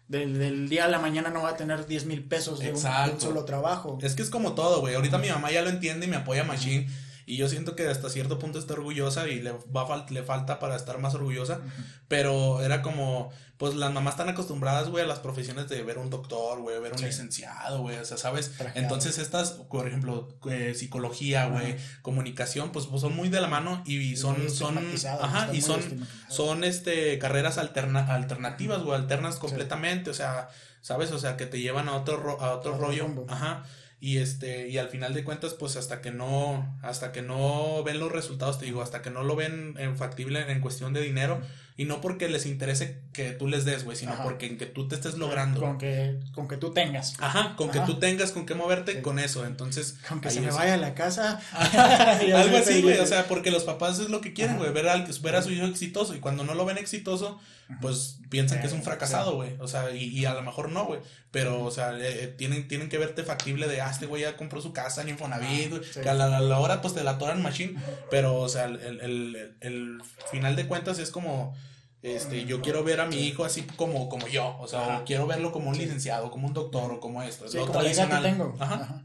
del, 0.08 0.38
del, 0.38 0.68
día 0.68 0.86
a 0.86 0.88
la 0.88 0.98
mañana 0.98 1.30
no 1.30 1.42
va 1.42 1.50
a 1.50 1.56
tener 1.56 1.86
10 1.86 2.06
mil 2.06 2.24
pesos 2.24 2.58
de 2.58 2.72
un, 2.72 3.20
solo 3.20 3.44
trabajo. 3.44 3.98
Es 4.02 4.14
que 4.14 4.22
es 4.22 4.30
como 4.30 4.54
todo, 4.54 4.80
güey. 4.80 4.94
Ahorita 4.94 5.18
mi 5.18 5.28
mamá 5.28 5.50
ya 5.50 5.60
lo 5.60 5.68
entiende 5.68 6.06
y 6.06 6.08
me 6.08 6.16
apoya 6.16 6.42
Machine. 6.42 6.88
Y 7.26 7.36
yo 7.36 7.48
siento 7.48 7.76
que 7.76 7.88
hasta 7.88 8.10
cierto 8.10 8.38
punto 8.38 8.58
está 8.58 8.74
orgullosa 8.74 9.28
y 9.28 9.40
le, 9.40 9.52
va 9.52 10.06
le 10.10 10.22
falta 10.22 10.58
para 10.58 10.76
estar 10.76 10.98
más 10.98 11.14
orgullosa. 11.14 11.60
Pero 12.08 12.62
era 12.62 12.82
como, 12.82 13.30
pues 13.62 13.74
las 13.74 13.92
mamás 13.92 14.14
están 14.14 14.28
acostumbradas, 14.28 14.88
güey, 14.88 15.04
a 15.04 15.06
las 15.06 15.20
profesiones 15.20 15.68
de 15.68 15.82
ver 15.84 15.98
un 15.98 16.10
doctor, 16.10 16.60
güey, 16.60 16.80
ver 16.80 16.92
un 16.94 17.00
licenciado, 17.00 17.82
güey, 17.82 17.96
o 17.96 18.04
sea, 18.04 18.16
¿sabes? 18.16 18.52
Entonces 18.74 19.18
estas, 19.18 19.52
por 19.52 19.86
ejemplo, 19.86 20.36
eh, 20.50 20.74
psicología, 20.74 21.46
güey, 21.46 21.76
comunicación, 22.02 22.72
pues, 22.72 22.86
pues, 22.86 23.02
son 23.02 23.14
muy 23.14 23.28
de 23.28 23.40
la 23.40 23.46
mano 23.46 23.80
y 23.86 24.16
son, 24.16 24.50
son, 24.50 24.78
ajá, 25.20 25.54
y 25.54 25.60
son, 25.60 25.80
son, 26.28 26.64
este, 26.64 27.20
carreras 27.20 27.56
alterna 27.56 28.12
alternativas, 28.12 28.82
güey, 28.82 28.98
alternas 28.98 29.36
completamente, 29.36 30.10
o 30.10 30.14
sea, 30.14 30.48
¿sabes? 30.80 31.12
O 31.12 31.20
sea, 31.20 31.36
que 31.36 31.46
te 31.46 31.60
llevan 31.60 31.88
a 31.88 31.94
otro, 31.94 32.40
a 32.40 32.54
otro 32.54 32.76
rollo, 32.76 33.08
ajá 33.28 33.62
y 34.02 34.18
este 34.18 34.68
y 34.68 34.78
al 34.78 34.88
final 34.88 35.14
de 35.14 35.22
cuentas 35.22 35.54
pues 35.54 35.76
hasta 35.76 36.00
que 36.00 36.10
no 36.10 36.76
hasta 36.82 37.12
que 37.12 37.22
no 37.22 37.84
ven 37.84 38.00
los 38.00 38.10
resultados 38.10 38.58
te 38.58 38.64
digo 38.64 38.82
hasta 38.82 39.00
que 39.00 39.10
no 39.10 39.22
lo 39.22 39.36
ven 39.36 39.76
en 39.78 39.96
factible 39.96 40.50
en 40.50 40.60
cuestión 40.60 40.92
de 40.92 41.00
dinero 41.00 41.40
y 41.76 41.86
no 41.86 42.00
porque 42.00 42.28
les 42.28 42.44
interese 42.44 43.00
que 43.12 43.30
tú 43.30 43.48
les 43.48 43.64
des, 43.64 43.84
güey, 43.84 43.96
sino 43.96 44.14
porque 44.22 44.46
en 44.46 44.58
que 44.58 44.66
tú 44.66 44.88
te 44.88 44.94
estés 44.94 45.16
logrando. 45.16 45.60
Con 45.60 45.78
que, 45.78 46.20
con 46.34 46.46
que 46.46 46.58
tú 46.58 46.72
tengas. 46.72 47.14
Ajá, 47.18 47.56
con 47.56 47.70
que 47.70 47.80
tú 47.80 47.98
tengas 47.98 48.30
con 48.30 48.44
qué 48.44 48.54
moverte, 48.54 49.00
con 49.00 49.18
eso. 49.18 49.46
Entonces. 49.46 49.96
Con 50.06 50.20
que 50.20 50.30
se 50.30 50.42
me 50.42 50.50
vaya 50.50 50.74
a 50.74 50.76
la 50.76 50.94
casa. 50.94 51.40
Algo 52.36 52.58
así, 52.58 52.82
güey. 52.82 52.98
O 52.98 53.06
sea, 53.06 53.26
porque 53.26 53.50
los 53.50 53.64
papás 53.64 53.98
es 54.00 54.10
lo 54.10 54.20
que 54.20 54.34
quieren, 54.34 54.58
güey. 54.58 54.70
Ver, 54.72 54.86
al, 54.88 55.08
ver 55.22 55.34
a 55.34 55.42
su 55.42 55.50
hijo 55.50 55.64
exitoso. 55.64 56.14
Y 56.14 56.20
cuando 56.20 56.44
no 56.44 56.54
lo 56.54 56.66
ven 56.66 56.76
exitoso, 56.76 57.40
pues 57.80 58.18
piensan 58.28 58.60
que 58.60 58.66
es 58.66 58.72
un 58.72 58.82
fracasado, 58.82 59.36
güey. 59.36 59.56
O 59.60 59.68
sea, 59.68 59.90
y, 59.90 60.04
y, 60.04 60.24
a 60.24 60.34
lo 60.34 60.42
mejor 60.42 60.70
no, 60.70 60.86
güey. 60.86 61.00
Pero, 61.30 61.62
o 61.62 61.70
sea, 61.70 61.92
eh, 61.92 62.24
eh, 62.24 62.26
tienen, 62.28 62.68
tienen 62.68 62.88
que 62.88 62.98
verte 62.98 63.24
factible 63.24 63.68
de, 63.68 63.80
ah, 63.80 63.90
este 63.90 64.06
güey 64.06 64.22
ya 64.22 64.36
compró 64.36 64.60
su 64.60 64.72
casa 64.72 65.02
en 65.02 65.10
Infonavit, 65.10 65.70
güey. 65.70 65.82
Que 66.02 66.08
a 66.08 66.14
la, 66.14 66.36
a 66.36 66.40
la, 66.40 66.58
hora, 66.58 66.80
pues 66.80 66.94
te 66.94 67.04
la 67.04 67.18
toran 67.18 67.42
machine. 67.42 67.80
Pero, 68.10 68.36
o 68.36 68.48
sea, 68.48 68.64
el, 68.64 69.00
el, 69.00 69.56
el 69.60 70.02
final 70.30 70.56
de 70.56 70.66
cuentas 70.66 70.98
es 70.98 71.10
como 71.10 71.54
este, 72.02 72.46
yo 72.46 72.60
quiero 72.60 72.82
ver 72.82 73.00
a 73.00 73.06
mi 73.06 73.16
hijo 73.16 73.44
así 73.44 73.62
como, 73.62 74.08
como 74.08 74.26
yo, 74.26 74.58
o 74.58 74.66
sea, 74.66 75.04
quiero 75.06 75.28
verlo 75.28 75.52
como 75.52 75.70
un 75.70 75.78
licenciado, 75.78 76.32
como 76.32 76.48
un 76.48 76.52
doctor 76.52 76.90
o 76.90 77.00
como 77.00 77.22
esto. 77.22 77.48
Sí, 77.48 77.58
como 77.58 77.80
la 77.80 77.92
que 77.92 78.28
tengo. 78.28 78.56
Ajá. 78.58 79.04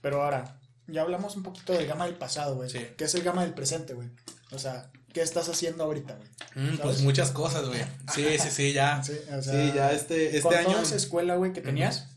Pero 0.00 0.22
ahora, 0.22 0.58
ya 0.88 1.02
hablamos 1.02 1.36
un 1.36 1.44
poquito 1.44 1.72
del 1.72 1.86
gama 1.86 2.06
del 2.06 2.16
pasado, 2.16 2.56
güey. 2.56 2.68
Sí. 2.68 2.84
¿Qué 2.98 3.04
es 3.04 3.14
el 3.14 3.22
gama 3.22 3.42
del 3.42 3.54
presente, 3.54 3.94
güey? 3.94 4.08
O 4.50 4.58
sea, 4.58 4.90
¿qué 5.14 5.22
estás 5.22 5.48
haciendo 5.48 5.84
ahorita, 5.84 6.16
güey? 6.16 6.28
Mm, 6.56 6.78
pues 6.78 7.00
muchas 7.00 7.30
cosas, 7.30 7.66
güey. 7.68 7.80
Sí, 8.12 8.26
sí, 8.38 8.50
sí, 8.50 8.72
ya. 8.74 9.02
Sí, 9.04 9.12
o 9.32 9.40
sea, 9.40 9.52
sí 9.52 9.72
ya 9.74 9.92
este, 9.92 10.36
este 10.36 10.56
año. 10.56 10.68
Toda 10.68 10.82
esa 10.82 10.96
escuela, 10.96 11.36
güey, 11.36 11.52
que 11.54 11.62
tenías, 11.62 12.08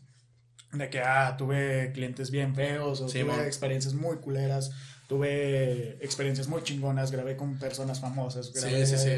de 0.72 0.90
que, 0.90 1.00
ah, 1.00 1.36
tuve 1.38 1.92
clientes 1.94 2.30
bien 2.30 2.54
feos, 2.54 3.00
o 3.00 3.06
tuve 3.06 3.46
experiencias 3.46 3.94
muy 3.94 4.16
culeras, 4.16 4.72
tuve 5.06 5.96
experiencias 6.04 6.48
muy 6.48 6.62
chingonas, 6.62 7.10
grabé 7.10 7.36
con 7.36 7.58
personas 7.58 8.00
famosas, 8.00 8.52
grabé 8.52 8.84
sí, 8.84 8.98
sí, 8.98 9.10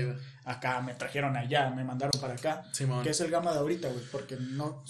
acá, 0.44 0.80
me 0.82 0.94
trajeron 0.94 1.36
allá, 1.36 1.70
me 1.70 1.82
mandaron 1.82 2.20
para 2.20 2.34
acá. 2.34 2.62
¿Qué 3.02 3.10
es 3.10 3.20
el 3.20 3.30
gama 3.30 3.52
de 3.52 3.58
ahorita, 3.58 3.88
güey? 3.88 4.04
Porque 4.12 4.36
no, 4.36 4.84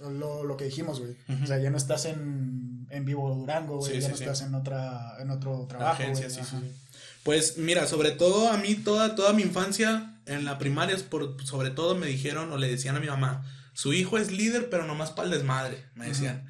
lo, 0.00 0.44
lo 0.44 0.56
que 0.56 0.64
dijimos, 0.64 1.00
güey. 1.00 1.16
O 1.42 1.46
sea, 1.46 1.58
ya 1.58 1.70
no 1.70 1.76
estás 1.76 2.04
en, 2.06 2.86
en 2.90 3.04
vivo 3.04 3.32
Durango, 3.34 3.78
güey, 3.78 4.00
ya 4.00 4.08
no 4.08 4.14
estás 4.14 4.42
en 4.42 4.54
otra, 4.54 5.14
en 5.20 5.30
otro 5.30 5.66
trabajo. 5.66 6.02
Agencia, 6.02 6.28
sí, 6.28 6.42
Pues 7.26 7.58
mira, 7.58 7.88
sobre 7.88 8.12
todo 8.12 8.52
a 8.52 8.56
mí 8.56 8.76
toda, 8.76 9.16
toda 9.16 9.32
mi 9.32 9.42
infancia 9.42 10.14
en 10.26 10.44
la 10.44 10.58
primaria, 10.58 10.96
por, 11.10 11.44
sobre 11.44 11.70
todo 11.70 11.96
me 11.96 12.06
dijeron 12.06 12.52
o 12.52 12.56
le 12.56 12.68
decían 12.68 12.94
a 12.94 13.00
mi 13.00 13.08
mamá, 13.08 13.44
su 13.72 13.92
hijo 13.92 14.16
es 14.16 14.30
líder, 14.30 14.70
pero 14.70 14.86
nomás 14.86 15.10
para 15.10 15.26
el 15.26 15.34
desmadre, 15.34 15.84
me 15.96 16.06
decían. 16.06 16.48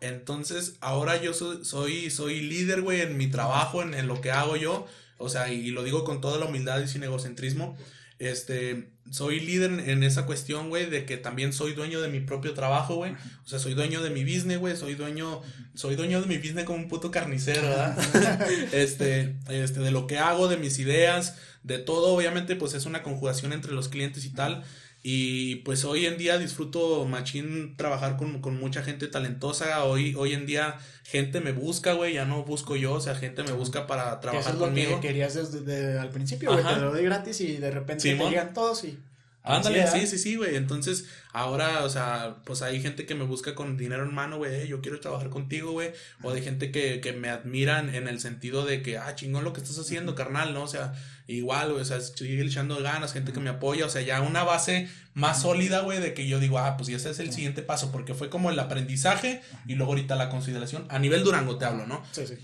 Entonces, 0.00 0.78
ahora 0.80 1.22
yo 1.22 1.32
soy, 1.32 2.10
soy, 2.10 2.40
líder, 2.40 2.82
güey, 2.82 3.02
en 3.02 3.16
mi 3.16 3.28
trabajo, 3.28 3.82
en, 3.82 4.08
lo 4.08 4.20
que 4.20 4.32
hago 4.32 4.56
yo. 4.56 4.88
O 5.18 5.28
sea, 5.28 5.52
y, 5.52 5.70
lo 5.70 5.84
digo 5.84 6.02
con 6.02 6.20
toda 6.20 6.40
la 6.40 6.46
humildad 6.46 6.80
y 6.80 6.88
sin 6.88 7.04
egocentrismo. 7.04 7.78
Este, 8.18 8.90
soy 9.10 9.40
líder 9.40 9.88
en, 9.88 10.02
esa 10.02 10.26
cuestión, 10.26 10.68
güey, 10.68 10.90
de 10.90 11.04
que 11.04 11.16
también 11.16 11.52
soy 11.52 11.72
dueño 11.72 12.00
de 12.00 12.08
mi 12.08 12.20
propio 12.20 12.54
trabajo, 12.54 12.96
güey. 12.96 13.12
O 13.12 13.48
sea, 13.48 13.58
soy 13.58 13.74
dueño 13.74 14.02
de 14.02 14.10
mi 14.10 14.24
business, 14.24 14.58
güey. 14.58 14.76
Soy 14.76 14.94
dueño, 14.94 15.42
soy 15.74 15.96
dueño 15.96 16.20
de 16.20 16.26
mi 16.26 16.38
business 16.38 16.64
como 16.64 16.78
un 16.78 16.88
puto 16.88 17.10
carnicero, 17.10 17.62
¿verdad? 17.62 18.50
este, 18.72 19.36
este, 19.48 19.80
de 19.80 19.90
lo 19.90 20.06
que 20.06 20.18
hago, 20.18 20.48
de 20.48 20.56
mis 20.56 20.78
ideas, 20.78 21.36
de 21.62 21.78
todo. 21.78 22.14
Obviamente, 22.14 22.56
pues 22.56 22.74
es 22.74 22.86
una 22.86 23.02
conjugación 23.02 23.52
entre 23.52 23.72
los 23.72 23.88
clientes 23.88 24.24
y 24.24 24.30
tal. 24.30 24.64
Y 25.08 25.56
pues 25.56 25.84
hoy 25.84 26.04
en 26.04 26.18
día 26.18 26.36
disfruto 26.36 27.04
machín 27.04 27.76
trabajar 27.76 28.16
con, 28.16 28.40
con, 28.40 28.58
mucha 28.58 28.82
gente 28.82 29.06
talentosa. 29.06 29.84
Hoy, 29.84 30.16
hoy 30.16 30.32
en 30.32 30.46
día 30.46 30.78
gente 31.04 31.40
me 31.40 31.52
busca, 31.52 31.92
güey, 31.92 32.14
ya 32.14 32.24
no 32.24 32.42
busco 32.42 32.74
yo, 32.74 32.94
o 32.94 33.00
sea, 33.00 33.14
gente 33.14 33.44
me 33.44 33.52
busca 33.52 33.86
para 33.86 34.18
trabajar 34.18 34.54
eso 34.54 34.64
es 34.64 34.68
conmigo. 34.68 34.90
Lo 34.90 35.00
que 35.00 35.06
querías 35.06 35.52
desde 35.52 35.96
al 35.96 36.10
principio, 36.10 36.52
güey, 36.52 36.64
te 36.64 36.80
lo 36.80 36.90
doy 36.90 37.04
gratis 37.04 37.40
y 37.40 37.56
de 37.56 37.70
repente 37.70 38.16
te 38.16 38.28
llegan 38.28 38.52
todos 38.52 38.82
y 38.82 38.98
Ándale, 39.44 39.86
sí, 39.86 40.08
sí, 40.08 40.18
sí, 40.18 40.34
güey. 40.34 40.56
Entonces, 40.56 41.06
ahora, 41.36 41.84
o 41.84 41.90
sea, 41.90 42.38
pues 42.44 42.62
hay 42.62 42.80
gente 42.80 43.04
que 43.04 43.14
me 43.14 43.24
busca 43.24 43.54
con 43.54 43.76
dinero 43.76 44.04
en 44.04 44.14
mano, 44.14 44.38
güey, 44.38 44.66
yo 44.68 44.80
quiero 44.80 45.00
trabajar 45.00 45.28
contigo, 45.28 45.72
güey. 45.72 45.92
O 46.22 46.32
de 46.32 46.40
gente 46.40 46.72
que, 46.72 47.02
que 47.02 47.12
me 47.12 47.28
admiran 47.28 47.94
en 47.94 48.08
el 48.08 48.20
sentido 48.20 48.64
de 48.64 48.80
que, 48.80 48.96
ah, 48.96 49.14
chingón 49.14 49.44
lo 49.44 49.52
que 49.52 49.60
estás 49.60 49.78
haciendo, 49.78 50.14
carnal, 50.14 50.54
¿no? 50.54 50.62
O 50.62 50.66
sea, 50.66 50.94
igual, 51.26 51.72
güey, 51.72 51.82
o 51.82 51.84
sea, 51.84 51.98
estoy 51.98 52.40
echando 52.40 52.82
ganas, 52.82 53.12
gente 53.12 53.34
que 53.34 53.40
me 53.40 53.50
apoya, 53.50 53.84
o 53.84 53.90
sea, 53.90 54.00
ya 54.00 54.22
una 54.22 54.44
base 54.44 54.88
más 55.12 55.42
sólida, 55.42 55.80
güey, 55.80 56.00
de 56.00 56.14
que 56.14 56.26
yo 56.26 56.40
digo, 56.40 56.58
ah, 56.58 56.78
pues 56.78 56.88
ya 56.88 56.96
ese 56.96 57.10
es 57.10 57.18
el 57.18 57.30
siguiente 57.34 57.60
paso, 57.60 57.92
porque 57.92 58.14
fue 58.14 58.30
como 58.30 58.50
el 58.50 58.58
aprendizaje 58.58 59.42
y 59.66 59.74
luego 59.74 59.92
ahorita 59.92 60.16
la 60.16 60.30
consolidación. 60.30 60.86
A 60.88 60.98
nivel 60.98 61.22
Durango 61.22 61.58
te 61.58 61.66
hablo, 61.66 61.86
¿no? 61.86 62.02
Sí, 62.12 62.26
sí. 62.26 62.36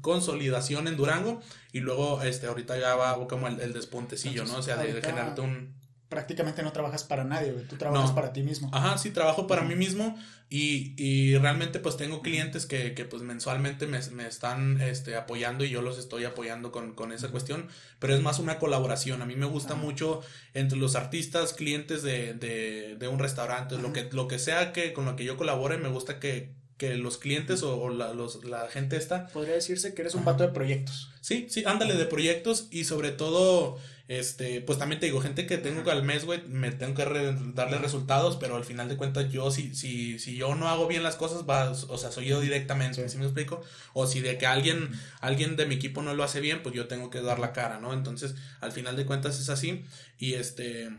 consolidación 0.00 0.88
en 0.88 0.96
Durango 0.96 1.40
y 1.70 1.78
luego, 1.78 2.20
este, 2.24 2.48
ahorita 2.48 2.80
ya 2.80 2.96
va 2.96 3.28
como 3.28 3.46
el, 3.46 3.60
el 3.60 3.72
despuntecillo, 3.72 4.44
¿no? 4.44 4.56
O 4.56 4.62
sea, 4.62 4.76
de, 4.76 5.00
generarte 5.00 5.40
un 5.42 5.79
prácticamente 6.10 6.62
no 6.64 6.72
trabajas 6.72 7.04
para 7.04 7.24
nadie, 7.24 7.52
güey. 7.52 7.64
Tú 7.64 7.76
trabajas 7.76 8.10
para 8.10 8.32
ti 8.32 8.42
mismo. 8.42 8.68
Ajá, 8.72 8.98
sí, 8.98 9.10
trabajo 9.10 9.46
para 9.46 9.62
mí 9.62 9.76
mismo 9.76 10.18
y, 10.50 10.92
y, 10.98 11.38
realmente 11.38 11.78
pues 11.78 11.96
tengo 11.96 12.20
clientes 12.20 12.66
que, 12.66 12.94
que 12.94 13.04
pues 13.04 13.22
mensualmente 13.22 13.86
me, 13.86 14.00
me, 14.10 14.26
están 14.26 14.80
este, 14.80 15.14
apoyando 15.14 15.64
y 15.64 15.70
yo 15.70 15.82
los 15.82 15.98
estoy 15.98 16.24
apoyando 16.24 16.72
con, 16.72 16.94
con 16.94 17.12
esa 17.12 17.28
cuestión, 17.28 17.68
pero 18.00 18.12
es 18.12 18.20
más 18.20 18.40
una 18.40 18.58
colaboración. 18.58 19.22
A 19.22 19.26
mí 19.26 19.36
me 19.36 19.46
gusta 19.46 19.76
mucho 19.76 20.20
entre 20.52 20.76
los 20.78 20.96
artistas, 20.96 21.52
clientes 21.52 22.02
de, 22.02 22.34
de, 22.34 22.96
de 22.98 23.08
un 23.08 23.20
restaurante, 23.20 23.78
lo 23.78 23.92
que, 23.92 24.08
lo 24.10 24.26
que 24.26 24.40
sea 24.40 24.72
que 24.72 24.92
con 24.92 25.04
lo 25.04 25.14
que 25.14 25.24
yo 25.24 25.36
colabore, 25.36 25.78
me 25.78 25.88
gusta 25.88 26.18
que, 26.18 26.52
que 26.76 26.96
los 26.96 27.18
clientes 27.18 27.62
o, 27.62 27.88
la, 27.88 28.14
los, 28.14 28.44
la, 28.44 28.66
gente 28.66 28.96
esta... 28.96 29.28
Podría 29.28 29.54
decirse 29.54 29.94
que 29.94 30.02
eres 30.02 30.16
un 30.16 30.24
pato 30.24 30.42
de 30.42 30.48
proyectos. 30.48 31.10
Sí, 31.20 31.46
sí, 31.48 31.62
ándale 31.64 31.94
de 31.94 32.06
proyectos 32.06 32.66
y 32.72 32.84
sobre 32.84 33.12
todo 33.12 33.78
este, 34.10 34.60
pues 34.60 34.76
también 34.76 34.98
te 34.98 35.06
digo, 35.06 35.20
gente 35.20 35.46
que 35.46 35.56
tengo 35.56 35.88
al 35.88 36.02
mes, 36.02 36.24
güey, 36.24 36.42
me 36.48 36.72
tengo 36.72 36.94
que 36.94 37.04
darle 37.54 37.78
resultados, 37.78 38.36
pero 38.38 38.56
al 38.56 38.64
final 38.64 38.88
de 38.88 38.96
cuentas 38.96 39.30
yo, 39.30 39.52
si, 39.52 39.72
si, 39.76 40.18
si 40.18 40.34
yo 40.34 40.56
no 40.56 40.68
hago 40.68 40.88
bien 40.88 41.04
las 41.04 41.14
cosas, 41.14 41.48
va, 41.48 41.70
o 41.70 41.96
sea, 41.96 42.10
soy 42.10 42.26
yo 42.26 42.40
directamente, 42.40 43.08
¿sí 43.08 43.18
me 43.18 43.24
explico? 43.26 43.62
O 43.92 44.08
si 44.08 44.18
de 44.18 44.36
que 44.36 44.46
alguien, 44.46 44.90
alguien 45.20 45.54
de 45.54 45.64
mi 45.64 45.76
equipo 45.76 46.02
no 46.02 46.12
lo 46.12 46.24
hace 46.24 46.40
bien, 46.40 46.60
pues 46.64 46.74
yo 46.74 46.88
tengo 46.88 47.08
que 47.08 47.22
dar 47.22 47.38
la 47.38 47.52
cara, 47.52 47.78
¿no? 47.78 47.92
Entonces, 47.92 48.34
al 48.60 48.72
final 48.72 48.96
de 48.96 49.06
cuentas 49.06 49.38
es 49.38 49.48
así 49.48 49.84
y 50.18 50.34
este... 50.34 50.90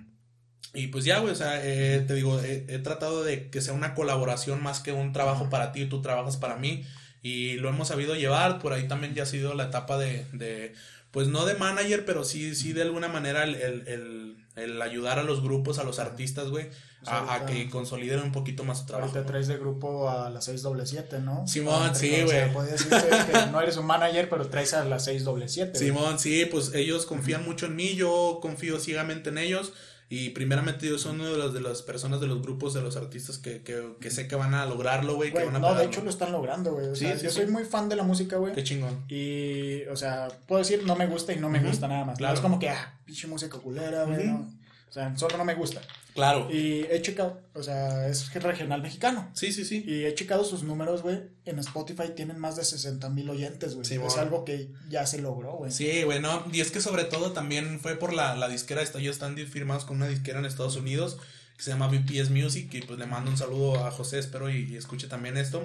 Y 0.74 0.88
pues 0.88 1.04
ya, 1.04 1.20
güey, 1.20 1.34
o 1.34 1.36
sea, 1.36 1.60
eh, 1.66 2.00
te 2.08 2.14
digo, 2.14 2.40
he, 2.40 2.80
tratado 2.80 3.26
de 3.26 3.50
que 3.50 3.60
sea 3.60 3.74
una 3.74 3.94
colaboración 3.94 4.64
más 4.64 4.80
que 4.80 4.94
un 4.94 5.12
trabajo 5.12 5.50
para 5.50 5.74
ti, 5.74 5.86
tú 5.86 6.02
trabajas 6.02 6.38
para 6.38 6.56
mí. 6.56 6.86
Y 7.22 7.56
lo 7.56 7.68
hemos 7.68 7.90
sabido 7.90 8.16
llevar, 8.16 8.60
por 8.60 8.72
ahí 8.72 8.88
también 8.88 9.14
ya 9.14 9.24
ha 9.24 9.26
sido 9.26 9.54
la 9.54 9.66
etapa 9.66 9.98
de, 9.98 10.26
de 10.32 10.74
pues 11.12 11.28
no 11.28 11.46
de 11.46 11.56
manager, 11.56 12.06
pero 12.06 12.24
sí, 12.24 12.56
sí 12.56 12.72
de 12.72 12.84
alguna 12.84 13.10
manera 13.10 13.44
el, 13.44 13.56
el, 13.56 14.38
el, 14.56 14.82
ayudar 14.82 15.20
a 15.20 15.24
los 15.24 15.44
grupos, 15.44 15.78
a 15.78 15.84
los 15.84 16.00
artistas, 16.00 16.50
güey, 16.50 16.70
a, 17.06 17.46
que 17.46 17.70
consoliden 17.70 18.22
un 18.22 18.32
poquito 18.32 18.64
más 18.64 18.80
su 18.80 18.86
trabajo. 18.86 19.10
Ahorita 19.10 19.26
traes 19.26 19.48
de 19.48 19.58
grupo 19.58 20.10
a 20.10 20.30
la 20.30 20.42
677, 20.42 21.20
¿no? 21.20 21.46
Simón, 21.48 21.94
sí, 21.96 22.10
güey. 22.24 22.52
que 22.52 23.52
no 23.52 23.60
eres 23.62 23.76
un 23.76 23.88
manager, 23.88 24.30
pero 24.30 24.48
traes 24.48 24.74
a 24.74 24.86
la 24.86 25.00
677. 25.00 25.78
Simón, 25.78 26.18
sí, 26.18 26.46
pues 26.46 26.74
ellos 26.74 27.06
confían 27.06 27.44
mucho 27.44 27.66
en 27.66 27.76
mí, 27.76 27.96
yo 27.96 28.40
confío 28.42 28.80
ciegamente 28.80 29.30
en 29.30 29.38
ellos. 29.38 29.74
Y 30.14 30.32
primeramente 30.32 30.90
yo 30.90 30.98
soy 30.98 31.14
uno 31.16 31.32
de, 31.32 31.38
los, 31.38 31.54
de 31.54 31.62
las 31.62 31.82
personas 31.84 32.20
de 32.20 32.28
los 32.28 32.42
grupos 32.42 32.74
de 32.74 32.82
los 32.82 32.98
artistas 32.98 33.38
que, 33.38 33.62
que, 33.62 33.94
que 34.02 34.12
sé 34.12 34.28
que 34.28 34.36
van 34.36 34.54
a 34.54 34.66
lograrlo, 34.66 35.16
güey. 35.16 35.32
Que 35.32 35.46
van 35.46 35.56
a 35.56 35.60
no, 35.60 35.74
de 35.74 35.86
hecho 35.86 36.04
lo 36.04 36.10
están 36.10 36.34
logrando, 36.34 36.74
güey. 36.74 36.94
sí, 36.98 37.08
yo 37.24 37.30
soy 37.30 37.48
muy 37.48 37.64
fan 37.64 37.88
de 37.88 37.96
la 37.96 38.04
música, 38.04 38.36
güey. 38.36 38.54
Qué 38.54 38.62
chingón. 38.62 39.06
Y, 39.08 39.84
o 39.84 39.96
sea, 39.96 40.28
puedo 40.48 40.60
decir 40.60 40.84
no 40.86 40.98
me 40.98 41.08
gusta 41.08 41.32
y 41.32 41.38
no 41.38 41.50
me 41.50 41.62
gusta 41.64 41.88
nada 41.88 42.04
más. 42.04 42.18
Claro. 42.18 42.34
No 42.34 42.36
es 42.36 42.42
como 42.42 42.60
que, 42.60 42.68
ah, 42.68 43.00
pinche 43.06 43.26
música 43.28 43.58
culera, 43.58 44.04
güey. 44.04 44.28
no. 44.28 44.50
O 44.90 44.92
sea, 44.92 45.18
solo 45.18 45.38
no 45.38 45.46
me 45.46 45.56
gusta. 45.56 45.80
Claro. 46.14 46.50
Y 46.52 46.86
he 46.90 47.02
checado, 47.02 47.42
o 47.54 47.64
sea, 47.64 48.08
es 48.08 48.34
regional 48.34 48.82
mexicano. 48.82 49.32
Sí, 49.34 49.54
sí, 49.54 49.64
sí. 49.64 49.84
Y 49.88 50.06
he 50.06 50.14
checado 50.14 50.44
sus 50.44 50.64
números, 50.64 51.02
güey. 51.02 51.22
En 51.46 51.60
Spotify 51.60 52.10
tienen 52.16 52.38
más 52.38 52.56
de 52.58 52.66
60 52.66 53.10
mil 53.10 53.30
oyentes, 53.30 53.76
güey. 53.76 53.86
Sí, 53.86 53.96
es 53.96 54.18
algo 54.18 54.44
que 54.44 54.70
ya 54.90 55.06
se 55.06 55.22
logró, 55.22 55.54
güey. 55.54 55.72
Sí, 55.72 56.04
güey, 56.04 56.20
no. 56.20 56.46
Y 56.52 56.62
es 56.62 56.72
que 56.72 56.82
sobre 56.82 57.06
todo 57.06 57.32
también 57.32 57.80
fue 57.80 57.96
por 57.96 58.14
la, 58.14 58.36
la 58.36 58.50
disquera. 58.50 58.82
Ellos 58.82 59.16
están 59.16 59.38
firmados 59.38 59.86
con 59.86 59.98
una 59.98 60.08
disquera 60.08 60.40
en 60.40 60.46
Estados 60.46 60.76
Unidos 60.76 61.18
que 61.56 61.64
se 61.64 61.72
llama 61.72 61.88
BPS 61.88 62.30
Music. 62.30 62.74
Y 62.74 62.82
pues 62.82 63.00
le 63.00 63.06
mando 63.06 63.32
un 63.32 63.38
saludo 63.38 63.86
a 63.86 63.92
José, 63.92 64.20
espero 64.20 64.50
y, 64.50 64.64
y 64.72 64.76
escuche 64.76 65.08
también 65.08 65.38
esto. 65.38 65.64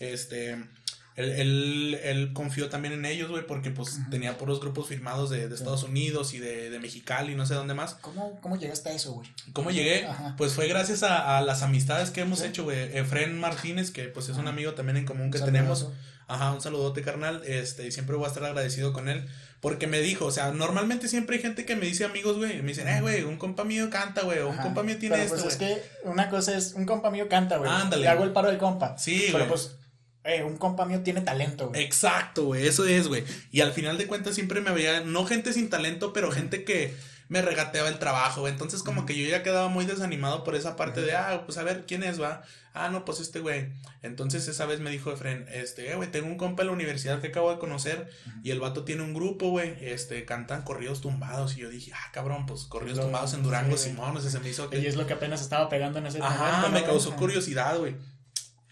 Este 0.00 0.58
él, 1.16 1.30
él, 1.30 2.00
él, 2.02 2.32
confió 2.32 2.68
también 2.68 2.94
en 2.94 3.04
ellos, 3.04 3.30
güey, 3.30 3.46
porque 3.46 3.70
pues 3.70 4.00
tenía 4.10 4.36
puros 4.36 4.60
grupos 4.60 4.88
firmados 4.88 5.30
de, 5.30 5.48
de 5.48 5.54
Estados 5.54 5.84
Unidos 5.84 6.34
y 6.34 6.38
de, 6.38 6.70
de 6.70 6.80
Mexicali 6.80 7.32
y 7.32 7.36
no 7.36 7.46
sé 7.46 7.54
dónde 7.54 7.74
más. 7.74 7.94
¿Cómo, 7.94 8.40
cómo 8.40 8.56
llegaste 8.56 8.88
a 8.88 8.92
eso, 8.92 9.12
güey? 9.12 9.28
¿Cómo 9.52 9.70
llegué? 9.70 10.08
Pues 10.36 10.54
fue 10.54 10.66
gracias 10.66 11.04
a, 11.04 11.38
a 11.38 11.42
las 11.42 11.62
amistades 11.62 12.10
que 12.10 12.22
hemos 12.22 12.42
hecho, 12.42 12.64
güey. 12.64 12.96
Efren 12.96 13.38
Martínez, 13.38 13.92
que 13.92 14.04
pues 14.04 14.28
es 14.28 14.36
un 14.38 14.48
amigo 14.48 14.72
también 14.72 14.96
en 14.96 15.06
común 15.06 15.30
que 15.30 15.38
tenemos. 15.38 15.88
Ajá, 16.26 16.52
un 16.52 16.60
saludote, 16.60 17.02
carnal. 17.02 17.42
Este, 17.46 17.86
y 17.86 17.92
siempre 17.92 18.16
voy 18.16 18.24
a 18.24 18.28
estar 18.28 18.44
agradecido 18.44 18.92
con 18.92 19.08
él. 19.08 19.28
Porque 19.60 19.86
me 19.86 20.00
dijo, 20.00 20.26
o 20.26 20.30
sea, 20.30 20.52
normalmente 20.52 21.08
siempre 21.08 21.36
hay 21.36 21.42
gente 21.42 21.64
que 21.64 21.76
me 21.76 21.86
dice 21.86 22.04
amigos, 22.04 22.36
güey. 22.36 22.60
Me 22.62 22.68
dicen, 22.68 22.88
eh, 22.88 23.00
güey, 23.00 23.22
un 23.22 23.36
compa 23.36 23.64
mío 23.64 23.88
canta, 23.88 24.22
güey. 24.22 24.40
O 24.40 24.48
un 24.48 24.56
compa 24.56 24.82
mío 24.82 24.98
tiene 24.98 25.16
pero, 25.16 25.26
esto, 25.26 25.42
pues 25.42 25.54
es 25.54 25.58
que 25.58 25.82
una 26.04 26.28
cosa 26.28 26.56
es, 26.56 26.74
un 26.74 26.86
compa 26.86 27.10
mío 27.10 27.28
canta, 27.28 27.58
güey. 27.58 27.70
Ándale. 27.70 28.02
Le 28.02 28.08
hago 28.08 28.24
el 28.24 28.32
paro 28.32 28.48
del 28.48 28.58
compa. 28.58 28.98
Sí, 28.98 29.28
Pero 29.32 29.48
pues 29.48 29.76
eh, 30.24 30.42
un 30.42 30.56
compa 30.56 30.86
mío 30.86 31.02
tiene 31.02 31.20
talento, 31.20 31.68
güey. 31.68 31.82
Exacto, 31.82 32.46
güey, 32.46 32.66
eso 32.66 32.86
es, 32.86 33.08
güey. 33.08 33.24
Y 33.52 33.60
al 33.60 33.72
final 33.72 33.98
de 33.98 34.06
cuentas 34.06 34.34
siempre 34.34 34.62
me 34.62 34.72
veía, 34.72 35.00
no 35.00 35.26
gente 35.26 35.52
sin 35.52 35.68
talento, 35.68 36.14
pero 36.14 36.32
gente 36.32 36.64
que 36.64 36.94
me 37.28 37.42
regateaba 37.42 37.88
el 37.88 37.98
trabajo, 37.98 38.40
güey. 38.40 38.52
Entonces 38.52 38.82
como 38.82 39.06
que 39.06 39.16
yo 39.16 39.28
ya 39.28 39.42
quedaba 39.42 39.68
muy 39.68 39.84
desanimado 39.84 40.42
por 40.42 40.54
esa 40.54 40.76
parte 40.76 41.02
de, 41.02 41.14
ah, 41.14 41.42
pues 41.44 41.58
a 41.58 41.62
ver, 41.62 41.84
¿quién 41.86 42.02
es, 42.02 42.20
va? 42.20 42.42
Ah, 42.72 42.88
no, 42.88 43.04
pues 43.04 43.20
este 43.20 43.40
güey. 43.40 43.68
Entonces 44.02 44.48
esa 44.48 44.66
vez 44.66 44.80
me 44.80 44.90
dijo 44.90 45.12
Efren, 45.12 45.46
este, 45.52 45.90
eh, 45.90 45.94
güey, 45.94 46.10
tengo 46.10 46.26
un 46.26 46.36
compa 46.36 46.62
en 46.62 46.68
la 46.68 46.72
universidad 46.72 47.20
que 47.20 47.28
acabo 47.28 47.50
de 47.52 47.58
conocer 47.58 48.08
y 48.42 48.50
el 48.50 48.60
vato 48.60 48.84
tiene 48.84 49.02
un 49.02 49.14
grupo, 49.14 49.50
güey, 49.50 49.76
este, 49.80 50.24
cantan 50.24 50.62
corridos 50.62 51.00
tumbados 51.00 51.56
y 51.56 51.60
yo 51.60 51.68
dije, 51.68 51.92
ah, 51.94 52.10
cabrón, 52.12 52.46
pues 52.46 52.64
corridos 52.64 53.00
tumbados 53.00 53.34
en 53.34 53.42
Durango, 53.42 53.76
Simón, 53.76 54.16
o 54.16 54.20
sea, 54.20 54.30
se 54.30 54.40
me 54.40 54.48
hizo 54.48 54.68
que... 54.70 54.78
Y 54.78 54.86
es 54.86 54.96
lo 54.96 55.06
que 55.06 55.12
apenas 55.12 55.40
estaba 55.40 55.68
pegando 55.68 55.98
en 55.98 56.06
ese 56.06 56.18
Ajá, 56.20 56.68
me 56.68 56.82
causó 56.82 57.14
curiosidad, 57.14 57.78
güey. 57.78 57.94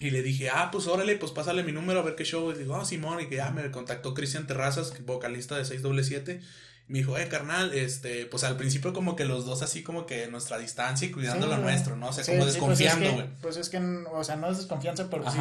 Y 0.03 0.11
le 0.11 0.23
dije, 0.23 0.51
ah, 0.51 0.71
pues 0.73 0.89
órale, 0.89 1.15
pues 1.15 1.31
pásale 1.31 1.63
mi 1.63 1.71
número 1.71 2.01
a 2.01 2.03
ver 2.03 2.17
qué 2.17 2.25
show. 2.25 2.51
Y 2.51 2.55
digo, 2.55 2.75
ah, 2.75 2.85
Simón, 2.85 3.21
y 3.21 3.29
que 3.29 3.37
ya 3.37 3.51
me 3.53 3.71
contactó 3.71 4.15
Cristian 4.15 4.49
Terrazas, 4.49 4.93
vocalista 5.07 5.57
de 5.57 5.65
677. 5.65 6.41
Me 6.89 6.99
dijo, 6.99 7.17
eh, 7.17 7.29
carnal, 7.29 7.73
este, 7.73 8.27
pues 8.27 8.43
al 8.43 8.57
principio 8.57 8.93
como 8.93 9.15
que 9.15 9.25
los 9.25 9.47
dos 9.47 9.63
así 9.63 9.85
como 9.85 10.05
que 10.05 10.27
nuestra 10.27 10.59
distancia 10.59 11.07
y 11.07 11.13
cuidando 11.13 11.47
lo 11.47 11.57
nuestro, 11.57 11.97
¿no? 11.97 12.09
O 12.09 12.13
sea, 12.13 12.25
como 12.25 12.39
pues 12.39 12.55
desconfiando, 12.55 13.13
güey. 13.13 13.27
pues, 13.41 13.57
es 13.57 13.69
que, 13.69 13.79
o 13.79 14.25
sea, 14.25 14.35
no 14.35 14.51
es 14.51 14.59
desconfianza, 14.59 15.09
pero 15.09 15.31
sí. 15.31 15.39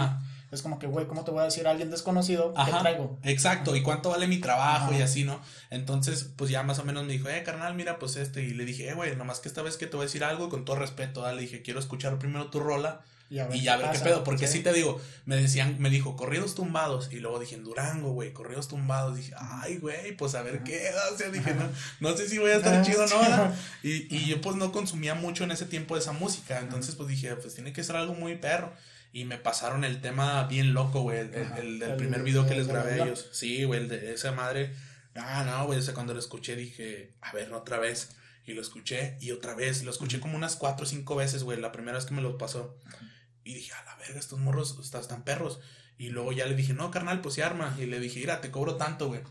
Es 0.52 0.62
como 0.62 0.78
que, 0.78 0.86
güey, 0.86 1.08
¿cómo 1.08 1.24
te 1.24 1.32
voy 1.32 1.42
a 1.42 1.46
decir 1.46 1.66
a 1.66 1.72
alguien 1.72 1.90
desconocido 1.90 2.54
qué 2.54 2.72
traigo? 2.72 3.18
Exacto, 3.24 3.76
y 3.76 3.82
cuánto 3.82 4.10
vale 4.10 4.28
mi 4.28 4.38
trabajo 4.38 4.94
y 4.94 5.02
así, 5.02 5.24
¿no? 5.24 5.42
Entonces, 5.72 6.30
pues 6.36 6.52
ya 6.52 6.62
más 6.62 6.78
o 6.78 6.84
menos 6.84 7.06
me 7.06 7.14
dijo, 7.14 7.30
eh, 7.30 7.42
carnal, 7.44 7.74
mira, 7.74 7.98
pues 7.98 8.18
este. 8.18 8.44
Y 8.44 8.54
le 8.54 8.66
dije, 8.66 8.90
eh, 8.90 8.94
güey, 8.94 9.16
nomás 9.16 9.40
que 9.40 9.48
esta 9.48 9.62
vez 9.62 9.78
que 9.78 9.88
te 9.88 9.96
voy 9.96 10.04
a 10.04 10.08
decir 10.08 10.24
algo, 10.24 10.50
con 10.50 10.66
todo 10.66 10.76
respeto, 10.76 11.30
le 11.34 11.42
dije, 11.42 11.64
quiero 11.64 11.80
escuchar 11.80 12.20
primero 12.20 12.50
tu 12.50 12.60
rola 12.60 13.02
y 13.32 13.62
ya 13.62 13.78
ver, 13.78 13.92
qué, 13.92 14.00
pedo, 14.00 14.26
porque 14.26 14.46
sí. 14.46 14.60
te 14.60 14.74
digo, 14.74 15.00
me 15.26 15.38
decían, 15.38 15.78
me 15.80 15.90
dijo, 15.90 16.18
corridos 16.18 16.54
tumbados, 16.54 17.10
y 17.14 17.22
luego 17.22 17.40
dije, 17.40 17.56
en 17.56 17.64
Durango, 17.64 18.12
güey, 18.12 18.34
corridos 18.34 18.68
tumbados, 18.68 19.16
dije, 19.16 19.34
ay, 19.38 19.78
güey, 19.78 20.16
pues 20.18 20.36
a 20.36 20.42
ver 20.42 20.64
qué, 20.64 20.92
o 21.14 21.18
sea, 21.18 21.30
dije, 21.30 21.54
no, 21.54 21.70
no 22.02 22.18
sé 22.18 22.28
si 22.28 22.40
voy 22.40 22.52
a 22.52 22.58
estar 22.58 22.74
ah, 22.74 22.82
chido 22.82 23.06
o 23.06 23.08
no, 23.08 23.54
y, 23.84 24.14
y 24.14 24.26
yo 24.26 24.42
pues 24.42 24.58
no 24.58 24.74
consumía 24.74 25.16
mucho 25.16 25.46
en 25.46 25.52
ese 25.52 25.66
tiempo 25.66 25.96
esa 25.96 26.12
música, 26.12 26.60
entonces 26.60 26.96
pues 26.96 27.08
dije, 27.08 27.34
pues 27.38 27.56
tiene 27.56 27.72
que 27.72 27.86
ser 27.86 27.96
algo 27.96 28.14
muy 28.16 28.36
perro, 28.36 28.74
y 29.14 29.24
me 29.24 29.38
pasaron 29.38 29.86
el 29.86 30.02
tema 30.02 30.44
bien 30.48 30.74
loco, 30.74 31.02
güey, 31.02 31.20
el, 31.20 31.80
del 31.80 31.96
primer 31.96 32.24
video 32.24 32.46
que 32.46 32.56
les 32.56 32.68
grabé 32.68 33.02
a 33.02 33.06
ellos, 33.06 33.30
sí, 33.32 33.64
güey, 33.64 33.80
el 33.80 33.88
de 33.88 34.14
esa 34.14 34.34
madre, 34.34 34.74
ah, 35.16 35.46
no, 35.46 35.66
güey, 35.68 35.80
o 35.80 35.82
sea, 35.82 35.94
cuando 35.94 36.14
lo 36.14 36.20
escuché 36.20 36.58
dije, 36.58 37.14
a 37.22 37.32
ver, 37.32 37.54
otra 37.54 37.80
vez, 37.80 38.10
y 38.46 38.54
lo 38.54 38.62
escuché, 38.62 39.16
y 39.22 39.32
otra 39.32 39.56
vez, 39.56 39.84
lo 39.84 39.92
escuché 39.92 40.20
como 40.20 40.36
unas 40.36 40.58
cuatro 40.58 40.84
o 40.86 40.90
cinco 40.90 41.16
veces, 41.16 41.44
güey, 41.44 41.60
la 41.60 41.72
primera 41.72 41.98
vez 41.98 42.06
que 42.06 42.14
me 42.14 42.22
lo 42.22 42.38
pasó, 42.38 42.76
y 43.44 43.54
dije, 43.54 43.72
a 43.74 43.84
la 43.84 43.96
verga, 43.96 44.20
estos 44.20 44.40
morros 44.40 44.78
están 44.94 45.24
perros. 45.24 45.60
Y 45.98 46.10
luego 46.10 46.32
ya 46.32 46.46
le 46.46 46.56
dije, 46.56 46.74
no, 46.74 46.90
carnal, 46.90 47.22
pues 47.22 47.36
se 47.36 47.44
arma. 47.44 47.76
Y 47.80 47.86
le 47.86 48.00
dije, 48.00 48.20
mira, 48.20 48.42
te 48.42 48.50
cobro 48.50 48.76
tanto, 48.76 49.08
güey. 49.08 49.22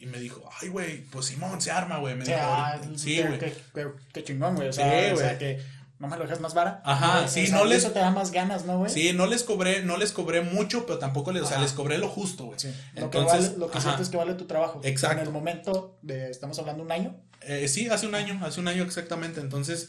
Y 0.00 0.06
me 0.06 0.18
dijo, 0.18 0.48
ay, 0.60 0.68
güey, 0.68 1.02
pues 1.04 1.26
Simón, 1.26 1.60
se 1.60 1.70
arma, 1.70 1.98
güey. 1.98 2.14
Me 2.14 2.24
dijo, 2.24 2.38
ah, 2.40 2.80
sí, 2.96 3.22
güey. 3.22 3.38
Qué, 3.38 4.24
chingón, 4.24 4.56
güey. 4.56 4.68
O 4.68 4.72
sea, 4.72 5.12
o 5.12 5.16
sea, 5.16 5.38
que 5.38 5.60
no 5.98 6.08
me 6.08 6.16
lo 6.16 6.24
dejas 6.24 6.40
más 6.40 6.54
vara. 6.54 6.82
Ajá, 6.84 7.26
sí, 7.28 7.48
no 7.50 7.64
les. 7.64 7.78
Eso 7.78 7.92
te 7.92 7.98
da 8.00 8.10
más 8.10 8.30
ganas, 8.30 8.64
¿no, 8.64 8.78
güey? 8.78 8.90
Sí, 8.90 9.12
no 9.14 9.26
les 9.26 9.44
cobré, 9.44 9.82
no 9.82 9.96
les 9.96 10.12
cobré 10.12 10.42
mucho, 10.42 10.86
pero 10.86 10.98
tampoco 10.98 11.32
les, 11.32 11.42
o 11.42 11.46
sea, 11.46 11.58
les 11.58 11.72
cobré 11.72 11.98
lo 11.98 12.08
justo, 12.08 12.44
güey. 12.44 12.58
Sí. 12.58 12.74
Lo 12.94 13.10
que, 13.10 13.18
vale, 13.18 13.52
lo 13.56 13.70
que 13.70 13.80
sientes 13.80 14.08
que 14.08 14.16
vale 14.16 14.34
tu 14.34 14.46
trabajo. 14.46 14.80
Exacto. 14.84 15.20
En 15.20 15.26
el 15.26 15.32
momento 15.32 15.98
de, 16.02 16.30
estamos 16.30 16.58
hablando 16.58 16.82
un 16.82 16.92
año. 16.92 17.16
Eh, 17.42 17.68
sí, 17.68 17.88
hace 17.88 18.06
un 18.06 18.14
año, 18.14 18.38
hace 18.44 18.60
un 18.60 18.68
año 18.68 18.84
exactamente. 18.84 19.40
Entonces, 19.40 19.88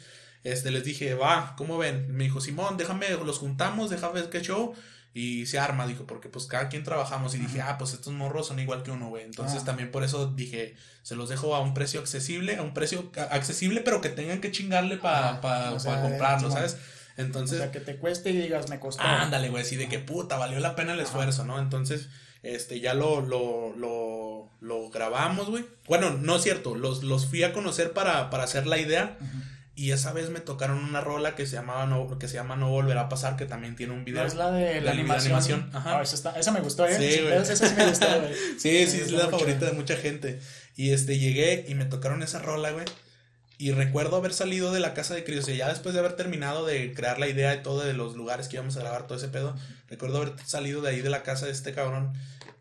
este, 0.52 0.72
les 0.72 0.84
dije, 0.84 1.14
va, 1.14 1.56
¿cómo 1.58 1.78
ven? 1.78 2.16
Me 2.16 2.26
dijo, 2.26 2.42
Simón, 2.42 2.78
déjame, 2.78 3.10
los 3.10 3.40
juntamos, 3.40 3.90
déjame 3.90 4.22
ver 4.22 4.30
qué 4.30 4.42
show. 4.42 4.74
Y 5.14 5.48
se 5.48 5.58
arma, 5.58 5.88
dijo, 5.88 6.06
porque 6.06 6.30
pues 6.30 6.46
cada 6.46 6.70
quien 6.70 6.84
trabajamos. 6.84 7.34
Y 7.34 7.40
dije, 7.40 7.62
ah, 7.62 7.78
pues 7.78 7.94
estos 7.94 8.14
morros 8.14 8.48
son 8.48 8.60
igual 8.60 8.84
que 8.84 8.92
uno, 8.92 9.10
güey. 9.10 9.24
Entonces 9.24 9.62
ah. 9.64 9.66
también 9.66 9.90
por 9.90 10.04
eso 10.04 10.28
dije, 10.28 10.76
se 11.02 11.16
los 11.16 11.30
dejo 11.30 11.56
a 11.56 11.60
un 11.60 11.74
precio 11.74 12.00
accesible, 12.00 12.58
a 12.58 12.62
un 12.62 12.74
precio 12.74 13.12
accesible, 13.32 13.82
pero 13.82 14.00
que 14.00 14.10
tengan 14.10 14.42
que 14.42 14.52
chingarle 14.52 14.98
para 14.98 15.42
pa, 15.42 15.76
comprarlo, 16.02 16.52
¿sabes? 16.52 16.78
Entonces. 17.18 17.58
O 17.58 17.64
sea, 17.64 17.72
que 17.72 17.80
te 17.80 17.98
cueste 17.98 18.30
y 18.30 18.38
digas, 18.38 18.70
me 18.70 18.80
costó. 18.80 19.02
Ándale, 19.02 19.50
güey, 19.50 19.66
sí, 19.66 19.76
de 19.76 19.90
que 19.90 20.00
puta, 20.00 20.38
valió 20.38 20.60
la 20.60 20.76
pena 20.76 20.94
el 20.94 21.00
esfuerzo, 21.00 21.46
¿no? 21.46 21.60
Entonces, 21.60 22.10
este, 22.44 22.80
ya 22.80 22.94
lo, 22.94 23.22
lo, 23.22 23.76
lo, 23.76 24.52
lo 24.62 24.90
grabamos, 24.92 25.50
güey. 25.50 25.66
Bueno, 25.88 26.12
no 26.12 26.36
es 26.36 26.44
cierto, 26.44 26.76
los, 26.76 27.04
los 27.04 27.26
fui 27.26 27.42
a 27.42 27.54
conocer 27.54 27.92
para, 27.92 28.30
para 28.30 28.44
hacer 28.44 28.68
la 28.68 28.78
idea. 28.78 29.18
Y 29.78 29.92
esa 29.92 30.12
vez 30.12 30.32
me 30.32 30.40
tocaron 30.40 30.84
una 30.84 31.02
rola 31.02 31.36
que 31.36 31.46
se 31.46 31.56
llamaba 31.56 31.86
no, 31.86 32.18
que 32.18 32.28
se 32.28 32.34
llama 32.34 32.56
No 32.56 32.72
Volverá 32.72 33.02
a 33.02 33.10
Pasar, 33.10 33.36
que 33.36 33.46
también 33.46 33.76
tiene 33.76 33.94
un 33.94 34.06
video. 34.06 34.26
es 34.26 34.34
la 34.34 34.50
de 34.50 34.82
la, 34.82 34.90
animación. 34.90 35.70
Ajá. 35.72 36.00
Ah, 36.00 36.02
esa, 36.02 36.52
me 36.52 36.62
gustó, 36.62 36.88
¿eh? 36.88 36.98
Sí, 36.98 37.22
güey. 37.22 37.38
Esa 37.38 37.56
sí 37.56 37.76
me 37.78 37.86
gustó, 37.86 38.08
güey. 38.08 38.34
sí, 38.58 38.88
sí, 38.88 39.02
es 39.02 39.12
la 39.12 39.28
favorita 39.28 39.68
de 39.68 39.74
mucha 39.74 39.96
gente. 39.96 40.40
Y 40.76 40.94
este, 40.94 41.20
llegué 41.20 41.64
y 41.68 41.76
me 41.76 41.86
tocaron 41.86 42.24
esa 42.24 42.40
rola, 42.40 42.72
güey. 42.72 42.86
Y 43.60 43.72
recuerdo 43.72 44.16
haber 44.16 44.34
salido 44.34 44.72
de 44.72 44.80
la 44.80 44.96
casa 44.96 45.14
de 45.14 45.24
Cris, 45.24 45.46
ya 45.46 45.70
después 45.70 45.94
de 45.94 46.00
haber 46.00 46.14
terminado 46.14 46.66
de 46.66 46.96
crear 46.96 47.20
la 47.20 47.28
idea 47.28 47.52
de 47.52 47.58
todo, 47.58 47.82
de 47.82 47.94
los 47.94 48.16
lugares 48.16 48.48
que 48.48 48.56
íbamos 48.56 48.78
a 48.78 48.80
grabar, 48.80 49.06
todo 49.06 49.20
ese 49.20 49.28
pedo. 49.28 49.56
Recuerdo 49.90 50.24
haber 50.24 50.34
salido 50.44 50.82
de 50.82 50.90
ahí 50.90 51.02
de 51.02 51.12
la 51.12 51.22
casa 51.22 51.46
de 51.46 51.52
este 51.52 51.74
cabrón 51.74 52.14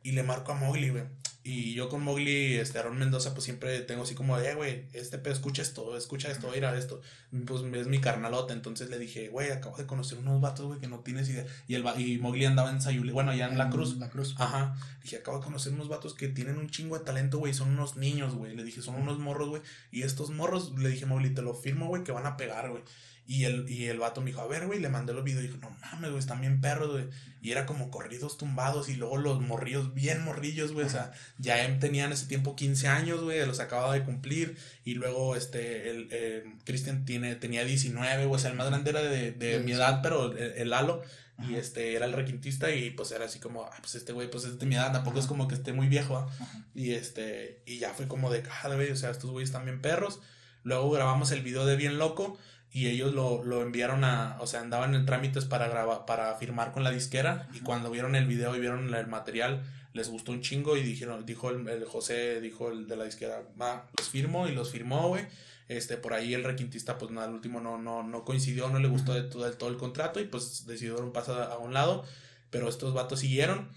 y 0.03 0.13
le 0.13 0.23
marco 0.23 0.53
a 0.53 0.55
Mowgli, 0.55 0.91
güey. 0.91 1.05
Y 1.49 1.75
yo 1.75 1.89
con 1.89 2.03
Mowgli, 2.03 2.57
este, 2.57 2.81
Aaron 2.81 2.99
Mendoza, 2.99 3.33
pues 3.33 3.45
siempre 3.45 3.79
tengo 3.83 4.03
así 4.03 4.17
como 4.17 4.37
eh, 4.37 4.57
güey, 4.57 4.87
este 4.93 5.17
pedo, 5.17 5.33
escucha 5.33 5.63
esto, 5.63 5.97
escucha 5.97 6.29
esto, 6.29 6.51
mira 6.53 6.77
esto. 6.77 7.01
Pues 7.47 7.63
es 7.73 7.87
mi 7.87 8.01
carnalote. 8.01 8.53
Entonces 8.53 8.91
le 8.91 8.99
dije, 8.99 9.29
güey, 9.29 9.53
acabo 9.53 9.77
de 9.77 9.87
conocer 9.87 10.19
unos 10.19 10.41
vatos, 10.41 10.67
güey, 10.67 10.81
que 10.81 10.89
no 10.89 10.99
tienes 11.05 11.29
idea. 11.29 11.47
Y, 11.69 11.77
el, 11.77 11.85
y 11.99 12.19
Mowgli 12.19 12.47
andaba 12.47 12.71
en 12.71 12.83
Sayuli, 12.83 13.13
bueno, 13.13 13.31
allá 13.31 13.47
en, 13.47 13.59
La 13.59 13.71
Cruz. 13.71 13.97
La 13.99 14.11
Cruz. 14.11 14.35
Ajá. 14.39 14.75
Dije, 15.05 15.19
acabo 15.19 15.39
de 15.39 15.45
conocer 15.45 15.73
unos 15.73 15.87
vatos 15.87 16.15
que 16.15 16.27
tienen 16.27 16.59
un 16.59 16.69
chingo 16.69 16.99
de 16.99 17.05
talento, 17.05 17.39
güey, 17.39 17.55
son 17.55 17.69
unos 17.69 17.97
niños, 17.97 18.35
güey. 18.35 18.57
Le 18.57 18.65
dije, 18.65 18.83
son 18.83 18.97
unos 18.97 19.21
morros, 19.21 19.49
güey. 19.49 19.63
Y 19.93 20.03
estos 20.03 20.31
morros, 20.31 20.77
le 20.77 20.89
dije, 20.89 21.07
Mowgli, 21.07 21.31
te 21.31 21.43
lo 21.43 21.55
firmo, 21.55 21.87
güey, 21.87 22.03
que 22.03 22.11
van 22.11 22.27
a 22.27 22.37
pegar, 22.37 22.71
güey. 22.71 22.83
Y 23.29 23.45
el, 23.45 23.69
y 23.69 23.87
el 23.87 23.99
vato 23.99 24.21
me 24.21 24.29
dijo, 24.31 24.41
a 24.41 24.47
ver, 24.47 24.67
güey, 24.67 24.79
le 24.79 24.89
mandé 24.89 25.13
los 25.13 25.25
videos 25.25 25.43
y 25.43 25.49
dijo, 25.49 25.59
no 25.59 25.71
mames, 25.81 26.11
güey, 26.11 26.21
están 26.21 26.41
bien 26.41 26.61
perros, 26.61 26.93
güey. 26.93 27.09
Y 27.43 27.51
era 27.51 27.67
como 27.67 27.91
corridos 27.91 28.39
tumbados 28.39 28.89
y 28.89 28.95
luego 28.95 29.17
los 29.17 29.41
morrillos, 29.41 29.95
bien 29.95 30.23
morrillos, 30.23 30.73
güey. 30.73 30.87
O 30.87 30.89
sea, 30.89 31.13
ya 31.39 31.65
em, 31.65 31.81
tenían 31.81 32.13
ese 32.13 32.27
tiempo 32.27 32.55
15 32.55 32.87
años, 32.87 33.23
güey, 33.23 33.45
los 33.45 33.59
acababa 33.59 33.95
de 33.95 34.05
cumplir. 34.05 34.57
Y 34.85 34.95
luego, 34.95 35.35
este, 35.35 35.91
el, 35.91 36.09
eh, 36.13 36.45
Cristian 36.65 37.05
tiene, 37.05 37.35
tenía 37.35 37.65
19, 37.65 38.27
güey, 38.27 38.37
o 38.37 38.39
sea, 38.39 38.51
el 38.51 38.57
más 38.57 38.69
grande 38.69 38.91
era 38.91 39.03
de, 39.03 39.33
de 39.33 39.59
mi 39.59 39.73
edad, 39.73 40.01
pero 40.03 40.31
el, 40.31 40.39
el 40.39 40.71
Lalo. 40.71 41.03
Y 41.49 41.57
este, 41.57 41.95
era 41.95 42.07
el 42.07 42.15
requintista 42.15 42.71
y 42.71 42.91
pues 42.91 43.11
era 43.13 43.27
así 43.27 43.39
como, 43.39 43.65
ah, 43.65 43.77
pues 43.81 43.95
este 43.95 44.13
güey, 44.13 44.31
pues 44.31 44.45
es 44.45 44.59
de 44.59 44.65
mi 44.65 44.75
edad, 44.75 44.93
tampoco 44.93 45.19
es 45.19 45.27
como 45.27 45.49
que 45.49 45.55
esté 45.55 45.73
muy 45.73 45.89
viejo. 45.89 46.27
Y 46.75 46.93
este, 46.93 47.63
y 47.67 47.79
ya 47.79 47.93
fue 47.93 48.09
como 48.09 48.31
de, 48.31 48.43
ah, 48.63 48.69
güey, 48.75 48.91
o 48.91 48.97
sea, 48.97 49.11
estos 49.11 49.31
güeyes 49.31 49.51
están 49.51 49.65
bien 49.65 49.83
perros. 49.83 50.21
Luego 50.63 50.91
grabamos 50.91 51.31
el 51.33 51.43
video 51.43 51.67
de 51.67 51.77
Bien 51.77 51.99
Loco 51.99 52.39
y 52.77 52.89
ellos 52.89 53.15
lo, 53.15 53.43
lo 53.43 53.63
enviaron 53.63 54.05
a, 54.05 54.37
o 54.39 54.47
sea, 54.47 54.61
andaban 54.61 54.95
en 54.95 55.07
trámites 55.07 55.47
para 55.47 55.67
grabar, 55.67 56.05
para 56.05 56.35
firmar 56.35 56.73
con 56.73 56.85
la 56.85 56.91
disquera 56.91 57.49
y 57.55 57.61
cuando 57.61 57.91
vieron 57.91 58.15
el 58.15 58.27
video 58.27 58.55
y 58.55 58.61
vieron 58.61 58.95
el 58.95 59.07
material, 59.07 59.63
les 59.95 60.11
gustó 60.11 60.33
un 60.33 60.43
chingo 60.43 60.77
y 60.77 60.83
dijeron, 60.83 61.25
dijo 61.25 61.49
el, 61.49 61.67
el 61.69 61.87
José, 61.87 62.39
dijo 62.43 62.71
el 62.71 62.87
de 62.87 62.97
la 62.97 63.05
disquera, 63.05 63.43
va, 63.59 63.89
los 63.97 64.11
firmo 64.11 64.47
y 64.47 64.53
los 64.53 64.73
firmó, 64.73 65.09
güey. 65.09 65.25
Este, 65.69 65.97
por 65.97 66.13
ahí 66.13 66.35
el 66.35 66.45
requintista, 66.45 66.99
pues 66.99 67.11
nada, 67.11 67.29
al 67.29 67.33
último 67.33 67.63
no, 67.63 67.79
no, 67.79 68.03
no 68.03 68.27
coincidió, 68.27 68.69
no 68.69 68.79
le 68.79 68.89
gustó 68.89 69.15
de 69.15 69.23
todo, 69.23 69.51
todo 69.53 69.71
el 69.71 69.79
contrato 69.79 70.21
y 70.21 70.25
pues 70.25 70.67
un 71.01 71.13
paso 71.15 71.43
a, 71.43 71.57
un 71.57 71.73
lado. 71.73 72.05
Pero 72.51 72.69
estos 72.69 72.93
vatos 72.93 73.21
siguieron 73.21 73.71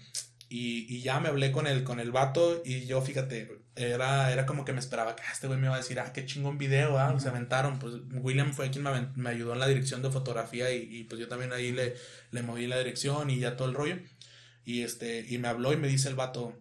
y, 0.50 0.94
y, 0.94 1.00
ya 1.00 1.20
me 1.20 1.30
hablé 1.30 1.52
con 1.52 1.66
el, 1.66 1.84
con 1.84 2.00
el 2.00 2.12
vato 2.12 2.60
y 2.66 2.84
yo, 2.84 3.00
fíjate, 3.00 3.59
era, 3.88 4.32
era 4.32 4.46
como 4.46 4.64
que 4.64 4.72
me 4.72 4.80
esperaba 4.80 5.16
que 5.16 5.22
ah, 5.22 5.32
este 5.32 5.46
güey 5.46 5.58
me 5.58 5.66
iba 5.66 5.74
a 5.74 5.78
decir, 5.78 6.00
ah, 6.00 6.12
qué 6.12 6.26
chingón 6.26 6.58
video, 6.58 6.98
ah, 6.98 7.18
se 7.18 7.28
aventaron. 7.28 7.78
Pues 7.78 7.94
William 8.12 8.52
fue 8.52 8.70
quien 8.70 8.84
me, 8.84 9.08
me, 9.14 9.30
ayudó 9.30 9.52
en 9.52 9.60
la 9.60 9.68
dirección 9.68 10.02
de 10.02 10.10
fotografía 10.10 10.72
y, 10.72 10.88
y, 10.90 11.04
pues 11.04 11.20
yo 11.20 11.28
también 11.28 11.52
ahí 11.52 11.72
le, 11.72 11.94
le 12.30 12.42
moví 12.42 12.66
la 12.66 12.78
dirección 12.78 13.30
y 13.30 13.38
ya 13.38 13.56
todo 13.56 13.68
el 13.68 13.74
rollo. 13.74 13.96
Y 14.64 14.82
este, 14.82 15.26
y 15.28 15.38
me 15.38 15.48
habló 15.48 15.72
y 15.72 15.76
me 15.76 15.88
dice 15.88 16.08
el 16.08 16.14
vato, 16.14 16.56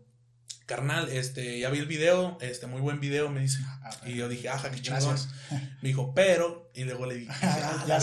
carnal, 0.69 1.09
este, 1.09 1.59
ya 1.59 1.71
vi 1.71 1.79
el 1.79 1.87
video, 1.87 2.37
este, 2.41 2.67
muy 2.67 2.79
buen 2.79 2.99
video, 2.99 3.29
me 3.29 3.41
dice. 3.41 3.59
Ah, 3.83 3.89
y 4.05 4.13
yo 4.13 4.29
dije, 4.29 4.49
ajá, 4.49 4.69
qué 4.69 4.79
chingón. 4.79 5.17
Me 5.81 5.89
dijo, 5.89 6.13
pero, 6.13 6.69
y 6.75 6.83
luego 6.83 7.07
le 7.07 7.15
dije, 7.15 7.31
ah, 7.41 7.85
ya 7.87 7.97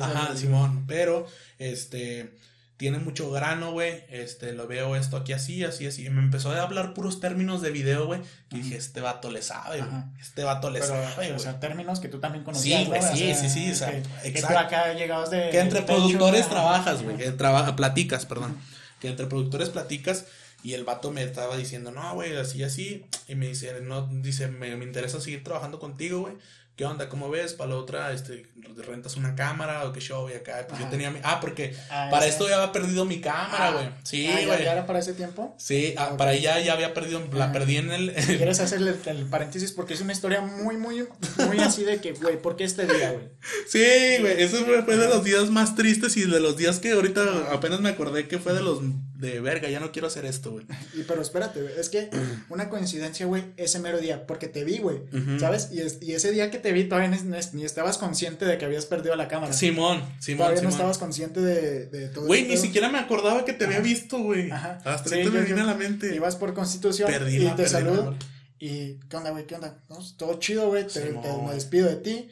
ajá, 0.00 0.36
Simón, 0.36 0.86
pero, 0.86 1.26
este, 1.58 2.34
tiene 2.76 2.98
mucho 2.98 3.30
grano, 3.30 3.70
güey, 3.70 4.04
este, 4.08 4.52
lo 4.52 4.66
veo 4.66 4.96
esto 4.96 5.16
aquí 5.16 5.32
así, 5.32 5.62
así, 5.62 5.86
así. 5.86 6.06
Y 6.06 6.10
me 6.10 6.20
empezó 6.20 6.50
a 6.50 6.60
hablar 6.60 6.92
puros 6.92 7.20
términos 7.20 7.62
de 7.62 7.70
video, 7.70 8.06
güey. 8.06 8.20
Y 8.50 8.62
dije, 8.62 8.76
este 8.76 9.00
vato 9.00 9.30
le 9.30 9.42
sabe, 9.42 9.80
güey. 9.80 10.02
Este 10.20 10.42
vato 10.42 10.70
le 10.70 10.82
sabe, 10.82 11.06
güey. 11.14 11.32
O 11.32 11.38
sea, 11.38 11.60
términos 11.60 12.00
que 12.00 12.08
tú 12.08 12.18
también 12.18 12.42
conocías, 12.42 12.88
Sí, 13.12 13.34
sí, 13.34 13.48
sí, 13.48 13.70
o 13.70 13.74
sea, 13.74 13.90
que, 13.90 14.28
exacto. 14.28 14.58
acá 14.58 14.92
llegabas 14.94 15.30
de... 15.30 15.50
Que 15.50 15.60
entre 15.60 15.82
productores 15.82 16.48
trabajas, 16.48 17.02
güey, 17.02 17.16
que 17.16 17.30
platicas, 17.76 18.26
perdón. 18.26 18.58
Que 19.00 19.08
entre 19.08 19.26
productores 19.26 19.68
platicas 19.68 20.26
y 20.64 20.72
el 20.72 20.84
vato 20.84 21.10
me 21.10 21.22
estaba 21.22 21.56
diciendo, 21.56 21.92
no, 21.92 22.14
güey, 22.14 22.34
así, 22.36 22.64
así. 22.64 23.04
Y 23.28 23.34
me 23.34 23.48
dice, 23.48 23.80
no, 23.82 24.06
dice, 24.06 24.48
me, 24.48 24.74
me 24.76 24.84
interesa 24.86 25.20
seguir 25.20 25.44
trabajando 25.44 25.78
contigo, 25.78 26.20
güey. 26.22 26.34
¿Qué 26.76 26.84
onda? 26.84 27.08
¿Cómo 27.08 27.30
ves? 27.30 27.54
Para 27.54 27.70
la 27.70 27.76
otra, 27.76 28.12
este, 28.12 28.46
rentas 28.86 29.16
una 29.16 29.34
cámara 29.34 29.84
o 29.84 29.92
qué 29.92 30.00
show 30.00 30.28
y 30.28 30.32
acá. 30.32 30.66
Pues 30.68 30.80
yo 30.80 30.88
tenía 30.88 31.10
mi. 31.10 31.20
Ah, 31.22 31.38
porque 31.40 31.74
ah, 31.90 32.08
para 32.10 32.26
esto 32.26 32.48
ya 32.48 32.56
había 32.56 32.72
perdido 32.72 33.04
mi 33.04 33.20
cámara, 33.20 33.70
güey. 33.72 33.86
Ah, 33.86 34.00
sí, 34.02 34.26
ah, 34.26 34.46
güey. 34.46 34.64
¿ya, 34.64 34.72
era 34.72 34.86
para 34.86 34.98
ese 34.98 35.14
tiempo? 35.14 35.54
Sí, 35.58 35.94
para 36.18 36.32
allá 36.32 36.58
ya 36.60 36.72
había 36.72 36.94
perdido, 36.94 37.22
la 37.32 37.52
perdí 37.52 37.76
en 37.76 37.90
el. 37.92 38.12
¿Quieres 38.12 38.60
hacerle 38.60 38.94
el, 39.06 39.26
paréntesis? 39.26 39.72
Porque 39.72 39.94
es 39.94 40.00
una 40.00 40.12
historia 40.12 40.40
muy, 40.40 40.76
muy, 40.76 41.06
muy 41.46 41.58
así 41.60 41.84
de 41.84 42.00
que, 42.00 42.12
güey, 42.12 42.40
¿por 42.40 42.56
qué 42.56 42.64
este 42.64 42.86
día, 42.86 43.12
güey? 43.12 43.28
Sí, 43.68 44.18
güey, 44.20 44.42
eso 44.42 44.64
fue 44.64 44.96
de 44.96 45.08
los 45.08 45.24
días 45.24 45.50
más 45.50 45.74
tristes 45.74 46.16
y 46.16 46.22
de 46.22 46.40
los 46.40 46.56
días 46.56 46.80
que 46.80 46.92
ahorita 46.92 47.52
apenas 47.52 47.80
me 47.80 47.90
acordé 47.90 48.28
que 48.28 48.38
fue 48.38 48.52
de 48.52 48.62
los 48.62 48.80
de 49.14 49.40
verga, 49.40 49.70
ya 49.70 49.80
no 49.80 49.92
quiero 49.92 50.08
hacer 50.08 50.24
esto, 50.24 50.50
güey. 50.50 50.66
Y 50.94 51.02
pero 51.02 51.22
espérate, 51.22 51.62
güey, 51.62 51.74
es 51.78 51.88
que 51.88 52.10
una 52.48 52.68
coincidencia, 52.68 53.26
güey, 53.26 53.44
ese 53.56 53.78
mero 53.78 54.00
día, 54.00 54.26
porque 54.26 54.48
te 54.48 54.64
vi, 54.64 54.78
güey, 54.78 55.02
¿sabes? 55.38 55.70
Y, 55.72 55.80
y, 56.04 56.12
ese 56.12 56.32
día 56.32 56.50
que 56.50 56.58
te 56.58 56.72
vi 56.72 56.84
todavía 56.84 57.16
ni, 57.52 57.64
estabas 57.64 57.98
consciente 57.98 58.44
de 58.44 58.58
que 58.58 58.64
habías 58.64 58.86
perdido 58.86 59.14
la 59.16 59.28
cámara. 59.28 59.52
Simón, 59.52 60.02
Simón. 60.18 60.38
Todavía 60.38 60.62
no 60.62 60.68
estabas 60.68 60.98
consciente 60.98 61.40
de, 61.40 61.86
de 61.86 62.08
todo 62.08 62.26
Güey, 62.26 62.44
ni 62.44 62.56
siquiera 62.56 62.88
me 62.88 62.98
acordaba 62.98 63.44
que 63.44 63.52
te 63.52 63.64
había 63.64 63.80
visto, 63.80 64.18
güey. 64.18 64.50
Ajá. 64.50 64.80
Hasta 64.84 65.10
sí, 65.10 65.24
me 65.24 65.42
vine 65.42 65.60
a 65.60 65.64
la 65.64 65.74
mente. 65.74 66.14
Ibas 66.14 66.36
por 66.36 66.54
constitución 66.54 67.10
y 67.28 67.46
te 67.50 67.68
saludo. 67.68 68.16
Y, 68.58 69.00
¿qué 69.08 69.16
onda, 69.16 69.30
güey? 69.30 69.46
¿Qué 69.46 69.54
onda? 69.56 69.76
todo 70.16 70.38
chido, 70.38 70.68
güey. 70.68 70.86
Te, 70.86 71.12
me 71.46 71.54
despido 71.54 71.88
de 71.88 71.96
ti. 71.96 72.30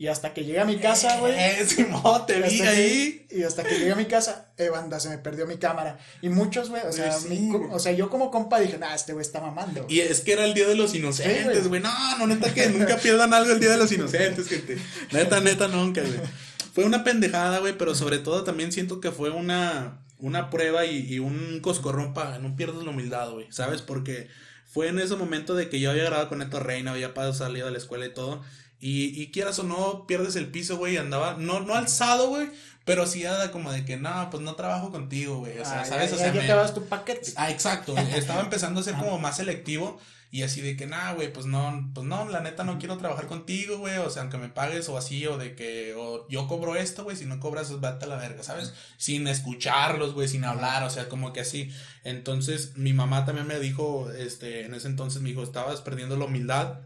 Y 0.00 0.08
hasta 0.08 0.32
que 0.32 0.46
llegué 0.46 0.58
a 0.60 0.64
mi 0.64 0.78
casa, 0.78 1.18
güey. 1.18 1.34
Eh, 1.38 1.66
Simón, 1.66 2.24
te 2.26 2.40
vi 2.40 2.62
ahí. 2.62 3.26
y 3.30 3.42
hasta 3.42 3.62
que 3.62 3.78
llegué 3.78 3.92
a 3.92 3.96
mi 3.96 4.06
casa, 4.06 4.50
eh, 4.56 4.70
banda, 4.70 4.98
se 4.98 5.10
me 5.10 5.18
perdió 5.18 5.46
mi 5.46 5.58
cámara. 5.58 5.98
Y 6.22 6.30
muchos, 6.30 6.70
güey, 6.70 6.80
o 6.86 6.90
sea, 6.90 7.18
o 7.70 7.78
sea, 7.78 7.92
yo 7.92 8.08
como 8.08 8.30
compa 8.30 8.60
dije, 8.60 8.78
nah, 8.78 8.94
este 8.94 9.12
güey 9.12 9.26
está 9.26 9.42
mamando. 9.42 9.84
Y 9.90 10.00
es 10.00 10.22
que 10.22 10.32
era 10.32 10.46
el 10.46 10.54
día 10.54 10.66
de 10.66 10.74
los 10.74 10.94
inocentes, 10.94 11.68
güey. 11.68 11.82
no, 11.82 12.16
no, 12.16 12.26
neta 12.26 12.54
que 12.54 12.70
nunca 12.70 12.96
pierdan 12.96 13.34
algo 13.34 13.52
el 13.52 13.60
día 13.60 13.72
de 13.72 13.76
los 13.76 13.92
inocentes, 13.92 14.48
gente. 14.48 14.78
Neta, 15.12 15.40
neta, 15.40 15.68
nunca, 15.68 16.00
güey. 16.00 16.18
Fue 16.72 16.84
una 16.84 17.04
pendejada, 17.04 17.58
güey, 17.58 17.76
pero 17.76 17.94
sobre 17.94 18.20
todo 18.20 18.42
también 18.42 18.72
siento 18.72 19.02
que 19.02 19.10
fue 19.10 19.28
una, 19.28 20.00
una 20.16 20.48
prueba 20.48 20.86
y, 20.86 21.12
y 21.12 21.18
un 21.18 21.60
coscorrón 21.60 22.14
para 22.14 22.38
no 22.38 22.56
pierdas 22.56 22.84
la 22.84 22.90
humildad, 22.90 23.32
güey. 23.32 23.48
¿Sabes? 23.50 23.82
Porque 23.82 24.28
fue 24.64 24.88
en 24.88 24.98
ese 24.98 25.16
momento 25.16 25.54
de 25.54 25.68
que 25.68 25.78
yo 25.78 25.90
había 25.90 26.04
grabado 26.04 26.30
con 26.30 26.38
Neto 26.38 26.58
Reina, 26.58 26.92
había 26.92 27.12
salido 27.34 27.66
de 27.66 27.72
la 27.72 27.78
escuela 27.78 28.06
y 28.06 28.14
todo. 28.14 28.42
Y, 28.80 29.20
y 29.20 29.30
quieras 29.30 29.58
o 29.58 29.62
no, 29.62 30.06
pierdes 30.06 30.36
el 30.36 30.46
piso, 30.46 30.78
güey, 30.78 30.96
andaba, 30.96 31.34
no, 31.38 31.60
no 31.60 31.74
alzado, 31.74 32.28
güey, 32.28 32.48
pero 32.84 33.06
sí 33.06 33.22
era 33.22 33.50
como 33.50 33.70
de 33.70 33.84
que, 33.84 33.96
no, 33.96 34.28
pues 34.30 34.42
no 34.42 34.54
trabajo 34.54 34.90
contigo, 34.90 35.38
güey, 35.38 35.58
o 35.58 35.64
sea, 35.64 35.82
ah, 35.82 35.84
¿sabes? 35.84 36.12
o 36.12 36.16
sea, 36.16 36.32
ya, 36.32 36.56
me... 36.56 36.72
tu 36.72 36.86
paquete. 36.86 37.32
Ah, 37.36 37.50
exacto, 37.50 37.96
estaba 37.96 38.40
empezando 38.40 38.80
a 38.80 38.82
ser 38.82 38.94
como 38.98 39.18
más 39.18 39.36
selectivo 39.36 40.00
y 40.32 40.42
así 40.42 40.60
de 40.60 40.76
que, 40.76 40.86
nah, 40.86 41.12
güey, 41.12 41.32
pues 41.32 41.46
no, 41.46 41.90
pues 41.92 42.06
no, 42.06 42.28
la 42.28 42.40
neta 42.40 42.62
no 42.62 42.78
quiero 42.78 42.96
trabajar 42.96 43.26
contigo, 43.26 43.78
güey, 43.78 43.98
o 43.98 44.10
sea, 44.10 44.22
aunque 44.22 44.38
me 44.38 44.48
pagues 44.48 44.88
o 44.88 44.96
así, 44.96 45.26
o 45.26 45.36
de 45.38 45.56
que, 45.56 45.92
o 45.96 46.28
yo 46.28 46.46
cobro 46.46 46.76
esto, 46.76 47.02
güey, 47.02 47.16
si 47.16 47.26
no 47.26 47.40
cobras, 47.40 47.68
pues 47.68 47.80
vete 47.80 48.04
a 48.04 48.08
la 48.08 48.16
verga, 48.16 48.44
¿sabes? 48.44 48.72
Sin 48.96 49.26
escucharlos, 49.26 50.14
güey, 50.14 50.28
sin 50.28 50.44
hablar, 50.44 50.84
o 50.84 50.90
sea, 50.90 51.08
como 51.08 51.32
que 51.32 51.40
así. 51.40 51.72
Entonces, 52.04 52.76
mi 52.76 52.92
mamá 52.92 53.24
también 53.24 53.48
me 53.48 53.58
dijo, 53.58 54.08
este, 54.12 54.66
en 54.66 54.74
ese 54.74 54.86
entonces 54.86 55.20
me 55.20 55.30
dijo, 55.30 55.42
estabas 55.42 55.80
perdiendo 55.80 56.16
la 56.16 56.26
humildad 56.26 56.78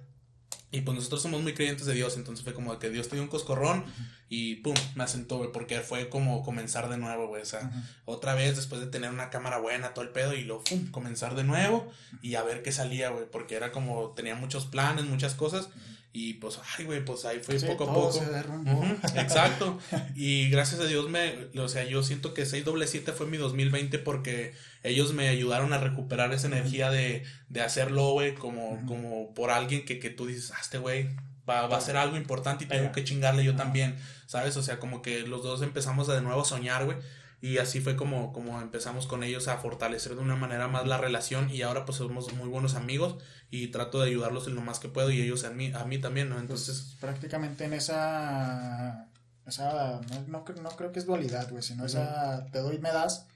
y 0.75 0.81
pues 0.81 0.97
nosotros 0.97 1.23
somos 1.23 1.41
muy 1.41 1.55
creyentes 1.55 1.87
de 1.87 1.95
Dios, 1.95 2.17
entonces 2.17 2.43
fue 2.43 2.53
como 2.53 2.77
que 2.81 2.91
Dios 2.91 3.09
te 3.09 3.15
dio 3.15 3.23
un 3.23 3.29
coscorrón 3.29 3.85
y 4.29 4.57
pum, 4.57 4.75
me 4.97 5.05
asentó, 5.05 5.39
güey, 5.39 5.53
porque 5.53 5.79
fue 5.83 6.09
como 6.09 6.43
comenzar 6.43 6.89
de 6.89 6.99
nuevo, 6.99 7.29
güey, 7.29 7.43
o 7.43 7.45
sea, 7.47 7.71
otra 8.07 8.35
vez 8.35 8.57
después 8.57 8.81
de 8.81 8.89
tener 8.89 9.11
una 9.11 9.31
cámara 9.31 9.59
buena, 9.59 9.95
todo 9.95 10.05
el 10.05 10.11
pedo, 10.11 10.35
y 10.35 10.43
luego, 10.43 10.65
pum, 10.65 10.91
comenzar 10.91 11.37
de 11.37 11.45
nuevo 11.45 11.89
y 12.23 12.35
a 12.35 12.43
ver 12.43 12.65
qué 12.65 12.73
salía, 12.73 13.11
güey, 13.11 13.25
porque 13.31 13.55
era 13.55 13.71
como, 13.71 14.11
tenía 14.17 14.35
muchos 14.35 14.67
planes, 14.67 15.05
muchas 15.05 15.35
cosas, 15.35 15.69
y 16.17 16.35
pues, 16.35 16.61
ay, 16.79 16.85
güey, 16.85 17.05
pues 17.05 17.25
ahí 17.25 17.41
fue 17.41 17.59
poco 17.59 17.91
a 17.91 17.93
poco. 17.93 18.23
exacto. 19.17 19.81
Y 20.15 20.49
gracias 20.49 20.81
a 20.81 20.87
Dios 20.87 21.11
me, 21.11 21.49
o 21.59 21.67
sea, 21.67 21.83
yo 21.83 22.05
siento 22.05 22.35
que 22.35 22.47
677 22.47 23.11
fue 23.11 23.27
mi 23.27 23.37
2020 23.37 23.99
porque 23.99 24.55
ellos 24.85 25.13
me 25.13 25.29
ayudaron 25.29 25.73
a 25.73 25.79
recuperar 25.79 26.33
esa 26.33 26.47
energía 26.47 26.93
de, 26.93 27.25
de 27.49 27.63
hacerlo, 27.63 28.13
güey, 28.13 28.37
como, 28.37 28.81
como 28.87 29.35
por 29.35 29.51
alguien 29.51 29.85
que, 29.85 29.99
que 29.99 30.09
tú 30.09 30.27
dices, 30.27 30.53
ah, 30.53 30.59
este 30.63 30.79
güey 30.79 31.09
va, 31.51 31.67
va 31.67 31.79
a 31.79 31.81
ser 31.81 31.97
algo 31.97 32.17
importante 32.17 32.63
y 32.63 32.69
tengo 32.69 32.93
que 32.93 33.03
chingarle 33.03 33.43
yo 33.43 33.57
también, 33.57 33.97
¿sabes? 34.27 34.57
O 34.57 34.63
sea, 34.63 34.79
como 34.79 35.03
que 35.03 35.27
los 35.27 35.43
dos 35.43 35.63
empezamos 35.63 36.09
a 36.09 36.15
de 36.15 36.23
nuevo 36.23 36.43
a 36.43 36.45
soñar, 36.45 36.85
güey. 36.85 36.97
Y 37.45 37.59
así 37.59 37.83
fue 37.83 37.95
como, 37.95 38.33
como 38.33 38.59
empezamos 38.63 39.07
con 39.07 39.23
ellos 39.23 39.49
a 39.49 39.59
fortalecer 39.59 40.15
de 40.15 40.23
una 40.23 40.35
manera 40.35 40.67
más 40.67 40.87
la 40.87 40.97
relación 40.97 41.51
y 41.51 41.61
ahora 41.61 41.85
pues 41.85 41.99
somos 41.99 42.33
muy 42.33 42.49
buenos 42.49 42.75
amigos 42.75 43.17
y 43.51 43.67
trato 43.67 44.01
de 44.01 44.09
ayudarlos 44.09 44.47
en 44.47 44.55
lo 44.55 44.63
más 44.63 44.79
que 44.79 44.89
puedo 44.89 45.11
y 45.11 45.21
ellos 45.21 45.45
a 45.45 45.51
mí, 45.51 45.71
a 45.75 45.85
mí 45.85 45.99
también, 45.99 46.31
¿no? 46.31 46.39
Entonces... 46.39 46.81
Pues, 46.81 46.97
prácticamente 47.01 47.67
en 47.67 47.75
esa... 47.75 49.11
esa 49.45 50.01
no, 50.09 50.25
no, 50.27 50.63
no, 50.63 50.71
creo 50.71 50.91
que 50.91 51.01
es 51.01 51.05
dualidad, 51.05 51.51
güey, 51.51 51.63
sino 51.63 51.85
esa 51.85 52.47
te 52.51 52.61
doy 52.61 52.77
y 52.77 52.79
me 52.79 52.91
das 52.91 53.27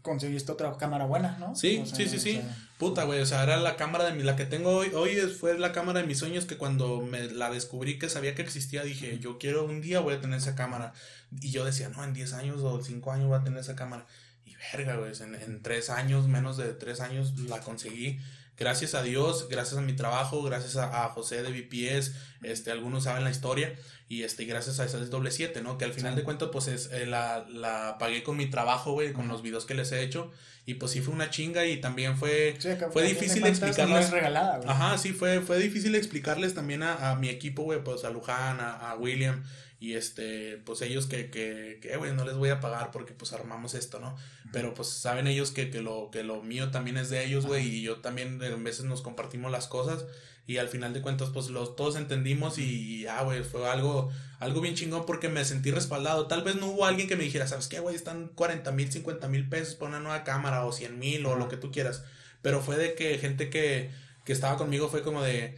conseguiste 0.00 0.52
otra 0.52 0.76
cámara 0.78 1.04
buena, 1.04 1.36
¿no? 1.38 1.54
Sí, 1.54 1.82
sí, 1.86 2.06
sí, 2.06 2.18
sí. 2.18 2.40
Puta, 2.84 3.04
güey, 3.04 3.22
o 3.22 3.24
sea, 3.24 3.42
era 3.42 3.56
la 3.56 3.76
cámara 3.76 4.04
de 4.04 4.12
mi, 4.12 4.22
la 4.24 4.36
que 4.36 4.44
tengo 4.44 4.76
hoy, 4.76 4.90
hoy 4.92 5.16
fue 5.16 5.58
la 5.58 5.72
cámara 5.72 6.02
de 6.02 6.06
mis 6.06 6.18
sueños 6.18 6.44
que 6.44 6.58
cuando 6.58 7.00
me 7.00 7.30
la 7.30 7.50
descubrí 7.50 7.98
que 7.98 8.10
sabía 8.10 8.34
que 8.34 8.42
existía, 8.42 8.82
dije, 8.82 9.18
yo 9.20 9.38
quiero 9.38 9.64
un 9.64 9.80
día 9.80 10.00
voy 10.00 10.12
a 10.12 10.20
tener 10.20 10.36
esa 10.36 10.54
cámara. 10.54 10.92
Y 11.40 11.50
yo 11.50 11.64
decía, 11.64 11.88
no, 11.88 12.04
en 12.04 12.12
10 12.12 12.34
años 12.34 12.60
o 12.62 12.82
5 12.82 13.10
años 13.10 13.28
voy 13.28 13.38
a 13.38 13.42
tener 13.42 13.58
esa 13.58 13.74
cámara. 13.74 14.06
Y 14.44 14.54
verga, 14.70 14.96
güey, 14.96 15.12
en, 15.18 15.34
en 15.34 15.62
3 15.62 15.88
años, 15.88 16.28
menos 16.28 16.58
de 16.58 16.74
3 16.74 17.00
años 17.00 17.40
la 17.48 17.60
conseguí 17.60 18.20
gracias 18.56 18.94
a 18.94 19.02
Dios, 19.02 19.48
gracias 19.48 19.78
a 19.78 19.82
mi 19.82 19.94
trabajo, 19.94 20.42
gracias 20.42 20.76
a, 20.76 21.08
José 21.08 21.42
de 21.42 21.50
VPS, 21.50 22.12
este, 22.42 22.70
algunos 22.70 23.04
saben 23.04 23.24
la 23.24 23.30
historia, 23.30 23.74
y 24.08 24.22
este, 24.22 24.44
gracias 24.44 24.80
a 24.80 24.84
ese 24.84 24.98
doble 25.06 25.30
siete, 25.30 25.62
¿no? 25.62 25.78
Que 25.78 25.84
al 25.84 25.92
final 25.92 26.14
de 26.14 26.22
cuentas, 26.22 26.50
pues 26.52 26.68
es, 26.68 26.90
eh, 26.92 27.06
la, 27.06 27.46
la 27.48 27.96
pagué 27.98 28.22
con 28.22 28.36
mi 28.36 28.46
trabajo, 28.46 28.92
güey, 28.92 29.12
con 29.12 29.28
los 29.28 29.42
videos 29.42 29.64
que 29.64 29.74
les 29.74 29.92
he 29.92 30.02
hecho, 30.02 30.30
y 30.66 30.74
pues 30.74 30.92
sí 30.92 31.00
fue 31.00 31.12
una 31.12 31.30
chinga 31.30 31.66
y 31.66 31.80
también 31.80 32.16
fue, 32.16 32.56
fue 32.92 33.02
difícil 33.04 33.46
explicarles. 33.46 34.10
regalada, 34.10 34.60
Ajá, 34.66 34.98
sí, 34.98 35.12
fue, 35.12 35.40
fue 35.40 35.58
difícil 35.58 35.94
explicarles 35.94 36.54
también 36.54 36.82
a, 36.82 37.10
a 37.10 37.16
mi 37.16 37.28
equipo, 37.28 37.64
güey, 37.64 37.82
pues 37.82 38.04
a 38.04 38.10
Luján, 38.10 38.60
a, 38.60 38.90
a 38.90 38.96
William, 38.96 39.42
y 39.80 39.94
este, 39.94 40.58
pues 40.64 40.80
ellos 40.82 41.06
que, 41.06 41.30
que, 41.30 41.78
que, 41.82 41.96
güey, 41.96 42.12
no 42.12 42.24
les 42.24 42.36
voy 42.36 42.48
a 42.48 42.60
pagar 42.60 42.90
porque 42.90 43.12
pues 43.12 43.32
armamos 43.32 43.74
esto, 43.74 44.00
¿no? 44.00 44.16
Pero 44.52 44.72
pues 44.74 44.88
saben 44.88 45.26
ellos 45.26 45.50
que, 45.50 45.70
que, 45.70 45.82
lo, 45.82 46.10
que 46.10 46.22
lo 46.22 46.42
mío 46.42 46.70
también 46.70 46.96
es 46.96 47.10
de 47.10 47.24
ellos, 47.24 47.46
güey, 47.46 47.68
y 47.68 47.82
yo 47.82 48.00
también 48.00 48.42
a 48.42 48.56
veces 48.56 48.84
nos 48.84 49.02
compartimos 49.02 49.50
las 49.50 49.66
cosas 49.66 50.04
y 50.46 50.58
al 50.58 50.68
final 50.68 50.92
de 50.92 51.00
cuentas 51.00 51.30
pues 51.30 51.48
los 51.48 51.74
todos 51.74 51.96
entendimos 51.96 52.58
y 52.58 53.02
ya, 53.02 53.22
güey, 53.22 53.42
fue 53.42 53.68
algo, 53.68 54.10
algo 54.40 54.60
bien 54.60 54.74
chingón 54.74 55.06
porque 55.06 55.28
me 55.28 55.44
sentí 55.44 55.70
respaldado. 55.70 56.26
Tal 56.26 56.42
vez 56.42 56.56
no 56.56 56.66
hubo 56.66 56.84
alguien 56.84 57.08
que 57.08 57.16
me 57.16 57.24
dijera, 57.24 57.46
¿sabes 57.46 57.68
qué, 57.68 57.80
güey? 57.80 57.96
Están 57.96 58.28
40 58.28 58.70
mil, 58.72 58.92
50 58.92 59.28
mil 59.28 59.48
pesos 59.48 59.74
por 59.74 59.88
una 59.88 60.00
nueva 60.00 60.22
cámara 60.22 60.64
o 60.66 60.72
100 60.72 60.98
mil 60.98 61.24
o 61.26 61.36
lo 61.36 61.48
que 61.48 61.56
tú 61.56 61.72
quieras. 61.72 62.04
Pero 62.42 62.60
fue 62.60 62.76
de 62.76 62.94
que 62.94 63.18
gente 63.18 63.48
que, 63.48 63.90
que 64.24 64.32
estaba 64.32 64.58
conmigo 64.58 64.88
fue 64.88 65.02
como 65.02 65.22
de 65.22 65.56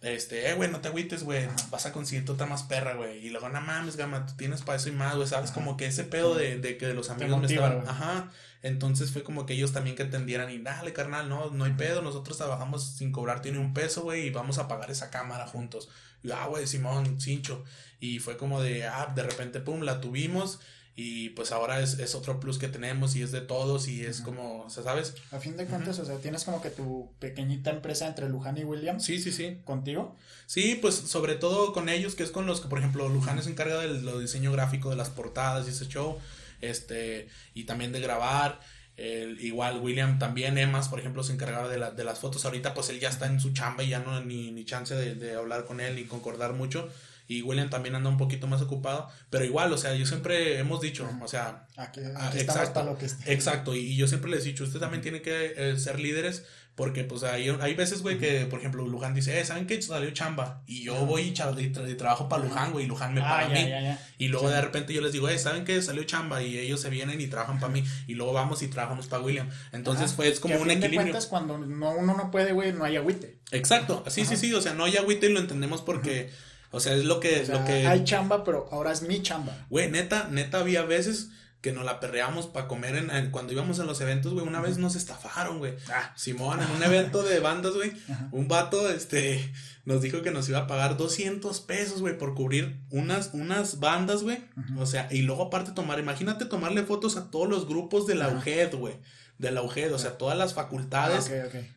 este, 0.00 0.48
eh, 0.48 0.54
güey, 0.54 0.70
no 0.70 0.80
te 0.80 0.88
agüites, 0.88 1.24
güey, 1.24 1.48
vas 1.70 1.86
a 1.86 1.92
conseguir 1.92 2.30
otra 2.30 2.46
más 2.46 2.62
perra, 2.62 2.94
güey. 2.94 3.26
Y 3.26 3.30
luego, 3.30 3.48
no 3.48 3.60
mames, 3.60 3.96
gama, 3.96 4.26
tú 4.26 4.34
tienes 4.36 4.62
para 4.62 4.76
eso 4.76 4.88
y 4.88 4.92
más, 4.92 5.16
güey, 5.16 5.26
¿sabes? 5.26 5.50
Como 5.50 5.76
que 5.76 5.86
ese 5.86 6.04
pedo 6.04 6.34
de, 6.34 6.58
de 6.58 6.76
que 6.76 6.86
de 6.86 6.94
los 6.94 7.10
amigos 7.10 7.40
me 7.40 7.46
estaban. 7.46 7.86
Ajá. 7.88 8.30
Entonces 8.62 9.12
fue 9.12 9.22
como 9.22 9.46
que 9.46 9.54
ellos 9.54 9.72
también 9.72 9.96
que 9.96 10.02
entendieran 10.02 10.50
y 10.50 10.58
dale, 10.58 10.92
carnal, 10.92 11.28
no, 11.28 11.50
no 11.50 11.64
hay 11.64 11.72
pedo, 11.72 12.02
nosotros 12.02 12.36
trabajamos 12.36 12.84
sin 12.84 13.12
cobrarte 13.12 13.52
ni 13.52 13.58
un 13.58 13.72
peso, 13.72 14.02
güey, 14.02 14.26
y 14.26 14.30
vamos 14.30 14.58
a 14.58 14.68
pagar 14.68 14.90
esa 14.90 15.10
cámara 15.10 15.46
juntos. 15.46 15.88
Y, 16.22 16.30
ah, 16.30 16.46
güey, 16.46 16.66
Simón, 16.66 17.20
cincho. 17.20 17.64
Y 18.00 18.18
fue 18.20 18.36
como 18.36 18.60
de, 18.60 18.86
ah, 18.86 19.12
de 19.14 19.22
repente, 19.22 19.60
pum, 19.60 19.82
la 19.82 20.00
tuvimos 20.00 20.60
y 21.00 21.28
pues 21.28 21.52
ahora 21.52 21.80
es, 21.80 22.00
es, 22.00 22.16
otro 22.16 22.40
plus 22.40 22.58
que 22.58 22.66
tenemos 22.66 23.14
y 23.14 23.22
es 23.22 23.30
de 23.30 23.40
todos 23.40 23.86
y 23.86 24.04
es 24.04 24.20
como, 24.20 24.64
o 24.64 24.68
sea, 24.68 24.82
¿sabes? 24.82 25.14
A 25.30 25.38
fin 25.38 25.56
de 25.56 25.64
cuentas, 25.64 25.96
o 26.00 26.04
sea, 26.04 26.16
tienes 26.16 26.42
como 26.42 26.60
que 26.60 26.70
tu 26.70 27.08
pequeñita 27.20 27.70
empresa 27.70 28.08
entre 28.08 28.28
Luján 28.28 28.58
y 28.58 28.64
William. 28.64 28.98
Sí, 28.98 29.20
sí, 29.20 29.30
sí. 29.30 29.58
¿Contigo? 29.64 30.16
Sí, 30.46 30.76
pues 30.82 30.96
sobre 30.96 31.36
todo 31.36 31.72
con 31.72 31.88
ellos, 31.88 32.16
que 32.16 32.24
es 32.24 32.32
con 32.32 32.46
los 32.46 32.60
que, 32.60 32.66
por 32.66 32.80
ejemplo, 32.80 33.08
Luján 33.08 33.40
se 33.40 33.48
encarga 33.48 33.78
del 33.78 34.20
diseño 34.20 34.50
gráfico 34.50 34.90
de 34.90 34.96
las 34.96 35.08
portadas 35.08 35.68
y 35.68 35.70
ese 35.70 35.86
show, 35.86 36.18
este, 36.62 37.28
y 37.54 37.62
también 37.62 37.92
de 37.92 38.00
grabar. 38.00 38.58
El, 38.96 39.40
igual 39.40 39.78
William 39.78 40.18
también, 40.18 40.58
Emas, 40.58 40.88
por 40.88 40.98
ejemplo, 40.98 41.22
se 41.22 41.32
encargaba 41.32 41.68
de, 41.68 41.78
la, 41.78 41.92
de 41.92 42.02
las 42.02 42.18
fotos. 42.18 42.44
Ahorita 42.44 42.74
pues 42.74 42.88
él 42.88 42.98
ya 42.98 43.08
está 43.08 43.26
en 43.26 43.38
su 43.38 43.52
chamba 43.52 43.84
y 43.84 43.90
ya 43.90 44.00
no 44.00 44.20
ni, 44.24 44.50
ni 44.50 44.64
chance 44.64 44.96
de, 44.96 45.14
de 45.14 45.36
hablar 45.36 45.64
con 45.64 45.78
él 45.80 45.94
ni 45.94 46.06
concordar 46.06 46.54
mucho 46.54 46.88
y 47.28 47.42
William 47.42 47.68
también 47.68 47.94
anda 47.94 48.08
un 48.08 48.16
poquito 48.16 48.46
más 48.46 48.62
ocupado, 48.62 49.08
pero 49.28 49.44
igual, 49.44 49.70
o 49.72 49.78
sea, 49.78 49.94
yo 49.94 50.06
siempre 50.06 50.58
hemos 50.58 50.80
dicho, 50.80 51.08
o 51.22 51.28
sea, 51.28 51.66
aquí, 51.76 52.00
exacto, 52.00 52.82
lo 52.82 52.96
que 52.96 53.06
exacto, 53.26 53.74
y, 53.74 53.96
yo 53.96 54.08
siempre 54.08 54.30
les 54.30 54.44
he 54.44 54.48
dicho, 54.48 54.64
usted 54.64 54.80
también 54.80 55.02
tiene 55.02 55.20
que 55.20 55.52
eh, 55.56 55.78
ser 55.78 56.00
líderes, 56.00 56.44
porque 56.74 57.02
pues 57.02 57.24
hay, 57.24 57.48
hay 57.60 57.74
veces, 57.74 58.02
güey, 58.02 58.18
que 58.18 58.46
por 58.46 58.60
ejemplo 58.60 58.86
Luján 58.86 59.12
dice, 59.12 59.38
eh, 59.38 59.44
¿saben 59.44 59.66
qué? 59.66 59.82
Salió 59.82 60.10
chamba, 60.12 60.62
y 60.64 60.84
yo 60.84 60.94
voy 61.04 61.22
y, 61.22 61.96
trabajo 61.96 62.28
para 62.30 62.44
Luján, 62.44 62.72
güey, 62.72 62.86
y 62.86 62.88
Luján 62.88 63.12
me 63.12 63.20
ah, 63.20 63.28
paga 63.28 63.46
a 63.46 63.48
mí, 63.48 63.98
y 64.16 64.28
luego 64.28 64.48
de 64.48 64.60
repente 64.60 64.94
yo 64.94 65.02
les 65.02 65.12
digo, 65.12 65.28
eh, 65.28 65.38
¿saben 65.38 65.66
qué? 65.66 65.82
Salió 65.82 66.04
chamba, 66.04 66.42
y 66.42 66.56
ellos 66.56 66.80
se 66.80 66.88
vienen 66.88 67.20
y 67.20 67.26
trabajan 67.26 67.60
para 67.60 67.72
mí, 67.72 67.84
y 68.06 68.14
luego 68.14 68.32
vamos 68.32 68.62
y 68.62 68.68
trabajamos 68.68 69.06
para 69.06 69.22
William, 69.22 69.50
entonces 69.72 70.14
fue 70.14 70.28
es 70.28 70.40
como 70.40 70.56
un 70.56 70.70
equilibrio. 70.70 71.12
De 71.12 71.26
cuando 71.28 71.58
no, 71.58 71.90
uno 71.90 72.16
no 72.16 72.30
puede, 72.30 72.52
güey, 72.52 72.72
no 72.72 72.84
hay 72.84 72.96
agüite. 72.96 73.38
Exacto, 73.50 74.04
sí, 74.06 74.24
sí, 74.24 74.38
sí, 74.38 74.54
o 74.54 74.62
sea, 74.62 74.72
no 74.72 74.84
hay 74.84 74.96
agüite 74.96 75.26
y 75.28 75.32
lo 75.34 75.40
entendemos 75.40 75.82
porque... 75.82 76.30
O 76.70 76.80
sea, 76.80 76.94
es 76.94 77.04
lo 77.04 77.20
que, 77.20 77.46
lo 77.46 77.64
que... 77.64 77.86
Hay 77.86 78.04
chamba, 78.04 78.44
pero 78.44 78.68
ahora 78.70 78.92
es 78.92 79.02
mi 79.02 79.22
chamba. 79.22 79.66
Güey, 79.70 79.90
neta, 79.90 80.28
neta 80.30 80.60
había 80.60 80.82
veces 80.82 81.30
que 81.60 81.72
nos 81.72 81.84
la 81.84 81.98
perreamos 81.98 82.46
para 82.46 82.68
comer 82.68 82.94
en, 82.94 83.30
cuando 83.30 83.52
íbamos 83.52 83.80
a 83.80 83.84
los 83.84 84.00
eventos, 84.00 84.32
güey, 84.32 84.46
una 84.46 84.60
vez 84.60 84.78
nos 84.78 84.94
estafaron, 84.94 85.58
güey. 85.58 85.74
Ah. 85.90 86.12
Simón, 86.14 86.60
en 86.62 86.70
un 86.70 86.82
evento 86.82 87.22
de 87.22 87.40
bandas, 87.40 87.74
güey, 87.74 87.92
un 88.30 88.46
vato, 88.46 88.88
este, 88.90 89.52
nos 89.84 90.00
dijo 90.00 90.22
que 90.22 90.30
nos 90.30 90.48
iba 90.48 90.60
a 90.60 90.66
pagar 90.68 90.96
200 90.96 91.60
pesos, 91.62 92.00
güey, 92.00 92.16
por 92.16 92.34
cubrir 92.34 92.80
unas, 92.90 93.30
unas 93.32 93.80
bandas, 93.80 94.22
güey. 94.22 94.38
O 94.76 94.86
sea, 94.86 95.08
y 95.10 95.22
luego 95.22 95.44
aparte 95.44 95.72
tomar, 95.72 95.98
imagínate 95.98 96.44
tomarle 96.44 96.84
fotos 96.84 97.16
a 97.16 97.30
todos 97.30 97.48
los 97.48 97.66
grupos 97.66 98.06
de 98.06 98.14
la 98.14 98.28
UGED, 98.28 98.74
güey 98.74 98.94
de 99.38 99.52
la 99.52 99.62
UGED, 99.62 99.94
o 99.94 99.98
sea, 99.98 100.18
todas 100.18 100.36
las 100.36 100.54
facultades. 100.54 101.30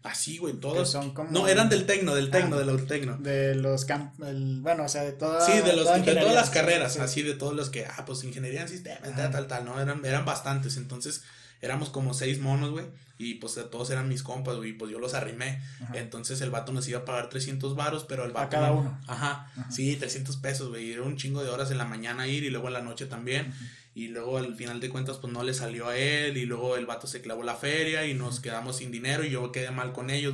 Así, 0.04 0.40
güey, 0.40 0.54
todos. 0.56 0.98
no, 1.30 1.48
eran 1.48 1.70
del 1.70 1.86
Tecno, 1.86 2.16
del 2.16 2.32
Tecno, 2.32 2.58
del 2.58 2.86
Tecno. 2.88 3.18
De 3.18 3.56
los 3.56 3.86
camp 3.86 4.14
bueno, 4.18 4.84
o 4.84 4.90
sea, 4.90 5.04
de 5.04 5.14
todas. 5.14 5.46
Sí, 5.46 5.54
de, 5.62 5.74
los, 5.74 5.88
de 6.04 6.16
todas 6.16 6.36
las 6.36 6.50
carreras, 6.50 6.98
así 6.98 7.22
de 7.22 7.36
todos 7.36 7.54
los 7.54 7.70
que, 7.70 7.86
ah, 7.86 8.04
pues 8.06 8.24
ingeniería 8.24 8.62
en 8.62 8.68
sistemas, 8.68 9.16
tal, 9.16 9.32
tal, 9.32 9.48
tal, 9.48 9.66
¿no? 9.66 9.80
Eran, 9.80 10.04
eran 10.04 10.26
bastantes, 10.26 10.78
entonces 10.78 11.24
éramos 11.62 11.90
como 11.90 12.16
seis 12.16 12.40
monos, 12.40 12.72
güey, 12.72 12.86
y 13.20 13.36
pues 13.36 13.60
todos 13.70 13.92
eran 13.92 14.10
mis 14.10 14.24
compas, 14.24 14.56
güey, 14.56 14.72
y 14.72 14.74
pues 14.74 14.92
yo 14.92 14.98
los 14.98 15.14
arrimé. 15.14 15.62
Entonces 15.94 16.42
el 16.42 16.50
vato 16.50 16.72
nos 16.72 16.88
iba 16.88 17.00
a 17.00 17.06
pagar 17.06 17.30
300 17.30 17.76
varos, 17.76 18.06
pero 18.10 18.26
el 18.26 18.32
vato... 18.32 18.48
A 18.48 18.50
cada 18.50 18.72
uno. 18.72 19.00
Ajá, 19.06 19.52
sí, 19.70 19.96
300 19.96 20.38
pesos, 20.38 20.70
güey, 20.70 20.92
era 20.92 21.04
un 21.04 21.18
chingo 21.18 21.44
de 21.44 21.50
horas 21.50 21.70
en 21.70 21.78
la 21.78 21.86
mañana 21.86 22.28
ir 22.28 22.44
y 22.44 22.50
luego 22.50 22.68
en 22.68 22.74
la 22.74 22.82
noche 22.82 23.06
también 23.06 23.54
y 23.94 24.08
luego 24.08 24.38
al 24.38 24.56
final 24.56 24.80
de 24.80 24.90
cuentas 24.90 25.18
pues 25.18 25.34
no 25.34 25.44
le 25.44 25.54
salió 25.54 25.90
a 25.90 25.98
él 25.98 26.38
y 26.38 26.46
luego 26.46 26.78
el 26.78 26.86
vato 26.86 27.08
se 27.08 27.22
clavó 27.22 27.44
la 27.44 27.56
feria 27.56 28.06
y 28.08 28.14
nos 28.14 28.40
quedamos 28.40 28.78
sin 28.78 28.92
dinero 28.92 29.26
y 29.26 29.32
yo 29.32 29.52
quedé 29.52 29.72
mal 29.72 29.92
con 29.92 30.10
ellos, 30.10 30.34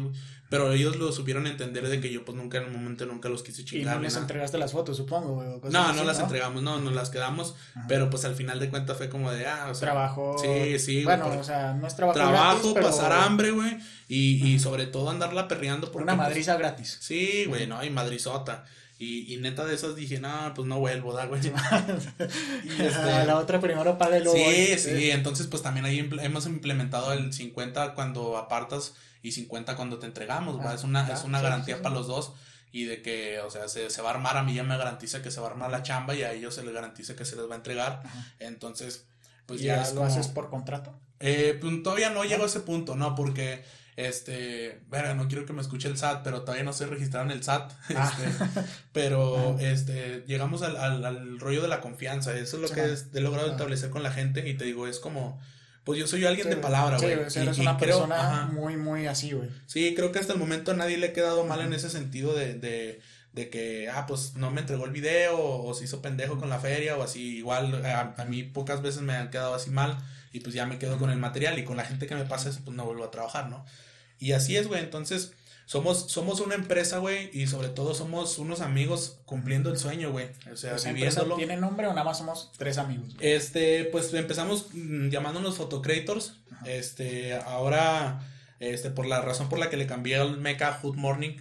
pero 0.49 0.71
ellos 0.71 0.95
lo 0.95 1.11
supieron 1.11 1.47
entender 1.47 1.87
de 1.89 1.99
que 1.99 2.11
yo 2.11 2.23
pues 2.23 2.37
nunca 2.37 2.59
en 2.59 2.65
el 2.65 2.71
momento 2.71 3.05
nunca 3.07 3.29
los 3.29 3.41
quise 3.41 3.65
chingar. 3.65 3.95
Y 3.95 3.97
no 3.97 4.03
les 4.03 4.15
entregaste 4.15 4.59
las 4.59 4.71
fotos, 4.71 4.95
supongo, 4.95 5.59
No, 5.71 5.93
no 5.93 6.03
las 6.03 6.19
entregamos, 6.19 6.61
no, 6.61 6.79
nos 6.79 6.93
las 6.93 7.09
quedamos, 7.09 7.55
pero 7.87 8.09
pues 8.11 8.25
al 8.25 8.35
final 8.35 8.59
de 8.59 8.69
cuentas 8.69 8.95
fue 8.95 9.09
como 9.09 9.31
de, 9.31 9.47
ah, 9.47 9.67
o 9.71 9.75
sea. 9.75 9.89
Trabajo. 9.89 10.37
Sí, 10.37 10.77
sí. 10.79 11.03
Bueno, 11.03 11.27
o 11.27 11.43
sea, 11.43 11.73
no 11.73 11.87
es 11.87 11.95
trabajo 11.95 12.17
Trabajo, 12.17 12.73
pasar 12.75 13.11
hambre, 13.11 13.51
güey, 13.51 13.77
y, 14.07 14.45
y 14.47 14.59
sobre 14.59 14.85
todo 14.85 15.09
andarla 15.09 15.47
perreando. 15.47 15.91
Porque, 15.91 16.03
Una 16.03 16.15
pues, 16.15 16.29
madriza 16.29 16.55
gratis. 16.57 16.97
Sí, 17.01 17.45
güey, 17.45 17.65
no, 17.67 17.83
y 17.83 17.89
madrizota. 17.89 18.65
Y, 18.99 19.31
y 19.31 19.37
neta 19.37 19.63
de 19.65 19.75
esas 19.75 19.95
dije, 19.95 20.19
no, 20.19 20.53
pues 20.55 20.67
no 20.67 20.79
vuelvo, 20.79 21.13
da, 21.13 21.25
güey. 21.25 21.41
y 21.43 21.47
este, 22.81 23.25
la 23.25 23.37
otra 23.37 23.59
primero 23.59 23.97
paga 23.97 24.19
luego. 24.19 24.37
Sí, 24.37 24.77
sí, 24.77 25.11
entonces 25.11 25.47
pues 25.47 25.61
también 25.61 25.85
ahí 25.85 25.99
hemos 26.21 26.45
implementado 26.47 27.13
el 27.13 27.31
50 27.31 27.93
cuando 27.93 28.37
apartas 28.37 28.95
y 29.21 29.31
50 29.33 29.75
cuando 29.75 29.99
te 29.99 30.07
entregamos, 30.07 30.57
ah, 30.61 30.73
Es 30.73 30.83
una, 30.83 31.07
es 31.11 31.23
una 31.23 31.41
garantía 31.41 31.81
para 31.81 31.93
los 31.93 32.07
dos 32.07 32.33
y 32.71 32.85
de 32.85 33.01
que, 33.01 33.39
o 33.39 33.49
sea, 33.49 33.67
se, 33.67 33.89
se, 33.89 34.01
va 34.01 34.09
a 34.09 34.13
armar, 34.13 34.37
a 34.37 34.43
mí 34.43 34.53
ya 34.53 34.63
me 34.63 34.77
garantiza 34.77 35.21
que 35.21 35.31
se 35.31 35.39
va 35.39 35.47
a 35.47 35.51
armar 35.51 35.71
la 35.71 35.83
chamba 35.83 36.15
y 36.15 36.23
a 36.23 36.33
ellos 36.33 36.55
se 36.55 36.63
les 36.63 36.73
garantiza 36.73 37.15
que 37.15 37.25
se 37.25 37.35
les 37.35 37.49
va 37.49 37.53
a 37.53 37.57
entregar. 37.57 38.03
Entonces, 38.39 39.05
pues 39.45 39.61
ya, 39.61 39.83
ya 39.83 39.93
lo 39.93 40.03
haces 40.03 40.27
por 40.27 40.49
contrato? 40.49 40.99
Eh, 41.19 41.57
pues, 41.59 41.81
todavía 41.83 42.09
no 42.09 42.23
llego 42.23 42.43
a 42.43 42.47
ese 42.47 42.59
punto, 42.59 42.95
¿no? 42.95 43.15
Porque 43.15 43.63
este, 43.97 44.79
verga, 44.89 45.15
no 45.15 45.27
quiero 45.27 45.47
que 45.47 45.53
me 45.53 45.61
escuche 45.61 45.87
el 45.87 45.97
SAT, 45.97 46.23
pero 46.23 46.41
todavía 46.41 46.63
no 46.63 46.69
estoy 46.69 46.85
registrado 46.85 47.25
en 47.25 47.31
el 47.31 47.43
SAT. 47.43 47.73
Ah. 47.97 48.15
Este, 48.15 48.61
pero 48.93 49.57
este, 49.59 50.23
llegamos 50.27 50.61
al, 50.61 50.77
al, 50.77 51.39
rollo 51.39 51.63
de 51.63 51.67
la 51.67 51.81
confianza. 51.81 52.35
Eso 52.37 52.57
es 52.57 52.61
lo 52.61 52.69
que 52.69 52.95
he 53.17 53.21
logrado 53.21 53.51
establecer 53.51 53.89
con 53.89 54.03
la 54.03 54.11
gente. 54.11 54.47
Y 54.47 54.53
te 54.53 54.65
digo, 54.65 54.87
es 54.87 54.99
como, 54.99 55.39
pues 55.83 55.99
yo 55.99 56.05
soy 56.05 56.25
alguien 56.25 56.49
de 56.49 56.57
palabra, 56.57 56.97
güey. 56.99 57.29
Sí, 57.29 57.39
eres 57.39 57.57
una 57.57 57.77
persona 57.77 58.47
muy, 58.53 58.77
muy 58.77 59.07
así, 59.07 59.31
güey. 59.31 59.49
Sí, 59.65 59.93
creo 59.95 60.11
que 60.11 60.19
hasta 60.19 60.33
el 60.33 60.39
momento 60.39 60.71
a 60.71 60.75
nadie 60.75 60.97
le 60.97 61.07
ha 61.07 61.13
quedado 61.13 61.43
mal 61.45 61.61
en 61.61 61.73
ese 61.73 61.89
sentido 61.89 62.35
de, 62.35 62.53
de, 62.53 63.01
de, 63.33 63.49
que, 63.49 63.89
ah, 63.89 64.05
pues 64.05 64.35
no 64.35 64.51
me 64.51 64.61
entregó 64.61 64.85
el 64.85 64.91
video 64.91 65.39
o, 65.39 65.73
se 65.73 65.85
hizo 65.85 66.03
pendejo 66.03 66.37
con 66.37 66.49
la 66.49 66.59
feria 66.59 66.97
o 66.97 67.03
así. 67.03 67.37
Igual 67.37 67.83
a, 67.83 68.13
a, 68.15 68.25
mí 68.25 68.43
pocas 68.43 68.83
veces 68.83 69.01
me 69.01 69.15
han 69.15 69.31
quedado 69.31 69.55
así 69.55 69.71
mal 69.71 69.97
y 70.31 70.41
pues 70.41 70.53
ya 70.53 70.67
me 70.67 70.77
quedo 70.77 70.99
con 70.99 71.09
el 71.09 71.17
material 71.17 71.57
y 71.57 71.63
con 71.63 71.77
la 71.77 71.85
gente 71.85 72.05
que 72.05 72.15
me 72.15 72.25
pasa 72.25 72.49
eso, 72.49 72.59
pues 72.63 72.77
no 72.77 72.85
vuelvo 72.85 73.03
a 73.03 73.09
trabajar, 73.09 73.49
¿no? 73.49 73.65
Y 74.19 74.31
así 74.31 74.57
es, 74.57 74.67
güey. 74.67 74.81
Entonces, 74.81 75.33
somos, 75.65 76.09
somos 76.09 76.39
una 76.39 76.55
empresa, 76.55 76.99
güey, 76.99 77.29
y 77.33 77.47
sobre 77.47 77.67
todo 77.67 77.93
somos 77.93 78.37
unos 78.37 78.61
amigos 78.61 79.17
cumpliendo 79.25 79.69
el 79.69 79.77
sueño, 79.77 80.11
güey. 80.11 80.29
O 80.51 80.55
sea, 80.55 80.75
viviéndolo. 80.75 81.35
¿Tiene 81.35 81.57
nombre 81.57 81.87
o 81.87 81.89
nada 81.89 82.05
más 82.05 82.17
somos 82.17 82.51
tres 82.57 82.77
amigos? 82.77 83.15
Este, 83.19 83.83
pues 83.85 84.13
empezamos 84.13 84.67
mm, 84.73 85.09
llamándonos 85.09 85.57
Photocreators. 85.57 86.35
Este, 86.65 87.35
ahora 87.35 88.21
este, 88.59 88.89
por 88.89 89.05
la 89.05 89.21
razón 89.21 89.49
por 89.49 89.59
la 89.59 89.69
que 89.69 89.77
le 89.77 89.85
cambié 89.85 90.17
el 90.17 90.37
mecha 90.37 90.73
Hood 90.73 90.95
Morning, 90.95 91.37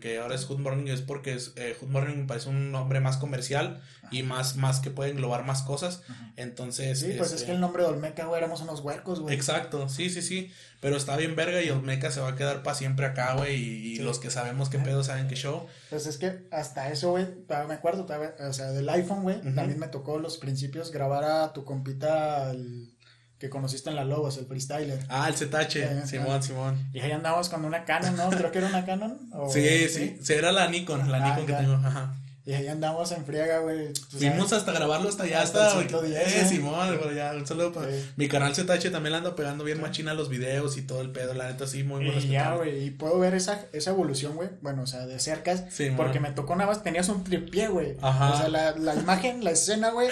que, 0.00 0.18
ahora 0.18 0.36
es 0.36 0.44
Hood 0.44 0.58
Morning, 0.58 0.86
es 0.86 1.02
porque 1.02 1.34
es, 1.34 1.52
eh, 1.56 1.76
Hood 1.80 1.88
Morning 1.88 2.16
me 2.16 2.26
parece 2.26 2.48
un 2.48 2.70
nombre 2.70 3.00
más 3.00 3.16
comercial 3.16 3.82
y 4.12 4.22
más, 4.22 4.56
más 4.56 4.78
que 4.78 4.90
puede 4.90 5.10
englobar 5.10 5.44
más 5.44 5.62
cosas. 5.62 6.02
Entonces. 6.36 7.00
Sí, 7.00 7.14
pues 7.16 7.28
es 7.28 7.34
este 7.34 7.46
que 7.46 7.52
el 7.52 7.60
nombre 7.60 7.82
de 7.82 7.88
Olmeca, 7.88 8.24
güey, 8.26 8.38
éramos 8.38 8.60
unos 8.60 8.80
huecos, 8.80 9.20
güey. 9.20 9.34
Exacto, 9.34 9.88
sí, 9.88 10.10
sí, 10.10 10.22
sí. 10.22 10.52
Pero 10.80 10.96
está 10.96 11.16
bien 11.16 11.36
verga 11.36 11.60
y 11.60 11.70
Olmeca 11.70 12.10
se 12.10 12.20
va 12.20 12.30
a 12.30 12.36
quedar 12.36 12.62
para 12.62 12.76
siempre 12.76 13.04
acá, 13.04 13.34
güey. 13.34 13.56
Y, 13.56 13.98
los 14.00 14.18
que 14.18 14.30
sabemos 14.30 14.70
qué 14.70 14.78
pedo 14.78 15.04
saben 15.04 15.28
qué 15.28 15.36
show. 15.36 15.66
Pues 15.90 16.06
es 16.06 16.16
que 16.16 16.46
hasta 16.50 16.90
eso, 16.90 17.10
güey, 17.10 17.26
me 17.68 17.74
acuerdo, 17.74 18.06
o 18.48 18.52
sea, 18.52 18.70
del 18.72 18.88
iPhone, 18.88 19.22
güey, 19.22 19.40
también 19.54 19.78
me 19.78 19.88
tocó 19.88 20.18
los 20.18 20.38
principios 20.38 20.90
grabar 20.90 21.24
a 21.24 21.52
tu 21.52 21.64
compita. 21.64 22.50
El 22.50 22.94
que 23.40 23.48
conociste 23.48 23.88
en 23.88 23.96
la 23.96 24.04
Lobos, 24.04 24.36
el 24.36 24.44
freestyler. 24.44 25.02
Ah, 25.08 25.26
el 25.26 25.34
ZH, 25.34 26.06
Simón, 26.06 26.42
Simón. 26.42 26.90
Y 26.92 27.00
ahí 27.00 27.10
andamos 27.10 27.48
con 27.48 27.64
una 27.64 27.86
Canon, 27.86 28.14
¿no? 28.14 28.28
Creo 28.28 28.52
que 28.52 28.58
era 28.58 28.68
una 28.68 28.84
Canon. 28.84 29.18
sí, 29.50 29.88
sí, 29.88 30.18
sí, 30.22 30.32
era 30.34 30.52
la 30.52 30.68
Nikon, 30.68 31.10
la 31.10 31.24
ah, 31.24 31.30
Nikon 31.30 31.46
que 31.46 31.52
tengo, 31.54 31.72
ajá. 31.72 32.14
Y 32.44 32.52
ahí 32.52 32.68
andamos 32.68 33.12
en 33.12 33.24
friega, 33.24 33.60
güey. 33.60 33.92
Fuimos 34.10 34.52
hasta 34.52 34.72
grabarlo 34.72 35.08
hasta 35.08 35.22
allá, 35.22 35.40
hasta. 35.40 35.78
hasta 35.78 36.06
eh, 36.06 36.44
Simón, 36.46 36.98
pero 37.00 37.12
ya, 37.12 37.32
un 37.32 37.46
saludo 37.46 37.72
para. 37.72 37.88
Mi 38.16 38.28
canal 38.28 38.54
ZH 38.54 38.90
también 38.90 39.12
le 39.12 39.18
ando 39.18 39.34
pegando 39.34 39.64
bien 39.64 39.80
machina 39.80 40.12
los 40.12 40.28
videos 40.28 40.76
y 40.76 40.82
todo 40.82 41.00
el 41.00 41.10
pedo, 41.10 41.32
la 41.32 41.50
neta, 41.50 41.66
sí, 41.66 41.82
muy 41.82 42.04
bueno. 42.04 42.20
Y 42.20 42.28
ya, 42.28 42.54
güey, 42.56 42.84
y 42.84 42.90
puedo 42.90 43.18
ver 43.18 43.34
esa, 43.34 43.64
esa 43.72 43.90
evolución, 43.90 44.36
güey. 44.36 44.50
Bueno, 44.60 44.82
o 44.82 44.86
sea, 44.86 45.06
de 45.06 45.18
cerca. 45.18 45.56
Sí, 45.70 45.90
porque 45.96 46.20
me 46.20 46.32
tocó 46.32 46.56
nada 46.56 46.68
más, 46.68 46.82
tenías 46.82 47.08
un 47.08 47.24
tripié, 47.24 47.68
güey. 47.68 47.96
Ajá. 48.02 48.32
O 48.32 48.36
sea, 48.36 48.48
la, 48.48 48.72
la 48.72 48.94
imagen, 48.94 49.44
la 49.44 49.52
escena, 49.52 49.90
güey, 49.90 50.08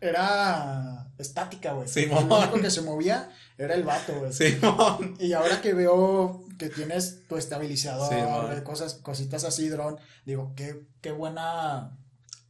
era 0.00 0.95
estática, 1.18 1.72
güey. 1.72 1.88
Sí, 1.88 2.06
Lo 2.06 2.20
único 2.20 2.60
que 2.60 2.70
se 2.70 2.82
movía 2.82 3.30
era 3.58 3.74
el 3.74 3.84
vato, 3.84 4.14
güey. 4.18 4.32
Sí, 4.32 4.58
y 5.18 5.32
ahora 5.32 5.60
que 5.60 5.74
veo 5.74 6.44
que 6.58 6.68
tienes 6.68 7.26
tu 7.28 7.36
estabilizador, 7.36 8.62
cosas, 8.62 8.94
cositas 8.94 9.44
así, 9.44 9.68
dron, 9.68 9.98
digo, 10.24 10.52
qué, 10.56 10.82
qué 11.00 11.12
buena 11.12 11.96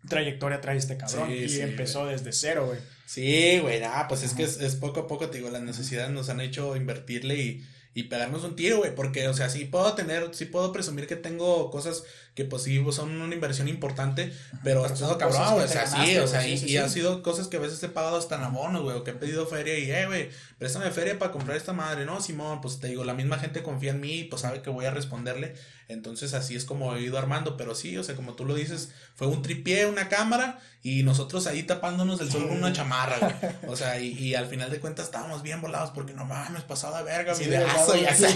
trayectoria 0.09 0.61
trae 0.61 0.77
este 0.77 0.97
cabrón. 0.97 1.31
y 1.31 1.61
empezó 1.61 2.07
desde 2.07 2.33
cero, 2.33 2.67
güey. 2.67 2.79
Sí, 3.07 3.61
güey, 3.61 3.83
ah, 3.85 4.07
pues 4.09 4.25
es 4.25 4.35
que 4.35 4.43
es, 4.43 4.61
es, 4.61 4.75
poco 4.75 5.01
a 5.01 5.07
poco, 5.07 5.31
te 5.31 5.39
digo, 5.39 5.51
las 5.51 5.63
necesidades 5.63 6.11
nos 6.11 6.29
han 6.29 6.41
hecho 6.41 6.77
invertirle 6.77 7.37
y, 7.37 7.67
y 7.95 8.05
pegarnos 8.05 8.43
un 8.43 8.57
tiro, 8.57 8.79
güey, 8.79 8.95
porque, 8.95 9.29
o 9.29 9.35
sea, 9.35 9.49
sí 9.49 9.65
puedo 9.65 9.95
tener, 9.95 10.29
sí 10.35 10.47
puedo 10.47 10.73
presumir 10.73 11.07
que 11.07 11.15
tengo 11.15 11.71
cosas 11.71 12.03
que 12.37 12.45
pues 12.45 12.65
sí 12.65 12.85
son 12.93 13.19
una 13.23 13.35
inversión 13.35 13.67
importante, 13.67 14.31
pero 14.63 14.85
ha 14.85 14.89
estado 14.89 15.17
cabrón, 15.17 15.55
güey, 15.55 15.65
o 15.65 15.69
sea, 15.69 15.87
sí, 15.87 16.19
o 16.19 16.29
sea, 16.29 16.47
y, 16.47 16.63
y 16.67 16.77
ha 16.77 16.87
sido 16.87 17.23
cosas 17.23 17.49
que 17.49 17.57
a 17.57 17.61
veces 17.61 17.83
he 17.83 17.89
pagado 17.89 18.19
hasta 18.19 18.37
en 18.37 18.43
abonos, 18.43 18.83
güey, 18.83 18.95
o 18.95 19.05
que 19.05 19.13
he 19.13 19.15
pedido 19.15 19.47
feria 19.47 19.79
y, 19.79 19.91
eh, 19.91 20.05
güey, 20.07 20.29
préstame 20.59 20.91
feria 20.91 21.19
para 21.19 21.33
comprar 21.33 21.57
esta 21.57 21.73
madre, 21.73 22.05
no, 22.05 22.21
Simón, 22.21 22.61
pues 22.61 22.79
te 22.79 22.89
digo, 22.89 23.05
la 23.05 23.15
misma 23.15 23.39
gente 23.39 23.63
confía 23.63 23.93
en 23.93 24.01
mí, 24.01 24.25
pues 24.25 24.43
sabe 24.43 24.61
que 24.61 24.69
voy 24.69 24.85
a 24.85 24.91
responderle, 24.91 25.55
entonces 25.89 26.35
así 26.35 26.57
es 26.57 26.67
como 26.67 26.95
he 26.95 27.01
ido 27.01 27.17
armando, 27.17 27.57
pero 27.57 27.75
sí, 27.75 27.97
o 27.97 28.05
sea, 28.05 28.15
como 28.17 28.35
tú 28.35 28.45
lo 28.45 28.55
dices, 28.55 28.91
fue 29.15 29.29
un 29.29 29.41
tripié, 29.41 29.87
una 29.87 30.11
cámara 30.11 30.59
y 30.83 31.03
nosotros 31.03 31.47
ahí 31.49 31.65
tapándonos 31.65 32.19
del 32.19 32.31
sol 32.31 32.47
con 32.47 32.59
una 32.59 32.73
chamarra, 32.73 33.19
güey. 33.19 33.33
O 33.67 33.77
sea, 33.77 33.99
y, 33.99 34.13
y, 34.13 34.35
al 34.35 34.47
final 34.47 34.71
de 34.71 34.79
cuentas 34.79 35.07
estábamos 35.07 35.43
bien 35.43 35.61
volados 35.61 35.91
porque 35.91 36.13
no 36.13 36.25
mames, 36.25 36.63
pasado 36.63 36.97
de 36.99 37.03
verga, 37.03 37.35
sí, 37.35 37.45
videazo 37.45 37.97
y 37.97 38.05
así. 38.05 38.27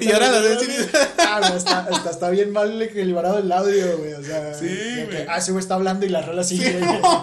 y 0.00 0.12
ahora 0.12 0.30
lo 0.30 0.42
ves 0.42 0.88
ah, 1.18 1.52
está, 1.56 1.88
está, 1.90 2.10
está, 2.10 2.30
bien 2.30 2.52
mal 2.52 2.81
equilibrado 2.84 3.38
el 3.38 3.50
audio, 3.50 3.98
güey. 3.98 4.12
O 4.14 4.22
sea, 4.22 4.54
sí, 4.54 4.68
ah, 5.28 5.38
ese 5.38 5.52
güey 5.52 5.62
está 5.62 5.74
hablando 5.74 6.06
y 6.06 6.08
la 6.08 6.22
rola 6.22 6.44
sigue. 6.44 6.78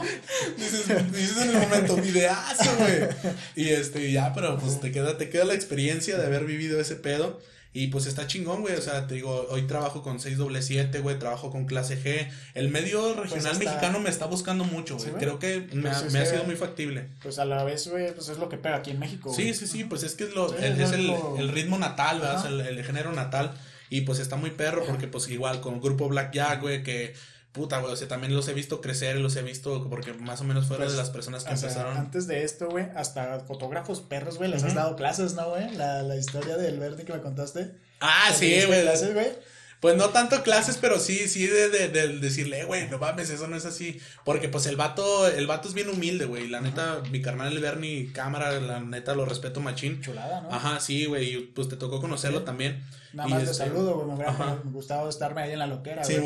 dices, 0.58 1.12
dices 1.12 1.38
en 1.42 1.50
el 1.50 1.58
momento, 1.58 1.96
videazo, 1.98 2.70
güey. 2.78 3.34
Y 3.56 3.70
este, 3.70 4.12
ya, 4.12 4.34
pero 4.34 4.58
pues 4.58 4.80
te 4.80 4.92
queda, 4.92 5.18
te 5.18 5.30
queda 5.30 5.46
la 5.46 5.54
experiencia 5.54 6.18
de 6.18 6.26
haber 6.26 6.46
vivido 6.46 6.80
ese 6.80 6.96
pedo. 6.96 7.40
Y 7.72 7.88
pues 7.88 8.08
está 8.08 8.26
chingón, 8.26 8.62
güey. 8.62 8.76
O 8.76 8.82
sea, 8.82 9.06
te 9.06 9.14
digo, 9.14 9.48
hoy 9.50 9.68
trabajo 9.68 10.02
con 10.02 10.20
677, 10.20 11.02
güey. 11.02 11.20
Trabajo 11.20 11.52
con 11.52 11.66
clase 11.66 12.02
G. 12.02 12.30
El 12.56 12.70
medio 12.70 13.16
pues 13.16 13.32
regional 13.32 13.60
mexicano 13.60 14.00
me 14.00 14.10
está 14.10 14.26
buscando 14.26 14.64
mucho, 14.64 14.98
güey. 14.98 15.12
Creo 15.12 15.38
que 15.38 15.68
me, 15.74 15.90
pues 15.90 16.16
ha, 16.16 16.26
sido 16.26 16.44
muy 16.46 16.56
factible. 16.56 17.10
Pues 17.22 17.38
a 17.38 17.46
la 17.46 17.64
vez, 17.64 17.88
güey, 17.88 18.14
pues 18.14 18.30
es 18.30 18.40
lo 18.40 18.50
que 18.50 18.58
pega 18.58 18.78
aquí 18.78 18.92
en 18.92 19.00
México. 19.00 19.32
Sí, 19.34 19.54
sí, 19.54 19.68
sí. 19.68 19.84
Pues 19.84 20.02
es 20.02 20.16
que 20.16 20.24
es, 20.24 20.34
lo, 20.34 20.52
el, 20.58 20.82
es 20.82 20.92
el, 20.94 21.14
el, 21.38 21.50
ritmo 21.50 21.78
natal, 21.78 22.20
¿verdad? 22.20 22.46
El, 22.48 22.62
el, 22.62 22.84
género 22.84 23.12
natal. 23.12 23.54
Y 23.90 24.02
pues 24.02 24.20
está 24.20 24.36
muy 24.36 24.52
perro 24.52 24.86
porque 24.86 25.08
pues 25.08 25.28
igual 25.30 25.62
con 25.62 25.76
el 25.76 25.82
grupo 25.82 26.08
Black 26.08 26.34
Jack, 26.34 26.62
güey, 26.62 26.84
que 26.84 27.14
puta, 27.52 27.80
güey, 27.80 27.94
o 27.94 27.96
sea, 27.96 28.08
también 28.08 28.34
los 28.36 28.48
he 28.48 28.54
visto 28.54 28.80
crecer, 28.82 29.18
los 29.18 29.36
he 29.36 29.42
visto 29.42 29.90
porque 29.90 30.14
más 30.14 30.42
o 30.42 30.44
menos 30.44 30.68
fueron 30.68 30.86
pues, 30.86 30.94
de 30.94 31.02
las 31.02 31.10
personas 31.10 31.44
que 31.44 31.54
empezaron. 31.54 31.98
antes 31.98 32.28
de 32.28 32.44
esto, 32.44 32.70
güey, 32.70 32.86
hasta 32.96 33.40
fotógrafos 33.40 34.02
perros, 34.02 34.38
güey, 34.38 34.52
les 34.52 34.64
has 34.64 34.76
dado 34.76 34.96
clases, 34.96 35.34
¿no, 35.34 35.50
güey? 35.50 35.70
La, 35.76 36.04
la 36.04 36.16
historia 36.16 36.58
del 36.58 36.80
verde 36.80 37.06
que 37.06 37.14
me 37.14 37.22
contaste. 37.22 37.72
Ah, 38.00 38.32
sí, 38.34 38.62
güey. 38.66 38.84
clases, 38.84 39.14
güey? 39.14 39.28
Pues 39.80 39.96
no 39.96 40.10
tanto 40.10 40.44
clases, 40.44 40.78
pero 40.78 41.00
sí, 41.00 41.30
sí 41.30 41.48
de, 41.48 41.70
de, 41.70 41.88
de 41.88 42.20
decirle, 42.20 42.66
güey, 42.66 42.90
no 42.90 42.98
mames, 42.98 43.30
eso 43.30 43.48
no 43.48 43.56
es 43.56 43.66
así. 43.66 44.00
Porque 44.26 44.50
pues 44.50 44.66
el 44.66 44.76
vato, 44.76 45.26
el 45.28 45.48
vato 45.48 45.70
es 45.70 45.74
bien 45.74 45.88
humilde, 45.88 46.26
güey. 46.26 46.50
La 46.50 46.60
neta, 46.60 47.02
mi 47.12 47.22
carnal 47.22 47.54
el 47.54 47.62
Bernie 47.62 48.12
cámara, 48.12 48.60
la 48.60 48.82
neta 48.82 49.16
lo 49.16 49.24
respeto 49.26 49.62
machín. 49.62 50.02
Chulada, 50.02 50.42
¿no? 50.42 50.54
Ajá, 50.54 50.82
sí, 50.82 51.06
güey. 51.06 51.34
Y 51.34 51.38
pues 51.56 51.70
te 51.70 51.78
tocó 51.78 52.02
conocerlo 52.02 52.44
también. 52.44 52.84
Nada 53.14 53.28
más 53.28 53.40
de 53.40 53.52
este, 53.52 53.66
saludo, 53.66 53.96
güey. 53.96 54.08
Me 54.08 54.14
hubiera 54.16 54.60
gustado 54.66 55.10
estarme 55.10 55.42
ahí 55.42 55.52
en 55.54 55.60
la 55.60 55.68
loquera, 55.68 56.04
sí, 56.04 56.18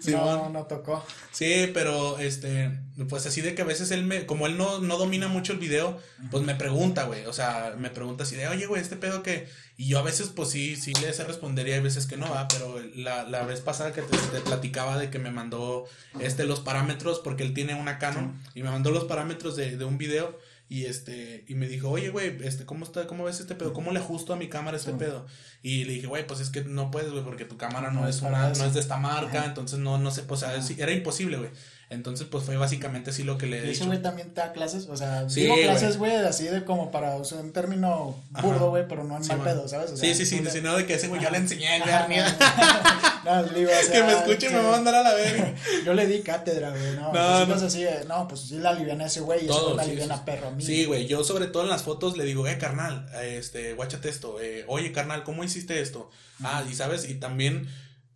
sí, 0.00 0.10
no, 0.12 0.48
no 0.48 0.66
tocó. 0.66 1.04
Sí, 1.32 1.70
pero 1.74 2.18
este, 2.18 2.78
pues 3.08 3.26
así 3.26 3.40
de 3.40 3.54
que 3.54 3.62
a 3.62 3.64
veces 3.64 3.90
él 3.90 4.04
me, 4.04 4.24
como 4.24 4.46
él 4.46 4.56
no, 4.56 4.78
no 4.78 4.96
domina 4.96 5.28
mucho 5.28 5.52
el 5.52 5.58
video, 5.58 5.98
pues 6.30 6.44
me 6.44 6.54
pregunta, 6.54 7.04
güey. 7.04 7.26
O 7.26 7.32
sea, 7.32 7.74
me 7.76 7.90
pregunta 7.90 8.22
así 8.22 8.36
de, 8.36 8.46
oye, 8.46 8.66
güey, 8.66 8.80
este 8.80 8.96
pedo 8.96 9.22
que. 9.22 9.48
Y 9.76 9.88
yo 9.88 9.98
a 9.98 10.02
veces, 10.02 10.28
pues 10.28 10.50
sí, 10.50 10.76
sí 10.76 10.92
le 10.94 11.12
sé 11.12 11.24
responder 11.24 11.66
y 11.68 11.72
hay 11.72 11.80
veces 11.80 12.06
que 12.06 12.16
no, 12.16 12.30
va. 12.30 12.48
Pero 12.48 12.80
la, 12.94 13.24
la 13.24 13.42
vez 13.42 13.60
pasada 13.60 13.92
que 13.92 14.02
te, 14.02 14.40
platicaba 14.40 14.98
de 14.98 15.10
que 15.10 15.18
me 15.18 15.30
mandó 15.30 15.84
este 16.20 16.44
los 16.44 16.60
parámetros, 16.60 17.20
porque 17.20 17.42
él 17.42 17.54
tiene 17.54 17.74
una 17.74 17.98
Canon, 17.98 18.40
y 18.54 18.62
me 18.62 18.70
mandó 18.70 18.90
los 18.90 19.04
parámetros 19.04 19.56
de, 19.56 19.76
de 19.76 19.84
un 19.84 19.98
video. 19.98 20.38
Y 20.70 20.84
este, 20.84 21.44
y 21.48 21.54
me 21.54 21.66
dijo, 21.66 21.88
oye, 21.88 22.10
güey, 22.10 22.36
este, 22.44 22.66
¿cómo 22.66 22.84
está, 22.84 23.06
cómo 23.06 23.24
ves 23.24 23.40
este 23.40 23.54
pedo? 23.54 23.72
¿Cómo 23.72 23.90
le 23.90 24.00
ajusto 24.00 24.34
a 24.34 24.36
mi 24.36 24.48
cámara 24.48 24.76
este 24.76 24.92
pedo? 24.92 25.26
Y 25.62 25.84
le 25.84 25.94
dije, 25.94 26.06
güey, 26.06 26.26
pues 26.26 26.40
es 26.40 26.50
que 26.50 26.62
no 26.62 26.90
puedes, 26.90 27.10
güey, 27.10 27.24
porque 27.24 27.46
tu 27.46 27.56
cámara 27.56 27.90
no, 27.90 28.06
es 28.06 28.20
una, 28.20 28.50
no 28.50 28.64
es 28.64 28.74
de 28.74 28.80
esta 28.80 28.98
marca, 28.98 29.46
entonces 29.46 29.78
no, 29.78 29.96
no 29.96 30.10
sé, 30.10 30.24
pues, 30.24 30.42
o 30.42 30.62
sea, 30.62 30.76
era 30.76 30.92
imposible, 30.92 31.38
güey. 31.38 31.50
Entonces, 31.90 32.26
pues 32.30 32.44
fue 32.44 32.58
básicamente 32.58 33.10
así 33.10 33.22
lo 33.22 33.38
que 33.38 33.46
le 33.46 33.62
dije. 33.62 33.72
¿Ese 33.72 33.86
güey 33.86 34.02
también 34.02 34.34
te 34.34 34.42
da 34.42 34.52
clases? 34.52 34.86
O 34.90 34.96
sea, 34.96 35.24
digo 35.24 35.54
clases, 35.54 35.96
güey, 35.96 36.14
así 36.16 36.44
de 36.44 36.62
como 36.62 36.90
para 36.90 37.16
usar 37.16 37.38
un 37.38 37.52
término 37.54 38.14
burdo, 38.42 38.68
güey, 38.68 38.86
pero 38.86 39.04
no 39.04 39.16
en 39.16 39.26
mal 39.26 39.40
pedo, 39.40 39.66
¿sabes? 39.68 39.98
sí, 39.98 40.14
sí, 40.14 40.26
sí, 40.26 40.42
sino 40.50 40.76
de 40.76 40.84
que 40.84 40.94
ese 40.94 41.08
güey 41.08 41.22
yo 41.22 41.30
le 41.30 41.38
enseñé 41.38 41.76
el 41.76 41.82
no, 43.24 43.42
le 43.42 43.58
digo, 43.58 43.70
o 43.70 43.84
sea, 43.84 43.92
Que 43.92 44.02
me 44.02 44.12
escuche 44.12 44.48
y 44.48 44.50
me 44.50 44.60
va 44.60 44.68
a 44.68 44.72
mandar 44.72 44.96
a 44.96 45.02
la 45.02 45.14
verga. 45.14 45.54
yo 45.86 45.94
le 45.94 46.06
di 46.06 46.20
cátedra, 46.20 46.70
güey, 46.70 46.94
no. 46.94 47.10
No, 47.10 47.46
pues, 47.46 47.60
no. 47.62 47.66
así 47.66 47.86
no, 48.06 48.28
pues 48.28 48.42
sí 48.42 48.58
la 48.58 48.70
aliviana 48.70 49.06
ese 49.06 49.20
güey 49.20 49.46
y 49.46 49.48
eso 49.48 49.74
la 49.74 49.82
aliviana 49.82 50.26
perro 50.26 50.48
a 50.48 50.50
mí. 50.50 50.62
Sí, 50.62 50.84
güey, 50.84 51.06
yo 51.06 51.24
sobre 51.24 51.46
todo 51.46 51.62
en 51.62 51.70
las 51.70 51.84
fotos 51.84 52.18
le 52.18 52.24
digo, 52.24 52.46
eh, 52.46 52.58
carnal, 52.58 53.08
este, 53.22 53.72
guáchate 53.72 54.10
esto, 54.10 54.38
eh, 54.42 54.64
oye, 54.68 54.92
carnal, 54.92 55.24
¿cómo 55.24 55.42
hiciste 55.42 55.80
esto? 55.80 56.10
Ah, 56.44 56.62
y 56.70 56.74
sabes, 56.74 57.08
y 57.08 57.14
también 57.14 57.66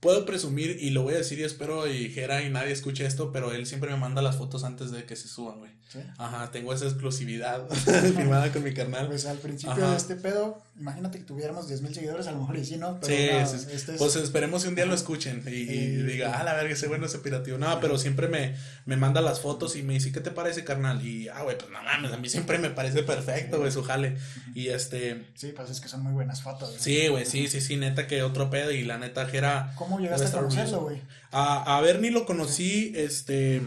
puedo 0.03 0.27
presumir, 0.27 0.79
y 0.81 0.91
lo 0.91 1.05
voy 1.05 1.15
a 1.15 1.19
decir 1.19 1.39
y 1.39 1.45
espero 1.45 1.87
y 1.87 2.11
Jera 2.11 2.43
y 2.43 2.51
nadie 2.51 2.73
escuche 2.73 3.07
esto, 3.07 3.31
pero 3.31 3.53
él 3.53 3.66
siempre 3.66 3.89
me 3.89 3.97
manda 3.97 4.20
las 4.20 4.37
fotos 4.37 4.65
antes 4.65 4.91
de 4.91 5.05
que 5.05 5.15
se 5.15 5.29
suban, 5.29 5.61
güey. 5.61 5.70
Ajá, 6.19 6.51
tengo 6.51 6.73
esa 6.73 6.87
exclusividad 6.87 7.69
firmada 8.16 8.51
con 8.53 8.65
mi 8.65 8.73
carnal. 8.73 9.09
Pues 9.09 9.27
al 9.27 9.39
principio 9.39 9.91
de 9.91 9.97
este 9.97 10.16
pedo, 10.16 10.61
imagínate 10.79 11.19
que 11.19 11.24
tuviéramos 11.24 11.69
10 11.69 11.83
mil 11.83 11.95
seguidores, 11.95 12.27
a 12.27 12.33
lo 12.33 12.41
mejor 12.41 12.57
y 12.57 12.65
sí, 12.65 12.77
¿no? 12.77 12.99
sí, 13.03 13.15
este 13.15 13.93
pues 13.95 14.16
esperemos 14.16 14.62
que 14.62 14.69
un 14.69 14.74
día 14.74 14.87
lo 14.87 14.95
escuchen 14.95 15.43
y, 15.47 15.65
diga, 15.66 16.39
ah, 16.39 16.45
la 16.45 16.55
verga, 16.55 16.73
ese 16.73 16.89
bueno, 16.89 17.07
ese 17.07 17.19
pirativo. 17.19 17.59
No, 17.59 17.79
pero 17.81 17.99
siempre 17.99 18.29
me, 18.29 18.57
me 18.87 18.97
manda 18.97 19.20
las 19.20 19.41
fotos 19.41 19.77
y 19.77 19.83
me 19.83 19.95
dice, 19.95 20.12
¿qué 20.12 20.20
te 20.20 20.31
parece, 20.31 20.65
carnal? 20.65 21.05
Y, 21.07 21.29
ah, 21.29 21.43
güey, 21.43 21.59
pues 21.59 21.70
no 21.70 21.83
mames, 21.83 22.12
a 22.12 22.16
mí 22.16 22.29
siempre 22.29 22.59
me 22.59 22.70
parece 22.70 23.03
perfecto, 23.03 23.59
güey, 23.59 23.70
su 23.70 23.83
jale. 23.83 24.16
Y 24.55 24.69
este. 24.69 25.27
Sí, 25.35 25.53
pues 25.55 25.70
es 25.70 25.81
que 25.81 25.89
son 25.89 26.03
muy 26.03 26.12
buenas 26.12 26.43
fotos. 26.43 26.74
Sí, 26.79 27.09
güey, 27.09 27.27
sí, 27.27 27.49
sí, 27.49 27.61
sí, 27.61 27.77
neta 27.77 28.07
que 28.07 28.23
otro 28.23 28.51
pedo 28.51 28.70
y 28.70 28.85
la 28.85 28.99
neta 28.99 29.27
que 29.27 29.39
era. 29.39 29.74
¿Cómo 29.93 30.01
llegaste 30.01 30.27
a 30.27 30.40
conocerlo, 30.40 30.81
güey? 30.81 31.02
A, 31.31 31.77
a 31.77 31.81
Bernie 31.81 32.10
lo 32.10 32.24
conocí, 32.27 32.93
este 32.97 33.62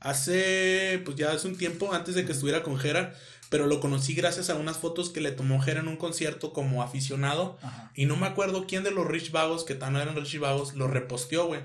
hace, 0.00 1.00
pues 1.04 1.16
ya 1.16 1.32
hace 1.32 1.46
un 1.46 1.56
tiempo, 1.56 1.92
antes 1.92 2.14
de 2.14 2.24
que 2.24 2.32
estuviera 2.32 2.62
con 2.62 2.78
Jera, 2.78 3.14
pero 3.50 3.66
lo 3.66 3.80
conocí 3.80 4.14
gracias 4.14 4.50
a 4.50 4.56
unas 4.56 4.78
fotos 4.78 5.10
que 5.10 5.20
le 5.20 5.30
tomó 5.30 5.60
Jera 5.60 5.80
en 5.80 5.88
un 5.88 5.96
concierto 5.96 6.52
como 6.52 6.82
aficionado. 6.82 7.58
Y 7.94 8.06
no 8.06 8.16
me 8.16 8.26
acuerdo 8.26 8.66
quién 8.66 8.84
de 8.84 8.90
los 8.90 9.06
Rich 9.06 9.32
Vagos, 9.32 9.64
que 9.64 9.74
tan 9.74 9.96
eran 9.96 10.16
Rich 10.16 10.38
Vagos, 10.38 10.74
lo 10.74 10.88
reposteó, 10.88 11.46
güey. 11.46 11.60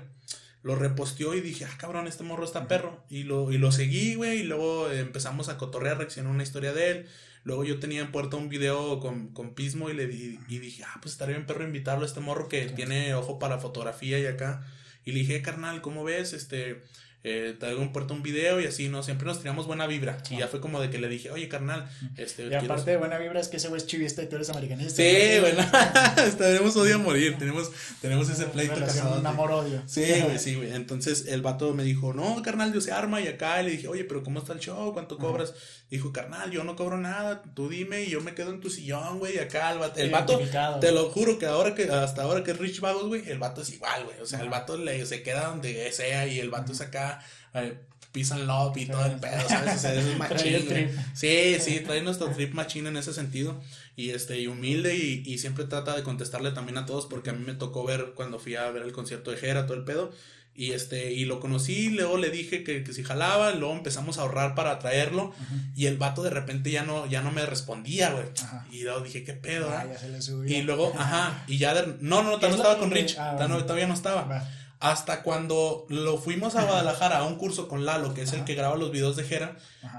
Lo 0.62 0.74
reposteó 0.74 1.34
y 1.34 1.40
dije, 1.40 1.64
ah, 1.64 1.76
cabrón, 1.78 2.08
este 2.08 2.24
morro 2.24 2.44
está 2.44 2.66
perro. 2.66 3.04
Y 3.08 3.22
lo, 3.22 3.52
y 3.52 3.58
lo 3.58 3.70
seguí, 3.70 4.16
güey, 4.16 4.40
y 4.40 4.42
luego 4.42 4.90
empezamos 4.90 5.48
a 5.48 5.58
cotorrear, 5.58 5.98
reaccionó 5.98 6.30
una 6.30 6.42
historia 6.42 6.72
de 6.72 6.90
él. 6.90 7.08
Luego 7.46 7.62
yo 7.62 7.78
tenía 7.78 8.00
en 8.00 8.10
puerta 8.10 8.36
un 8.36 8.48
video 8.48 8.98
con, 8.98 9.28
con 9.28 9.54
Pismo 9.54 9.88
y 9.88 9.94
le 9.94 10.08
di, 10.08 10.40
y 10.48 10.58
dije, 10.58 10.82
ah, 10.82 10.98
pues 11.00 11.12
estaría 11.12 11.36
bien 11.36 11.46
perro 11.46 11.62
invitarlo 11.62 12.02
a 12.02 12.06
este 12.06 12.18
morro 12.18 12.48
que 12.48 12.66
tiene 12.66 13.14
ojo 13.14 13.38
para 13.38 13.58
fotografía 13.58 14.18
y 14.18 14.26
acá. 14.26 14.66
Y 15.04 15.12
le 15.12 15.20
dije, 15.20 15.42
carnal, 15.42 15.80
¿cómo 15.80 16.02
ves? 16.02 16.32
Este, 16.32 16.82
eh, 17.28 17.56
traigo 17.58 17.80
un 17.80 17.92
puerto 17.92 18.14
un 18.14 18.22
video 18.22 18.60
y 18.60 18.66
así, 18.66 18.88
¿no? 18.88 19.02
Siempre 19.02 19.26
nos 19.26 19.40
tiramos 19.40 19.66
buena 19.66 19.88
vibra. 19.88 20.16
Y 20.30 20.36
ya 20.38 20.46
fue 20.46 20.60
como 20.60 20.80
de 20.80 20.90
que 20.90 20.98
le 20.98 21.08
dije, 21.08 21.28
oye, 21.32 21.48
carnal, 21.48 21.90
este. 22.16 22.46
Y 22.46 22.54
aparte 22.54 22.92
de 22.92 22.98
buena 22.98 23.18
vibra 23.18 23.40
es 23.40 23.48
que 23.48 23.56
ese 23.56 23.66
güey 23.66 23.80
es 23.80 23.86
chivista 23.88 24.22
y 24.22 24.28
tú 24.28 24.36
eres 24.36 24.48
americanista. 24.48 25.02
Sí, 25.02 25.40
bueno, 25.40 25.64
tenemos 26.38 26.76
odio 26.76 26.94
a 26.94 26.98
morir, 26.98 27.36
tenemos, 27.36 27.72
tenemos 28.00 28.30
ese 28.30 28.44
pleito 28.46 28.76
casado. 28.76 29.18
Un 29.18 29.26
amor-odio. 29.26 29.82
Sí, 29.86 30.04
güey, 30.24 30.38
sí, 30.38 30.54
güey. 30.54 30.72
Entonces 30.72 31.26
el 31.26 31.42
vato 31.42 31.74
me 31.74 31.82
dijo, 31.82 32.12
no, 32.12 32.40
carnal, 32.42 32.72
yo 32.72 32.80
se 32.80 32.92
arma 32.92 33.20
y 33.20 33.26
acá. 33.26 33.60
Y 33.60 33.64
le 33.64 33.70
dije, 33.72 33.88
oye, 33.88 34.04
pero 34.04 34.22
¿cómo 34.22 34.38
está 34.38 34.52
el 34.52 34.60
show? 34.60 34.92
¿Cuánto 34.92 35.18
cobras? 35.18 35.52
Dijo, 35.88 36.12
carnal, 36.12 36.50
yo 36.50 36.64
no 36.64 36.74
cobro 36.74 36.98
nada, 36.98 37.42
tú 37.54 37.68
dime 37.68 38.02
y 38.02 38.10
yo 38.10 38.20
me 38.20 38.34
quedo 38.34 38.50
en 38.50 38.60
tu 38.60 38.70
sillón, 38.70 39.20
güey. 39.20 39.38
Acá 39.38 39.70
el 39.70 39.78
vato, 39.78 40.00
el 40.00 40.10
vato 40.10 40.40
te 40.80 40.90
lo 40.90 41.10
juro 41.10 41.38
que 41.38 41.46
ahora 41.46 41.76
que, 41.76 41.84
hasta 41.84 42.22
ahora 42.22 42.42
que 42.42 42.50
es 42.50 42.58
Rich 42.58 42.80
Vagos, 42.80 43.06
güey, 43.06 43.28
el 43.30 43.38
vato 43.38 43.62
es 43.62 43.70
igual, 43.70 44.04
güey. 44.04 44.18
O 44.20 44.26
sea, 44.26 44.40
el 44.40 44.48
vato 44.48 44.76
le, 44.76 45.06
se 45.06 45.22
queda 45.22 45.46
donde 45.46 45.92
sea 45.92 46.26
y 46.26 46.40
el 46.40 46.50
vato 46.50 46.72
es 46.72 46.80
acá 46.80 47.20
eh, 47.54 47.78
pisan 48.10 48.46
love 48.48 48.76
y 48.78 48.86
todo 48.86 49.04
el 49.06 49.20
pedo, 49.20 49.48
¿sabes? 49.48 49.76
O 49.76 49.78
sea, 49.78 49.94
es 49.94 50.18
machín. 50.18 50.90
sí, 51.14 51.56
sí, 51.60 51.80
trae 51.80 52.02
nuestro 52.02 52.30
trip 52.30 52.52
machín 52.54 52.86
en 52.86 52.96
ese 52.96 53.12
sentido. 53.12 53.60
Y 53.94 54.10
este, 54.10 54.40
y 54.40 54.46
humilde 54.48 54.96
y, 54.96 55.22
y, 55.24 55.38
siempre 55.38 55.64
trata 55.66 55.94
de 55.94 56.02
contestarle 56.02 56.50
también 56.50 56.78
a 56.78 56.86
todos, 56.86 57.06
porque 57.06 57.30
a 57.30 57.32
mí 57.32 57.44
me 57.44 57.54
tocó 57.54 57.84
ver 57.84 58.12
cuando 58.14 58.38
fui 58.38 58.56
a 58.56 58.70
ver 58.70 58.82
el 58.82 58.92
concierto 58.92 59.30
de 59.30 59.36
Jera, 59.36 59.66
todo 59.66 59.76
el 59.76 59.84
pedo. 59.84 60.12
Y 60.58 60.72
este, 60.72 61.12
y 61.12 61.26
lo 61.26 61.38
conocí, 61.38 61.90
luego 61.90 62.16
le 62.16 62.30
dije 62.30 62.64
que, 62.64 62.82
que 62.82 62.92
si 62.94 63.04
jalaba, 63.04 63.52
luego 63.52 63.74
empezamos 63.74 64.16
a 64.16 64.22
ahorrar 64.22 64.54
para 64.54 64.78
traerlo. 64.78 65.34
Y 65.74 65.86
el 65.86 65.98
vato 65.98 66.22
de 66.22 66.30
repente 66.30 66.70
ya 66.70 66.82
no, 66.82 67.06
ya 67.06 67.20
no 67.20 67.30
me 67.30 67.44
respondía, 67.44 68.10
güey. 68.10 68.24
Y 68.70 68.84
luego 68.84 69.00
dije, 69.00 69.22
¿qué 69.22 69.34
pedo? 69.34 69.68
Ah, 69.70 69.84
ya 69.86 69.98
se 69.98 70.08
le 70.08 70.22
subió. 70.22 70.56
Y 70.56 70.62
luego, 70.62 70.94
ajá, 70.98 71.44
y 71.46 71.58
ya 71.58 71.74
no, 72.00 72.22
no, 72.22 72.36
todavía 72.36 72.48
no 72.48 72.56
estaba 72.56 72.78
con 72.78 72.90
Rich. 72.90 73.16
Ah, 73.18 73.36
todavía 73.36 73.86
no 73.86 73.94
estaba. 73.94 74.46
Hasta 74.78 75.22
cuando 75.22 75.86
lo 75.88 76.18
fuimos 76.18 76.54
a 76.54 76.64
Guadalajara 76.64 77.18
a 77.18 77.24
un 77.24 77.36
curso 77.36 77.66
con 77.66 77.86
Lalo, 77.86 78.12
que 78.12 78.22
es 78.22 78.32
el 78.34 78.44
que 78.44 78.54
graba 78.54 78.76
los 78.76 78.92
videos 78.92 79.16
de 79.16 79.24
Jera, 79.24 79.56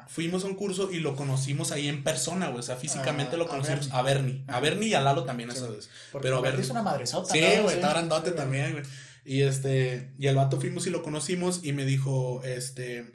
fuimos 0.07 0.43
a 0.43 0.47
un 0.47 0.55
curso 0.55 0.91
y 0.91 0.99
lo 0.99 1.15
conocimos 1.15 1.71
ahí 1.71 1.88
en 1.88 2.03
persona, 2.03 2.47
güey. 2.47 2.59
O 2.59 2.63
sea, 2.63 2.75
físicamente 2.75 3.35
ah, 3.35 3.39
lo 3.39 3.47
conocimos 3.47 3.91
a 3.91 4.01
Bernie. 4.03 4.43
A 4.47 4.59
Bernie 4.59 4.89
y 4.89 4.93
a 4.93 5.01
Lalo 5.01 5.23
también, 5.23 5.49
esa 5.49 5.67
vez. 5.67 5.89
Pero 6.21 6.38
a 6.38 6.41
Bernie. 6.41 6.61
es 6.61 6.69
una 6.69 6.84
madresota. 6.84 7.34
Sí, 7.34 7.39
güey, 7.39 7.75
está 7.75 7.89
grandote 7.89 8.31
también, 8.31 8.73
güey. 8.73 8.84
Y 9.27 9.41
este, 9.41 10.13
y 10.17 10.27
al 10.27 10.37
vato 10.37 10.57
fuimos 10.57 10.87
y 10.87 10.89
lo 10.89 11.03
conocimos 11.03 11.59
y 11.61 11.73
me 11.73 11.83
dijo, 11.83 12.41
este, 12.45 13.05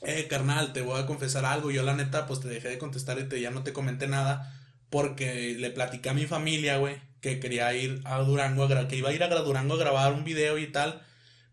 eh, 0.00 0.26
carnal, 0.26 0.72
te 0.72 0.80
voy 0.80 0.98
a 0.98 1.04
confesar 1.04 1.44
algo. 1.44 1.70
Yo 1.70 1.82
la 1.82 1.94
neta, 1.94 2.26
pues 2.26 2.40
te 2.40 2.48
dejé 2.48 2.70
de 2.70 2.78
contestar 2.78 3.18
y 3.18 3.28
te, 3.28 3.38
ya 3.38 3.50
no 3.50 3.62
te 3.62 3.74
comenté 3.74 4.08
nada 4.08 4.58
porque 4.88 5.54
le 5.58 5.68
platicé 5.68 6.08
a 6.08 6.14
mi 6.14 6.24
familia, 6.24 6.78
güey, 6.78 6.96
que 7.20 7.40
quería 7.40 7.74
ir 7.74 8.00
a 8.06 8.20
Durango, 8.20 8.66
que 8.88 8.96
iba 8.96 9.10
a 9.10 9.12
ir 9.12 9.22
a 9.22 9.28
Durango 9.28 9.74
a 9.74 9.78
grabar 9.78 10.14
un 10.14 10.24
video 10.24 10.56
y 10.56 10.72
tal. 10.72 11.02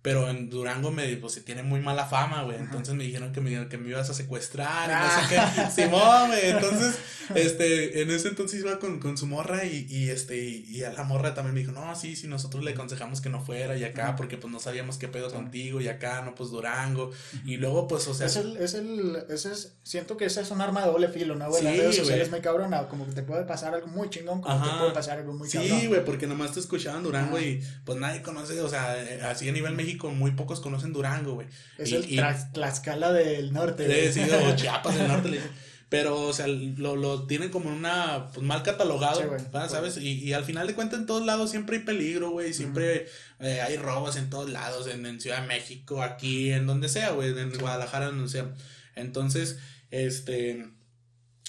Pero 0.05 0.29
en 0.29 0.51
Durango 0.51 0.91
me 0.91 1.17
pues 1.17 1.33
se 1.33 1.41
tiene 1.41 1.63
muy 1.63 1.79
mala 1.79 2.05
fama, 2.05 2.43
güey. 2.43 2.57
Entonces 2.59 2.93
me 2.93 3.05
dijeron 3.05 3.33
que 3.33 3.41
me, 3.41 3.67
que 3.67 3.79
me 3.79 3.89
ibas 3.89 4.07
a 4.07 4.13
secuestrar 4.13 4.87
y 4.87 4.93
no 4.93 5.09
sé 5.09 5.35
qué. 5.35 5.71
Simón, 5.81 6.27
güey. 6.27 6.49
Entonces, 6.51 6.99
este, 7.33 8.03
en 8.03 8.11
ese 8.11 8.27
entonces 8.27 8.59
iba 8.59 8.77
con, 8.77 8.99
con 8.99 9.17
su 9.17 9.25
morra 9.25 9.65
y, 9.65 9.87
y 9.89 10.11
este, 10.11 10.37
y, 10.37 10.83
a 10.83 10.93
la 10.93 11.05
morra 11.05 11.33
también 11.33 11.55
me 11.55 11.61
dijo, 11.61 11.71
no, 11.71 11.95
sí, 11.95 12.15
sí, 12.15 12.27
nosotros 12.27 12.63
le 12.63 12.73
aconsejamos 12.73 13.19
que 13.19 13.29
no 13.29 13.43
fuera 13.43 13.75
y 13.77 13.83
acá, 13.83 14.15
porque 14.15 14.37
pues 14.37 14.53
no 14.53 14.59
sabíamos 14.59 14.99
qué 14.99 15.07
pedo 15.07 15.31
contigo 15.31 15.81
y 15.81 15.87
acá, 15.87 16.21
no, 16.21 16.35
pues 16.35 16.51
Durango. 16.51 17.09
Y 17.43 17.57
luego, 17.57 17.87
pues, 17.87 18.07
o 18.07 18.13
sea. 18.13 18.27
Es 18.27 18.35
el, 18.35 18.57
es 18.57 18.75
el, 18.75 19.25
ese 19.29 19.53
es, 19.53 19.73
siento 19.81 20.17
que 20.17 20.25
ese 20.25 20.41
es 20.41 20.51
un 20.51 20.61
arma 20.61 20.81
de 20.81 20.91
doble 20.91 21.07
filo, 21.07 21.33
¿no, 21.33 21.49
güey? 21.49 21.61
Sí, 21.61 21.67
las 21.67 21.77
redes 21.77 21.95
sociales 21.95 22.29
muy 22.29 22.41
cabrona, 22.41 22.87
como 22.89 23.07
que 23.07 23.13
te 23.13 23.23
puede 23.23 23.43
pasar 23.45 23.73
algo 23.73 23.87
muy 23.87 24.07
chingón, 24.11 24.41
como 24.41 24.63
te 24.63 24.77
puede 24.77 24.91
pasar 24.91 25.17
algo 25.17 25.33
muy 25.33 25.49
cabrón. 25.49 25.79
Sí, 25.79 25.87
güey, 25.87 26.05
porque 26.05 26.27
nomás 26.27 26.51
te 26.51 26.59
escuchaban 26.59 27.01
Durango 27.01 27.39
y 27.39 27.63
pues 27.85 27.97
nadie 27.97 28.21
conoce, 28.21 28.61
o 28.61 28.69
sea, 28.69 28.95
así 29.31 29.49
a 29.49 29.51
nivel 29.51 29.73
México 29.73 29.94
con 29.97 30.17
muy 30.17 30.31
pocos 30.31 30.59
conocen 30.59 30.93
Durango, 30.93 31.33
güey. 31.35 31.47
Es 31.77 31.91
el 31.91 32.07
Tlaxcala 32.53 33.11
del 33.11 33.53
norte, 33.53 34.11
Sí, 34.11 34.21
sí, 34.23 34.29
o 34.29 34.55
Chiapas 34.55 34.97
del 34.97 35.07
norte, 35.07 35.41
Pero, 35.89 36.21
o 36.21 36.33
sea, 36.33 36.47
lo, 36.47 36.95
lo 36.95 37.27
tienen 37.27 37.49
como 37.49 37.69
una, 37.69 38.29
pues 38.33 38.45
mal 38.45 38.63
catalogado, 38.63 39.21
¿sabes? 39.69 39.97
Y, 39.97 40.23
y, 40.23 40.33
al 40.33 40.43
final 40.43 40.67
de 40.67 40.73
cuentas 40.73 40.99
en 40.99 41.05
todos 41.05 41.25
lados 41.25 41.51
siempre 41.51 41.77
hay 41.77 41.83
peligro, 41.83 42.31
güey, 42.31 42.53
siempre 42.53 43.07
eh, 43.39 43.61
hay 43.61 43.77
robos 43.77 44.15
en 44.17 44.29
todos 44.29 44.49
lados, 44.49 44.87
en, 44.87 45.05
en, 45.05 45.21
Ciudad 45.21 45.41
de 45.41 45.47
México, 45.47 46.01
aquí, 46.01 46.51
en 46.51 46.65
donde 46.65 46.89
sea, 46.89 47.11
güey, 47.11 47.37
en 47.37 47.57
Guadalajara, 47.57 48.07
donde 48.07 48.29
sea. 48.29 48.51
Entonces, 48.95 49.57
este, 49.91 50.67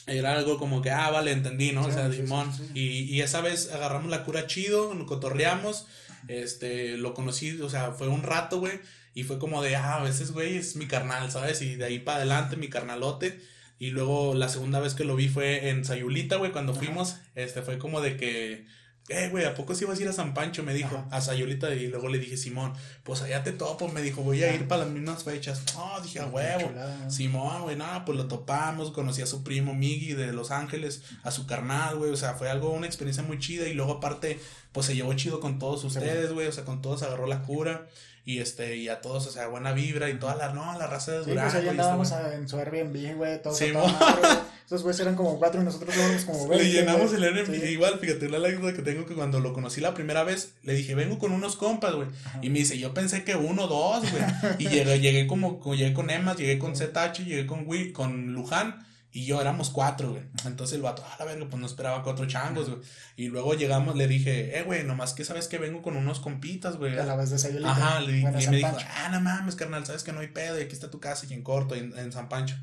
era 0.07 0.37
algo 0.37 0.59
como 0.59 0.83
que, 0.83 0.91
ah, 0.91 1.11
vale, 1.11 1.33
entendí, 1.33 1.73
¿no? 1.73 1.87
o 1.87 1.91
sea, 1.91 2.13
Simón. 2.13 2.51
Y, 2.75 2.83
y 2.83 3.23
esa 3.23 3.41
vez 3.41 3.73
agarramos 3.73 4.11
la 4.11 4.25
cura 4.25 4.47
chido, 4.47 4.95
nos 4.95 5.07
cotorreamos 5.07 5.87
este, 6.29 6.97
lo 6.97 7.15
conocí, 7.15 7.61
o 7.61 7.69
sea, 7.69 7.93
fue 7.93 8.09
un 8.09 8.23
rato, 8.23 8.59
güey. 8.59 8.81
Y 9.15 9.25
fue 9.25 9.39
como 9.39 9.63
de, 9.63 9.77
ah, 9.77 9.97
a 9.97 10.03
veces, 10.03 10.33
güey, 10.33 10.57
es 10.57 10.77
mi 10.77 10.87
carnal, 10.87 11.31
¿sabes? 11.31 11.63
Y 11.63 11.77
de 11.77 11.87
ahí 11.87 11.99
para 11.99 12.19
adelante, 12.19 12.57
mi 12.57 12.69
carnalote. 12.69 13.41
Y 13.79 13.91
luego 13.91 14.35
la 14.35 14.49
segunda 14.49 14.81
vez 14.81 14.95
que 14.95 15.05
lo 15.05 15.17
vi 15.17 15.29
fue 15.29 15.71
en 15.71 15.85
Sayulita, 15.85 16.37
güey, 16.37 16.53
cuando 16.53 16.75
fuimos. 16.75 17.17
Este, 17.35 17.63
fue 17.63 17.79
como 17.79 18.01
de 18.01 18.17
que 18.17 18.67
eh, 19.09 19.29
güey, 19.31 19.45
¿a 19.45 19.55
poco 19.55 19.75
si 19.75 19.85
vas 19.85 19.99
a 19.99 20.03
ir 20.03 20.09
a 20.09 20.13
San 20.13 20.35
Pancho? 20.35 20.63
Me 20.63 20.75
dijo, 20.75 21.05
a 21.11 21.21
Sayulita, 21.21 21.73
y 21.75 21.87
luego 21.87 22.09
le 22.09 22.19
dije, 22.19 22.37
Simón, 22.37 22.73
pues 23.05 23.23
allá 23.23 23.43
te 23.45 23.53
topo, 23.53 23.89
me 23.89 24.03
dijo, 24.03 24.23
voy 24.23 24.43
a 24.43 24.53
ir 24.53 24.67
para 24.67 24.85
las 24.85 24.93
mismas 24.93 25.23
fechas. 25.23 25.63
No, 25.75 26.01
dije, 26.01 26.19
a 26.19 26.27
huevo. 26.27 26.73
Simón, 27.09 27.63
güey, 27.63 27.77
nada, 27.77 28.05
pues 28.05 28.19
lo 28.19 28.27
topamos, 28.27 28.91
conocí 28.91 29.23
a 29.23 29.27
su 29.27 29.45
primo 29.45 29.75
Miggy 29.75 30.15
de 30.15 30.33
Los 30.33 30.51
Ángeles, 30.51 31.03
a 31.23 31.31
su 31.31 31.47
carnal, 31.47 31.97
güey, 31.97 32.11
o 32.11 32.17
sea, 32.17 32.35
fue 32.35 32.51
algo, 32.51 32.71
una 32.71 32.87
experiencia 32.87 33.23
muy 33.23 33.39
chida, 33.39 33.69
y 33.69 33.75
luego 33.75 33.95
aparte, 33.95 34.41
pues 34.73 34.87
se 34.87 34.97
llevó 34.97 35.13
chido 35.15 35.39
con 35.41 35.59
todos 35.59 35.85
ustedes, 35.85 36.33
güey, 36.33 36.49
o 36.49 36.53
sea, 36.53 36.65
con 36.65 36.83
todos 36.83 37.03
agarró 37.03 37.27
la 37.27 37.43
cura 37.43 37.87
y 38.27 38.41
este 38.41 38.77
y 38.77 38.89
a 38.89 39.01
todos 39.01 39.25
o 39.29 39.31
sea 39.31 39.47
buena 39.47 39.73
vibra 39.73 40.11
y 40.11 40.19
toda 40.19 40.35
la 40.35 40.53
no 40.53 40.77
la 40.77 40.89
raza 40.89 41.13
de 41.13 41.19
Durango 41.19 41.49
sí, 41.49 41.55
pues 41.55 41.55
ahí 41.55 41.69
andábamos 41.69 42.13
en 42.35 42.49
su 42.49 42.59
Airbnb 42.59 43.17
güey 43.17 43.41
todo, 43.41 43.55
sí, 43.55 43.73
esos 44.67 44.83
güeyes 44.83 45.01
eran 45.01 45.15
como 45.15 45.39
cuatro 45.39 45.63
y 45.63 45.65
nosotros 45.65 45.97
éramos 45.97 46.25
como 46.25 46.49
20 46.49 46.65
le 46.65 46.73
llenamos 46.73 47.13
el 47.13 47.23
Airbnb. 47.23 47.71
Igual 47.71 48.01
fíjate 48.01 48.29
la 48.29 48.39
anécdota 48.39 48.75
que 48.75 48.83
tengo 48.83 49.07
que 49.07 49.15
cuando 49.15 49.39
lo 49.39 49.53
conocí 49.53 49.81
la 49.81 49.95
primera 49.95 50.25
vez 50.25 50.55
le 50.65 50.75
dije 50.75 50.97
vengo 50.97 51.21
con 51.21 51.31
unos 51.31 51.55
compas 51.55 51.95
güey 51.95 52.09
y 52.43 52.51
me 52.51 52.59
dice 52.59 52.77
yo 52.77 52.93
pensé 52.93 53.23
que 53.23 53.37
uno 53.37 53.69
dos 53.69 54.11
güey 54.11 54.25
y 54.59 54.69
llegué 54.69 54.99
llegué 54.99 55.29
como 55.29 55.61
llegué 55.73 55.95
con 55.95 56.11
Emas 56.11 56.37
llegué 56.37 56.59
con 56.59 56.75
ZH 56.75 57.25
llegué 57.25 57.47
con 57.47 57.65
con 57.93 58.33
Luján 58.35 58.85
y 59.17 59.25
yo 59.25 59.41
éramos 59.41 59.71
cuatro, 59.71 60.11
güey. 60.11 60.25
Entonces 60.45 60.77
el 60.77 60.83
vato, 60.83 61.03
a 61.03 61.17
la 61.19 61.25
verga, 61.25 61.47
pues 61.49 61.59
no 61.59 61.67
esperaba 61.67 62.03
cuatro 62.03 62.27
changos, 62.27 62.69
güey. 62.69 62.83
Y 63.17 63.29
luego 63.29 63.55
llegamos, 63.55 63.97
le 63.97 64.07
dije, 64.07 64.59
eh, 64.59 64.63
güey, 64.63 64.85
nomás 64.85 65.15
que 65.15 65.25
sabes 65.25 65.49
que 65.49 65.57
vengo 65.57 65.81
con 65.81 65.97
unos 65.97 66.21
compitas, 66.21 66.77
güey. 66.77 66.99
A 66.99 67.07
la 67.07 67.17
vez 67.17 67.31
de 67.31 67.37
esa 67.37 67.49
Ajá, 67.65 68.01
le, 68.01 68.19
y 68.19 68.25
me 68.25 68.57
dijo, 68.59 68.77
ah, 68.77 69.09
no 69.11 69.23
mames, 69.23 69.57
carnal, 69.57 69.87
sabes 69.87 70.03
que 70.03 70.13
no 70.13 70.21
hay 70.21 70.27
pedo, 70.27 70.61
y 70.61 70.65
aquí 70.65 70.75
está 70.75 70.91
tu 70.91 71.01
casa 71.01 71.25
y 71.31 71.33
en 71.33 71.43
corto, 71.43 71.75
en, 71.75 71.99
en 71.99 72.13
San 72.13 72.29
Pancho. 72.29 72.57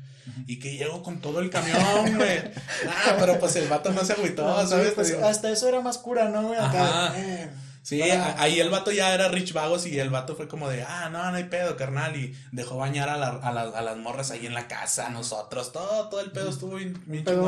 Y 0.46 0.60
que 0.60 0.76
llego 0.76 1.02
con 1.02 1.20
todo 1.20 1.40
el 1.40 1.50
camión, 1.50 2.14
güey. 2.14 2.38
ah, 2.88 3.16
pero 3.18 3.40
pues 3.40 3.56
el 3.56 3.66
vato 3.66 3.90
no 3.90 4.04
se 4.04 4.12
agüitó, 4.12 4.64
¿sabes? 4.68 4.92
Pues, 4.92 5.12
hasta 5.12 5.50
eso 5.50 5.68
era 5.68 5.80
más 5.80 5.98
cura, 5.98 6.28
¿no, 6.28 6.46
güey? 6.46 6.60
Acá, 6.60 7.06
Ajá. 7.06 7.20
Eh, 7.20 7.50
Sí, 7.84 8.00
ahí 8.00 8.60
el 8.60 8.70
vato 8.70 8.90
ya 8.92 9.12
era 9.12 9.28
Rich 9.28 9.52
Vagos 9.52 9.86
y 9.86 9.98
el 9.98 10.08
vato 10.08 10.34
fue 10.34 10.48
como 10.48 10.70
de, 10.70 10.82
ah, 10.82 11.10
no, 11.12 11.30
no 11.30 11.36
hay 11.36 11.44
pedo, 11.44 11.76
carnal. 11.76 12.16
Y 12.16 12.34
dejó 12.50 12.78
bañar 12.78 13.10
a, 13.10 13.18
la, 13.18 13.26
a, 13.26 13.48
a 13.50 13.82
las 13.82 13.96
morras 13.98 14.30
ahí 14.30 14.46
en 14.46 14.54
la 14.54 14.66
casa, 14.68 15.10
nosotros, 15.10 15.70
todo, 15.70 16.08
todo 16.08 16.20
el 16.20 16.30
pedo 16.30 16.48
estuvo 16.48 16.76
bien, 16.76 16.98
bien 17.04 17.24
pedo 17.24 17.42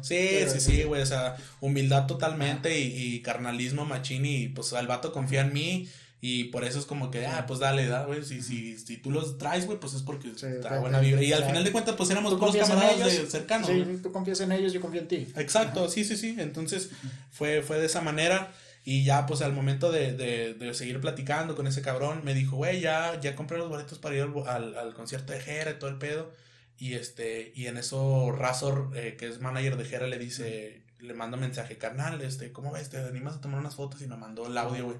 Sí, 0.00 0.46
sí, 0.48 0.60
sí, 0.60 0.82
güey, 0.84 1.02
o 1.02 1.06
sea, 1.06 1.36
humildad 1.60 2.06
totalmente 2.06 2.80
y, 2.80 3.16
y, 3.16 3.20
carnalismo 3.20 3.84
machín 3.84 4.24
y 4.24 4.48
pues 4.48 4.72
el 4.72 4.86
vato 4.86 5.12
confía 5.12 5.42
en 5.42 5.52
mí. 5.52 5.88
Y 6.22 6.44
por 6.44 6.64
eso 6.64 6.78
es 6.78 6.86
como 6.86 7.10
que, 7.10 7.26
ah, 7.26 7.44
pues 7.46 7.60
dale, 7.60 7.86
da, 7.86 8.04
güey. 8.04 8.22
Si, 8.24 8.42
si, 8.42 8.76
si 8.78 8.96
tú 8.98 9.10
los 9.10 9.36
traes, 9.38 9.64
güey, 9.66 9.78
pues 9.78 9.94
es 9.94 10.02
porque 10.02 10.30
está 10.30 10.78
buena 10.78 11.00
vibra. 11.00 11.22
Y 11.22 11.32
al 11.32 11.44
final 11.44 11.64
de 11.64 11.72
cuentas, 11.72 11.94
pues 11.96 12.10
éramos 12.10 12.38
dos 12.38 12.56
camaradas 12.56 13.12
cercanos. 13.28 13.68
Sí, 13.68 13.84
tú 14.02 14.10
confías 14.12 14.40
en 14.40 14.52
ellos, 14.52 14.72
yo 14.72 14.80
confío 14.80 15.00
en 15.00 15.08
ti. 15.08 15.28
Exacto, 15.36 15.88
sí, 15.88 16.04
sí, 16.04 16.16
sí. 16.16 16.36
Entonces, 16.38 16.90
fue, 17.30 17.62
fue 17.62 17.78
de 17.78 17.86
esa 17.86 18.00
manera. 18.00 18.52
Y 18.90 19.04
ya, 19.04 19.24
pues 19.24 19.40
al 19.40 19.52
momento 19.52 19.92
de, 19.92 20.14
de, 20.14 20.54
de 20.54 20.74
seguir 20.74 21.00
platicando 21.00 21.54
con 21.54 21.68
ese 21.68 21.80
cabrón, 21.80 22.22
me 22.24 22.34
dijo, 22.34 22.56
güey, 22.56 22.80
ya, 22.80 23.20
ya 23.20 23.36
compré 23.36 23.56
los 23.56 23.68
boletos 23.68 24.00
para 24.00 24.16
ir 24.16 24.22
al, 24.48 24.76
al, 24.76 24.94
concierto 24.94 25.32
de 25.32 25.38
Jera 25.38 25.70
y 25.70 25.78
todo 25.78 25.90
el 25.90 25.98
pedo. 25.98 26.32
Y 26.76 26.94
este, 26.94 27.52
y 27.54 27.68
en 27.68 27.76
eso 27.76 28.32
Razor, 28.32 28.90
eh, 28.96 29.14
que 29.16 29.28
es 29.28 29.40
manager 29.40 29.76
de 29.76 29.84
Jera, 29.84 30.08
le 30.08 30.18
dice, 30.18 30.82
le 30.98 31.14
manda 31.14 31.36
un 31.36 31.42
mensaje, 31.42 31.78
carnal, 31.78 32.20
este, 32.20 32.50
¿cómo 32.50 32.72
ves? 32.72 32.90
¿Te 32.90 32.98
animas 32.98 33.36
a 33.36 33.40
tomar 33.40 33.60
unas 33.60 33.76
fotos? 33.76 34.02
Y 34.02 34.08
me 34.08 34.16
mandó 34.16 34.48
el 34.48 34.58
audio, 34.58 34.86
güey. 34.86 34.98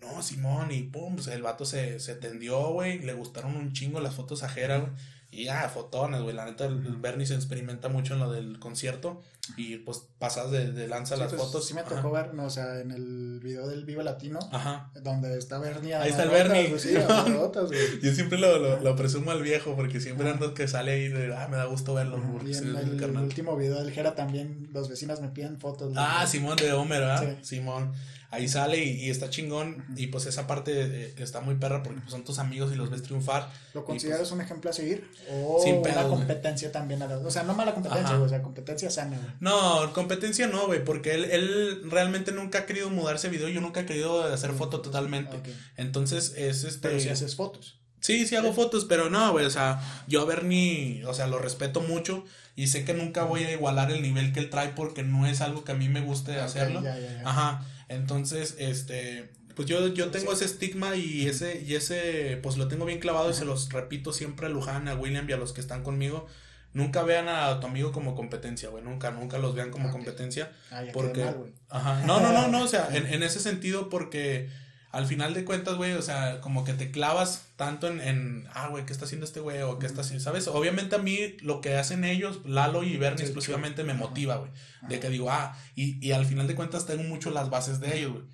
No, 0.00 0.22
Simón, 0.22 0.72
y 0.72 0.84
pum, 0.84 1.16
pues 1.16 1.26
el 1.26 1.42
vato 1.42 1.66
se, 1.66 2.00
se 2.00 2.14
tendió, 2.14 2.68
güey. 2.70 3.00
Le 3.00 3.12
gustaron 3.12 3.56
un 3.56 3.74
chingo 3.74 4.00
las 4.00 4.14
fotos 4.14 4.42
a 4.42 4.48
Jera, 4.48 4.78
güey. 4.78 4.92
Y 5.30 5.44
ya, 5.44 5.68
fotones, 5.68 6.22
güey. 6.22 6.34
La 6.34 6.46
neta, 6.46 6.64
el, 6.64 6.78
Bernie 6.96 7.26
se 7.26 7.34
experimenta 7.34 7.88
mucho 7.88 8.14
en 8.14 8.20
lo 8.20 8.32
del 8.32 8.58
concierto. 8.58 9.20
Y 9.56 9.76
pues 9.78 10.06
pasas 10.18 10.50
de, 10.50 10.72
de 10.72 10.88
lanza 10.88 11.16
las 11.16 11.30
pues, 11.30 11.42
fotos. 11.42 11.66
Sí, 11.66 11.74
me 11.74 11.82
tocó 11.82 12.10
ver, 12.10 12.34
no, 12.34 12.44
o 12.44 12.50
sea, 12.50 12.80
en 12.80 12.90
el 12.90 13.40
video 13.42 13.66
del 13.68 13.84
Viva 13.84 14.02
Latino. 14.02 14.38
Ajá. 14.52 14.90
Donde 15.02 15.36
está 15.38 15.58
Bernie. 15.58 15.94
Ahí 15.94 16.10
está 16.10 16.22
el 16.24 16.30
Bernie. 16.30 16.70
Yo 18.02 18.14
siempre 18.14 18.38
lo, 18.38 18.58
lo, 18.58 18.80
lo, 18.80 18.96
presumo 18.96 19.30
al 19.30 19.42
viejo 19.42 19.74
porque 19.76 20.00
siempre 20.00 20.30
ando 20.30 20.54
que 20.54 20.66
sale 20.66 20.92
ahí 20.92 21.08
de, 21.08 21.34
ah, 21.34 21.48
me 21.48 21.56
da 21.56 21.64
gusto 21.66 21.94
verlo. 21.94 22.22
Y 22.44 22.56
en 22.56 22.76
el, 22.76 23.16
último 23.16 23.56
video 23.56 23.82
del 23.82 23.92
Jera 23.92 24.14
también, 24.14 24.68
los 24.72 24.88
vecinos 24.88 25.20
me 25.20 25.28
piden 25.28 25.58
fotos. 25.58 25.92
Ah, 25.96 26.26
Simón 26.26 26.56
de 26.56 26.72
Homer, 26.72 27.00
¿verdad? 27.00 27.38
Simón 27.42 27.92
ahí 28.30 28.48
sale 28.48 28.82
y, 28.84 29.10
está 29.10 29.30
chingón. 29.30 29.84
Y 29.96 30.08
pues 30.08 30.26
esa 30.26 30.46
parte 30.46 30.72
eh, 30.74 31.14
está 31.18 31.40
muy 31.40 31.56
perra 31.56 31.82
porque 31.82 32.00
pues, 32.00 32.10
son 32.10 32.24
tus 32.24 32.38
amigos 32.38 32.72
y 32.72 32.76
los 32.76 32.90
ves 32.90 33.02
triunfar. 33.02 33.50
¿Lo 33.74 33.84
consideras 33.84 34.20
pues 34.20 34.32
un 34.32 34.40
ejemplo 34.40 34.70
a 34.70 34.72
seguir? 34.72 35.10
¿O 35.30 35.60
sin 35.62 35.76
una 35.76 36.08
competencia 36.08 36.72
también? 36.72 37.02
O 37.02 37.30
sea, 37.30 37.42
no 37.42 37.54
mala 37.54 37.74
competencia, 37.74 38.18
o 38.18 38.28
sea, 38.28 38.42
competencia 38.42 38.90
sana. 38.90 39.36
No, 39.40 39.92
competencia 39.92 40.46
no, 40.46 40.66
güey, 40.66 40.84
porque 40.84 41.14
él, 41.14 41.24
él 41.24 41.82
realmente 41.90 42.32
nunca 42.32 42.60
ha 42.60 42.66
querido 42.66 42.90
mudarse 42.90 43.28
video. 43.28 43.48
Yo 43.48 43.60
nunca 43.60 43.80
he 43.80 43.86
querido 43.86 44.24
hacer 44.24 44.52
foto 44.52 44.80
totalmente. 44.80 45.40
Entonces, 45.76 46.34
es 46.36 46.64
este. 46.64 46.88
Pero 46.88 47.00
si 47.00 47.08
haces 47.08 47.36
fotos. 47.36 47.78
Sí, 48.00 48.26
sí 48.26 48.36
hago 48.36 48.52
fotos, 48.52 48.84
pero 48.84 49.10
no, 49.10 49.32
güey, 49.32 49.44
o 49.44 49.50
sea, 49.50 49.80
yo 50.06 50.22
a 50.22 50.24
Bernie, 50.24 51.04
o 51.06 51.14
sea, 51.14 51.26
lo 51.26 51.38
respeto 51.38 51.80
mucho 51.80 52.24
y 52.54 52.68
sé 52.68 52.84
que 52.84 52.94
nunca 52.94 53.24
voy 53.24 53.42
a 53.42 53.52
igualar 53.52 53.90
el 53.90 54.02
nivel 54.02 54.32
que 54.32 54.40
él 54.40 54.50
trae 54.50 54.68
porque 54.68 55.02
no 55.02 55.26
es 55.26 55.40
algo 55.40 55.64
que 55.64 55.72
a 55.72 55.74
mí 55.74 55.88
me 55.88 56.00
guste 56.00 56.38
hacerlo. 56.40 56.82
Ajá. 57.24 57.64
Entonces, 57.88 58.56
este, 58.58 59.30
pues 59.54 59.68
yo, 59.68 59.88
yo 59.88 60.10
tengo 60.10 60.32
ese 60.32 60.44
estigma 60.44 60.94
y 60.96 61.26
ese, 61.26 61.62
y 61.66 61.74
ese, 61.74 62.38
pues 62.42 62.56
lo 62.56 62.68
tengo 62.68 62.84
bien 62.84 63.00
clavado 63.00 63.30
y 63.30 63.34
se 63.34 63.44
los 63.44 63.70
repito 63.70 64.12
siempre 64.12 64.46
a 64.46 64.48
Luján, 64.50 64.88
a 64.88 64.94
William 64.94 65.28
y 65.28 65.32
a 65.32 65.36
los 65.36 65.52
que 65.52 65.60
están 65.60 65.82
conmigo. 65.82 66.26
Nunca 66.74 67.02
vean 67.02 67.28
a 67.28 67.58
tu 67.60 67.66
amigo 67.66 67.90
como 67.92 68.14
competencia, 68.14 68.68
güey. 68.68 68.84
Nunca, 68.84 69.10
nunca 69.10 69.38
los 69.38 69.54
vean 69.54 69.70
como 69.70 69.90
competencia. 69.90 70.52
porque. 70.92 71.24
ajá. 71.70 72.04
No, 72.06 72.20
no, 72.20 72.32
no, 72.32 72.48
no. 72.48 72.62
O 72.62 72.68
sea, 72.68 72.88
en, 72.92 73.06
en 73.06 73.22
ese 73.22 73.40
sentido, 73.40 73.88
porque 73.88 74.48
al 74.90 75.06
final 75.06 75.34
de 75.34 75.44
cuentas, 75.44 75.76
güey, 75.76 75.92
o 75.92 76.02
sea, 76.02 76.40
como 76.40 76.64
que 76.64 76.72
te 76.72 76.90
clavas 76.90 77.46
tanto 77.56 77.88
en, 77.88 78.00
en 78.00 78.48
ah, 78.54 78.68
güey, 78.68 78.86
¿qué 78.86 78.92
está 78.92 79.04
haciendo 79.04 79.26
este 79.26 79.40
güey? 79.40 79.60
O 79.62 79.78
qué 79.78 79.86
está 79.86 80.00
haciendo, 80.00 80.24
¿sabes? 80.24 80.48
Obviamente 80.48 80.96
a 80.96 80.98
mí 80.98 81.36
lo 81.40 81.60
que 81.60 81.76
hacen 81.76 82.04
ellos, 82.04 82.40
Lalo 82.46 82.84
y 82.84 82.96
Bernie 82.96 83.24
exclusivamente, 83.24 83.84
me 83.84 83.94
motiva, 83.94 84.36
güey. 84.36 84.50
De 84.88 84.98
que 84.98 85.10
digo, 85.10 85.30
ah, 85.30 85.56
y, 85.74 86.04
y 86.06 86.12
al 86.12 86.24
final 86.24 86.46
de 86.46 86.54
cuentas 86.54 86.86
tengo 86.86 87.02
mucho 87.02 87.30
las 87.30 87.50
bases 87.50 87.80
de 87.80 87.98
ellos, 87.98 88.12
güey. 88.12 88.24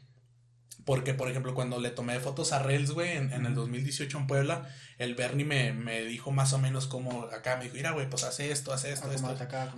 Porque, 0.84 1.14
por 1.14 1.30
ejemplo, 1.30 1.54
cuando 1.54 1.80
le 1.80 1.90
tomé 1.90 2.20
fotos 2.20 2.52
a 2.52 2.58
Rels, 2.58 2.90
güey, 2.90 3.16
en, 3.16 3.32
en, 3.32 3.46
el 3.46 3.54
2018 3.54 4.18
en 4.18 4.26
Puebla, 4.26 4.68
el 4.98 5.14
Bernie 5.14 5.46
me, 5.46 5.72
me 5.72 6.02
dijo 6.04 6.30
más 6.30 6.52
o 6.52 6.58
menos 6.58 6.86
como 6.86 7.22
acá, 7.24 7.56
me 7.56 7.64
dijo, 7.64 7.76
mira, 7.76 7.92
güey, 7.92 8.08
pues 8.10 8.22
hace 8.24 8.52
esto, 8.52 8.72
hace 8.72 8.92
esto, 8.92 9.08
ah, 9.10 9.14
esto. 9.14 9.26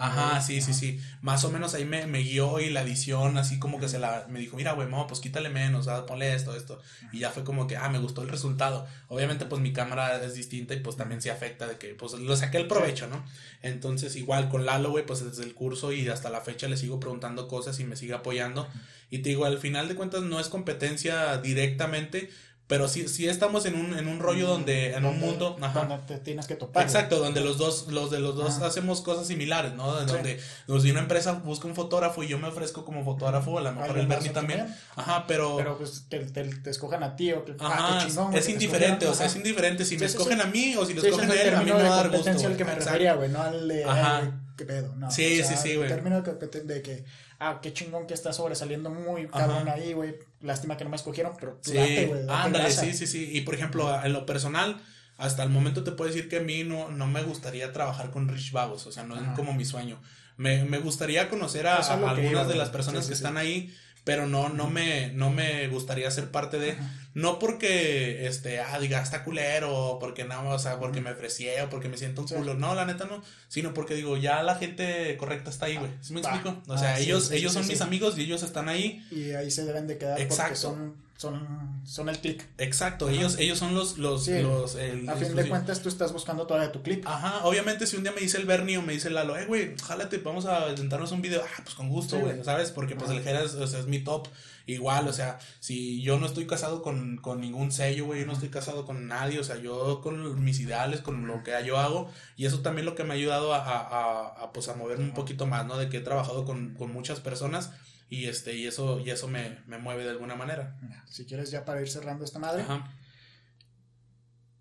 Ajá, 0.00 0.40
sí, 0.40 0.60
sí, 0.60 0.74
sí. 0.74 1.00
Más 1.22 1.44
o 1.44 1.50
menos 1.50 1.74
ahí 1.74 1.84
me, 1.84 2.06
me, 2.06 2.18
guió 2.22 2.58
y 2.58 2.70
la 2.70 2.82
edición, 2.82 3.38
así 3.38 3.60
como 3.60 3.78
que 3.78 3.88
se 3.88 4.00
la, 4.00 4.26
me 4.28 4.40
dijo, 4.40 4.56
mira, 4.56 4.72
güey, 4.72 4.88
no, 4.88 5.06
pues 5.06 5.20
quítale 5.20 5.48
menos, 5.48 5.86
ah, 5.86 6.06
ponle 6.06 6.34
esto, 6.34 6.56
esto. 6.56 6.80
Y 7.12 7.20
ya 7.20 7.30
fue 7.30 7.44
como 7.44 7.68
que, 7.68 7.76
ah, 7.76 7.88
me 7.88 8.00
gustó 8.00 8.22
el 8.22 8.28
resultado. 8.28 8.86
Obviamente, 9.06 9.46
pues 9.46 9.62
mi 9.62 9.72
cámara 9.72 10.20
es 10.24 10.34
distinta 10.34 10.74
y 10.74 10.80
pues 10.80 10.96
también 10.96 11.22
se 11.22 11.30
afecta 11.30 11.68
de 11.68 11.78
que, 11.78 11.94
pues 11.94 12.14
lo 12.14 12.36
saqué 12.36 12.58
el 12.58 12.66
provecho, 12.66 13.06
¿no? 13.06 13.24
Entonces, 13.62 14.16
igual 14.16 14.48
con 14.48 14.66
Lalo, 14.66 14.90
güey, 14.90 15.06
pues 15.06 15.24
desde 15.24 15.44
el 15.44 15.54
curso 15.54 15.92
y 15.92 16.08
hasta 16.08 16.30
la 16.30 16.40
fecha 16.40 16.66
le 16.66 16.76
sigo 16.76 16.98
preguntando 16.98 17.46
cosas 17.46 17.78
y 17.78 17.84
me 17.84 17.94
sigue 17.94 18.14
apoyando. 18.14 18.68
Y 19.10 19.18
te 19.18 19.30
digo, 19.30 19.44
al 19.44 19.58
final 19.58 19.88
de 19.88 19.94
cuentas 19.94 20.22
no 20.22 20.40
es 20.40 20.48
competencia 20.48 21.38
directamente, 21.38 22.30
pero 22.66 22.88
sí, 22.88 23.06
sí 23.06 23.28
estamos 23.28 23.64
en 23.66 23.76
un, 23.76 23.96
en 23.96 24.08
un 24.08 24.18
rollo 24.18 24.48
donde, 24.48 24.94
en 24.94 25.04
un 25.04 25.20
mundo. 25.20 25.56
Ajá. 25.60 25.84
Donde 25.84 26.04
te 26.04 26.18
tienes 26.18 26.48
que 26.48 26.56
topar. 26.56 26.82
Exacto, 26.82 27.20
donde 27.20 27.40
los 27.40 27.58
dos, 27.58 27.86
los 27.92 28.10
de 28.10 28.18
los 28.18 28.34
dos 28.34 28.60
hacemos 28.60 29.02
cosas 29.02 29.28
similares, 29.28 29.74
¿no? 29.74 29.92
Donde, 29.92 30.40
si 30.40 30.90
una 30.90 31.00
empresa 31.00 31.32
busca 31.32 31.68
un 31.68 31.76
fotógrafo 31.76 32.24
y 32.24 32.28
yo 32.28 32.40
me 32.40 32.48
ofrezco 32.48 32.84
como 32.84 33.04
fotógrafo, 33.04 33.58
a 33.58 33.60
lo 33.60 33.72
mejor 33.72 33.96
el 33.98 34.08
Bernie 34.08 34.30
también. 34.30 34.66
Ajá, 34.96 35.26
pero. 35.28 35.56
Pero 35.56 35.78
pues 35.78 36.06
te, 36.08 36.18
te, 36.18 36.70
escojan 36.70 37.04
a 37.04 37.14
ti 37.14 37.32
o 37.32 37.44
que. 37.44 37.54
Ajá, 37.56 38.04
chingón, 38.04 38.34
es 38.34 38.48
indiferente, 38.48 39.06
o 39.06 39.14
sea, 39.14 39.26
es 39.26 39.36
indiferente. 39.36 39.84
Si 39.84 39.96
me 39.96 40.06
escogen 40.06 40.40
a 40.40 40.46
mí 40.46 40.74
o 40.74 40.84
si 40.84 40.94
lo 40.94 41.02
escogen 41.02 41.30
a 41.30 41.34
él, 41.34 41.54
a 41.54 41.60
mí 41.60 41.66
me 41.66 41.72
va 41.72 42.00
a 42.00 42.02
dar 42.02 42.10
gusto. 42.10 42.30
el 42.30 42.56
que 42.56 42.64
me 42.64 42.74
refería, 42.74 43.14
güey, 43.14 43.30
no 43.30 43.42
al 43.42 43.68
de. 43.68 43.84
Ajá. 43.84 44.42
¿Qué 44.56 44.64
pedo? 44.64 44.92
No. 44.96 45.08
Sí, 45.08 45.42
sí, 45.44 45.54
sí, 45.56 45.76
güey. 45.76 45.86
Término 45.86 46.20
de 46.22 46.82
que 46.82 47.04
ah, 47.38 47.60
qué 47.62 47.72
chingón 47.72 48.06
que 48.06 48.14
está 48.14 48.32
sobresaliendo 48.32 48.90
muy 48.90 49.28
cabrón 49.28 49.68
ahí, 49.68 49.92
güey. 49.92 50.16
Lástima 50.40 50.76
que 50.76 50.84
no 50.84 50.90
me 50.90 50.96
escogieron, 50.96 51.32
pero 51.38 51.58
sí, 51.62 51.72
güey. 51.72 52.26
Ándale, 52.28 52.70
sí, 52.70 52.92
sí, 52.92 53.06
sí. 53.06 53.30
Y 53.32 53.42
por 53.42 53.54
ejemplo, 53.54 54.02
en 54.02 54.12
lo 54.12 54.26
personal, 54.26 54.80
hasta 55.16 55.42
el 55.42 55.50
momento 55.50 55.84
te 55.84 55.92
puedo 55.92 56.10
decir 56.10 56.28
que 56.28 56.38
a 56.38 56.42
mí 56.42 56.64
no, 56.64 56.90
no 56.90 57.06
me 57.06 57.22
gustaría 57.22 57.72
trabajar 57.72 58.10
con 58.10 58.28
Rich 58.28 58.52
Vagos, 58.52 58.86
o 58.86 58.92
sea, 58.92 59.04
no 59.04 59.16
es 59.16 59.22
como 59.36 59.52
mi 59.52 59.64
sueño. 59.64 60.00
Me, 60.36 60.64
me 60.64 60.78
gustaría 60.78 61.28
conocer 61.28 61.66
a, 61.66 61.76
algunas 61.76 62.48
de 62.48 62.54
las 62.54 62.68
personas 62.68 63.06
que 63.06 63.14
están 63.14 63.36
ahí 63.36 63.74
pero 64.06 64.28
no, 64.28 64.48
no 64.48 64.70
me, 64.70 65.10
no 65.14 65.30
me 65.30 65.66
gustaría 65.66 66.08
ser 66.12 66.30
parte 66.30 66.60
de, 66.60 66.78
no 67.16 67.38
porque, 67.38 68.26
este, 68.26 68.60
ah, 68.60 68.78
diga, 68.78 69.00
está 69.00 69.24
culero, 69.24 69.96
porque 69.98 70.24
no, 70.24 70.50
o 70.50 70.58
sea, 70.58 70.78
porque 70.78 71.00
me 71.00 71.12
ofrecí 71.12 71.48
o 71.64 71.70
porque 71.70 71.88
me 71.88 71.96
siento 71.96 72.20
un 72.20 72.28
culo, 72.28 72.52
no, 72.52 72.74
la 72.74 72.84
neta 72.84 73.06
no, 73.06 73.22
sino 73.48 73.72
porque 73.72 73.94
digo, 73.94 74.18
ya 74.18 74.42
la 74.42 74.56
gente 74.56 75.16
correcta 75.16 75.48
está 75.48 75.64
ahí, 75.64 75.78
güey, 75.78 75.90
¿sí 76.02 76.12
me 76.12 76.20
explico? 76.20 76.62
O 76.66 76.76
sea, 76.76 76.96
ah, 76.96 76.98
ellos, 76.98 77.30
ellos 77.30 77.54
son 77.54 77.66
mis 77.66 77.80
amigos 77.80 78.18
y 78.18 78.24
ellos 78.24 78.42
están 78.42 78.68
ahí. 78.68 79.02
Y 79.10 79.30
ahí 79.30 79.50
se 79.50 79.64
deben 79.64 79.86
de 79.86 79.96
quedar 79.96 80.20
Exacto. 80.20 80.68
porque 80.68 80.84
son 80.84 81.06
son, 81.16 81.80
son 81.86 82.10
el 82.10 82.18
click. 82.18 82.44
Exacto, 82.58 83.08
ellos, 83.08 83.38
ellos 83.38 83.58
son 83.58 83.74
los, 83.74 83.96
los, 83.96 84.28
los 84.28 84.76
A 84.76 85.16
fin 85.16 85.34
de 85.34 85.48
cuentas 85.48 85.80
tú 85.80 85.88
estás 85.88 86.12
buscando 86.12 86.46
todavía 86.46 86.70
tu 86.72 86.82
clip. 86.82 87.06
Ajá, 87.06 87.44
obviamente 87.44 87.86
si 87.86 87.96
un 87.96 88.02
día 88.02 88.12
me 88.12 88.20
dice 88.20 88.36
el 88.36 88.44
Bernie 88.44 88.76
o 88.76 88.82
me 88.82 88.92
dice 88.92 89.08
Lalo, 89.08 89.36
eh, 89.38 89.46
güey, 89.46 89.74
jálate, 89.82 90.18
vamos 90.18 90.44
a 90.44 90.68
intentarnos 90.68 91.12
un 91.12 91.22
video, 91.22 91.42
ah, 91.42 91.62
pues 91.62 91.74
con 91.74 91.88
gusto, 91.88 92.18
güey, 92.18 92.44
¿sabes? 92.44 92.70
Porque 92.70 92.96
pues 92.96 93.10
el 93.10 93.22
Jera 93.22 93.42
es, 93.42 93.54
es, 93.54 93.86
mi 93.86 94.00
top. 94.00 94.28
Igual, 94.66 95.06
o 95.06 95.12
sea, 95.12 95.38
si 95.60 96.02
yo 96.02 96.18
no 96.18 96.26
estoy 96.26 96.46
casado 96.46 96.82
con, 96.82 97.18
con 97.18 97.40
ningún 97.40 97.70
sello, 97.70 98.06
güey, 98.06 98.20
yo 98.20 98.26
no 98.26 98.32
estoy 98.32 98.48
casado 98.48 98.84
con 98.84 99.06
nadie, 99.06 99.38
o 99.38 99.44
sea, 99.44 99.56
yo 99.56 100.00
con 100.00 100.42
mis 100.42 100.58
ideales, 100.58 101.00
con 101.00 101.26
lo 101.26 101.44
que 101.44 101.52
yo 101.64 101.78
hago, 101.78 102.10
y 102.36 102.46
eso 102.46 102.62
también 102.62 102.84
lo 102.84 102.96
que 102.96 103.04
me 103.04 103.10
ha 103.10 103.16
ayudado 103.16 103.54
a, 103.54 103.58
a, 103.58 104.26
a, 104.42 104.52
pues 104.52 104.68
a 104.68 104.74
moverme 104.74 105.04
un 105.04 105.14
poquito 105.14 105.46
más, 105.46 105.66
¿no? 105.66 105.76
De 105.78 105.88
que 105.88 105.98
he 105.98 106.00
trabajado 106.00 106.44
con, 106.44 106.74
con 106.74 106.92
muchas 106.92 107.20
personas 107.20 107.70
y 108.08 108.26
este, 108.26 108.54
y 108.54 108.66
eso, 108.66 109.00
y 109.00 109.10
eso 109.10 109.26
me, 109.28 109.58
mueve 109.80 110.04
de 110.04 110.10
alguna 110.10 110.36
manera. 110.36 110.78
Si 111.08 111.24
quieres 111.24 111.50
ya 111.50 111.64
para 111.64 111.80
ir 111.80 111.88
cerrando 111.88 112.24
esta 112.24 112.38
madre. 112.38 112.64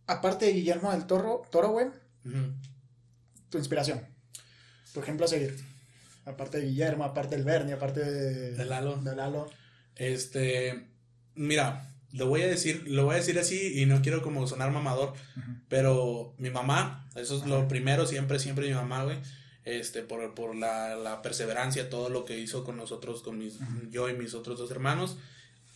Aparte 0.07 0.45
de 0.45 0.53
Guillermo 0.53 0.91
del 0.91 1.05
Toro, 1.05 1.43
Toro, 1.51 1.69
güey. 1.69 1.87
Tu 3.49 3.57
inspiración. 3.57 4.01
Por 4.93 5.03
ejemplo, 5.03 5.25
a 5.25 5.29
seguir. 5.29 5.55
Aparte 6.25 6.59
de 6.59 6.67
Guillermo, 6.67 7.03
aparte 7.03 7.35
del 7.35 7.45
Bernie, 7.45 7.73
aparte 7.73 7.99
de, 7.99 8.65
Lalo. 8.65 8.97
De 8.97 9.15
Lalo. 9.15 9.47
Este, 9.95 10.87
mira, 11.35 11.91
lo 12.11 12.27
voy 12.27 12.41
a 12.41 12.47
decir, 12.47 12.83
lo 12.87 13.05
voy 13.05 13.15
a 13.15 13.17
decir 13.17 13.39
así 13.39 13.81
y 13.81 13.85
no 13.85 14.01
quiero 14.01 14.21
como 14.21 14.47
sonar 14.47 14.71
mamador, 14.71 15.13
pero 15.69 16.33
mi 16.37 16.49
mamá, 16.49 17.09
eso 17.15 17.37
es 17.37 17.45
lo 17.45 17.67
primero, 17.67 18.05
siempre, 18.05 18.39
siempre 18.39 18.67
mi 18.67 18.73
mamá, 18.73 19.03
güey 19.03 19.17
este, 19.65 20.03
por, 20.03 20.33
por 20.35 20.55
la, 20.55 20.95
la, 20.95 21.21
perseverancia, 21.23 21.89
todo 21.89 22.09
lo 22.09 22.23
que 22.23 22.39
hizo 22.39 22.63
con 22.63 22.77
nosotros, 22.77 23.23
con 23.23 23.39
mis, 23.39 23.57
yo 23.89 24.07
y 24.09 24.13
mis 24.13 24.35
otros 24.35 24.59
dos 24.59 24.71
hermanos. 24.71 25.17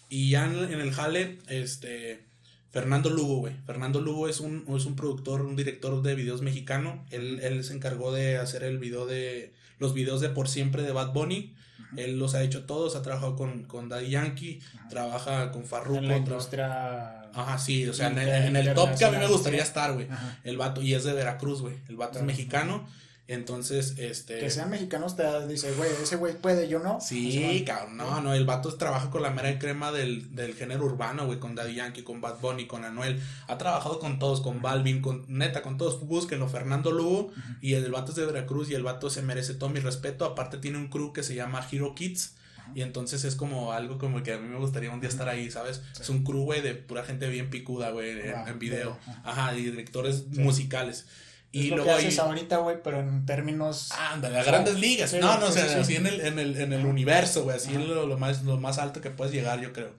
Y 0.09 0.29
ya 0.29 0.45
en, 0.45 0.79
el 0.79 0.91
jale, 0.91 1.39
este, 1.47 2.23
Fernando 2.69 3.09
Lugo, 3.09 3.37
güey. 3.37 3.55
Fernando 3.65 3.99
Lugo 3.99 4.29
es 4.29 4.39
un, 4.39 4.63
es 4.75 4.85
un 4.85 4.95
productor, 4.95 5.41
un 5.41 5.55
director 5.55 6.01
de 6.03 6.15
videos 6.15 6.43
mexicano. 6.43 7.03
Él, 7.09 7.39
él 7.41 7.63
se 7.63 7.73
encargó 7.73 8.11
de 8.11 8.37
hacer 8.37 8.63
el 8.63 8.77
video 8.77 9.07
de, 9.07 9.53
los 9.79 9.95
videos 9.95 10.21
de 10.21 10.29
Por 10.29 10.47
Siempre 10.47 10.83
de 10.83 10.91
Bad 10.91 11.11
Bunny. 11.11 11.55
Él 11.97 12.19
los 12.19 12.35
ha 12.35 12.43
hecho 12.43 12.65
todos, 12.65 12.95
ha 12.95 13.01
trabajado 13.01 13.35
con, 13.35 13.63
con 13.63 13.89
Daddy 13.89 14.09
Yankee, 14.09 14.61
trabaja 14.89 15.51
con 15.51 15.65
Farruko. 15.65 15.99
En 15.99 16.07
la 16.07 16.17
industria... 16.17 17.15
Ajá, 17.33 17.57
sí, 17.57 17.87
o 17.87 17.93
sea, 17.93 18.07
en, 18.07 18.55
el 18.55 18.73
top 18.73 18.95
que 18.97 19.05
a 19.05 19.11
mí 19.11 19.17
me 19.17 19.27
gustaría 19.27 19.61
estar, 19.61 19.93
güey. 19.93 20.07
El 20.43 20.57
vato, 20.57 20.81
y 20.81 20.93
es 20.93 21.03
de 21.03 21.13
Veracruz, 21.13 21.61
güey. 21.61 21.75
El 21.87 21.95
vato 21.95 22.19
es 22.19 22.25
mexicano. 22.25 22.87
Entonces, 23.29 23.93
este. 23.99 24.39
Que 24.39 24.49
sean 24.49 24.71
mexicanos 24.71 25.15
te 25.15 25.47
dice, 25.47 25.71
güey, 25.73 25.91
ese 26.01 26.15
güey 26.15 26.33
puede, 26.35 26.67
yo 26.67 26.79
no. 26.79 26.99
Sí, 26.99 27.63
cabrón, 27.63 27.95
no, 27.95 28.21
no, 28.21 28.33
el 28.33 28.43
vato 28.43 28.73
trabaja 28.73 29.11
con 29.11 29.21
la 29.21 29.29
mera 29.29 29.59
crema 29.59 29.91
del, 29.91 30.35
del 30.35 30.55
género 30.55 30.85
urbano, 30.85 31.27
güey, 31.27 31.39
con 31.39 31.53
Daddy 31.53 31.75
Yankee, 31.75 32.01
con 32.01 32.21
Bad 32.21 32.39
Bunny, 32.39 32.65
con 32.65 32.85
Anuel. 32.85 33.21
Ha 33.47 33.59
trabajado 33.59 33.99
con 33.99 34.17
todos, 34.17 34.41
con 34.41 34.63
Balvin, 34.63 35.03
con 35.03 35.25
neta, 35.27 35.61
con 35.61 35.77
todos. 35.77 35.99
Búsquenlo, 35.99 36.49
Fernando 36.49 36.91
Lugo. 36.91 37.31
Y 37.61 37.75
el 37.75 37.91
vato 37.91 38.13
es 38.13 38.15
de 38.15 38.25
Veracruz 38.25 38.71
y 38.71 38.73
el 38.73 38.81
vato 38.81 39.11
se 39.11 39.21
merece 39.21 39.53
todo 39.53 39.69
mi 39.69 39.79
respeto. 39.79 40.25
Aparte, 40.25 40.57
tiene 40.57 40.79
un 40.79 40.87
crew 40.87 41.13
que 41.13 41.21
se 41.21 41.35
llama 41.35 41.63
Hero 41.71 41.93
Kids. 41.93 42.33
Y 42.73 42.81
entonces 42.81 43.23
es 43.25 43.35
como 43.35 43.73
algo 43.73 43.99
como 43.99 44.23
que 44.23 44.33
a 44.33 44.39
mí 44.39 44.47
me 44.47 44.57
gustaría 44.57 44.91
un 44.91 45.01
día 45.01 45.09
estar 45.09 45.29
ahí, 45.29 45.51
¿sabes? 45.51 45.83
Es 45.99 46.09
un 46.09 46.23
crew, 46.23 46.45
güey, 46.45 46.61
de 46.61 46.73
pura 46.73 47.03
gente 47.03 47.29
bien 47.29 47.51
picuda, 47.51 47.91
güey, 47.91 48.19
en, 48.47 48.57
video. 48.57 48.97
Ajá, 49.23 49.55
y 49.55 49.65
directores 49.65 50.25
musicales. 50.29 51.05
Y 51.51 51.69
lo 51.69 51.83
que 51.83 51.89
haces 51.89 52.19
ahorita, 52.19 52.57
güey, 52.57 52.77
pero 52.83 52.99
en 52.99 53.25
términos. 53.25 53.91
Ándale, 53.91 54.39
a 54.39 54.43
grandes 54.43 54.79
ligas. 54.79 55.13
no, 55.13 55.39
no, 55.39 55.47
o 55.47 55.51
sea, 55.51 55.79
así 55.79 55.95
en 55.95 56.05
el, 56.05 56.21
en 56.21 56.37
el, 56.37 56.59
en 56.59 56.73
el 56.73 56.85
universo, 56.85 57.43
güey, 57.43 57.57
así 57.57 57.73
lo, 57.73 58.05
lo, 58.05 58.17
más, 58.17 58.43
lo 58.43 58.57
más 58.57 58.77
alto 58.77 59.01
que 59.01 59.09
puedes 59.09 59.33
llegar, 59.33 59.59
yo 59.59 59.73
creo. 59.73 59.93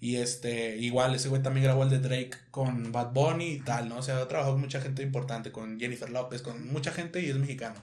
Y 0.00 0.16
este, 0.16 0.76
igual, 0.76 1.14
ese 1.14 1.28
güey 1.28 1.42
también 1.42 1.64
grabó 1.64 1.82
el 1.82 1.90
de 1.90 1.98
Drake 1.98 2.32
con 2.50 2.90
Bad 2.90 3.12
Bunny 3.12 3.52
y 3.52 3.60
tal, 3.60 3.88
¿no? 3.88 3.98
O 3.98 4.02
sea, 4.02 4.16
ha 4.18 4.28
trabajado 4.28 4.54
con 4.54 4.62
mucha 4.62 4.80
gente 4.80 5.02
importante, 5.02 5.52
con 5.52 5.78
Jennifer 5.78 6.08
López, 6.08 6.40
con 6.42 6.72
mucha 6.72 6.90
gente 6.90 7.20
y 7.20 7.28
es 7.28 7.36
mexicano. 7.36 7.82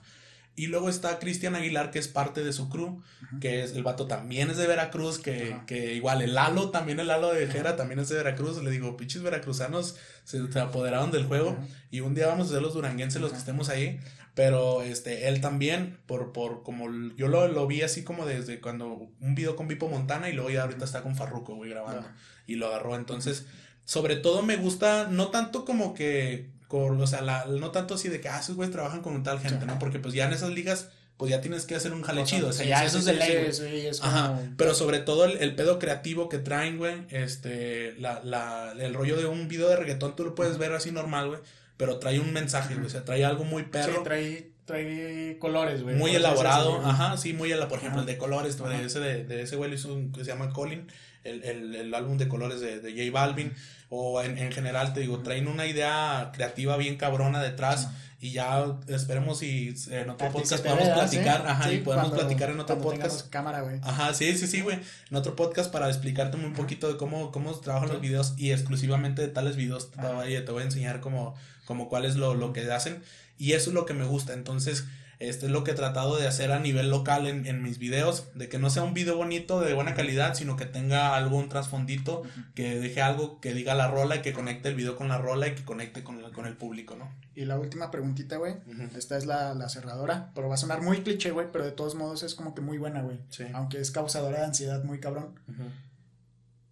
Y 0.57 0.67
luego 0.67 0.89
está 0.89 1.19
Cristian 1.19 1.53
Aguilar, 1.53 1.91
que 1.91 1.99
es 1.99 2.07
parte 2.07 2.43
de 2.43 2.51
su 2.51 2.67
crew, 2.67 3.03
que 3.39 3.63
es 3.63 3.73
el 3.73 3.83
vato 3.83 4.07
también 4.07 4.49
es 4.49 4.57
de 4.57 4.65
Veracruz, 4.65 5.19
que, 5.19 5.55
que 5.67 5.93
igual 5.93 6.23
el 6.23 6.33
Lalo, 6.33 6.71
también 6.71 6.99
el 6.99 7.05
Lalo 7.05 7.31
de 7.31 7.45
Jera, 7.45 7.75
también 7.75 7.99
es 7.99 8.09
de 8.09 8.15
Veracruz. 8.15 8.59
Le 8.63 8.71
digo, 8.71 8.97
pinches 8.97 9.21
veracruzanos 9.21 9.97
se, 10.23 10.39
apoderaron 10.59 11.11
del 11.11 11.27
juego 11.27 11.55
y 11.91 11.99
un 11.99 12.15
día 12.15 12.25
vamos 12.25 12.47
a 12.47 12.53
ser 12.53 12.63
los 12.63 12.73
duranguenses 12.73 13.21
los 13.21 13.33
que 13.33 13.37
estemos 13.37 13.69
ahí. 13.69 13.99
Pero 14.33 14.81
este, 14.81 15.27
él 15.27 15.41
también, 15.41 15.99
por, 16.07 16.31
por 16.31 16.63
como 16.63 16.87
yo 17.15 17.27
lo, 17.27 17.47
lo, 17.47 17.67
vi 17.67 17.83
así 17.83 18.03
como 18.03 18.25
desde 18.25 18.59
cuando 18.59 19.11
un 19.19 19.35
video 19.35 19.55
con 19.55 19.67
Vipo 19.67 19.89
Montana 19.89 20.27
y 20.27 20.33
luego 20.33 20.49
ya 20.49 20.63
ahorita 20.63 20.85
está 20.85 21.03
con 21.03 21.15
Farruko, 21.15 21.53
güey, 21.53 21.69
grabando. 21.69 22.07
Y 22.47 22.55
lo 22.55 22.65
agarró. 22.65 22.95
Entonces, 22.95 23.45
sobre 23.85 24.15
todo 24.15 24.41
me 24.41 24.55
gusta, 24.55 25.07
no 25.07 25.27
tanto 25.27 25.65
como 25.65 25.93
que 25.93 26.49
o 26.69 27.07
sea, 27.07 27.21
la, 27.21 27.45
no 27.45 27.71
tanto 27.71 27.95
así 27.95 28.09
de 28.09 28.19
que, 28.19 28.29
ah, 28.29 28.39
esos 28.39 28.55
güeyes 28.55 28.73
trabajan 28.73 29.01
con 29.01 29.21
tal 29.23 29.39
gente, 29.39 29.65
¿no? 29.65 29.79
Porque 29.79 29.99
pues 29.99 30.13
ya 30.13 30.25
en 30.25 30.33
esas 30.33 30.51
ligas, 30.51 30.89
pues 31.17 31.31
ya 31.31 31.41
tienes 31.41 31.65
que 31.65 31.75
hacer 31.75 31.93
un 31.93 32.03
jale 32.03 32.23
chido. 32.23 32.49
O 32.49 32.53
sea, 32.53 32.65
ya 32.65 32.85
eso 32.85 32.99
es 32.99 33.05
de 33.05 33.13
ley, 33.13 33.89
Ajá, 34.01 34.39
pero 34.55 34.73
sobre 34.73 34.99
todo 34.99 35.25
el, 35.25 35.55
pedo 35.55 35.79
creativo 35.79 36.29
que 36.29 36.37
traen, 36.37 36.77
güey, 36.77 37.05
este, 37.09 37.95
la, 37.99 38.21
la, 38.23 38.73
el 38.77 38.93
rollo 38.93 39.17
de 39.17 39.25
un 39.25 39.47
video 39.47 39.69
de 39.69 39.77
reggaetón, 39.77 40.15
tú 40.15 40.23
lo 40.23 40.35
puedes 40.35 40.57
ver 40.57 40.73
así 40.73 40.91
normal, 40.91 41.27
güey, 41.29 41.39
pero 41.77 41.97
trae 41.99 42.19
un 42.19 42.33
mensaje, 42.33 42.75
güey, 42.75 42.87
o 42.87 42.89
sea, 42.89 43.03
trae 43.03 43.25
algo 43.25 43.43
muy 43.45 43.63
perro. 43.63 43.93
Sí, 43.93 43.99
trae, 44.03 44.51
trae 44.65 45.37
colores, 45.39 45.81
güey. 45.81 45.95
Muy 45.95 46.15
elaborado, 46.15 46.85
ajá, 46.85 47.17
sí, 47.17 47.33
muy 47.33 47.51
elaborado, 47.51 47.69
por 47.69 47.79
ejemplo, 47.79 48.01
el 48.01 48.07
de 48.07 48.17
colores, 48.17 48.57
de 48.57 48.85
ese, 48.85 48.99
de, 48.99 49.41
ese 49.41 49.55
güey 49.55 49.73
hizo 49.73 49.93
un 49.93 50.11
que 50.11 50.23
se 50.23 50.31
llama 50.31 50.51
Colin, 50.51 50.87
el, 51.27 51.43
el, 51.43 51.75
el 51.75 51.93
álbum 51.93 52.17
de 52.17 52.27
colores 52.27 52.59
de, 52.59 52.79
de 52.79 52.91
J 52.91 53.11
Balvin 53.11 53.53
o 53.89 54.21
en, 54.21 54.37
en 54.37 54.51
general, 54.51 54.93
te 54.93 55.01
digo, 55.01 55.19
traen 55.19 55.47
una 55.47 55.65
idea 55.65 56.31
creativa 56.33 56.75
bien 56.77 56.97
cabrona 56.97 57.41
detrás 57.41 57.89
y 58.19 58.31
ya 58.31 58.65
esperemos 58.87 59.43
y 59.43 59.75
en 59.91 60.09
otro 60.09 60.31
podcast 60.31 60.63
podamos 60.63 60.89
platicar, 60.89 61.45
ajá, 61.47 61.71
y 61.71 61.79
podemos 61.79 62.11
platicar 62.11 62.49
en 62.49 62.59
otro 62.59 62.79
podcast. 62.79 63.29
cámara, 63.29 63.61
güey. 63.61 63.79
Ajá, 63.83 64.13
sí, 64.13 64.35
sí, 64.35 64.47
sí, 64.47 64.61
güey. 64.61 64.79
En 65.11 65.17
otro 65.17 65.35
podcast 65.35 65.71
para 65.71 65.87
explicarte 65.87 66.35
un 66.35 66.53
poquito 66.53 66.87
de 66.91 66.97
cómo, 66.97 67.31
cómo 67.31 67.53
trabajan 67.59 67.89
los 67.89 68.01
videos 68.01 68.33
y 68.37 68.51
exclusivamente 68.51 69.21
de 69.21 69.27
tales 69.27 69.55
videos 69.55 69.91
te, 69.91 70.01
voy, 70.01 70.33
te 70.43 70.51
voy 70.51 70.63
a 70.63 70.65
enseñar 70.65 70.99
como, 70.99 71.35
como 71.65 71.89
cuál 71.89 72.05
es 72.05 72.15
lo, 72.15 72.33
lo 72.33 72.53
que 72.53 72.69
hacen 72.71 73.03
y 73.37 73.51
eso 73.51 73.69
es 73.69 73.75
lo 73.75 73.85
que 73.85 73.93
me 73.93 74.05
gusta. 74.05 74.33
Entonces, 74.33 74.85
este 75.19 75.47
es 75.47 75.51
lo 75.51 75.63
que 75.63 75.71
he 75.71 75.73
tratado 75.75 76.15
de 76.15 76.27
hacer 76.27 76.51
a 76.51 76.59
nivel 76.59 76.91
local 76.91 77.25
en, 77.25 77.47
en, 77.47 77.63
mis 77.63 77.79
videos, 77.79 78.27
de 78.35 78.49
que 78.49 78.59
no 78.59 78.69
sea 78.69 78.83
un 78.83 78.93
video 78.93 79.17
bonito 79.17 79.59
de 79.59 79.73
buena 79.73 79.95
calidad, 79.95 80.35
sino 80.35 80.55
que 80.57 80.65
tenga 80.65 81.15
algún 81.15 81.49
trasfondito, 81.49 82.23
que 82.53 82.79
deje 82.79 83.01
algo 83.01 83.41
que 83.41 83.53
diga 83.53 83.73
la 83.73 83.87
rola 83.87 84.17
y 84.17 84.21
que 84.21 84.33
conecte 84.33 84.69
el 84.69 84.75
video 84.75 84.95
con 84.95 85.07
la 85.07 85.17
rola 85.17 85.47
y 85.47 85.55
que 85.55 85.65
conecte 85.65 86.03
con, 86.03 86.21
con 86.31 86.45
el 86.45 86.55
público, 86.55 86.95
¿no? 86.95 87.11
Y 87.33 87.45
la 87.45 87.57
última 87.57 87.89
preguntita, 87.89 88.37
güey, 88.37 88.55
esta 88.95 89.17
es 89.17 89.25
la, 89.25 89.55
la, 89.55 89.69
cerradora, 89.69 90.31
pero 90.35 90.49
va 90.49 90.55
a 90.55 90.57
sonar 90.57 90.81
muy 90.81 91.01
cliché, 91.01 91.31
güey, 91.31 91.47
pero 91.51 91.65
de 91.65 91.71
todos 91.71 91.95
modos 91.95 92.21
es 92.23 92.35
como 92.35 92.53
que 92.53 92.61
muy 92.61 92.77
buena, 92.77 93.01
güey. 93.01 93.19
Aunque 93.53 93.79
es 93.79 93.91
causadora 93.91 94.39
de 94.39 94.45
ansiedad 94.45 94.83
muy 94.83 94.99
cabrón. 94.99 95.39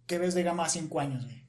¿Qué 0.06 0.18
ves 0.18 0.34
de 0.34 0.44
Gama 0.44 0.64
a 0.64 0.68
5 0.68 1.00
años, 1.00 1.24
güey? 1.24 1.42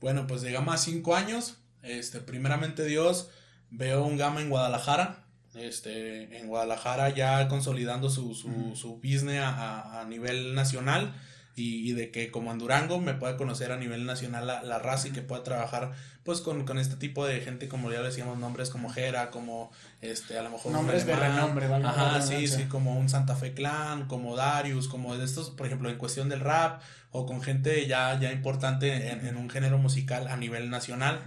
Bueno, 0.00 0.26
pues 0.26 0.42
de 0.42 0.52
Gama 0.52 0.74
a 0.74 0.78
5 0.78 1.14
años, 1.14 1.58
este, 1.82 2.20
primeramente 2.20 2.84
Dios, 2.84 3.30
veo 3.70 4.04
un 4.04 4.16
Gama 4.16 4.40
en 4.40 4.50
Guadalajara, 4.50 5.27
este, 5.60 6.38
en 6.38 6.46
Guadalajara 6.46 7.10
ya 7.10 7.48
consolidando 7.48 8.10
su, 8.10 8.34
su, 8.34 8.74
su 8.74 8.96
business 8.96 9.40
a, 9.40 10.00
a, 10.00 10.04
nivel 10.04 10.54
nacional 10.54 11.14
y, 11.56 11.88
y, 11.88 11.92
de 11.92 12.10
que 12.10 12.30
como 12.30 12.52
en 12.52 12.58
Durango 12.58 13.00
me 13.00 13.14
pueda 13.14 13.36
conocer 13.36 13.72
a 13.72 13.76
nivel 13.76 14.06
nacional 14.06 14.46
la, 14.46 14.62
la 14.62 14.78
raza 14.78 15.08
y 15.08 15.10
que 15.10 15.22
pueda 15.22 15.42
trabajar 15.42 15.92
pues 16.22 16.40
con, 16.40 16.64
con, 16.64 16.78
este 16.78 16.96
tipo 16.96 17.26
de 17.26 17.40
gente 17.40 17.68
como 17.68 17.90
ya 17.90 18.02
decíamos 18.02 18.38
nombres 18.38 18.70
como 18.70 18.90
Jera, 18.90 19.30
como 19.30 19.72
este 20.00 20.38
a 20.38 20.42
lo 20.42 20.50
mejor 20.50 20.72
nombres 20.72 21.06
de 21.06 21.16
renombre, 21.16 21.66
¿vale? 21.66 21.86
Ajá, 21.86 22.20
sí, 22.22 22.46
sí, 22.46 22.64
como 22.64 22.98
un 22.98 23.08
Santa 23.08 23.34
Fe 23.34 23.54
Clan, 23.54 24.06
como 24.06 24.36
Darius, 24.36 24.88
como 24.88 25.16
de 25.16 25.24
estos, 25.24 25.50
por 25.50 25.66
ejemplo, 25.66 25.90
en 25.90 25.96
cuestión 25.96 26.28
del 26.28 26.40
rap 26.40 26.82
o 27.10 27.26
con 27.26 27.42
gente 27.42 27.86
ya, 27.86 28.18
ya 28.20 28.30
importante 28.30 29.10
en, 29.10 29.26
en 29.26 29.36
un 29.36 29.50
género 29.50 29.78
musical 29.78 30.28
a 30.28 30.36
nivel 30.36 30.70
nacional. 30.70 31.20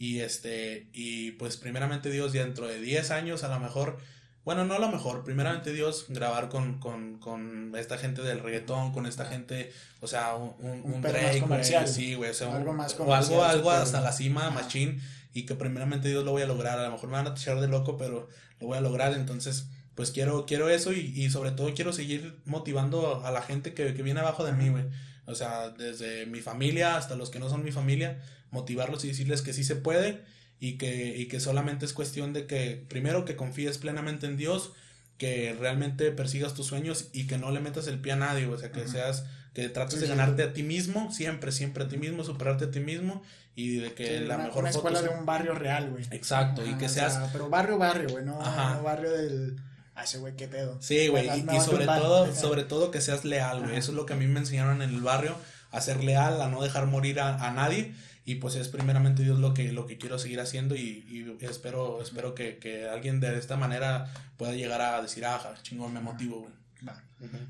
Y 0.00 0.20
este, 0.20 0.88
y 0.94 1.32
pues 1.32 1.58
primeramente 1.58 2.10
Dios, 2.10 2.32
dentro 2.32 2.66
de 2.66 2.80
10 2.80 3.10
años 3.10 3.44
a 3.44 3.48
lo 3.48 3.60
mejor, 3.60 3.98
bueno, 4.46 4.64
no 4.64 4.72
a 4.72 4.78
lo 4.78 4.88
mejor, 4.88 5.24
primeramente 5.24 5.74
Dios, 5.74 6.06
grabar 6.08 6.48
con, 6.48 6.80
con, 6.80 7.18
con 7.18 7.74
esta 7.76 7.98
gente 7.98 8.22
del 8.22 8.40
reggaetón, 8.40 8.92
con 8.92 9.04
esta 9.04 9.26
gente, 9.26 9.70
o 10.00 10.06
sea, 10.06 10.36
un, 10.36 10.54
un, 10.60 10.94
un 10.94 11.02
Drake, 11.02 11.40
comercial. 11.40 11.86
sí, 11.86 12.14
güey, 12.14 12.30
o 12.30 12.34
sea, 12.34 12.56
algo 12.56 12.72
más 12.72 12.98
o 12.98 13.14
algo, 13.14 13.44
algo 13.44 13.70
hasta 13.70 14.00
la 14.00 14.12
cima, 14.12 14.48
machín, 14.48 15.02
y 15.34 15.44
que 15.44 15.54
primeramente 15.54 16.08
Dios 16.08 16.24
lo 16.24 16.30
voy 16.30 16.40
a 16.40 16.46
lograr, 16.46 16.78
a 16.78 16.84
lo 16.84 16.92
mejor 16.92 17.10
me 17.10 17.16
van 17.16 17.26
a 17.26 17.32
echar 17.32 17.60
de 17.60 17.68
loco, 17.68 17.98
pero 17.98 18.26
lo 18.58 18.68
voy 18.68 18.78
a 18.78 18.80
lograr, 18.80 19.12
entonces, 19.12 19.66
pues 19.94 20.12
quiero, 20.12 20.46
quiero 20.46 20.70
eso 20.70 20.94
y, 20.94 21.12
y 21.14 21.28
sobre 21.28 21.50
todo 21.50 21.74
quiero 21.74 21.92
seguir 21.92 22.40
motivando 22.46 23.22
a 23.22 23.30
la 23.32 23.42
gente 23.42 23.74
que, 23.74 23.92
que 23.92 24.02
viene 24.02 24.20
abajo 24.20 24.46
de 24.46 24.52
mí, 24.52 24.70
güey, 24.70 24.84
o 25.30 25.34
sea, 25.34 25.70
desde 25.70 26.26
mi 26.26 26.40
familia 26.40 26.96
hasta 26.96 27.16
los 27.16 27.30
que 27.30 27.38
no 27.38 27.48
son 27.48 27.64
mi 27.64 27.72
familia, 27.72 28.20
motivarlos 28.50 29.04
y 29.04 29.08
decirles 29.08 29.42
que 29.42 29.52
sí 29.52 29.64
se 29.64 29.76
puede 29.76 30.20
y 30.58 30.76
que, 30.76 31.16
y 31.16 31.26
que 31.26 31.40
solamente 31.40 31.86
es 31.86 31.92
cuestión 31.92 32.32
de 32.32 32.46
que 32.46 32.84
primero 32.88 33.24
que 33.24 33.36
confíes 33.36 33.78
plenamente 33.78 34.26
en 34.26 34.36
Dios, 34.36 34.72
que 35.16 35.56
realmente 35.58 36.10
persigas 36.12 36.54
tus 36.54 36.66
sueños 36.66 37.08
y 37.12 37.26
que 37.26 37.38
no 37.38 37.50
le 37.50 37.60
metas 37.60 37.86
el 37.86 38.00
pie 38.00 38.12
a 38.12 38.16
nadie, 38.16 38.46
o 38.46 38.58
sea, 38.58 38.72
que 38.72 38.88
seas, 38.88 39.24
que 39.54 39.68
trates 39.68 40.00
de 40.00 40.06
ganarte 40.06 40.42
a 40.42 40.52
ti 40.52 40.62
mismo, 40.62 41.12
siempre, 41.12 41.52
siempre 41.52 41.84
a 41.84 41.88
ti 41.88 41.96
mismo, 41.96 42.24
superarte 42.24 42.66
a 42.66 42.70
ti 42.70 42.80
mismo 42.80 43.22
y 43.54 43.76
de 43.76 43.92
que 43.94 44.20
la 44.20 44.38
mejor 44.38 44.62
una 44.62 44.70
escuela 44.70 45.02
de 45.02 45.08
un 45.08 45.26
barrio 45.26 45.54
real, 45.54 45.90
güey. 45.90 46.04
Exacto, 46.10 46.66
y 46.66 46.74
que 46.74 46.88
seas... 46.88 47.20
pero 47.32 47.48
barrio, 47.48 47.78
barrio, 47.78 48.08
güey, 48.10 48.24
no, 48.24 48.38
no 48.38 48.82
barrio 48.82 49.10
del... 49.10 49.56
Ah, 50.00 50.04
ese 50.04 50.18
güey, 50.18 50.34
qué 50.34 50.48
pedo. 50.48 50.78
Sí, 50.80 51.08
güey, 51.08 51.28
y, 51.28 51.56
y, 51.56 51.60
sobre 51.60 51.84
todo, 51.84 52.34
sobre 52.34 52.64
todo 52.64 52.90
que 52.90 53.00
seas 53.00 53.24
leal, 53.24 53.60
güey. 53.60 53.76
Eso 53.76 53.92
es 53.92 53.96
lo 53.96 54.06
que 54.06 54.14
a 54.14 54.16
mí 54.16 54.26
me 54.26 54.40
enseñaron 54.40 54.80
en 54.80 54.90
el 54.90 55.00
barrio, 55.02 55.36
a 55.70 55.80
ser 55.80 56.02
leal, 56.02 56.40
a 56.40 56.48
no 56.48 56.62
dejar 56.62 56.86
morir 56.86 57.20
a, 57.20 57.46
a 57.46 57.52
nadie 57.52 57.94
y 58.24 58.36
pues 58.36 58.54
es 58.54 58.68
primeramente 58.68 59.22
Dios 59.22 59.38
lo 59.38 59.54
que, 59.54 59.72
lo 59.72 59.86
que 59.86 59.98
quiero 59.98 60.18
seguir 60.18 60.40
haciendo 60.40 60.76
y, 60.76 61.04
y 61.08 61.44
espero, 61.44 62.00
espero 62.00 62.34
que, 62.34 62.58
que, 62.58 62.88
alguien 62.88 63.18
de 63.18 63.36
esta 63.36 63.56
manera 63.56 64.12
pueda 64.36 64.52
llegar 64.52 64.80
a 64.80 65.02
decir, 65.02 65.24
ah, 65.24 65.54
chingón, 65.62 65.92
me 65.92 66.00
motivo, 66.00 66.40
güey. 66.40 66.52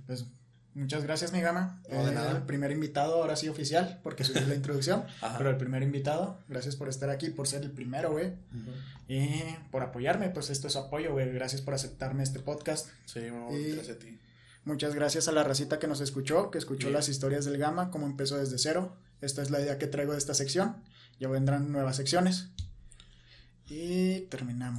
Pues 0.07 0.25
muchas 0.75 1.05
gracias, 1.05 1.33
mi 1.33 1.41
gama. 1.41 1.81
No, 1.91 2.05
de 2.05 2.13
eh, 2.13 2.15
nada. 2.15 2.31
El 2.33 2.43
primer 2.43 2.71
invitado, 2.71 3.15
ahora 3.15 3.37
sí 3.37 3.49
oficial, 3.49 4.01
porque 4.03 4.25
soy 4.25 4.45
la 4.45 4.55
introducción, 4.57 5.05
pero 5.39 5.51
el 5.51 5.57
primer 5.57 5.83
invitado, 5.83 6.39
gracias 6.49 6.77
por 6.77 6.89
estar 6.89 7.11
aquí, 7.11 7.31
por 7.31 7.47
ser 7.47 7.63
el 7.63 7.71
primero, 7.71 8.13
güey. 8.13 8.33
Y 9.09 9.43
por 9.71 9.83
apoyarme, 9.83 10.31
pues 10.31 10.51
esto 10.51 10.69
es 10.69 10.77
apoyo, 10.77 11.13
güey. 11.13 11.33
Gracias 11.33 11.63
por 11.63 11.75
aceptarme 11.75 12.23
este 12.23 12.41
podcast. 12.41 12.89
Sí, 13.07 13.21
y 13.21 13.73
gracias 13.73 13.97
a 13.97 13.99
ti. 13.99 14.19
Muchas 14.65 14.95
gracias 14.95 15.27
a 15.27 15.33
la 15.33 15.43
racita 15.43 15.79
que 15.79 15.87
nos 15.87 16.01
escuchó, 16.01 16.51
que 16.51 16.59
escuchó 16.59 16.91
las 16.91 17.09
historias 17.09 17.45
del 17.45 17.57
Gama, 17.57 17.91
cómo 17.91 18.07
empezó 18.07 18.37
desde 18.37 18.59
cero 18.59 18.97
esta 19.21 19.43
es 19.43 19.51
la 19.51 19.61
idea 19.61 19.79
que 19.79 19.87
traigo 19.87 20.13
de 20.13 20.19
esta 20.19 20.35
sección. 20.35 20.77
Ya 21.19 21.29
vendrán 21.29 21.71
nuevas 21.73 21.97
secciones. 21.97 22.49
Y 23.69 24.21
terminamos. 24.23 24.79